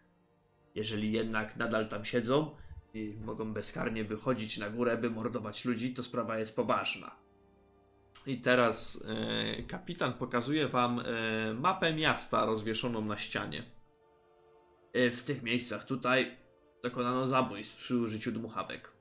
Jeżeli 0.75 1.13
jednak 1.13 1.57
nadal 1.57 1.89
tam 1.89 2.05
siedzą 2.05 2.57
i 2.95 3.15
mogą 3.25 3.53
bezkarnie 3.53 4.05
wychodzić 4.05 4.59
na 4.59 4.71
górę, 4.71 4.97
by 4.99 5.11
mordować 5.11 5.65
ludzi, 5.65 5.95
to 5.95 6.03
sprawa 6.03 6.39
jest 6.39 6.57
poważna. 6.57 7.17
I 8.27 8.39
teraz 8.39 9.05
e, 9.59 9.63
kapitan 9.63 10.13
pokazuje 10.13 10.69
wam 10.69 11.01
e, 11.01 11.05
mapę 11.55 11.95
miasta 11.95 12.47
rozwieszoną 12.47 13.05
na 13.05 13.19
ścianie. 13.19 13.63
E, 14.93 15.11
w 15.11 15.23
tych 15.23 15.43
miejscach 15.43 15.85
tutaj 15.85 16.37
dokonano 16.83 17.27
zabójstw 17.27 17.77
przy 17.77 17.97
użyciu 17.97 18.33
dmuchawek. 18.33 18.93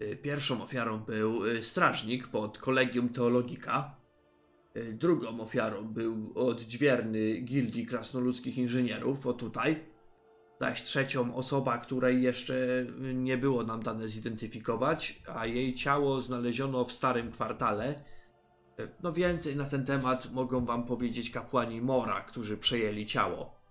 E, 0.00 0.16
Pierwszą 0.16 0.62
ofiarą 0.62 0.98
był 0.98 1.46
e, 1.46 1.62
strażnik 1.62 2.28
pod 2.28 2.58
kolegium 2.58 3.08
teologika. 3.08 4.01
E, 4.74 4.92
Drugą 4.92 5.40
ofiarą 5.40 5.84
był 5.84 6.32
odźwierny 6.34 7.40
gildii 7.40 7.86
krasnoludzkich 7.86 8.58
inżynierów, 8.58 9.26
o 9.26 9.32
tutaj. 9.32 9.92
Zaś 10.60 10.82
trzecią 10.82 11.34
osoba, 11.34 11.78
której 11.78 12.22
jeszcze 12.22 12.86
nie 13.14 13.38
było 13.38 13.64
nam 13.64 13.82
dane 13.82 14.08
zidentyfikować, 14.08 15.22
a 15.34 15.46
jej 15.46 15.74
ciało 15.74 16.20
znaleziono 16.20 16.84
w 16.84 16.92
starym 16.92 17.32
kwartale. 17.32 17.86
E, 18.78 18.88
No 19.02 19.12
więcej 19.12 19.56
na 19.56 19.64
ten 19.64 19.86
temat 19.86 20.32
mogą 20.32 20.64
wam 20.64 20.86
powiedzieć 20.86 21.30
kapłani 21.30 21.80
Mora, 21.80 22.20
którzy 22.20 22.56
przejęli 22.56 23.06
ciało. 23.06 23.62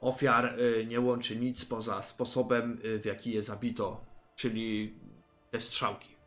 Ofiar 0.00 0.60
y, 0.60 0.86
nie 0.86 1.00
łączy 1.00 1.36
nic 1.36 1.64
poza 1.64 2.02
sposobem, 2.02 2.80
w 3.02 3.04
jaki 3.04 3.32
je 3.32 3.42
zabito, 3.42 4.04
czyli 4.36 4.94
te 5.50 5.60
strzałki. 5.60 6.21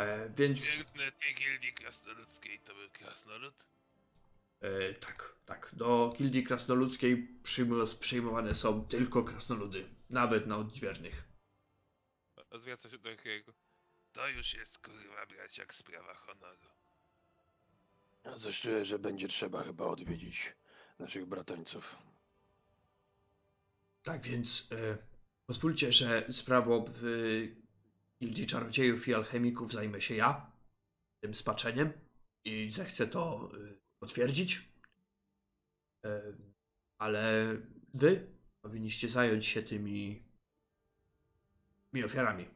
E, 0.00 0.30
więc 0.36 0.58
Świetne 0.58 1.12
tej 1.12 1.34
gildii 1.34 1.72
krasnoludzkiej 1.72 2.58
to 2.58 2.74
był 2.74 2.90
krasnolud? 2.90 3.54
E, 4.60 4.94
tak, 4.94 5.34
tak. 5.46 5.70
Do 5.72 6.12
gildii 6.18 6.44
krasnoludzkiej 6.44 7.28
przyjm- 7.42 7.98
przyjmowane 7.98 8.54
są 8.54 8.84
tylko 8.84 9.24
krasnoludy, 9.24 9.88
nawet 10.10 10.46
na 10.46 10.56
odźwiernych. 10.56 11.24
Zwraca 12.52 12.90
się 12.90 12.98
do 12.98 13.10
Harry'ego. 13.10 13.52
To 14.12 14.28
już 14.28 14.54
jest 14.54 14.78
kurwa 14.78 15.26
brać 15.26 15.58
jak 15.58 15.74
sprawa 15.74 16.14
honoru. 16.14 16.68
A 18.24 18.38
coś 18.38 18.60
czuję, 18.60 18.84
że 18.84 18.98
będzie 18.98 19.28
trzeba 19.28 19.64
chyba 19.64 19.84
odwiedzić 19.84 20.52
naszych 20.98 21.26
bratańców. 21.26 21.96
Tak 24.02 24.22
więc 24.22 24.68
e, 24.72 24.98
pozwólcie, 25.46 25.92
że 25.92 26.26
sprawą 26.32 26.84
w 26.88 27.02
gildii 28.20 28.46
czarodziejów 28.46 29.08
i 29.08 29.14
alchemików 29.14 29.72
zajmę 29.72 30.00
się 30.00 30.14
ja, 30.14 30.50
tym 31.20 31.34
spaczeniem 31.34 31.92
i 32.44 32.72
zechcę 32.72 33.06
to 33.06 33.50
e, 33.54 33.74
potwierdzić. 33.98 34.68
E, 36.04 36.22
ale 36.98 37.56
wy 37.94 38.26
powinniście 38.62 39.08
zająć 39.08 39.46
się 39.46 39.62
tymi, 39.62 40.22
tymi 41.90 42.04
ofiarami. 42.04 42.48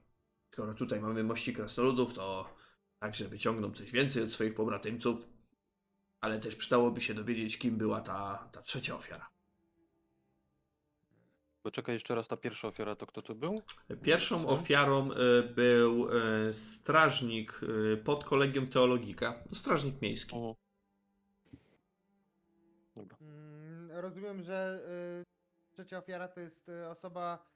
Skoro 0.52 0.74
tutaj 0.74 1.00
mamy 1.00 1.24
mości 1.24 1.52
krasnoludów, 1.52 2.14
to 2.14 2.54
także 3.00 3.28
wyciągną 3.28 3.72
coś 3.72 3.90
więcej 3.90 4.22
od 4.22 4.32
swoich 4.32 4.54
pobratymców, 4.54 5.20
ale 6.20 6.40
też 6.40 6.56
przydałoby 6.56 7.00
się 7.00 7.14
dowiedzieć, 7.14 7.58
kim 7.58 7.78
była 7.78 8.00
ta, 8.00 8.48
ta 8.52 8.62
trzecia 8.62 8.96
ofiara. 8.96 9.33
Poczekaj 11.64 11.94
jeszcze 11.94 12.14
raz, 12.14 12.28
ta 12.28 12.36
pierwsza 12.36 12.68
ofiara 12.68 12.96
to 12.96 13.06
kto 13.06 13.22
to 13.22 13.34
był? 13.34 13.62
Pierwszą 14.02 14.42
Co? 14.42 14.48
ofiarą 14.48 15.12
e, 15.12 15.42
był 15.42 16.08
e, 16.08 16.52
strażnik 16.52 17.60
e, 17.62 17.96
pod 17.96 18.24
kolegium 18.24 18.66
teologika, 18.66 19.44
strażnik 19.52 20.02
miejski. 20.02 20.36
O. 20.36 20.56
Dobra. 22.96 23.16
Mm, 23.20 23.90
rozumiem, 23.90 24.42
że 24.42 24.80
trzecia 25.72 25.98
ofiara 25.98 26.28
to 26.28 26.40
jest 26.40 26.70
osoba, 26.90 27.46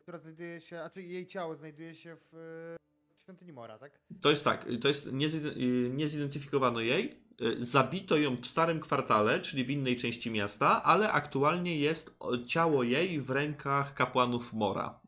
która 0.00 0.18
znajduje 0.18 0.60
się, 0.60 0.80
a 0.80 0.90
czy 0.90 1.02
jej 1.02 1.26
ciało 1.26 1.56
znajduje 1.56 1.94
się 1.94 2.16
w 2.32 2.76
świątyni 3.24 3.52
Mora, 3.52 3.78
tak? 3.78 4.00
To 4.22 4.30
jest 4.30 4.44
tak, 4.44 4.66
to 4.82 4.88
jest 4.88 5.12
nie, 5.12 5.26
y, 5.26 5.90
nie 5.94 6.08
zidentyfikowano 6.08 6.80
jej. 6.80 7.24
y, 7.40 7.64
Zabito 7.64 8.16
ją 8.16 8.36
w 8.36 8.46
starym 8.46 8.80
kwartale, 8.80 9.40
czyli 9.40 9.64
w 9.64 9.70
innej 9.70 9.96
części 9.96 10.30
miasta, 10.30 10.82
ale 10.82 11.12
aktualnie 11.12 11.78
jest 11.78 12.10
ciało 12.48 12.82
jej 12.82 13.20
w 13.20 13.30
rękach 13.30 13.94
kapłanów 13.94 14.52
Mora, 14.52 15.00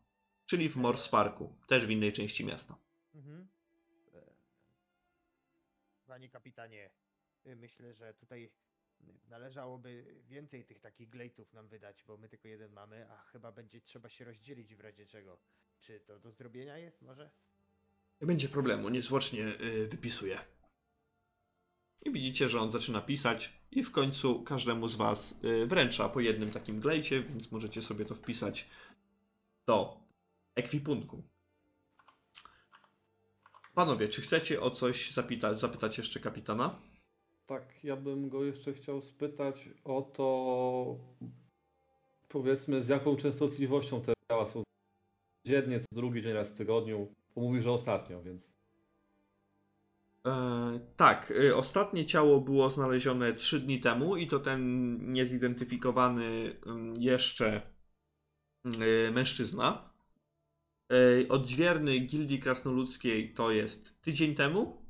czyli 0.47 0.69
w 0.69 0.77
Morsparku, 0.77 1.57
też 1.67 1.87
w 1.87 1.91
innej 1.91 2.13
części 2.13 2.45
miasta. 2.45 2.77
Mhm. 3.15 3.49
E, 4.15 4.23
Panie 6.07 6.29
kapitanie, 6.29 6.91
y, 7.47 7.57
myślę, 7.57 7.95
że 7.95 8.15
tutaj 8.15 8.51
należałoby 9.29 10.05
więcej 10.25 10.65
tych 10.65 10.81
takich 10.81 11.09
glejtów 11.09 11.53
nam 11.53 11.69
wydać, 11.69 12.05
bo 12.05 12.17
my 12.17 12.29
tylko 12.29 12.49
jeden 12.49 12.73
mamy, 12.73 13.11
a 13.11 13.17
chyba 13.19 13.53
będzie 13.53 13.81
trzeba 13.81 14.09
się 14.09 14.25
rozdzielić 14.25 14.75
w 14.75 14.81
razie 14.81 15.07
czego. 15.07 15.39
Czy 15.81 16.01
to 16.01 16.19
do 16.19 16.33
zrobienia 16.33 16.79
jest 16.79 17.03
może? 17.03 17.31
Nie 18.21 18.27
będzie 18.27 18.49
problemu, 18.49 18.89
niezwłocznie 18.89 19.45
y, 19.61 19.89
wypisuję. 19.89 20.41
I 22.03 22.11
widzicie, 22.11 22.49
że 22.49 22.61
on 22.61 22.73
zaczyna 22.73 23.01
pisać 23.01 23.53
i 23.71 23.83
w 23.83 23.93
końcu 23.93 24.43
każdemu 24.43 24.89
z 24.89 24.97
was 24.97 25.35
y, 25.45 25.67
wręcza 25.67 26.09
po 26.09 26.21
jednym 26.21 26.51
takim 26.51 26.81
glejcie, 26.81 27.23
więc 27.23 27.53
możecie 27.53 27.83
sobie 27.83 28.05
to 28.05 28.15
wpisać 28.15 28.69
do 29.67 30.01
ekwipunku. 30.55 31.23
Panowie, 33.75 34.09
czy 34.09 34.23
chcecie 34.23 34.61
o 34.61 34.71
coś 34.71 35.11
zapytać, 35.11 35.61
zapytać 35.61 35.99
jeszcze 35.99 36.21
kapitana? 36.21 36.79
Tak, 37.47 37.85
ja 37.85 37.97
bym 37.97 38.29
go 38.29 38.45
jeszcze 38.45 38.73
chciał 38.73 39.03
spytać 39.03 39.69
o 39.85 40.03
to, 40.03 40.97
powiedzmy, 42.29 42.83
z 42.83 42.89
jaką 42.89 43.17
częstotliwością 43.17 44.03
te 44.03 44.13
ciała 44.31 44.47
są 44.47 44.63
dziennie, 45.47 45.81
co 45.81 45.87
drugi 45.93 46.23
dzień 46.23 46.33
raz 46.33 46.49
w 46.49 46.55
tygodniu. 46.55 47.15
Bo 47.37 47.43
mówił, 47.43 47.63
że 47.63 47.73
ostatnio, 47.73 48.23
więc 48.23 48.57
E, 50.27 50.81
tak, 50.97 51.31
y, 51.31 51.57
ostatnie 51.57 52.07
ciało 52.07 52.41
było 52.41 52.71
znalezione 52.71 53.35
3 53.35 53.61
dni 53.61 53.81
temu 53.81 54.17
i 54.17 54.29
to 54.29 54.41
ten 54.41 55.13
niezidentyfikowany 55.13 56.57
ym, 56.67 56.95
jeszcze 56.97 57.63
y, 58.67 59.11
mężczyzna. 59.13 59.95
Y, 60.93 61.27
Odźwierny 61.29 61.99
Gildii 61.99 62.41
Krasnoludzkiej 62.41 63.35
to 63.35 63.51
jest 63.51 64.03
tydzień 64.03 64.35
temu 64.35 64.87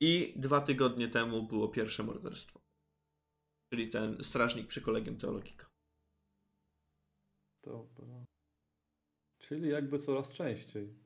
i 0.00 0.34
dwa 0.36 0.60
tygodnie 0.60 1.08
temu 1.08 1.42
było 1.42 1.68
pierwsze 1.68 2.02
morderstwo. 2.02 2.60
Czyli 3.72 3.90
ten 3.90 4.24
strażnik 4.24 4.66
przy 4.66 4.80
kolegium 4.80 5.18
teologika. 5.18 5.66
dobra. 7.64 8.24
Czyli 9.38 9.68
jakby 9.68 9.98
coraz 9.98 10.32
częściej. 10.32 11.05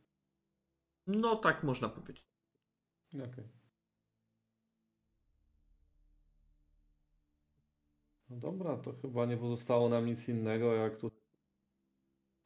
No 1.06 1.36
tak 1.36 1.62
można 1.62 1.88
powiedzieć. 1.88 2.24
Okej. 3.14 3.48
No 8.30 8.36
dobra, 8.36 8.76
to 8.76 8.92
chyba 8.92 9.26
nie 9.26 9.36
pozostało 9.36 9.88
nam 9.88 10.06
nic 10.06 10.28
innego, 10.28 10.74
jak 10.74 10.96
tu 10.96 11.10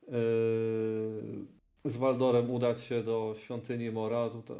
yy, 0.02 0.14
z 1.84 1.96
Waldorem 1.96 2.50
udać 2.50 2.84
się 2.84 3.02
do 3.02 3.34
świątyni 3.38 3.90
Mora, 3.90 4.30
tutaj. 4.30 4.56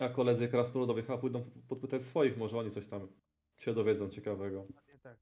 A 0.00 0.08
koledzy 0.08 0.48
krasnoludowie 0.48 1.02
chyba 1.02 1.18
pójdą 1.18 1.50
podpytać 1.68 2.02
swoich, 2.02 2.36
może 2.36 2.58
oni 2.58 2.70
coś 2.70 2.86
tam 2.88 3.08
się 3.58 3.74
dowiedzą 3.74 4.10
ciekawego. 4.10 4.66
Tak. 5.02 5.16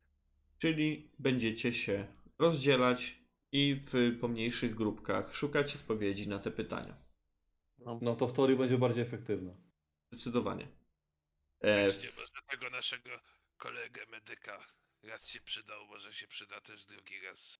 Czyli 0.59 1.11
będziecie 1.19 1.75
się 1.75 2.07
rozdzielać 2.39 3.19
i 3.53 3.81
w 3.87 4.19
pomniejszych 4.21 4.75
grupkach 4.75 5.35
szukać 5.35 5.77
odpowiedzi 5.77 6.29
na 6.29 6.39
te 6.39 6.51
pytania. 6.51 7.04
No 8.01 8.17
to 8.17 8.27
w 8.27 8.33
teorii 8.33 8.57
będzie 8.57 8.79
bardziej 8.79 9.03
efektywne. 9.03 9.57
Zdecydowanie. 10.13 10.69
E, 11.61 11.87
Weźcie 11.87 12.13
może 12.17 12.43
tego 12.51 12.71
naszego 12.71 13.11
kolegę 13.57 14.07
medyka. 14.07 14.67
Raz 15.03 15.29
się 15.29 15.41
przydał, 15.41 15.87
może 15.87 16.13
się 16.15 16.29
przyda 16.29 16.61
też 16.61 16.87
drugi 16.87 17.21
raz. 17.21 17.59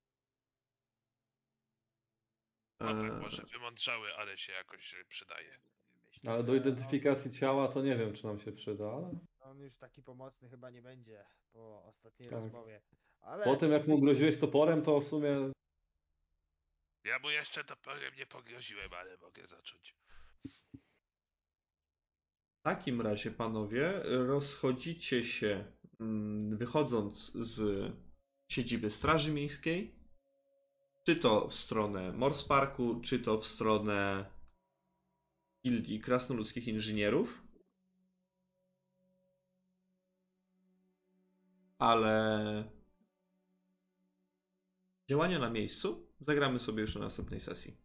Chłopak 2.79 2.97
e, 2.97 3.13
może 3.13 3.43
wymądrzały, 3.43 4.15
ale 4.15 4.39
się 4.39 4.53
jakoś 4.53 4.95
przydaje. 5.09 5.59
Myślę, 6.07 6.33
Ale 6.33 6.45
do 6.45 6.55
identyfikacji 6.55 7.31
ciała 7.33 7.69
to 7.69 7.83
nie 7.83 7.97
wiem, 7.97 8.15
czy 8.17 8.27
nam 8.27 8.41
się 8.41 8.53
przyda, 8.53 8.85
ale 8.85 9.07
On, 9.07 9.19
on 9.41 9.61
już 9.61 9.77
taki 9.77 10.03
pomocny 10.03 10.49
chyba 10.51 10.71
nie 10.71 10.83
będzie 10.83 11.25
po 11.53 11.85
ostatniej 11.85 12.31
Tak. 12.31 12.39
rozmowie. 12.41 12.81
Ale 13.21 13.45
po 13.45 13.57
tym 13.57 13.73
jak 13.73 13.87
mu 13.87 14.01
groziłeś 14.01 14.39
toporem, 14.41 14.83
to 14.83 15.01
w 15.01 15.07
sumie 15.09 15.53
Ja 17.05 17.19
mu 17.19 17.31
jeszcze 17.31 17.65
toporem 17.65 18.15
nie 18.15 18.27
pogroziłem, 18.27 18.95
ale 18.95 19.17
mogę 19.17 19.47
zacząć. 19.47 19.95
W 22.61 22.63
takim 22.63 23.01
razie, 23.01 23.31
panowie, 23.31 24.03
rozchodzicie 24.05 25.25
się, 25.25 25.65
mm, 26.01 26.57
wychodząc 26.57 27.33
z 27.35 27.93
siedziby 28.49 28.91
Straży 28.91 29.33
Miejskiej, 29.33 29.95
czy 31.07 31.17
to 31.17 31.49
w 31.49 31.55
stronę 31.55 32.13
Morsparku, 32.13 33.01
czy 33.01 33.19
to 33.19 33.39
w 33.39 33.47
stronę 33.47 34.27
Gildii 35.65 36.01
Krasnoludzkich 36.01 36.69
Inżynierów. 36.69 37.43
Ale 41.79 42.65
działania 45.11 45.39
na 45.39 45.51
miejscu 45.51 46.07
zagramy 46.21 46.59
sobie 46.59 46.83
już 46.83 46.95
na 46.95 47.01
następnej 47.01 47.41
sesji. 47.41 47.77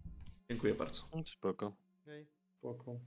Dziękuję 0.50 0.74
bardzo. 0.76 1.04
Spoko. 1.26 1.74
Okej. 2.02 2.39
Spoko. 2.60 3.02